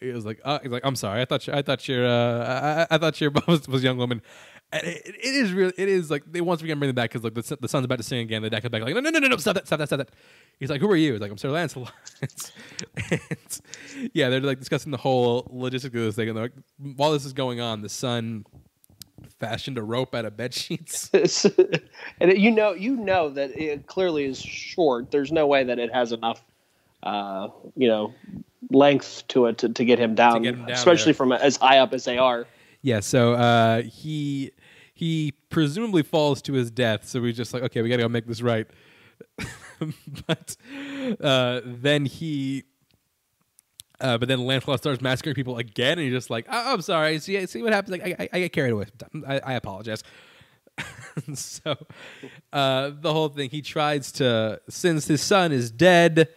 he 0.00 0.08
was 0.08 0.24
like, 0.24 0.40
uh, 0.44 0.58
he's 0.62 0.72
like, 0.72 0.84
I'm 0.84 0.96
sorry, 0.96 1.20
I 1.20 1.24
thought 1.24 1.46
you, 1.46 1.52
I 1.52 1.62
thought 1.62 1.86
your, 1.88 2.06
uh, 2.06 2.86
I, 2.90 2.94
I 2.94 2.98
thought 2.98 3.20
your 3.20 3.30
boss 3.32 3.46
was, 3.46 3.68
was 3.68 3.82
a 3.82 3.84
young 3.84 3.98
woman. 3.98 4.22
And 4.72 4.86
it, 4.86 5.02
it 5.04 5.34
is 5.34 5.52
really, 5.52 5.72
it 5.76 5.88
is 5.88 6.10
like 6.12 6.22
they 6.30 6.40
once 6.40 6.62
again 6.62 6.78
bring 6.78 6.88
them 6.88 6.94
back 6.94 7.10
because 7.10 7.24
like 7.24 7.34
the, 7.34 7.58
the 7.60 7.68
son's 7.68 7.84
about 7.84 7.98
to 7.98 8.04
sing 8.04 8.20
again. 8.20 8.40
The 8.42 8.50
dad 8.50 8.62
comes 8.62 8.70
back 8.70 8.82
like, 8.82 8.94
no, 8.94 9.00
no, 9.00 9.10
no, 9.10 9.18
no, 9.18 9.28
no, 9.28 9.36
stop 9.36 9.54
that, 9.54 9.66
stop 9.66 9.78
that, 9.80 9.88
stop 9.88 9.98
that. 9.98 10.10
He's 10.60 10.70
like, 10.70 10.80
who 10.80 10.90
are 10.90 10.96
you? 10.96 11.12
He's 11.12 11.20
like, 11.20 11.30
I'm 11.30 11.38
Sir 11.38 11.50
Lancelot. 11.50 11.92
and, 13.10 13.20
yeah, 14.14 14.28
they're 14.28 14.40
like 14.40 14.60
discussing 14.60 14.92
the 14.92 14.98
whole 14.98 15.48
logistics 15.50 15.94
of 15.94 16.02
this 16.02 16.14
thing. 16.14 16.28
And 16.28 16.36
they're 16.36 16.44
like, 16.44 16.96
while 16.96 17.12
this 17.12 17.24
is 17.24 17.32
going 17.32 17.60
on, 17.60 17.82
the 17.82 17.88
son 17.88 18.44
fashioned 19.40 19.78
a 19.78 19.82
rope 19.82 20.14
out 20.14 20.24
of 20.24 20.36
bed 20.36 20.54
sheets. 20.54 21.10
and 22.20 22.30
it, 22.30 22.38
you 22.38 22.50
know, 22.50 22.72
you 22.72 22.94
know 22.94 23.30
that 23.30 23.50
it 23.58 23.86
clearly 23.86 24.26
is 24.26 24.40
short. 24.40 25.10
There's 25.10 25.32
no 25.32 25.46
way 25.46 25.64
that 25.64 25.78
it 25.78 25.92
has 25.92 26.12
enough, 26.12 26.44
uh, 27.02 27.48
you 27.74 27.88
know, 27.88 28.14
length 28.70 29.24
to 29.28 29.46
it 29.46 29.58
to, 29.58 29.70
to 29.70 29.84
get 29.84 29.98
him 29.98 30.14
down, 30.14 30.42
get 30.42 30.54
him 30.54 30.66
down 30.66 30.70
especially 30.70 31.12
there. 31.12 31.14
from 31.14 31.32
as 31.32 31.56
high 31.56 31.78
up 31.78 31.92
as 31.92 32.04
they 32.04 32.18
are. 32.18 32.46
Yeah, 32.82 33.00
so 33.00 33.32
uh, 33.32 33.82
he 33.82 34.52
he 34.94 35.32
presumably 35.48 36.02
falls 36.02 36.40
to 36.42 36.52
his 36.52 36.70
death. 36.70 37.08
So 37.08 37.22
he's 37.24 37.36
just 37.36 37.52
like, 37.52 37.62
okay, 37.64 37.82
we 37.82 37.88
gotta 37.88 38.02
go 38.02 38.08
make 38.08 38.26
this 38.26 38.42
right. 38.42 38.66
but 40.26 40.56
uh, 41.20 41.60
then 41.64 42.04
he, 42.04 42.64
uh, 44.00 44.18
but 44.18 44.28
then 44.28 44.44
Lancelot 44.44 44.80
starts 44.80 45.00
massacring 45.00 45.34
people 45.34 45.58
again, 45.58 45.92
and 45.92 46.00
he's 46.00 46.12
just 46.12 46.30
like, 46.30 46.46
oh, 46.50 46.74
I'm 46.74 46.82
sorry. 46.82 47.18
See, 47.18 47.46
see 47.46 47.62
what 47.62 47.72
happens? 47.72 47.98
Like, 47.98 48.20
I, 48.20 48.28
I, 48.32 48.40
get 48.40 48.52
carried 48.52 48.72
away. 48.72 48.86
I, 49.26 49.40
I 49.40 49.52
apologize. 49.54 50.02
so 51.34 51.76
uh, 52.52 52.90
the 52.98 53.12
whole 53.12 53.28
thing, 53.28 53.50
he 53.50 53.62
tries 53.62 54.12
to, 54.12 54.60
since 54.68 55.06
his 55.06 55.22
son 55.22 55.52
is 55.52 55.70
dead. 55.70 56.28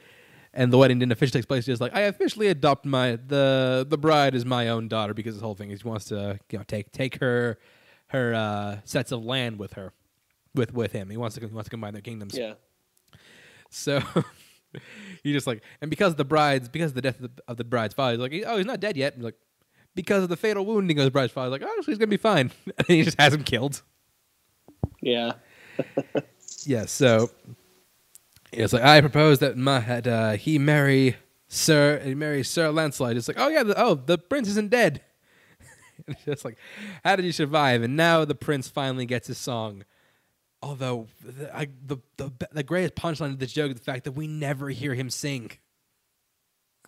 And 0.56 0.72
the 0.72 0.78
wedding 0.78 1.00
didn't 1.00 1.14
officially 1.14 1.42
take 1.42 1.48
place. 1.48 1.66
He's 1.66 1.82
like, 1.82 1.96
I 1.96 2.02
officially 2.02 2.46
adopt 2.46 2.86
my 2.86 3.16
the 3.16 3.88
the 3.90 3.98
bride 3.98 4.36
is 4.36 4.46
my 4.46 4.70
own 4.70 4.88
daughter 4.88 5.16
because 5.16 5.34
this 5.34 5.42
whole 5.42 5.56
thing 5.56 5.72
is 5.72 5.82
he 5.82 5.88
wants 5.88 6.06
to 6.10 6.40
you 6.52 6.60
know 6.60 6.64
take 6.68 6.92
take 6.92 7.20
her 7.22 7.58
her 8.10 8.36
uh, 8.36 8.78
sets 8.84 9.12
of 9.12 9.26
land 9.26 9.58
with 9.58 9.74
her 9.74 9.94
with 10.54 10.72
with 10.72 10.92
him. 10.92 11.10
He 11.10 11.18
wants 11.18 11.36
to 11.38 11.42
he 11.42 11.48
wants 11.48 11.66
to 11.66 11.72
combine 11.72 11.94
their 11.94 12.04
kingdoms. 12.04 12.38
Yeah. 12.38 12.54
So 13.72 14.04
he 15.24 15.34
just 15.34 15.48
like, 15.48 15.64
and 15.82 15.90
because 15.90 16.16
the 16.16 16.26
bride's, 16.26 16.70
because 16.70 16.92
of 16.92 16.96
the 16.96 17.02
death 17.02 17.20
of 17.20 17.36
the, 17.36 17.44
of 17.48 17.58
the 17.58 17.64
bride's 17.64 17.94
father, 17.94 18.14
he's 18.14 18.20
like, 18.20 18.44
oh, 18.46 18.58
he's 18.58 18.66
not 18.66 18.80
dead 18.80 18.98
yet. 18.98 19.16
And 19.16 19.24
like, 19.24 19.36
because 19.96 20.24
of 20.24 20.30
the 20.30 20.38
fatal 20.38 20.66
wounding 20.66 20.98
of 20.98 21.04
his 21.04 21.10
bride's 21.12 21.32
father, 21.32 21.52
he's 21.52 21.62
like, 21.62 21.70
oh, 21.70 21.82
so 21.82 21.92
he's 21.92 21.98
gonna 21.98 22.08
be 22.08 22.18
fine. 22.18 22.52
And 22.78 22.88
he 22.88 23.04
just 23.04 23.20
has 23.20 23.34
him 23.34 23.44
killed. 23.44 23.82
Yeah. 25.02 25.34
Yeah. 26.66 26.86
So 26.86 27.30
it's 28.54 28.72
like 28.74 28.84
I 28.84 29.02
propose 29.02 29.40
that 29.40 29.58
my 29.58 29.80
had 29.80 30.08
uh, 30.08 30.32
he 30.34 30.58
marry 30.58 31.18
Sir, 31.48 32.00
he 32.00 32.16
marry 32.16 32.44
Sir 32.44 32.72
Lancelot. 32.72 33.18
It's 33.18 33.28
like, 33.28 33.40
oh 33.40 33.50
yeah, 33.50 33.64
the, 33.64 33.82
oh 33.82 33.96
the 33.96 34.18
prince 34.18 34.48
isn't 34.50 34.70
dead. 34.70 35.02
it's 36.08 36.24
just 36.24 36.46
like, 36.46 36.58
how 37.04 37.16
did 37.16 37.26
you 37.26 37.32
survive? 37.32 37.84
And 37.84 37.96
now 37.96 38.26
the 38.26 38.36
prince 38.36 38.70
finally 38.70 39.06
gets 39.06 39.28
his 39.28 39.38
song. 39.38 39.84
Although 40.64 41.08
the, 41.24 41.56
I, 41.56 41.68
the 41.86 41.98
the 42.18 42.32
the 42.54 42.64
greatest 42.64 42.96
punchline 42.96 43.32
of 43.32 43.40
this 43.40 43.52
joke 43.52 43.72
is 43.72 43.76
the 43.78 43.84
fact 43.84 44.06
that 44.06 44.14
we 44.14 44.28
never 44.28 44.70
hear 44.70 44.94
him 44.94 45.10
sing. 45.10 45.52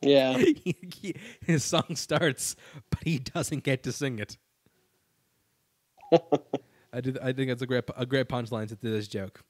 Yeah. 0.02 0.38
He- 0.38 0.76
he- 1.02 1.16
his 1.46 1.64
song 1.64 1.96
starts, 1.96 2.56
but 2.90 3.00
he 3.04 3.20
doesn't 3.20 3.64
get 3.64 3.84
to 3.84 3.92
sing 3.92 4.20
it. 4.20 4.38
I 6.94 7.02
do. 7.02 7.16
I 7.22 7.34
think 7.34 7.50
that's 7.50 7.62
a 7.62 7.66
great 7.68 7.84
a 7.98 8.06
great 8.06 8.30
punchline 8.30 8.70
to 8.70 8.76
this 8.76 9.08
joke. 9.10 9.42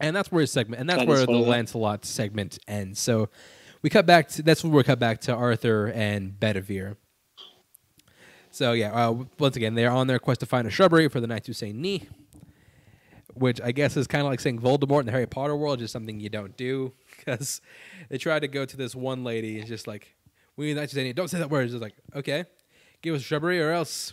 And 0.00 0.14
that's 0.14 0.30
where 0.30 0.42
his 0.42 0.52
segment, 0.52 0.80
and 0.80 0.88
that's 0.88 1.00
That 1.00 1.08
where 1.08 1.24
the. 1.26 1.32
Lancelot 1.32 2.04
segment 2.04 2.58
ends. 2.68 3.00
So 3.00 3.30
we 3.82 3.88
cut 3.90 4.04
back 4.06 4.28
to 4.30 4.42
that's 4.42 4.62
where 4.62 4.72
we 4.72 4.82
cut 4.84 4.98
back 4.98 5.20
to 5.22 5.34
Arthur 5.34 5.86
and 5.88 6.38
Bedivere. 6.38 6.96
So 8.50 8.72
yeah, 8.72 8.92
uh, 8.92 9.24
once 9.38 9.56
again, 9.56 9.74
they're 9.74 9.90
on 9.90 10.06
their 10.08 10.18
quest 10.18 10.40
to 10.40 10.46
find 10.46 10.66
a 10.66 10.70
shrubbery 10.70 11.08
for 11.08 11.20
the 11.20 11.26
Knights 11.26 11.46
Who 11.46 11.52
Say 11.52 11.72
Ni, 11.72 12.06
which 13.38 13.60
I 13.60 13.72
guess 13.72 13.96
is 13.96 14.06
kind 14.06 14.22
of 14.24 14.30
like 14.30 14.40
saying 14.40 14.60
Voldemort 14.60 15.00
in 15.00 15.06
the 15.06 15.12
Harry 15.12 15.26
Potter 15.26 15.56
world, 15.56 15.78
just 15.78 15.92
something 15.92 16.20
you 16.20 16.28
don't 16.28 16.56
do 16.56 16.92
because 17.16 17.60
they 18.08 18.18
tried 18.18 18.40
to 18.40 18.48
go 18.48 18.64
to 18.64 18.76
this 18.76 18.94
one 18.94 19.24
lady 19.24 19.58
and 19.58 19.66
just 19.66 19.86
like, 19.86 20.14
we 20.56 20.66
need 20.66 20.74
Knights 20.74 20.92
Who 20.92 21.00
Say. 21.00 21.12
Don't 21.12 21.28
say 21.28 21.38
that 21.38 21.50
word. 21.50 21.64
It's 21.64 21.72
just 21.72 21.82
like, 21.82 21.94
okay, 22.14 22.44
give 23.02 23.14
us 23.14 23.20
a 23.20 23.24
shrubbery 23.24 23.60
or 23.60 23.70
else, 23.70 24.12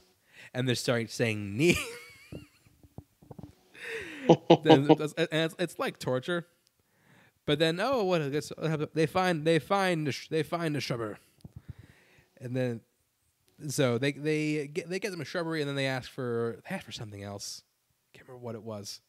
and 0.54 0.68
they're 0.68 0.76
starting 0.76 1.08
saying 1.08 1.58
Ni. 1.58 1.78
Then 4.64 4.88
it's, 5.00 5.14
and 5.14 5.28
it's, 5.32 5.56
it's 5.60 5.80
like 5.80 6.00
torture. 6.00 6.48
But 7.46 7.60
then, 7.60 7.80
oh, 7.80 8.04
what? 8.04 8.32
They 8.94 9.06
find 9.06 9.46
they 9.46 9.60
find 9.60 10.08
the 10.08 10.18
they 10.32 10.42
find 10.42 10.76
the 10.76 10.82
shrubber, 10.82 11.20
and 12.42 12.56
then 12.56 12.82
so 13.68 13.98
they 13.98 14.14
they 14.14 14.68
get 14.68 14.90
they 14.90 15.00
get 15.00 15.12
them 15.12 15.22
a 15.22 15.26
shrubbery, 15.26 15.62
and 15.62 15.70
then 15.70 15.76
they 15.76 15.86
ask 15.86 16.10
for 16.10 16.60
they 16.68 16.76
ask 16.76 16.86
for 16.86 16.92
something 16.92 17.24
else. 17.24 17.62
Can't 18.14 18.28
remember 18.28 18.44
what 18.44 18.56
it 18.56 18.64
was. 18.64 19.02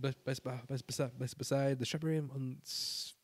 But, 0.00 0.14
but, 0.24 0.40
but, 0.44 0.86
beside, 0.86 1.78
the 1.78 1.84
shrubbery, 1.84 2.22
s- 2.62 3.14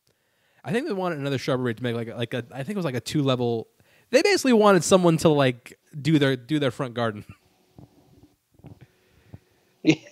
I 0.64 0.72
think 0.72 0.86
they 0.86 0.92
wanted 0.92 1.18
another 1.18 1.38
shrubbery 1.38 1.74
to 1.74 1.82
make 1.82 1.94
like 1.94 2.08
a, 2.08 2.14
like 2.14 2.34
a 2.34 2.44
I 2.52 2.58
think 2.62 2.70
it 2.70 2.76
was 2.76 2.84
like 2.84 2.94
a 2.94 3.00
two 3.00 3.22
level. 3.22 3.68
They 4.10 4.22
basically 4.22 4.52
wanted 4.52 4.84
someone 4.84 5.16
to 5.18 5.28
like 5.28 5.78
do 6.00 6.18
their 6.18 6.36
do 6.36 6.58
their 6.58 6.70
front 6.70 6.94
garden. 6.94 7.24
which 9.82 10.04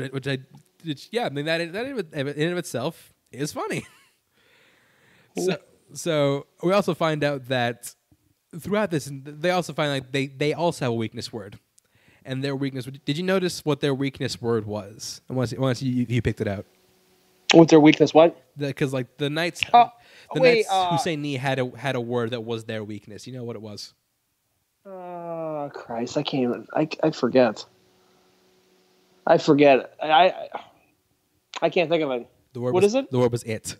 I, 0.00 0.06
which 0.06 0.28
I 0.28 0.38
which, 0.84 1.08
yeah, 1.12 1.26
I 1.26 1.30
mean 1.30 1.44
that 1.44 1.60
in- 1.60 1.72
that 1.72 1.86
in 1.86 1.98
in 2.12 2.28
and 2.28 2.52
of 2.52 2.58
itself 2.58 3.12
is 3.30 3.52
funny. 3.52 3.86
so, 5.38 5.56
so 5.92 6.46
we 6.62 6.72
also 6.72 6.94
find 6.94 7.22
out 7.22 7.46
that 7.48 7.94
throughout 8.58 8.90
this, 8.90 9.08
they 9.12 9.50
also 9.50 9.72
find 9.72 9.90
like 9.90 10.12
they 10.12 10.26
they 10.26 10.54
also 10.54 10.86
have 10.86 10.92
a 10.92 10.96
weakness 10.96 11.32
word, 11.32 11.58
and 12.24 12.44
their 12.44 12.56
weakness. 12.56 12.86
Did 13.04 13.18
you 13.18 13.24
notice 13.24 13.60
what 13.64 13.80
their 13.80 13.94
weakness 13.94 14.40
word 14.40 14.66
was? 14.66 15.20
And 15.28 15.36
once 15.36 15.52
once 15.54 15.82
you, 15.82 16.06
you 16.08 16.22
picked 16.22 16.40
it 16.40 16.48
out, 16.48 16.66
What's 17.52 17.70
their 17.70 17.80
weakness? 17.80 18.14
What? 18.14 18.40
because 18.56 18.92
like 18.92 19.16
the 19.18 19.30
knights, 19.30 19.62
Oh, 19.72 19.90
the 20.34 20.40
wait, 20.40 20.56
knights 20.56 20.68
uh, 20.70 20.90
who 20.90 20.98
say 20.98 21.16
Ni 21.16 21.36
had 21.36 21.58
a 21.58 21.70
had 21.76 21.96
a 21.96 22.00
word 22.00 22.30
that 22.30 22.42
was 22.42 22.64
their 22.64 22.84
weakness. 22.84 23.26
You 23.26 23.34
know 23.34 23.44
what 23.44 23.56
it 23.56 23.62
was? 23.62 23.94
Oh 24.86 25.70
Christ! 25.74 26.16
I 26.16 26.22
can't 26.22 26.44
even. 26.44 26.66
I, 26.74 26.88
I 27.02 27.10
forget. 27.12 27.64
I 29.26 29.38
forget. 29.38 29.94
I, 30.02 30.08
I 30.10 30.48
I 31.62 31.70
can't 31.70 31.90
think 31.90 32.02
of 32.02 32.10
it. 32.12 32.28
The 32.52 32.60
word 32.60 32.74
What 32.74 32.82
was, 32.82 32.92
is 32.92 32.96
it? 32.96 33.10
The 33.10 33.18
word 33.18 33.32
was 33.32 33.44
it. 33.44 33.76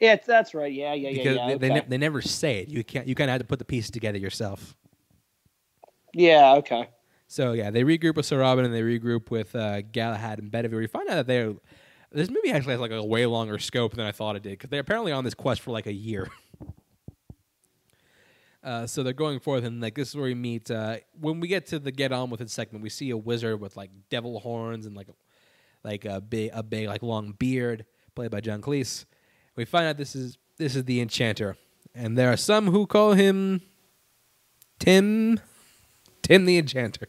Yeah, 0.00 0.16
that's 0.26 0.54
right. 0.54 0.72
Yeah, 0.72 0.94
yeah, 0.94 1.08
yeah, 1.10 1.16
Because 1.18 1.36
yeah. 1.36 1.46
they, 1.46 1.54
they, 1.58 1.66
okay. 1.68 1.80
ne- 1.80 1.86
they 1.88 1.98
never 1.98 2.20
say 2.22 2.60
it. 2.60 2.68
You 2.68 2.84
can't. 2.84 3.06
You 3.08 3.14
kind 3.14 3.30
of 3.30 3.32
have 3.32 3.40
to 3.40 3.46
put 3.46 3.58
the 3.58 3.64
pieces 3.64 3.90
together 3.90 4.18
yourself. 4.18 4.76
Yeah, 6.16 6.54
okay. 6.54 6.88
So 7.28 7.52
yeah, 7.52 7.70
they 7.70 7.82
regroup 7.82 8.16
with 8.16 8.24
Sir 8.24 8.38
Robin 8.38 8.64
and 8.64 8.72
they 8.72 8.80
regroup 8.80 9.30
with 9.30 9.54
uh, 9.54 9.82
Galahad 9.82 10.38
and 10.38 10.50
Bedivere. 10.50 10.78
We 10.78 10.86
find 10.86 11.08
out 11.08 11.16
that 11.16 11.26
they're 11.26 11.54
this 12.10 12.30
movie 12.30 12.52
actually 12.52 12.72
has 12.72 12.80
like 12.80 12.92
a 12.92 13.04
way 13.04 13.26
longer 13.26 13.58
scope 13.58 13.94
than 13.94 14.06
I 14.06 14.12
thought 14.12 14.36
it 14.36 14.42
did 14.42 14.52
because 14.52 14.70
they're 14.70 14.80
apparently 14.80 15.12
on 15.12 15.24
this 15.24 15.34
quest 15.34 15.60
for 15.60 15.72
like 15.72 15.86
a 15.86 15.92
year. 15.92 16.28
Uh, 18.64 18.84
so 18.84 19.04
they're 19.04 19.12
going 19.12 19.38
forth, 19.38 19.62
and 19.62 19.80
like 19.80 19.94
this 19.94 20.08
is 20.08 20.16
where 20.16 20.24
we 20.24 20.34
meet. 20.34 20.72
Uh, 20.72 20.96
when 21.20 21.38
we 21.38 21.46
get 21.46 21.66
to 21.66 21.78
the 21.78 21.92
get 21.92 22.10
on 22.10 22.30
with 22.30 22.40
it 22.40 22.50
segment, 22.50 22.82
we 22.82 22.90
see 22.90 23.10
a 23.10 23.16
wizard 23.16 23.60
with 23.60 23.76
like 23.76 23.92
devil 24.10 24.40
horns 24.40 24.86
and 24.86 24.96
like 24.96 25.06
like 25.84 26.04
a 26.04 26.20
big 26.20 26.50
a 26.52 26.64
big 26.64 26.88
like 26.88 27.00
long 27.00 27.30
beard, 27.30 27.86
played 28.16 28.32
by 28.32 28.40
John 28.40 28.60
Cleese. 28.60 29.04
We 29.54 29.66
find 29.66 29.86
out 29.86 29.98
this 29.98 30.16
is 30.16 30.36
this 30.56 30.74
is 30.74 30.82
the 30.82 31.00
enchanter, 31.00 31.56
and 31.94 32.18
there 32.18 32.32
are 32.32 32.36
some 32.36 32.66
who 32.66 32.88
call 32.88 33.12
him 33.12 33.60
Tim 34.80 35.38
Tim 36.28 36.44
the 36.44 36.58
Enchanter. 36.58 37.08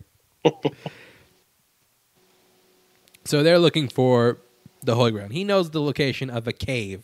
so 3.26 3.44
they're 3.44 3.60
looking 3.60 3.88
for 3.88 4.38
the 4.84 4.96
Holy 4.96 5.12
Ground. 5.12 5.34
He 5.34 5.44
knows 5.44 5.72
the 5.72 5.82
location 5.82 6.30
of 6.30 6.48
a 6.48 6.54
cave 6.54 7.04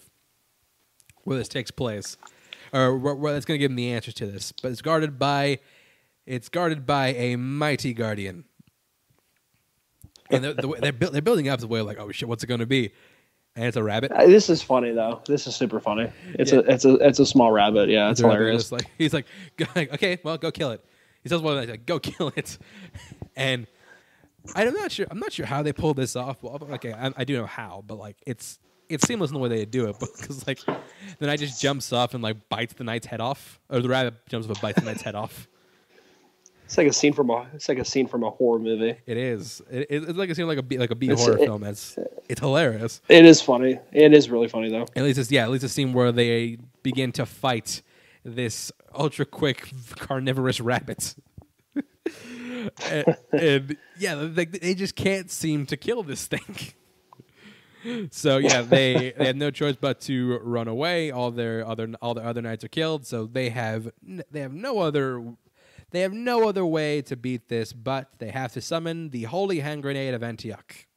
where 1.24 1.38
this 1.38 1.48
takes 1.48 1.72
place, 1.72 2.18
or 2.72 2.98
where, 2.98 3.34
that's 3.34 3.46
going 3.46 3.58
to 3.58 3.60
give 3.60 3.72
him 3.72 3.76
the 3.78 3.92
answers 3.92 4.14
to 4.16 4.26
this. 4.28 4.52
But 4.52 4.72
it's 4.72 4.82
guarded 4.82 5.18
by, 5.18 5.60
it's 6.26 6.50
guarded 6.50 6.86
by 6.86 7.08
a 7.14 7.36
mighty 7.36 7.94
guardian. 7.94 8.46
And 10.30 10.44
they're, 10.44 10.54
they're, 10.54 10.92
buil- 10.94 11.12
they're 11.12 11.22
building 11.22 11.50
up 11.50 11.60
the 11.60 11.68
way 11.68 11.82
like, 11.82 12.00
oh 12.00 12.12
shit, 12.12 12.28
what's 12.30 12.44
it 12.44 12.48
going 12.48 12.60
to 12.62 12.66
be? 12.66 12.92
And 13.56 13.66
it's 13.66 13.78
a 13.78 13.84
rabbit. 13.84 14.12
Uh, 14.12 14.26
This 14.26 14.50
is 14.50 14.64
funny 14.64 14.92
though. 14.92 15.22
This 15.28 15.46
is 15.46 15.56
super 15.56 15.80
funny. 15.80 16.10
It's 16.40 16.52
Yeah. 16.52 16.60
a 16.60 16.62
it's 16.62 16.86
a 16.86 16.96
it's 16.96 17.20
a 17.20 17.26
small 17.26 17.52
rabbit. 17.52 17.88
Yeah, 17.88 18.10
it's 18.10 18.20
It's 18.20 18.26
hilarious. 18.28 18.72
like 18.72 18.90
he's 18.98 19.14
like, 19.14 19.28
okay, 19.78 20.18
well, 20.24 20.40
go 20.40 20.50
kill 20.52 20.72
it. 20.72 20.84
He 21.24 21.30
tells 21.30 21.42
one 21.42 21.56
says, 21.58 21.68
"Well, 21.68 21.74
like, 21.76 21.86
go 21.86 22.00
kill 22.12 22.32
it," 22.36 22.58
and 23.36 23.66
I'm 24.56 24.74
not 24.74 24.92
sure. 24.92 25.06
I'm 25.10 25.20
not 25.20 25.32
sure 25.34 25.46
how 25.46 25.64
they 25.64 25.74
pulled 25.74 25.98
this 25.98 26.16
off. 26.16 26.44
Well, 26.44 26.60
okay, 26.74 26.94
I, 26.94 27.12
I 27.18 27.24
do 27.24 27.38
know 27.38 27.46
how, 27.46 27.84
but 27.88 27.96
like, 27.98 28.18
it's 28.28 28.60
it's 28.90 29.08
seamless 29.08 29.32
in 29.32 29.36
the 29.36 29.40
way 29.40 29.50
they 29.50 29.66
do 29.66 29.88
it. 29.90 29.96
Because 30.00 30.46
like, 30.46 30.60
the 31.20 31.26
knight 31.26 31.40
just 31.40 31.62
jumps 31.62 31.94
off 31.94 32.14
and 32.14 32.22
like 32.24 32.50
bites 32.50 32.74
the 32.74 32.84
knight's 32.84 33.08
head 33.08 33.22
off, 33.22 33.60
or 33.70 33.80
the 33.80 33.90
rabbit 33.90 34.16
jumps 34.28 34.46
up 34.48 34.52
and 34.52 34.62
bites 34.62 34.80
the 34.80 34.86
knight's 34.86 35.02
head 35.02 35.16
off. 35.16 35.48
It's 36.66 36.78
like 36.78 36.88
a 36.88 36.94
scene 36.94 37.14
from 37.14 37.30
a. 37.30 37.48
It's 37.54 37.70
like 37.70 37.78
a 37.78 37.86
scene 37.86 38.08
from 38.08 38.24
a 38.24 38.30
horror 38.32 38.58
movie. 38.60 38.96
It 39.06 39.18
is. 39.18 39.62
It, 39.70 39.88
it- 39.90 40.04
it's 40.10 40.18
like 40.18 40.30
it 40.30 40.36
seems 40.36 40.48
like 40.48 40.58
a 40.58 40.64
B, 40.64 40.78
like 40.78 40.92
a 40.92 40.96
B 40.96 41.08
It's- 41.08 41.24
horror 41.24 41.38
it- 41.38 41.46
film. 41.46 41.64
It's 41.64 41.98
it's 42.30 42.40
hilarious. 42.40 43.02
It 43.10 43.26
is 43.26 43.42
funny. 43.42 43.80
It 43.92 44.14
is 44.14 44.30
really 44.30 44.48
funny 44.48 44.70
though. 44.70 44.86
At 44.96 45.04
least 45.04 45.20
it's 45.20 45.32
yeah. 45.32 45.44
At 45.44 45.52
least 45.52 45.64
a 45.64 45.70
scene 45.70 45.94
where 45.94 46.12
they 46.12 46.58
begin 46.82 47.12
to 47.14 47.26
fight 47.26 47.82
this 48.24 48.72
ultra 48.94 49.26
quick 49.26 49.72
carnivorous 49.98 50.60
rabbit. 50.60 51.16
and, 52.90 53.18
and, 53.32 53.78
yeah, 53.98 54.16
they, 54.16 54.46
they 54.46 54.74
just 54.74 54.96
can't 54.96 55.30
seem 55.30 55.66
to 55.68 55.78
kill 55.78 56.04
this 56.04 56.28
thing. 56.28 56.58
So 58.12 58.38
yeah, 58.38 58.62
they 58.62 59.14
they 59.18 59.26
have 59.26 59.36
no 59.36 59.52
choice 59.52 59.76
but 59.76 60.00
to 60.02 60.40
run 60.40 60.70
away. 60.70 61.12
All 61.12 61.32
their 61.32 61.68
other 61.68 61.90
all 62.02 62.14
their 62.14 62.26
other 62.26 62.42
knights 62.42 62.64
are 62.64 62.70
killed, 62.70 63.06
so 63.06 63.26
they 63.26 63.50
have 63.50 63.92
they 64.02 64.40
have 64.40 64.54
no 64.54 64.80
other 64.80 65.36
they 65.92 66.02
have 66.02 66.14
no 66.14 66.48
other 66.48 66.66
way 66.66 67.02
to 67.04 67.16
beat 67.16 67.50
this, 67.50 67.74
but 67.74 68.10
they 68.20 68.30
have 68.32 68.54
to 68.54 68.62
summon 68.62 69.10
the 69.10 69.24
holy 69.24 69.60
hand 69.60 69.84
grenade 69.84 70.14
of 70.14 70.24
Antioch. 70.24 70.88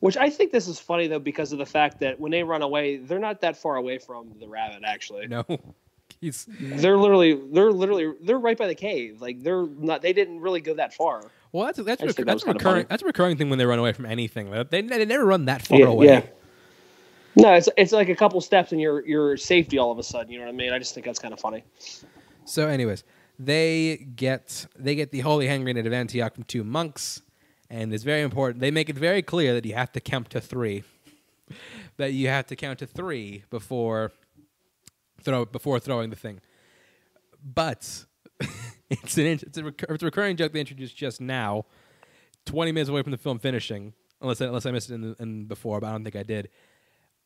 Which 0.00 0.16
I 0.16 0.30
think 0.30 0.52
this 0.52 0.68
is 0.68 0.78
funny 0.78 1.08
though 1.08 1.18
because 1.18 1.52
of 1.52 1.58
the 1.58 1.66
fact 1.66 2.00
that 2.00 2.20
when 2.20 2.30
they 2.30 2.42
run 2.42 2.62
away, 2.62 2.98
they're 2.98 3.18
not 3.18 3.40
that 3.40 3.56
far 3.56 3.76
away 3.76 3.98
from 3.98 4.34
the 4.38 4.48
rabbit. 4.48 4.82
Actually, 4.84 5.26
No, 5.26 5.44
he's 6.20 6.46
they're 6.60 6.96
literally 6.98 7.40
they're 7.52 7.72
literally 7.72 8.12
they're 8.22 8.38
right 8.38 8.56
by 8.56 8.66
the 8.66 8.74
cave. 8.74 9.20
Like 9.20 9.42
they're 9.42 9.66
not. 9.66 10.02
They 10.02 10.12
didn't 10.12 10.40
really 10.40 10.60
go 10.60 10.74
that 10.74 10.94
far. 10.94 11.22
Well, 11.52 11.66
that's 11.66 11.78
that's, 11.78 12.02
rec- 12.02 12.16
that 12.16 12.26
that's 12.26 12.44
a 12.44 12.52
recurring 12.52 12.86
that's 12.88 13.02
a 13.02 13.06
recurring 13.06 13.36
thing 13.36 13.50
when 13.50 13.58
they 13.58 13.66
run 13.66 13.78
away 13.78 13.92
from 13.92 14.06
anything. 14.06 14.50
They 14.70 14.82
they 14.82 15.04
never 15.04 15.24
run 15.24 15.46
that 15.46 15.62
far 15.62 15.78
Yeah, 15.80 15.86
away. 15.86 16.06
yeah. 16.06 16.22
No, 17.36 17.52
it's 17.52 17.68
it's 17.76 17.92
like 17.92 18.08
a 18.08 18.14
couple 18.16 18.40
steps 18.40 18.72
and 18.72 18.80
you're 18.80 19.06
you're 19.06 19.36
safety 19.36 19.78
all 19.78 19.90
of 19.92 19.98
a 19.98 20.02
sudden. 20.02 20.32
You 20.32 20.38
know 20.38 20.46
what 20.46 20.52
I 20.52 20.56
mean? 20.56 20.72
I 20.72 20.78
just 20.78 20.94
think 20.94 21.04
that's 21.06 21.18
kind 21.18 21.34
of 21.34 21.40
funny. 21.40 21.64
So, 22.44 22.66
anyways, 22.68 23.04
they 23.38 23.96
get 24.16 24.66
they 24.78 24.94
get 24.94 25.10
the 25.10 25.20
holy 25.20 25.46
hand 25.46 25.64
grenade 25.64 25.86
of 25.86 25.92
Antioch 25.92 26.34
from 26.34 26.44
two 26.44 26.64
monks, 26.64 27.20
and 27.68 27.92
it's 27.92 28.04
very 28.04 28.22
important. 28.22 28.60
They 28.60 28.70
make 28.70 28.88
it 28.88 28.96
very 28.96 29.22
clear 29.22 29.52
that 29.54 29.66
you 29.66 29.74
have 29.74 29.92
to 29.92 30.00
count 30.00 30.30
to 30.30 30.40
three. 30.40 30.84
that 31.98 32.12
you 32.12 32.28
have 32.28 32.46
to 32.46 32.56
count 32.56 32.78
to 32.80 32.86
three 32.86 33.44
before 33.50 34.12
throw 35.26 35.44
before 35.44 35.78
throwing 35.78 36.08
the 36.08 36.16
thing. 36.16 36.40
But 37.44 38.06
it's 38.90 39.18
an 39.18 39.26
it's 39.26 39.58
a, 39.58 39.66
it's 39.66 40.02
a 40.02 40.06
recurring 40.06 40.36
joke 40.36 40.52
they 40.52 40.60
introduced 40.60 40.96
just 40.96 41.20
now, 41.20 41.66
twenty 42.46 42.72
minutes 42.72 42.88
away 42.88 43.02
from 43.02 43.12
the 43.12 43.18
film 43.18 43.38
finishing. 43.38 43.92
Unless 44.22 44.40
I, 44.40 44.46
unless 44.46 44.64
I 44.64 44.70
missed 44.70 44.88
it 44.88 44.94
in, 44.94 45.00
the, 45.02 45.16
in 45.20 45.44
before, 45.44 45.78
but 45.78 45.88
I 45.88 45.92
don't 45.92 46.02
think 46.02 46.16
I 46.16 46.22
did. 46.22 46.48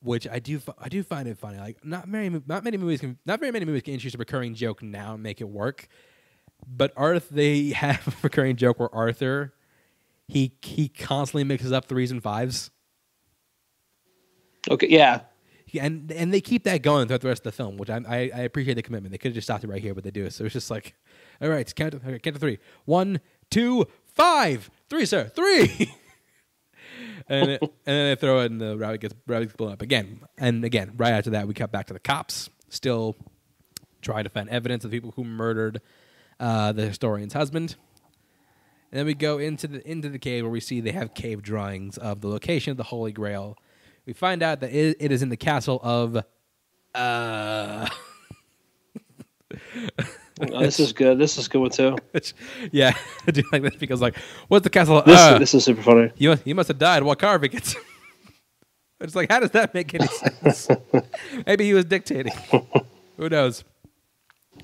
Which 0.02 0.26
I 0.26 0.40
do 0.40 0.60
I 0.78 0.88
do 0.88 1.02
find 1.04 1.28
it 1.28 1.38
funny. 1.38 1.58
Like 1.58 1.84
not 1.84 2.08
very 2.08 2.28
not 2.46 2.64
many 2.64 2.78
movies 2.78 3.00
can 3.00 3.18
not 3.26 3.38
very 3.38 3.52
many 3.52 3.66
movies 3.66 3.82
can 3.82 3.94
introduce 3.94 4.14
a 4.14 4.18
recurring 4.18 4.54
joke 4.54 4.82
now 4.82 5.14
and 5.14 5.22
make 5.22 5.40
it 5.40 5.48
work. 5.48 5.86
But 6.66 6.92
Arth 6.96 7.28
they 7.30 7.68
have 7.70 8.08
a 8.08 8.12
recurring 8.22 8.56
joke 8.56 8.80
where 8.80 8.92
Arthur 8.94 9.52
he 10.26 10.52
he 10.62 10.88
constantly 10.88 11.44
mixes 11.44 11.70
up 11.70 11.84
threes 11.84 12.10
and 12.10 12.22
fives. 12.22 12.70
Okay, 14.70 14.88
Yeah, 14.88 15.20
and 15.78 16.10
and 16.12 16.32
they 16.32 16.40
keep 16.40 16.64
that 16.64 16.82
going 16.82 17.06
throughout 17.06 17.20
the 17.20 17.28
rest 17.28 17.40
of 17.40 17.52
the 17.52 17.56
film, 17.56 17.76
which 17.76 17.90
I 17.90 18.00
I, 18.08 18.16
I 18.34 18.40
appreciate 18.40 18.74
the 18.74 18.82
commitment. 18.82 19.12
They 19.12 19.18
could 19.18 19.28
have 19.28 19.34
just 19.34 19.46
stopped 19.46 19.64
it 19.64 19.68
right 19.68 19.82
here, 19.82 19.94
but 19.94 20.04
they 20.04 20.10
do. 20.10 20.28
So 20.30 20.44
it's 20.44 20.52
just 20.52 20.70
like, 20.70 20.94
all 21.40 21.48
right, 21.48 21.72
count 21.74 21.92
to, 21.92 21.98
count 21.98 22.22
to 22.22 22.38
three. 22.38 22.58
One, 22.84 23.20
two, 23.50 23.86
five, 24.14 24.70
three, 24.88 25.06
sir, 25.06 25.28
three. 25.28 25.94
and 27.28 27.50
it, 27.52 27.62
and 27.62 27.70
then 27.84 28.10
they 28.10 28.16
throw 28.16 28.40
it, 28.40 28.50
and 28.50 28.60
the 28.60 28.76
rabbit 28.76 29.00
gets 29.00 29.14
rabbit 29.26 29.46
gets 29.46 29.56
blown 29.56 29.72
up 29.72 29.82
again. 29.82 30.20
And 30.38 30.64
again, 30.64 30.92
right 30.96 31.12
after 31.12 31.30
that, 31.30 31.46
we 31.46 31.54
cut 31.54 31.70
back 31.70 31.86
to 31.86 31.92
the 31.92 32.00
cops, 32.00 32.50
still 32.68 33.16
trying 34.02 34.24
to 34.24 34.30
find 34.30 34.48
evidence 34.48 34.84
of 34.84 34.90
the 34.90 34.96
people 34.96 35.12
who 35.16 35.24
murdered 35.24 35.80
uh, 36.38 36.72
the 36.72 36.86
historian's 36.86 37.34
husband. 37.34 37.76
And 38.90 38.98
then 38.98 39.06
we 39.06 39.14
go 39.14 39.38
into 39.38 39.68
the 39.68 39.88
into 39.88 40.08
the 40.08 40.18
cave 40.18 40.42
where 40.42 40.50
we 40.50 40.60
see 40.60 40.80
they 40.80 40.92
have 40.92 41.14
cave 41.14 41.42
drawings 41.42 41.96
of 41.96 42.20
the 42.22 42.28
location 42.28 42.72
of 42.72 42.76
the 42.76 42.84
Holy 42.84 43.12
Grail. 43.12 43.56
We 44.10 44.14
find 44.14 44.42
out 44.42 44.58
that 44.58 44.72
it, 44.72 44.96
it 44.98 45.12
is 45.12 45.22
in 45.22 45.28
the 45.28 45.36
castle 45.36 45.78
of. 45.84 46.24
Uh, 46.92 47.88
Oh, 50.42 50.60
this 50.60 50.80
is 50.80 50.92
good. 50.92 51.18
This 51.18 51.36
is 51.36 51.46
good 51.48 51.60
one 51.60 51.70
too. 51.70 51.96
yeah, 52.72 52.96
I 53.28 53.30
do 53.30 53.42
like 53.52 53.62
this 53.62 53.76
because 53.76 54.00
like, 54.00 54.16
what's 54.48 54.64
the 54.64 54.70
castle? 54.70 55.02
This 55.02 55.20
uh, 55.20 55.38
this 55.38 55.54
is 55.54 55.64
super 55.64 55.82
funny. 55.82 56.10
you 56.16 56.34
you 56.44 56.54
must 56.56 56.68
have 56.68 56.78
died 56.78 57.02
while 57.02 57.14
carving 57.14 57.52
it. 57.52 57.74
it's 59.00 59.14
like, 59.14 59.30
how 59.30 59.38
does 59.38 59.50
that 59.50 59.74
make 59.74 59.94
any 59.94 60.06
sense? 60.06 60.66
Maybe 61.46 61.66
he 61.66 61.74
was 61.74 61.84
dictating. 61.84 62.32
Who 63.18 63.28
knows? 63.28 63.62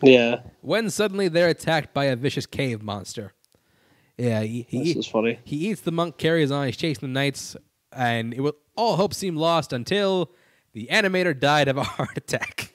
Yeah, 0.02 0.40
When 0.62 0.89
suddenly 0.90 1.28
they're 1.28 1.51
attacked 1.51 1.93
by 1.94 2.06
a 2.06 2.16
vicious 2.16 2.47
cave 2.47 2.82
monster. 2.82 3.35
Yeah, 4.16 4.40
he, 4.40 4.66
he, 4.68 4.94
this 4.94 4.97
is 4.97 5.06
funny. 5.06 5.39
He 5.44 5.68
eats 5.68 5.82
the 5.82 5.93
monk, 5.93 6.16
carries 6.16 6.51
on, 6.51 6.66
he's 6.66 6.77
chasing 6.78 7.06
the 7.09 7.12
knights, 7.12 7.55
and 7.93 8.32
it 8.32 8.40
will 8.40 8.56
all 8.77 8.97
hope 8.97 9.15
seemed 9.15 9.39
lost 9.39 9.73
until 9.73 10.31
the 10.73 10.89
animator 10.90 11.39
died 11.39 11.69
of 11.69 11.77
a 11.77 11.82
heart 11.97 12.16
attack. 12.16 12.73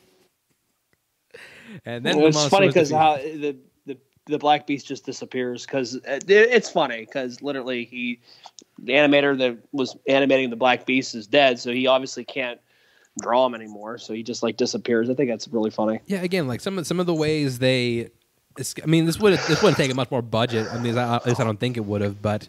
And 1.85 2.05
then 2.05 2.17
Well, 2.17 2.31
the 2.31 2.37
it's 2.39 2.47
funny 2.47 2.67
because 2.67 2.91
how 2.91 3.17
the, 3.17 3.55
the 3.85 3.97
the 4.25 4.37
black 4.37 4.67
beast 4.67 4.87
just 4.87 5.05
disappears 5.05 5.65
because 5.65 5.95
uh, 5.95 5.99
it, 6.05 6.29
it's 6.29 6.69
funny 6.69 7.01
because 7.05 7.41
literally 7.41 7.85
he 7.85 8.19
the 8.79 8.93
animator 8.93 9.37
that 9.37 9.57
was 9.71 9.95
animating 10.07 10.49
the 10.49 10.55
black 10.55 10.85
beast 10.85 11.15
is 11.15 11.27
dead, 11.27 11.59
so 11.59 11.71
he 11.71 11.87
obviously 11.87 12.25
can't 12.25 12.59
draw 13.21 13.45
him 13.45 13.55
anymore. 13.55 13.97
So 13.97 14.13
he 14.13 14.23
just 14.23 14.43
like 14.43 14.57
disappears. 14.57 15.09
I 15.09 15.13
think 15.13 15.29
that's 15.29 15.47
really 15.47 15.69
funny. 15.69 15.99
yeah, 16.07 16.21
again, 16.21 16.47
like 16.47 16.61
some 16.61 16.77
of 16.77 16.87
some 16.87 16.99
of 16.99 17.05
the 17.05 17.13
ways 17.13 17.59
they, 17.59 18.09
I 18.81 18.85
mean, 18.85 19.05
this 19.05 19.19
would 19.19 19.33
this 19.33 19.61
wouldn't 19.61 19.77
take 19.77 19.93
much 19.95 20.11
more 20.11 20.21
budget. 20.21 20.67
I 20.71 20.79
mean, 20.79 20.97
at 20.97 21.25
least 21.25 21.39
I 21.39 21.43
don't 21.43 21.59
think 21.59 21.77
it 21.77 21.85
would 21.85 22.01
have. 22.01 22.21
But 22.21 22.47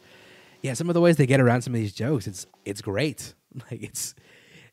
yeah, 0.62 0.74
some 0.74 0.88
of 0.88 0.94
the 0.94 1.00
ways 1.00 1.16
they 1.16 1.26
get 1.26 1.40
around 1.40 1.62
some 1.62 1.74
of 1.74 1.80
these 1.80 1.92
jokes, 1.92 2.26
it's 2.26 2.46
it's 2.64 2.80
great. 2.80 3.34
Like 3.70 3.82
it's 3.82 4.14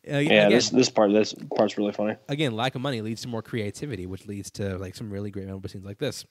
uh, 0.09 0.11
Yeah, 0.11 0.19
again, 0.19 0.51
this 0.51 0.69
this 0.69 0.89
part 0.89 1.11
this 1.11 1.33
part's 1.57 1.77
really 1.77 1.91
funny. 1.91 2.15
again, 2.29 2.55
lack 2.55 2.75
of 2.75 2.81
money 2.81 3.01
leads 3.01 3.23
to 3.23 3.27
more 3.27 3.41
creativity, 3.41 4.05
which 4.05 4.25
leads 4.25 4.49
to 4.51 4.77
like 4.77 4.95
some 4.95 5.09
really 5.09 5.31
great 5.31 5.47
memorable 5.47 5.67
scenes 5.67 5.83
like 5.83 5.97
this. 5.97 6.23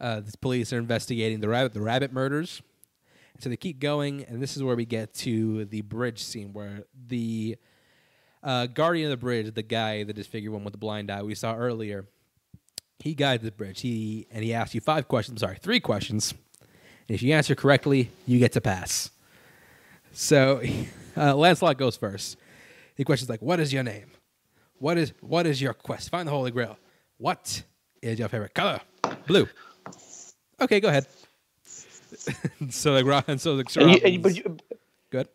Uh, 0.00 0.18
the 0.18 0.32
police 0.38 0.72
are 0.72 0.78
investigating 0.78 1.38
the 1.38 1.48
rabbit, 1.48 1.74
the 1.74 1.80
rabbit 1.80 2.12
murders, 2.12 2.60
and 3.34 3.42
so 3.42 3.48
they 3.48 3.56
keep 3.56 3.78
going, 3.78 4.24
and 4.24 4.42
this 4.42 4.56
is 4.56 4.64
where 4.64 4.74
we 4.74 4.84
get 4.84 5.14
to 5.14 5.64
the 5.66 5.82
bridge 5.82 6.24
scene 6.24 6.52
where 6.52 6.82
the 7.06 7.56
uh, 8.42 8.66
guardian 8.66 9.12
of 9.12 9.18
the 9.18 9.24
bridge, 9.24 9.54
the 9.54 9.62
guy, 9.62 10.02
the 10.02 10.12
disfigured 10.12 10.52
one 10.52 10.64
with 10.64 10.72
the 10.72 10.78
blind 10.78 11.08
eye 11.08 11.22
we 11.22 11.36
saw 11.36 11.54
earlier, 11.54 12.06
he 12.98 13.14
guides 13.14 13.44
the 13.44 13.52
bridge. 13.52 13.82
He 13.82 14.26
and 14.32 14.42
he 14.42 14.52
asks 14.52 14.74
you 14.74 14.80
five 14.80 15.06
questions. 15.06 15.34
I'm 15.40 15.46
sorry, 15.46 15.58
three 15.58 15.80
questions. 15.80 16.34
And 17.08 17.14
if 17.14 17.22
you 17.22 17.32
answer 17.34 17.54
correctly, 17.54 18.10
you 18.26 18.38
get 18.38 18.52
to 18.52 18.60
pass. 18.60 19.10
So 20.12 20.62
uh, 21.16 21.34
Lancelot 21.34 21.78
goes 21.78 21.96
first. 21.96 22.36
He 22.96 23.04
questions 23.04 23.28
like, 23.28 23.42
"What 23.42 23.60
is 23.60 23.72
your 23.72 23.82
name? 23.82 24.10
What 24.78 24.98
is 24.98 25.12
what 25.20 25.46
is 25.46 25.60
your 25.60 25.74
quest? 25.74 26.10
Find 26.10 26.26
the 26.26 26.32
Holy 26.32 26.50
Grail. 26.50 26.78
What 27.18 27.62
is 28.02 28.18
your 28.18 28.28
favorite 28.28 28.54
color? 28.54 28.80
Blue. 29.26 29.48
Okay, 30.60 30.80
go 30.80 30.88
ahead." 30.88 31.06
so 32.70 32.92
like, 32.92 33.04
Ro- 33.04 33.22
and 33.28 33.40
so 33.40 33.54
like, 33.54 33.68
Sir 33.70 33.82
And 33.82 33.90
you, 33.90 34.00
you- 34.12 34.18
but 34.18 34.34
you, 34.36 34.56
good. 35.10 35.28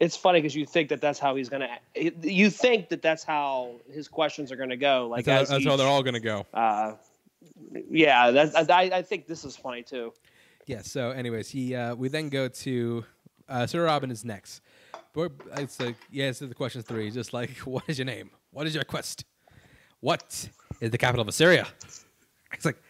it's 0.00 0.16
funny 0.16 0.40
because 0.40 0.54
you 0.56 0.64
think 0.64 0.88
that 0.88 1.00
that's 1.00 1.18
how 1.18 1.36
he's 1.36 1.48
gonna. 1.48 1.68
You 1.94 2.48
think 2.50 2.88
that 2.88 3.02
that's 3.02 3.22
how 3.24 3.74
his 3.92 4.08
questions 4.08 4.50
are 4.50 4.56
gonna 4.56 4.76
go. 4.76 5.08
Like 5.10 5.24
That's, 5.24 5.50
how, 5.50 5.56
that's 5.56 5.66
how 5.68 5.76
they're 5.76 5.86
all 5.86 6.02
gonna 6.02 6.20
go. 6.20 6.46
Uh, 6.54 6.94
yeah, 7.90 8.30
that, 8.30 8.70
I, 8.70 8.82
I 8.84 9.02
think 9.02 9.26
this 9.26 9.44
is 9.44 9.56
funny 9.56 9.82
too. 9.82 10.12
Yeah. 10.66 10.82
So, 10.82 11.10
anyways, 11.10 11.48
he 11.48 11.74
uh, 11.74 11.94
we 11.94 12.08
then 12.08 12.28
go 12.28 12.48
to 12.48 13.04
uh, 13.48 13.66
Sir 13.66 13.84
Robin 13.84 14.10
is 14.10 14.24
next. 14.24 14.60
But 15.12 15.32
it's 15.56 15.78
like 15.78 15.96
yeah, 16.10 16.26
it's 16.26 16.38
the 16.38 16.54
question 16.54 16.82
three. 16.82 17.10
Just 17.10 17.32
like, 17.32 17.50
what 17.64 17.84
is 17.88 17.98
your 17.98 18.06
name? 18.06 18.30
What 18.50 18.66
is 18.66 18.74
your 18.74 18.84
quest? 18.84 19.24
What 20.00 20.48
is 20.80 20.90
the 20.90 20.98
capital 20.98 21.22
of 21.22 21.28
Assyria? 21.28 21.66
It's 22.52 22.64
like, 22.64 22.80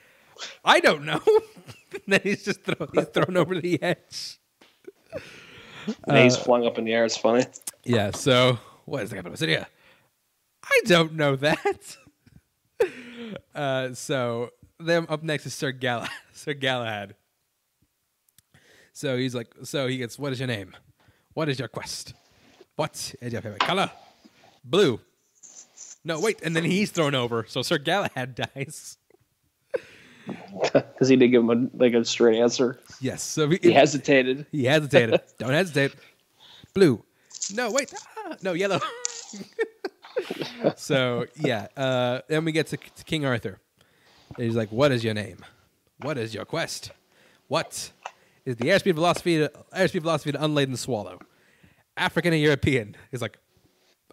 I 0.65 0.81
don't 0.81 1.05
know. 1.05 1.21
then 2.07 2.21
he's 2.23 2.45
just 2.45 2.63
thrown, 2.63 2.89
he's 2.95 3.07
thrown 3.09 3.37
over 3.37 3.61
the 3.61 3.81
edge. 3.83 4.39
And 6.05 6.17
he's 6.19 6.37
flung 6.37 6.67
up 6.67 6.79
in 6.79 6.85
the 6.85 6.93
air. 6.93 7.05
It's 7.05 7.17
funny. 7.17 7.45
Yeah. 7.85 8.13
So, 8.13 8.59
what 8.87 9.03
is 9.03 9.11
the 9.11 9.17
capital 9.17 9.33
of 9.33 9.35
Assyria? 9.35 9.69
I 10.65 10.81
don't 10.87 11.15
know 11.15 11.37
that. 11.37 11.97
uh, 13.55 13.93
so 13.95 14.51
then 14.79 15.07
up 15.09 15.23
next 15.23 15.47
is 15.47 15.55
Sir 15.55 15.73
Galahad. 15.73 16.11
Sir 16.33 16.55
Galahad. 16.55 17.15
So 18.93 19.17
he's 19.17 19.35
like, 19.35 19.49
so 19.65 19.87
he 19.87 19.97
gets, 19.97 20.19
what 20.19 20.33
is 20.33 20.41
your 20.41 20.49
name? 20.49 20.75
What 21.35 21.49
is 21.49 21.59
your 21.59 21.69
quest? 21.69 22.15
What 22.77 23.15
is 23.21 23.33
your 23.33 23.43
favorite 23.43 23.61
color? 23.61 23.91
Blue. 24.65 25.01
No, 26.05 26.21
wait, 26.21 26.41
and 26.43 26.55
then 26.55 26.65
he's 26.65 26.91
thrown 26.91 27.15
over, 27.15 27.45
so 27.49 27.63
Sir 27.63 27.79
Galahad 27.79 28.35
dies. 28.55 28.99
because 30.63 31.09
he 31.09 31.17
didn't 31.17 31.33
give 31.33 31.43
him 31.43 31.71
a, 31.75 31.77
like 31.83 31.95
a 31.95 32.05
straight 32.05 32.39
answer. 32.39 32.79
Yes, 33.01 33.23
so 33.23 33.49
he, 33.49 33.59
He 33.63 33.73
hesitated. 33.73 34.47
he 34.53 34.65
hesitated. 34.65 35.21
Don't 35.39 35.51
hesitate. 35.53 35.95
Blue. 36.75 37.03
No, 37.55 37.71
wait. 37.71 37.93
Ah, 38.19 38.37
no, 38.43 38.53
yellow. 38.53 38.81
so 40.77 41.27
yeah, 41.37 41.67
uh, 41.77 42.21
then 42.29 42.45
we 42.45 42.53
get 42.53 42.69
to, 42.69 42.77
to 42.77 43.05
King 43.05 43.27
Arthur. 43.27 43.59
And 44.37 44.47
he's 44.47 44.55
like, 44.55 44.71
"What 44.71 44.93
is 44.93 45.03
your 45.05 45.15
name? 45.15 45.39
What 46.01 46.19
is 46.19 46.35
your 46.35 46.45
quest? 46.45 46.93
What 47.49 47.91
is 48.45 48.57
the 48.57 48.67
airspeed 48.67 48.95
velocity 48.95 49.39
to, 49.39 49.53
airspeed 49.75 50.03
velocity 50.03 50.33
to 50.33 50.45
unladen 50.45 50.77
swallow? 50.77 51.19
African 51.97 52.33
and 52.33 52.43
European? 52.43 52.97
He's 53.11 53.23
like, 53.23 53.39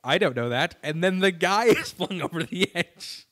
I 0.04 0.18
don't 0.18 0.36
know 0.36 0.50
that. 0.50 0.76
And 0.84 1.04
then 1.04 1.20
the 1.20 1.32
guy 1.32 1.66
is 1.66 1.92
flung 1.92 2.22
over 2.22 2.44
the 2.44 2.70
edge. 2.76 3.28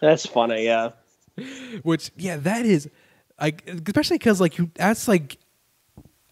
That's 0.00 0.26
funny. 0.26 0.64
Yeah. 0.64 0.90
Which, 1.82 2.10
yeah, 2.16 2.36
that 2.38 2.66
is 2.66 2.88
like, 3.40 3.68
especially 3.68 4.18
because 4.18 4.40
like 4.40 4.58
you, 4.58 4.70
that's 4.74 5.08
like, 5.08 5.38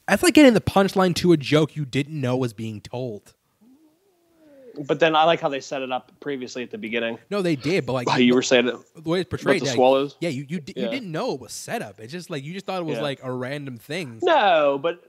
that's 0.09 0.23
like 0.23 0.35
getting 0.35 0.55
the 0.55 0.61
punchline 0.61 1.15
to 1.17 1.33
a 1.33 1.37
joke 1.37 1.77
you 1.77 1.85
didn't 1.85 2.21
know 2.21 2.37
was 2.37 2.53
being 2.53 2.81
told. 2.81 3.35
But 4.87 5.01
then 5.01 5.15
I 5.17 5.25
like 5.25 5.41
how 5.41 5.49
they 5.49 5.61
set 5.61 5.83
it 5.83 5.91
up 5.93 6.13
previously 6.21 6.63
at 6.63 6.71
the 6.71 6.79
beginning. 6.79 7.19
No, 7.31 7.43
they 7.43 7.57
did, 7.57 7.87
but 7.87 7.93
like 7.95 8.09
How 8.09 8.19
you 8.19 8.35
were 8.35 8.43
saying 8.43 8.69
it. 8.69 8.75
the 9.03 9.09
way 9.09 9.21
it's 9.21 9.31
portrayed, 9.31 9.61
the 9.63 9.67
like, 9.67 9.75
swallows? 9.75 10.17
Yeah, 10.21 10.29
you 10.31 10.45
you, 10.49 10.61
di- 10.61 10.75
you 10.77 10.89
didn't 10.89 11.11
know 11.11 11.33
it 11.35 11.41
was 11.41 11.53
set 11.53 11.83
up. 11.83 12.01
It's 12.01 12.13
just 12.13 12.31
like 12.31 12.45
you 12.45 12.53
just 12.53 12.67
thought 12.67 12.81
it 12.81 12.85
was 12.87 12.97
Yeah. 12.97 13.03
like 13.03 13.21
a 13.23 13.33
random 13.33 13.79
thing. 13.79 14.19
No, 14.23 14.79
but 14.83 15.03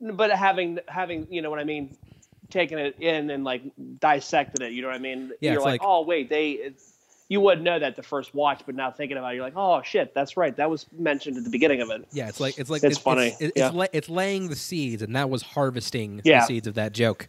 but 0.00 0.30
having 0.30 0.78
having 0.88 1.26
you 1.30 1.42
know 1.42 1.50
what 1.50 1.58
I 1.58 1.64
mean, 1.64 1.96
taking 2.50 2.78
it 2.78 2.96
in 3.00 3.30
and 3.30 3.44
like 3.44 3.62
dissected 3.98 4.62
it. 4.62 4.72
You 4.72 4.82
know 4.82 4.88
what 4.88 4.94
I 4.96 5.00
mean? 5.00 5.32
Yeah, 5.40 5.52
You're 5.52 5.62
like, 5.62 5.80
like- 5.80 5.88
oh 5.88 6.02
wait, 6.02 6.28
they. 6.28 6.50
It's, 6.52 6.92
you 7.28 7.40
wouldn't 7.40 7.64
know 7.64 7.76
that 7.76 7.96
the 7.96 8.04
first 8.04 8.36
watch, 8.36 8.62
but 8.66 8.76
now 8.76 8.92
thinking 8.92 9.16
about 9.16 9.32
it, 9.32 9.34
you're 9.34 9.44
like, 9.44 9.56
oh 9.56 9.82
shit, 9.82 10.14
that's 10.14 10.36
right. 10.36 10.56
That 10.56 10.70
was 10.70 10.86
mentioned 10.96 11.36
at 11.36 11.42
the 11.42 11.50
beginning 11.50 11.80
of 11.80 11.90
it. 11.90 12.06
Yeah, 12.12 12.28
it's 12.28 12.38
like 12.38 12.56
it's 12.56 12.70
like 12.70 12.84
It's 12.84 12.98
funny, 12.98 13.30
It's, 13.30 13.40
it's, 13.40 13.52
yeah. 13.56 13.66
it's, 13.66 13.74
la- 13.74 13.86
it's 13.92 14.08
laying 14.08 14.46
the 14.48 14.54
seeds, 14.54 15.02
and 15.02 15.16
that 15.16 15.28
was 15.28 15.42
harvesting 15.42 16.20
Yeah. 16.22 16.42
the 16.42 16.46
seeds 16.46 16.68
of 16.68 16.74
that 16.74 16.92
joke. 16.92 17.26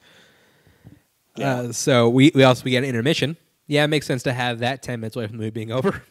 Yeah. 1.38 1.56
Uh, 1.56 1.72
so 1.72 2.10
we 2.10 2.32
we 2.34 2.44
also 2.44 2.64
we 2.64 2.72
get 2.72 2.84
an 2.84 2.90
intermission. 2.90 3.38
Yeah, 3.68 3.84
it 3.84 3.88
makes 3.88 4.06
sense 4.06 4.24
to 4.24 4.34
have 4.34 4.60
that 4.60 4.82
ten 4.82 5.00
minutes 5.00 5.16
away 5.16 5.28
from 5.28 5.38
the 5.38 5.42
movie 5.42 5.52
being 5.52 5.72
over. 5.72 6.04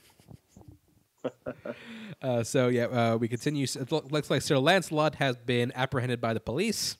uh, 2.22 2.42
so 2.42 2.68
yeah, 2.68 2.84
uh, 2.84 3.16
we 3.16 3.28
continue. 3.28 3.64
It 3.64 3.90
looks 3.90 4.30
like 4.30 4.42
Sir 4.42 4.58
Lancelot 4.58 5.16
has 5.16 5.36
been 5.36 5.72
apprehended 5.74 6.20
by 6.20 6.34
the 6.34 6.40
police. 6.40 6.96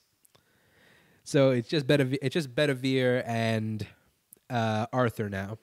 So 1.23 1.51
it's 1.51 1.67
just 1.67 1.87
Bedivere, 1.87 2.17
it's 2.21 2.33
just 2.33 2.55
Bedivere 2.55 3.21
and 3.25 3.85
uh, 4.49 4.87
Arthur 4.93 5.29
now. 5.29 5.57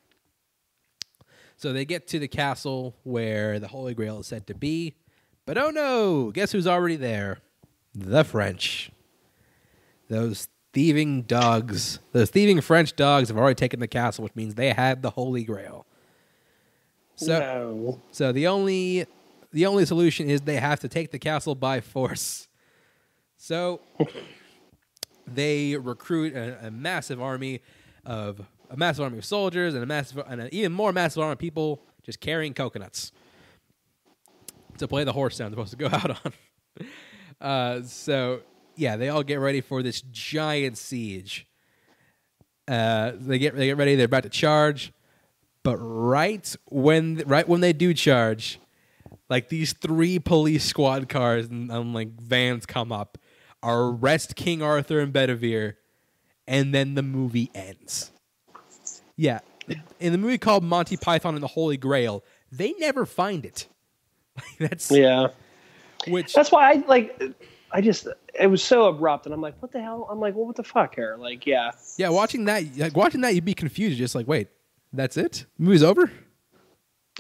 So 1.56 1.72
they 1.72 1.84
get 1.84 2.06
to 2.08 2.18
the 2.18 2.28
castle 2.28 2.94
where 3.04 3.58
the 3.58 3.68
Holy 3.68 3.94
Grail 3.94 4.20
is 4.20 4.26
said 4.26 4.46
to 4.48 4.54
be, 4.54 4.94
but 5.46 5.56
oh 5.56 5.70
no! 5.70 6.30
Guess 6.32 6.52
who's 6.52 6.66
already 6.66 6.96
there? 6.96 7.38
The 7.94 8.24
French. 8.24 8.90
Those 10.10 10.48
thieving 10.74 11.22
dogs, 11.22 12.00
those 12.12 12.30
thieving 12.30 12.60
French 12.60 12.94
dogs, 12.96 13.28
have 13.28 13.38
already 13.38 13.54
taken 13.54 13.80
the 13.80 13.88
castle, 13.88 14.24
which 14.24 14.34
means 14.34 14.56
they 14.56 14.72
had 14.72 15.02
the 15.02 15.10
Holy 15.10 15.44
Grail. 15.44 15.86
So, 17.14 17.38
no. 17.38 18.02
so 18.10 18.32
the 18.32 18.48
only, 18.48 19.06
the 19.52 19.66
only 19.66 19.86
solution 19.86 20.28
is 20.28 20.42
they 20.42 20.56
have 20.56 20.80
to 20.80 20.88
take 20.88 21.12
the 21.12 21.18
castle 21.18 21.54
by 21.54 21.80
force. 21.80 22.48
So 23.36 23.80
they 25.26 25.76
recruit 25.76 26.34
a, 26.34 26.66
a 26.66 26.70
massive 26.70 27.22
army 27.22 27.60
of 28.04 28.40
a 28.68 28.76
massive 28.76 29.04
army 29.04 29.18
of 29.18 29.24
soldiers 29.24 29.74
and 29.74 29.82
a 29.82 29.86
massive 29.86 30.22
and 30.26 30.40
an 30.40 30.48
even 30.50 30.72
more 30.72 30.92
massive 30.92 31.22
army 31.22 31.34
of 31.34 31.38
people 31.38 31.80
just 32.02 32.20
carrying 32.20 32.52
coconuts 32.52 33.12
to 34.78 34.88
play 34.88 35.04
the 35.04 35.12
horse 35.12 35.36
sound 35.36 35.54
they're 35.54 35.64
supposed 35.64 35.78
to 35.78 35.88
go 35.88 35.96
out 35.96 36.18
on. 36.24 36.32
Uh, 37.40 37.82
so 37.82 38.40
yeah, 38.76 38.96
they 38.96 39.08
all 39.08 39.22
get 39.22 39.36
ready 39.40 39.60
for 39.60 39.82
this 39.82 40.00
giant 40.00 40.78
siege. 40.78 41.46
Uh, 42.66 43.12
they 43.14 43.38
get 43.38 43.54
they 43.56 43.66
get 43.66 43.76
ready. 43.76 43.94
They're 43.94 44.06
about 44.06 44.22
to 44.22 44.28
charge, 44.30 44.92
but 45.62 45.76
right 45.78 46.54
when 46.66 47.22
right 47.26 47.46
when 47.46 47.60
they 47.60 47.72
do 47.72 47.92
charge, 47.92 48.58
like 49.28 49.48
these 49.48 49.72
three 49.74 50.18
police 50.18 50.64
squad 50.64 51.08
cars 51.08 51.46
and, 51.48 51.70
and 51.70 51.92
like 51.92 52.18
vans 52.20 52.64
come 52.64 52.90
up, 52.90 53.18
arrest 53.62 54.34
King 54.34 54.62
Arthur 54.62 55.00
and 55.00 55.12
Bedivere, 55.12 55.74
and 56.46 56.74
then 56.74 56.94
the 56.94 57.02
movie 57.02 57.50
ends. 57.54 58.10
Yeah, 59.16 59.40
in 60.00 60.12
the 60.12 60.18
movie 60.18 60.38
called 60.38 60.64
Monty 60.64 60.96
Python 60.96 61.34
and 61.34 61.42
the 61.42 61.48
Holy 61.48 61.76
Grail, 61.76 62.24
they 62.50 62.72
never 62.78 63.04
find 63.04 63.44
it. 63.44 63.68
That's 64.58 64.90
Yeah. 64.90 65.28
which 66.08 66.32
That's 66.32 66.50
why 66.50 66.72
I 66.72 66.74
like. 66.88 67.20
I 67.74 67.80
just 67.80 68.06
it 68.38 68.46
was 68.46 68.62
so 68.62 68.86
abrupt, 68.86 69.26
and 69.26 69.34
I'm 69.34 69.40
like, 69.40 69.60
what 69.60 69.72
the 69.72 69.82
hell? 69.82 70.06
I'm 70.08 70.20
like, 70.20 70.36
well, 70.36 70.46
what 70.46 70.54
the 70.54 70.62
fuck 70.62 70.94
here? 70.94 71.16
Like, 71.18 71.44
yeah. 71.44 71.72
yeah, 71.96 72.08
watching 72.08 72.44
that 72.44 72.64
like 72.76 72.96
watching 72.96 73.20
that 73.22 73.34
you'd 73.34 73.44
be 73.44 73.52
confused, 73.52 73.98
just 73.98 74.14
like 74.14 74.28
wait, 74.28 74.48
that's 74.92 75.16
it? 75.16 75.46
movie's 75.58 75.82
over? 75.82 76.10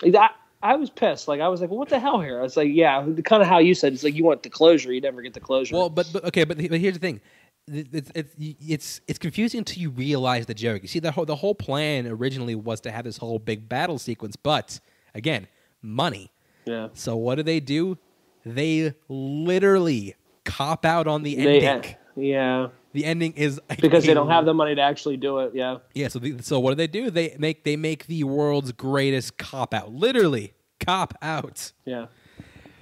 That 0.02 0.36
I 0.62 0.76
was 0.76 0.90
pissed. 0.90 1.26
Like 1.26 1.40
I 1.40 1.48
was 1.48 1.60
like, 1.60 1.70
well, 1.70 1.78
what 1.78 1.88
the 1.88 1.98
hell 1.98 2.20
here? 2.20 2.38
I 2.38 2.42
was 2.42 2.56
like, 2.56 2.70
yeah, 2.72 3.04
kind 3.24 3.42
of 3.42 3.48
how 3.48 3.58
you 3.58 3.74
said. 3.74 3.92
It's 3.92 4.04
like 4.04 4.14
you 4.14 4.24
want 4.24 4.44
the 4.44 4.48
closure, 4.48 4.92
you 4.92 5.00
never 5.00 5.22
get 5.22 5.34
the 5.34 5.40
closure. 5.40 5.74
Well, 5.74 5.90
but, 5.90 6.08
but 6.12 6.24
okay, 6.26 6.44
but, 6.44 6.56
but 6.56 6.80
here's 6.80 6.94
the 6.94 7.00
thing. 7.00 7.20
It's, 7.66 8.10
it's, 8.14 8.34
it's, 8.38 9.00
it's 9.08 9.18
confusing 9.18 9.58
until 9.58 9.80
you 9.80 9.90
realize 9.90 10.46
the 10.46 10.54
joke. 10.54 10.82
You 10.82 10.88
see, 10.88 11.00
the 11.00 11.10
whole, 11.10 11.24
the 11.24 11.36
whole 11.36 11.54
plan 11.54 12.06
originally 12.06 12.54
was 12.54 12.80
to 12.82 12.90
have 12.90 13.04
this 13.04 13.16
whole 13.16 13.38
big 13.38 13.68
battle 13.68 13.98
sequence, 13.98 14.36
but 14.36 14.80
again, 15.14 15.48
money. 15.82 16.30
yeah, 16.64 16.88
So 16.92 17.16
what 17.16 17.34
do 17.36 17.42
they 17.42 17.60
do? 17.60 17.98
They 18.46 18.94
literally 19.08 20.14
cop 20.44 20.84
out 20.84 21.06
on 21.06 21.22
the 21.22 21.34
they, 21.36 21.60
ending. 21.60 21.94
yeah, 22.16 22.68
the 22.92 23.04
ending 23.04 23.32
is 23.34 23.60
because 23.80 24.04
they 24.04 24.14
don't 24.14 24.28
have 24.30 24.44
the 24.44 24.54
money 24.54 24.74
to 24.74 24.80
actually 24.82 25.16
do 25.16 25.38
it. 25.40 25.52
Yeah, 25.54 25.78
Yeah. 25.94 26.08
So 26.08 26.18
the, 26.18 26.42
so 26.42 26.60
what 26.60 26.70
do 26.70 26.74
they 26.76 26.86
do? 26.86 27.10
They 27.10 27.36
make 27.38 27.64
they 27.64 27.76
make 27.76 28.06
the 28.06 28.24
world's 28.24 28.72
greatest 28.72 29.36
cop 29.38 29.74
out. 29.74 29.92
Literally 29.92 30.54
cop 30.80 31.14
out. 31.22 31.72
yeah. 31.84 32.06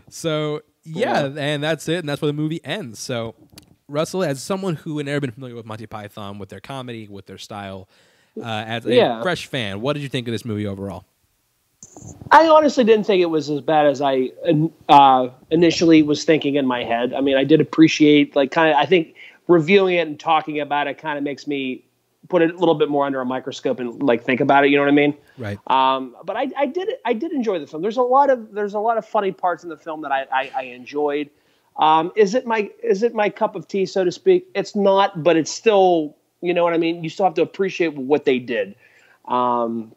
So 0.09 0.63
yeah, 0.85 1.31
and 1.37 1.63
that's 1.63 1.89
it, 1.89 2.01
and 2.01 2.09
that's 2.09 2.21
where 2.21 2.27
the 2.27 2.33
movie 2.37 2.61
ends. 2.65 2.99
So 2.99 3.35
Russell, 3.89 4.25
as 4.25 4.43
someone 4.43 4.77
who 4.77 4.97
had 4.99 5.07
never 5.07 5.21
been 5.21 5.31
familiar 5.31 5.55
with 5.55 5.65
Monty 5.67 5.87
Python, 5.87 6.39
with 6.39 6.49
their 6.49 6.61
comedy, 6.61 7.07
with 7.09 7.27
their 7.27 7.39
style, 7.39 7.89
uh, 8.41 8.45
as 8.45 8.85
a 8.87 8.95
Yeah. 8.95 9.23
fresh 9.23 9.47
fan, 9.47 9.81
what 9.81 9.93
did 9.95 10.03
you 10.03 10.09
think 10.09 10.27
of 10.29 10.33
this 10.33 10.45
movie 10.45 10.67
overall? 10.67 11.05
I 12.31 12.49
honestly 12.49 12.85
didn't 12.85 13.05
think 13.05 13.21
it 13.21 13.27
was 13.27 13.51
as 13.51 13.61
bad 13.61 13.87
as 13.87 14.01
I 14.01 14.31
uh, 14.89 15.29
initially 15.51 16.03
was 16.03 16.25
thinking 16.25 16.55
in 16.55 16.67
my 16.67 16.83
head. 16.83 17.13
I 17.13 17.21
mean, 17.21 17.37
I 17.37 17.45
did 17.45 17.61
appreciate 17.61 18.35
like 18.35 18.51
kind 18.51 18.71
of. 18.71 18.77
I 18.77 18.87
think 18.87 19.15
reviewing 19.49 19.97
it 19.97 20.07
and 20.07 20.19
talking 20.19 20.59
about 20.59 20.87
it 20.87 20.97
kind 20.99 21.19
of 21.19 21.25
makes 21.25 21.47
me 21.47 21.85
put 22.29 22.41
it 22.41 22.55
a 22.55 22.57
little 22.57 22.75
bit 22.75 22.89
more 22.89 23.05
under 23.05 23.21
a 23.21 23.27
microscope 23.27 23.81
and 23.81 24.03
like 24.03 24.25
think 24.25 24.41
about 24.41 24.65
it. 24.65 24.71
You 24.71 24.77
know 24.77 24.83
what 24.83 24.89
I 24.89 24.93
mean? 24.93 25.17
Right. 25.37 25.59
Um, 25.67 26.17
but 26.25 26.37
I, 26.37 26.49
I 26.57 26.67
did 26.67 26.89
I 27.05 27.13
did 27.13 27.33
enjoy 27.33 27.59
the 27.59 27.67
film. 27.67 27.83
There's 27.83 27.99
a 27.99 28.03
lot 28.03 28.31
of 28.31 28.53
there's 28.53 28.75
a 28.75 28.81
lot 28.81 28.97
of 28.97 29.07
funny 29.07 29.33
parts 29.33 29.63
in 29.63 29.69
the 29.69 29.77
film 29.77 30.01
that 30.03 30.13
I, 30.13 30.27
I, 30.33 30.51
I 30.57 30.63
enjoyed. 30.63 31.29
Um, 31.77 32.13
is 32.17 32.35
it 32.35 32.47
my 32.47 32.71
is 32.83 33.03
it 33.03 33.15
my 33.15 33.29
cup 33.29 33.57
of 33.57 33.69
tea, 33.69 33.85
so 33.85 34.05
to 34.05 34.13
speak? 34.13 34.47
It's 34.55 34.75
not, 34.75 35.23
but 35.23 35.37
it's 35.37 35.51
still 35.51 36.17
you 36.41 36.55
know 36.55 36.65
what 36.65 36.73
I 36.73 36.79
mean. 36.79 37.05
You 37.05 37.11
still 37.11 37.27
have 37.27 37.35
to 37.35 37.43
appreciate 37.43 37.95
what 37.95 38.25
they 38.25 38.39
did. 38.39 38.75
Um, 39.27 39.95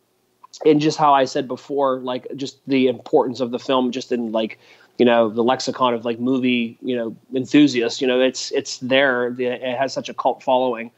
and 0.66 0.80
just 0.80 0.98
how 0.98 1.14
I 1.14 1.26
said 1.26 1.48
before, 1.48 2.00
like 2.00 2.28
just 2.36 2.58
the 2.68 2.88
importance 2.88 3.40
of 3.40 3.52
the 3.52 3.60
film, 3.60 3.92
just 3.92 4.12
in 4.12 4.32
like 4.32 4.60
you 4.98 5.06
know 5.06 5.30
the 5.30 5.44
lexicon 5.44 5.94
of 5.94 6.06
like 6.06 6.20
movie 6.20 6.78
you 6.82 6.96
know 6.96 7.16
enthusiasts. 7.34 8.02
You 8.02 8.08
know, 8.08 8.22
it's 8.22 8.52
it's 8.52 8.78
there. 8.78 9.28
It 9.40 9.78
has 9.78 9.94
such 9.94 10.10
a 10.10 10.14
cult 10.14 10.44
following. 10.44 10.92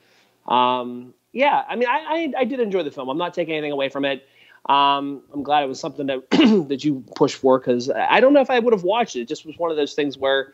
Um, 0.48 1.14
yeah, 1.34 1.64
I 1.68 1.76
mean, 1.76 1.88
I, 1.88 2.34
I 2.38 2.42
I 2.42 2.46
did 2.46 2.60
enjoy 2.60 2.84
the 2.84 2.92
film. 2.92 3.10
I'm 3.10 3.18
not 3.18 3.34
taking 3.34 3.56
anything 3.56 3.72
away 3.72 3.90
from 3.90 4.06
it. 4.06 4.28
Um, 4.68 5.22
I'm 5.34 5.44
glad 5.44 5.64
it 5.64 5.68
was 5.68 5.80
something 5.80 6.08
that 6.08 6.30
that 6.68 6.84
you 6.84 7.04
pushed 7.16 7.38
for 7.38 7.60
because 7.60 7.90
I 7.90 8.20
don't 8.20 8.34
know 8.34 8.42
if 8.42 8.50
I 8.50 8.60
would 8.60 8.74
have 8.74 8.84
watched 8.84 9.16
it. 9.16 9.22
It 9.22 9.28
just 9.28 9.46
was 9.46 9.58
one 9.58 9.72
of 9.72 9.78
those 9.78 9.94
things 9.94 10.18
where 10.18 10.54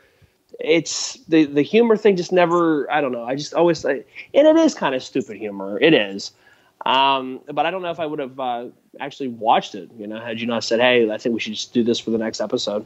it's 0.60 1.16
the 1.28 1.46
the 1.46 1.64
humor 1.64 1.98
thing 1.98 2.16
just 2.16 2.32
never. 2.32 2.92
I 2.92 3.02
don't 3.02 3.12
know. 3.12 3.24
I 3.24 3.36
just 3.36 3.54
always 3.54 3.84
and 3.86 4.04
it 4.34 4.56
is 4.56 4.76
kind 4.76 4.94
of 4.94 5.04
stupid 5.04 5.38
humor. 5.38 5.80
It 5.80 5.94
is. 5.94 6.32
Um, 6.86 7.42
but 7.54 7.66
I 7.66 7.72
don't 7.72 7.82
know 7.82 7.92
if 7.92 8.00
I 8.00 8.06
would 8.06 8.20
have 8.20 8.40
uh, 8.40 8.66
actually 9.00 9.30
watched 9.30 9.76
it. 9.76 9.90
You 9.98 10.08
know, 10.08 10.20
had 10.20 10.40
you 10.42 10.48
not 10.48 10.64
said, 10.64 10.80
"Hey, 10.80 11.10
I 11.10 11.18
think 11.18 11.34
we 11.34 11.40
should 11.40 11.54
just 11.54 11.74
do 11.74 11.84
this 11.84 12.00
for 12.00 12.12
the 12.12 12.18
next 12.18 12.42
episode." 12.42 12.86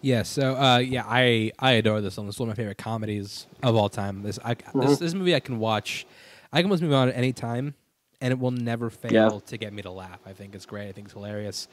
Yeah. 0.00 0.22
So 0.22 0.54
uh, 0.56 0.78
yeah, 0.78 1.04
I 1.06 1.52
I 1.58 1.72
adore 1.72 2.00
this 2.00 2.14
film. 2.16 2.26
This 2.26 2.36
is 2.36 2.40
one 2.40 2.48
of 2.50 2.56
my 2.56 2.60
favorite 2.62 2.78
comedies 2.78 3.46
of 3.62 3.74
all 3.76 3.88
time. 3.88 4.22
This 4.22 4.38
I, 4.44 4.56
this 4.74 4.98
this 4.98 5.14
movie 5.14 5.34
I 5.34 5.40
can 5.40 5.58
watch. 5.58 6.06
I 6.52 6.60
can 6.60 6.70
watch 6.70 6.80
movie 6.80 6.94
on 6.94 7.08
at 7.08 7.16
any 7.16 7.32
time, 7.32 7.74
and 8.20 8.30
it 8.32 8.38
will 8.38 8.50
never 8.50 8.90
fail 8.90 9.12
Yeah. 9.12 9.38
to 9.46 9.56
get 9.58 9.72
me 9.72 9.82
to 9.82 9.90
laugh. 9.90 10.20
I 10.26 10.32
think 10.34 10.54
it's 10.54 10.66
great. 10.66 10.88
I 10.88 10.92
think 10.92 11.06
it's 11.06 11.14
hilarious. 11.14 11.68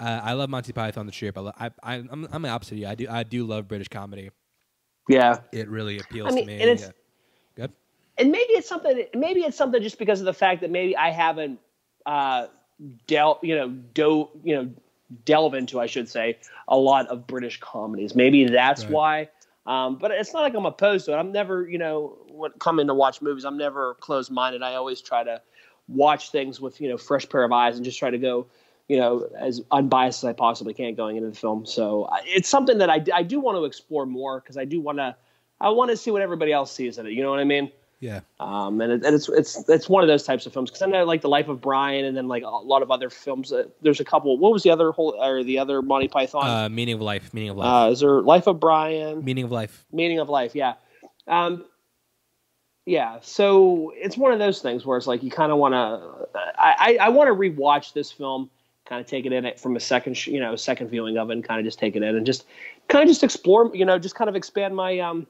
Uh, 0.00 0.20
I 0.22 0.34
love 0.34 0.48
Monty 0.48 0.72
Python 0.72 1.06
the 1.06 1.12
Troupe. 1.12 1.36
I, 1.36 1.40
lo- 1.40 1.52
I, 1.58 1.70
I 1.82 1.94
I'm 1.96 2.28
I'm 2.30 2.42
the 2.42 2.48
opposite 2.48 2.74
of 2.74 2.78
you. 2.78 2.86
I 2.86 2.94
do 2.94 3.06
I 3.10 3.24
do 3.24 3.44
love 3.44 3.66
British 3.66 3.88
comedy. 3.88 4.30
Yeah, 5.08 5.40
It 5.52 5.68
really 5.68 5.98
appeals 5.98 6.30
I 6.30 6.34
mean, 6.34 6.44
to 6.44 6.46
me. 6.46 6.60
and 6.60 6.70
it's- 6.70 6.82
yeah. 6.82 6.92
Good. 7.56 7.72
And 8.18 8.30
maybe 8.32 8.52
it's 8.52 8.68
something. 8.68 9.04
Maybe 9.14 9.40
it's 9.40 9.56
something 9.56 9.82
just 9.82 9.98
because 9.98 10.20
of 10.20 10.26
the 10.26 10.34
fact 10.34 10.60
that 10.62 10.70
maybe 10.70 10.96
I 10.96 11.10
haven't 11.10 11.60
uh, 12.06 12.46
del, 13.06 13.38
you 13.42 13.54
know, 13.56 13.68
do, 13.68 14.28
you 14.42 14.56
know, 14.56 14.70
delve 15.24 15.54
into, 15.54 15.80
I 15.80 15.86
should 15.86 16.08
say, 16.08 16.38
a 16.68 16.76
lot 16.76 17.06
of 17.08 17.26
British 17.26 17.60
comedies. 17.60 18.14
Maybe 18.14 18.46
that's 18.46 18.84
Right. 18.84 18.90
why. 18.90 19.28
Um, 19.66 19.96
but 19.96 20.10
it's 20.10 20.32
not 20.32 20.40
like 20.42 20.54
I'm 20.54 20.64
opposed 20.66 21.06
to 21.06 21.12
it. 21.12 21.16
I'm 21.16 21.32
never, 21.32 21.68
you 21.68 21.78
know, 21.78 22.18
when 22.30 22.52
coming 22.52 22.86
to 22.86 22.94
watch 22.94 23.20
movies, 23.20 23.44
I'm 23.44 23.58
never 23.58 23.94
closed 23.94 24.30
minded. 24.30 24.62
I 24.62 24.74
always 24.74 25.00
try 25.02 25.24
to 25.24 25.42
watch 25.88 26.30
things 26.30 26.60
with, 26.60 26.80
you 26.80 26.88
know, 26.88 26.96
fresh 26.96 27.28
pair 27.28 27.44
of 27.44 27.52
eyes 27.52 27.76
and 27.76 27.84
just 27.84 27.98
try 27.98 28.10
to 28.10 28.18
go, 28.18 28.46
you 28.88 28.96
know, 28.96 29.28
as 29.38 29.60
unbiased 29.70 30.24
as 30.24 30.28
I 30.28 30.32
possibly 30.32 30.72
can 30.72 30.94
going 30.94 31.16
into 31.16 31.28
the 31.28 31.36
film. 31.36 31.66
So 31.66 32.08
it's 32.24 32.48
something 32.48 32.78
that 32.78 32.88
I, 32.88 33.04
I 33.12 33.22
do 33.22 33.40
want 33.40 33.56
to 33.58 33.64
explore 33.64 34.06
more 34.06 34.40
because 34.40 34.56
I 34.56 34.64
do 34.64 34.80
want 34.80 34.98
to 34.98 35.14
I 35.60 35.70
want 35.70 35.90
to 35.90 35.96
see 35.96 36.10
what 36.10 36.22
everybody 36.22 36.52
else 36.52 36.72
sees 36.72 36.98
in 36.98 37.06
it. 37.06 37.12
You 37.12 37.22
know 37.22 37.30
what 37.30 37.40
I 37.40 37.44
mean? 37.44 37.70
Yeah. 38.00 38.20
Um, 38.38 38.80
and, 38.80 38.92
it, 38.92 39.04
and 39.04 39.14
it's 39.14 39.28
it's 39.28 39.68
it's 39.68 39.88
one 39.88 40.04
of 40.04 40.08
those 40.08 40.22
types 40.22 40.46
of 40.46 40.52
films 40.52 40.70
because 40.70 40.82
I 40.82 40.86
know 40.86 41.04
like 41.04 41.20
the 41.20 41.28
Life 41.28 41.48
of 41.48 41.60
Brian 41.60 42.04
and 42.04 42.16
then 42.16 42.28
like 42.28 42.44
a 42.44 42.48
lot 42.48 42.82
of 42.82 42.90
other 42.90 43.10
films. 43.10 43.50
That, 43.50 43.70
there's 43.82 43.98
a 43.98 44.04
couple. 44.04 44.38
What 44.38 44.52
was 44.52 44.62
the 44.62 44.70
other 44.70 44.92
whole 44.92 45.16
or 45.20 45.42
the 45.42 45.58
other 45.58 45.82
Monty 45.82 46.06
Python? 46.06 46.46
Uh, 46.46 46.68
meaning 46.68 46.94
of 46.94 47.00
life. 47.00 47.34
Meaning 47.34 47.50
of 47.50 47.56
life. 47.56 47.88
Uh, 47.88 47.90
is 47.90 48.00
there 48.00 48.22
Life 48.22 48.46
of 48.46 48.60
Brian? 48.60 49.24
meaning 49.24 49.44
of 49.44 49.50
life. 49.50 49.84
Meaning 49.92 50.20
of 50.20 50.28
Life. 50.28 50.54
Yeah. 50.54 50.74
Um, 51.26 51.64
yeah. 52.86 53.18
So 53.20 53.92
it's 53.96 54.16
one 54.16 54.32
of 54.32 54.38
those 54.38 54.62
things 54.62 54.86
where 54.86 54.96
it's 54.96 55.08
like 55.08 55.24
you 55.24 55.30
kind 55.30 55.50
of 55.50 55.58
want 55.58 55.74
to. 55.74 56.38
I 56.56 56.98
I, 57.00 57.06
I 57.06 57.08
want 57.08 57.28
to 57.28 57.34
rewatch 57.34 57.94
this 57.94 58.12
film, 58.12 58.48
kind 58.88 59.00
of 59.00 59.08
take 59.08 59.26
it 59.26 59.32
in 59.32 59.44
it 59.44 59.58
from 59.58 59.74
a 59.74 59.80
second 59.80 60.24
you 60.24 60.38
know 60.38 60.54
second 60.54 60.88
viewing 60.88 61.18
of 61.18 61.30
it, 61.30 61.32
and 61.32 61.44
kind 61.44 61.58
of 61.58 61.66
just 61.66 61.80
take 61.80 61.96
it 61.96 62.04
in 62.04 62.16
and 62.16 62.24
just 62.24 62.46
kind 62.86 63.02
of 63.02 63.08
just 63.08 63.24
explore 63.24 63.74
you 63.74 63.84
know 63.84 63.98
just 63.98 64.14
kind 64.14 64.28
of 64.28 64.36
expand 64.36 64.76
my 64.76 65.00
um 65.00 65.26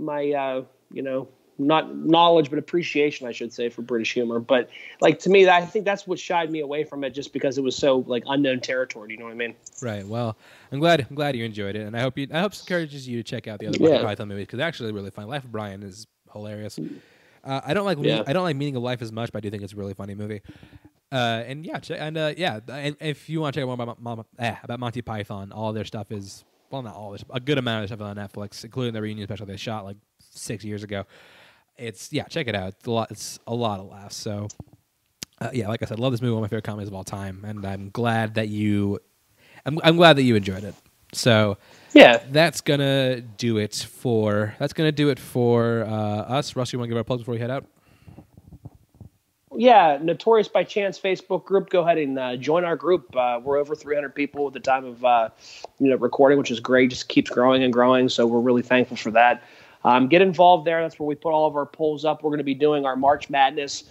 my 0.00 0.32
uh 0.32 0.62
you 0.92 1.00
know 1.00 1.28
not 1.58 1.94
knowledge 1.96 2.50
but 2.50 2.58
appreciation 2.58 3.26
i 3.28 3.32
should 3.32 3.52
say 3.52 3.68
for 3.68 3.82
british 3.82 4.12
humor 4.12 4.40
but 4.40 4.68
like 5.00 5.18
to 5.20 5.30
me 5.30 5.48
i 5.48 5.64
think 5.64 5.84
that's 5.84 6.06
what 6.06 6.18
shied 6.18 6.50
me 6.50 6.60
away 6.60 6.82
from 6.82 7.04
it 7.04 7.10
just 7.10 7.32
because 7.32 7.58
it 7.58 7.62
was 7.62 7.76
so 7.76 7.98
like 8.08 8.22
unknown 8.26 8.58
territory 8.60 9.12
you 9.12 9.18
know 9.18 9.24
what 9.24 9.30
i 9.30 9.34
mean 9.34 9.54
Right. 9.82 10.06
Well, 10.06 10.36
I'm 10.72 10.78
glad. 10.80 11.06
I'm 11.08 11.14
glad 11.14 11.36
you 11.36 11.44
enjoyed 11.44 11.76
it, 11.76 11.82
and 11.86 11.96
I 11.96 12.00
hope 12.00 12.16
you. 12.16 12.26
I 12.32 12.40
hope 12.40 12.52
it 12.52 12.60
encourages 12.60 13.06
you 13.06 13.18
to 13.18 13.22
check 13.22 13.46
out 13.46 13.58
the 13.60 13.66
other 13.66 13.76
Yeah. 13.78 13.88
Monty 13.90 14.04
Python 14.04 14.28
movies 14.28 14.46
because 14.46 14.60
actually 14.60 14.92
really 14.92 15.10
fun. 15.10 15.26
Life 15.28 15.44
of 15.44 15.52
Brian 15.52 15.82
is 15.82 16.06
hilarious. 16.32 16.78
Uh, 17.42 17.60
I 17.64 17.74
don't 17.74 17.84
like. 17.84 17.98
Yeah. 18.00 18.22
I 18.26 18.32
don't 18.32 18.44
like 18.44 18.56
Meaning 18.56 18.76
of 18.76 18.82
Life 18.82 19.02
as 19.02 19.12
much, 19.12 19.30
but 19.32 19.38
I 19.38 19.40
do 19.42 19.50
think 19.50 19.62
it's 19.62 19.72
a 19.74 19.76
really 19.76 19.94
funny 19.94 20.14
movie. 20.14 20.40
Uh, 21.12 21.42
and 21.46 21.66
yeah, 21.66 21.78
check, 21.80 21.98
and 22.00 22.16
uh, 22.16 22.32
yeah, 22.36 22.60
and 22.68 22.96
if 23.00 23.28
you 23.28 23.40
want 23.40 23.54
to 23.54 23.60
check 23.60 23.68
out 23.68 23.76
more 23.76 23.84
about, 23.84 24.00
Mon- 24.00 24.24
eh, 24.38 24.56
about 24.62 24.80
Monty 24.80 25.02
Python, 25.02 25.52
all 25.52 25.72
their 25.72 25.84
stuff 25.84 26.10
is 26.10 26.44
well, 26.70 26.82
not 26.82 26.94
all 26.94 27.16
stuff, 27.16 27.30
a 27.32 27.40
good 27.40 27.58
amount 27.58 27.84
of 27.84 27.90
stuff 27.90 28.00
on 28.00 28.16
Netflix, 28.16 28.64
including 28.64 28.94
the 28.94 29.02
reunion 29.02 29.26
special 29.28 29.46
they 29.46 29.56
shot 29.56 29.84
like 29.84 29.96
six 30.18 30.64
years 30.64 30.82
ago. 30.82 31.04
It's 31.76 32.12
yeah, 32.12 32.24
check 32.24 32.46
it 32.46 32.54
out. 32.54 32.74
It's 32.78 32.86
a 32.86 32.90
lot. 32.90 33.10
It's 33.10 33.38
a 33.46 33.54
lot 33.54 33.80
of 33.80 33.86
laughs. 33.90 34.16
So 34.16 34.48
uh, 35.40 35.50
yeah, 35.52 35.68
like 35.68 35.82
I 35.82 35.86
said, 35.86 35.98
love 35.98 36.12
this 36.12 36.22
movie. 36.22 36.32
One 36.32 36.38
of 36.38 36.42
my 36.42 36.48
favorite 36.48 36.64
comedies 36.64 36.88
of 36.88 36.94
all 36.94 37.04
time, 37.04 37.44
and 37.44 37.64
I'm 37.66 37.90
glad 37.90 38.34
that 38.34 38.48
you. 38.48 39.00
I'm, 39.66 39.78
I'm 39.82 39.96
glad 39.96 40.16
that 40.16 40.22
you 40.22 40.36
enjoyed 40.36 40.64
it. 40.64 40.74
So 41.12 41.58
yeah 41.92 42.22
that's 42.30 42.60
gonna 42.60 43.20
do 43.20 43.58
it 43.58 43.74
for. 43.74 44.54
That's 44.58 44.72
gonna 44.72 44.92
do 44.92 45.10
it 45.10 45.18
for 45.18 45.84
uh, 45.84 45.90
us. 45.90 46.56
Russ, 46.56 46.72
you 46.72 46.78
want 46.78 46.88
to 46.88 46.90
give 46.90 46.98
our 46.98 47.04
plugs 47.04 47.22
before 47.22 47.32
we 47.34 47.40
head 47.40 47.50
out? 47.50 47.66
yeah 49.56 49.98
notorious 50.02 50.48
by 50.48 50.64
chance 50.64 50.98
facebook 50.98 51.44
group 51.44 51.70
go 51.70 51.82
ahead 51.82 51.98
and 51.98 52.18
uh, 52.18 52.36
join 52.36 52.64
our 52.64 52.76
group 52.76 53.14
uh, 53.16 53.40
we're 53.42 53.56
over 53.56 53.74
300 53.74 54.14
people 54.14 54.46
at 54.46 54.52
the 54.52 54.60
time 54.60 54.84
of 54.84 55.04
uh, 55.04 55.28
you 55.78 55.88
know 55.88 55.96
recording 55.96 56.38
which 56.38 56.50
is 56.50 56.60
great 56.60 56.90
just 56.90 57.08
keeps 57.08 57.30
growing 57.30 57.62
and 57.62 57.72
growing 57.72 58.08
so 58.08 58.26
we're 58.26 58.40
really 58.40 58.62
thankful 58.62 58.96
for 58.96 59.10
that 59.10 59.42
um, 59.84 60.08
get 60.08 60.22
involved 60.22 60.66
there. 60.66 60.82
That's 60.82 60.98
where 60.98 61.06
we 61.06 61.14
put 61.14 61.32
all 61.32 61.46
of 61.46 61.56
our 61.56 61.66
polls 61.66 62.04
up. 62.04 62.22
We're 62.22 62.30
going 62.30 62.38
to 62.38 62.44
be 62.44 62.54
doing 62.54 62.84
our 62.84 62.96
march 62.96 63.30
madness 63.30 63.84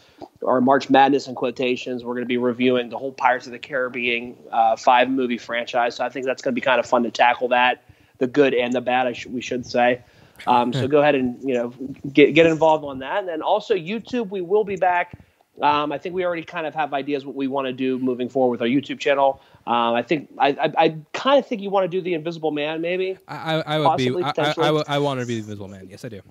our 0.45 0.61
march 0.61 0.89
madness 0.89 1.27
in 1.27 1.35
quotations. 1.35 2.03
We're 2.03 2.13
going 2.13 2.23
to 2.23 2.27
be 2.29 2.37
reviewing 2.37 2.89
the 2.89 2.97
whole 2.97 3.11
pirates 3.11 3.45
of 3.45 3.51
the 3.51 3.59
caribbean 3.59 4.37
uh, 4.51 4.75
five 4.75 5.09
movie 5.09 5.37
franchise. 5.37 5.95
So 5.95 6.05
i 6.05 6.09
think 6.09 6.25
that's 6.25 6.41
going 6.41 6.53
to 6.53 6.55
be 6.55 6.63
kind 6.63 6.79
of 6.79 6.85
fun 6.85 7.03
to 7.03 7.11
tackle 7.11 7.49
that 7.49 7.83
the 8.19 8.27
good 8.27 8.53
and 8.53 8.73
the 8.73 8.81
bad 8.81 9.07
I 9.07 9.13
sh- 9.13 9.27
we 9.27 9.41
should 9.41 9.65
say. 9.65 10.01
Um, 10.47 10.73
so 10.73 10.87
go 10.87 10.99
ahead 10.99 11.15
and 11.15 11.37
you 11.43 11.53
know 11.53 11.69
get 12.11 12.33
get 12.33 12.45
involved 12.45 12.83
on 12.83 12.99
that, 12.99 13.19
and 13.19 13.27
then 13.27 13.41
also 13.41 13.75
YouTube. 13.75 14.29
We 14.29 14.41
will 14.41 14.63
be 14.63 14.75
back. 14.75 15.19
Um, 15.61 15.91
I 15.91 15.97
think 15.97 16.15
we 16.15 16.25
already 16.25 16.43
kind 16.43 16.65
of 16.65 16.73
have 16.73 16.93
ideas 16.93 17.25
what 17.25 17.35
we 17.35 17.47
want 17.47 17.67
to 17.67 17.73
do 17.73 17.99
moving 17.99 18.27
forward 18.27 18.59
with 18.59 18.61
our 18.61 18.67
YouTube 18.67 18.99
channel. 18.99 19.41
Um, 19.67 19.93
I 19.93 20.01
think 20.01 20.30
I, 20.39 20.49
I, 20.49 20.73
I 20.77 20.97
kind 21.13 21.39
of 21.39 21.47
think 21.47 21.61
you 21.61 21.69
want 21.69 21.84
to 21.84 21.88
do 21.88 22.01
the 22.01 22.15
Invisible 22.15 22.51
Man, 22.51 22.81
maybe. 22.81 23.17
I, 23.27 23.35
I, 23.35 23.75
I 23.75 23.80
would 23.80 23.97
be. 23.97 24.09
Possibly, 24.09 24.63
I, 24.63 24.69
I. 24.69 24.71
I, 24.71 24.84
I 24.95 24.97
want 24.97 25.19
to 25.19 25.25
be 25.25 25.35
the 25.35 25.41
Invisible 25.41 25.67
Man. 25.67 25.88
Yes, 25.89 26.03
I 26.03 26.09
do. 26.09 26.21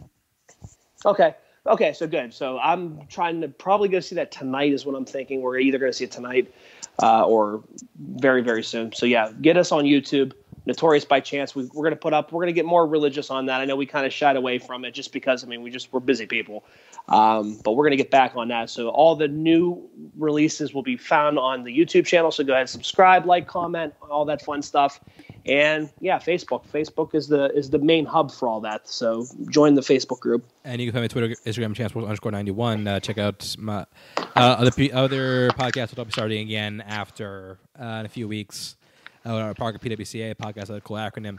Okay. 1.07 1.35
Okay, 1.65 1.93
so 1.93 2.09
good. 2.09 2.35
So 2.35 2.59
I'm 2.59 3.07
trying 3.07 3.40
to 3.43 3.49
probably 3.49 3.89
go 3.89 4.01
see 4.01 4.16
that 4.16 4.32
tonight 4.32 4.73
is 4.73 4.85
what 4.85 4.97
I'm 4.97 5.05
thinking. 5.05 5.43
We're 5.43 5.59
either 5.59 5.78
going 5.78 5.93
to 5.93 5.97
see 5.97 6.05
it 6.05 6.11
tonight 6.11 6.53
uh, 7.01 7.24
or 7.24 7.62
very, 7.97 8.43
very 8.43 8.65
soon. 8.65 8.93
So 8.93 9.07
yeah, 9.07 9.31
get 9.40 9.57
us 9.57 9.70
on 9.70 9.85
YouTube. 9.85 10.32
Notorious 10.64 11.05
by 11.05 11.18
chance. 11.18 11.56
We, 11.56 11.64
we're 11.74 11.82
going 11.82 11.90
to 11.90 11.97
put 11.97 12.12
up. 12.12 12.30
We're 12.30 12.43
going 12.43 12.55
to 12.55 12.59
get 12.60 12.64
more 12.64 12.86
religious 12.86 13.30
on 13.30 13.47
that. 13.47 13.60
I 13.60 13.64
know 13.64 13.74
we 13.74 13.86
kind 13.86 14.06
of 14.06 14.12
shied 14.12 14.36
away 14.36 14.59
from 14.59 14.84
it 14.84 14.93
just 14.93 15.12
because 15.12 15.43
I 15.43 15.48
mean 15.48 15.60
we 15.62 15.70
just 15.70 15.93
we're 15.93 15.98
busy 15.98 16.26
people, 16.26 16.64
um, 17.09 17.59
but 17.64 17.72
we're 17.72 17.84
going 17.84 17.93
to 17.93 17.97
get 17.97 18.12
back 18.12 18.36
on 18.36 18.48
that. 18.48 18.70
So 18.70 18.89
all 18.89 19.16
the 19.16 19.26
new 19.26 19.89
releases 20.16 20.72
will 20.72 20.84
be 20.84 20.97
found 20.97 21.39
on 21.39 21.64
the 21.64 21.76
YouTube 21.76 22.06
channel. 22.06 22.30
So 22.30 22.44
go 22.44 22.52
ahead 22.52 22.60
and 22.60 22.70
subscribe, 22.70 23.26
like, 23.26 23.48
comment, 23.48 23.93
all 24.09 24.24
that 24.26 24.40
fun 24.43 24.62
stuff. 24.62 25.01
And 25.47 25.90
yeah, 25.98 26.20
Facebook. 26.20 26.64
Facebook 26.68 27.16
is 27.16 27.26
the 27.26 27.51
is 27.56 27.70
the 27.70 27.80
main 27.80 28.06
hub 28.06 28.30
for 28.30 28.47
all 28.47 28.60
that. 28.60 28.89
So 28.89 29.26
join 29.51 29.74
the 29.74 29.80
Facebook 29.80 30.20
group. 30.20 30.44
And 30.64 30.80
you 30.80 30.86
can 30.86 30.93
find 30.93 31.02
me 31.02 31.09
Twitter, 31.09 31.34
Instagram, 31.44 31.74
Chanceworld 31.74 32.05
underscore 32.05 32.30
ninety 32.30 32.52
one. 32.52 32.86
Uh, 32.86 33.01
check 33.01 33.18
out 33.18 33.56
my 33.59 33.84
uh, 34.16 34.22
other 34.36 34.70
other 34.93 35.51
podcasts, 35.51 35.90
which 35.90 35.98
I'll 35.98 36.05
be 36.05 36.12
starting 36.12 36.40
again 36.47 36.80
after 36.86 37.59
uh, 37.80 37.84
in 37.84 38.06
a 38.06 38.09
few 38.09 38.28
weeks. 38.28 38.76
Uh, 39.24 39.36
our 39.36 39.55
Parker 39.55 39.78
PWCA 39.78 40.35
podcast, 40.35 40.74
a 40.74 40.81
cool 40.81 40.97
acronym. 40.97 41.39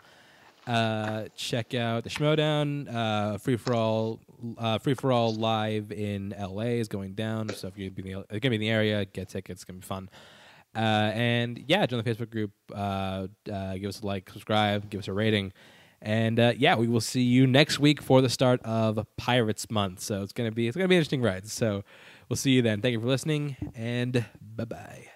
Uh, 0.65 1.25
check 1.35 1.73
out 1.73 2.03
the 2.03 2.09
Schmoedown. 2.09 2.93
Uh, 2.93 3.37
free 3.37 3.57
for 3.57 3.73
all, 3.73 4.19
uh, 4.57 4.77
free 4.77 4.93
for 4.93 5.11
all 5.11 5.33
live 5.33 5.91
in 5.91 6.33
LA 6.39 6.77
is 6.79 6.87
going 6.87 7.13
down. 7.13 7.49
So 7.49 7.67
if 7.67 7.77
you're 7.77 7.89
gonna 7.89 8.25
be 8.29 8.55
in 8.55 8.61
the 8.61 8.69
area, 8.69 9.03
get 9.05 9.29
tickets. 9.29 9.61
It's 9.61 9.63
gonna 9.65 9.79
be 9.79 9.85
fun. 9.85 10.09
Uh, 10.75 11.11
and 11.13 11.63
yeah, 11.67 11.85
join 11.85 12.01
the 12.03 12.09
Facebook 12.09 12.29
group. 12.29 12.51
Uh, 12.73 13.27
uh, 13.51 13.73
give 13.75 13.89
us 13.89 14.01
a 14.01 14.05
like, 14.05 14.29
subscribe, 14.29 14.89
give 14.89 14.99
us 14.99 15.07
a 15.07 15.13
rating. 15.13 15.53
And 16.01 16.39
uh, 16.39 16.53
yeah, 16.57 16.75
we 16.75 16.87
will 16.87 17.01
see 17.01 17.21
you 17.21 17.47
next 17.47 17.79
week 17.79 18.01
for 18.01 18.21
the 18.21 18.29
start 18.29 18.61
of 18.63 19.05
Pirates 19.17 19.69
Month. 19.69 20.01
So 20.01 20.21
it's 20.21 20.33
gonna 20.33 20.51
be 20.51 20.67
it's 20.67 20.75
gonna 20.75 20.87
be 20.87 20.95
an 20.95 20.99
interesting 20.99 21.21
ride. 21.21 21.47
So 21.47 21.83
we'll 22.29 22.37
see 22.37 22.51
you 22.51 22.61
then. 22.61 22.81
Thank 22.81 22.93
you 22.93 22.99
for 22.99 23.07
listening, 23.07 23.55
and 23.75 24.25
bye 24.41 24.65
bye. 24.65 25.12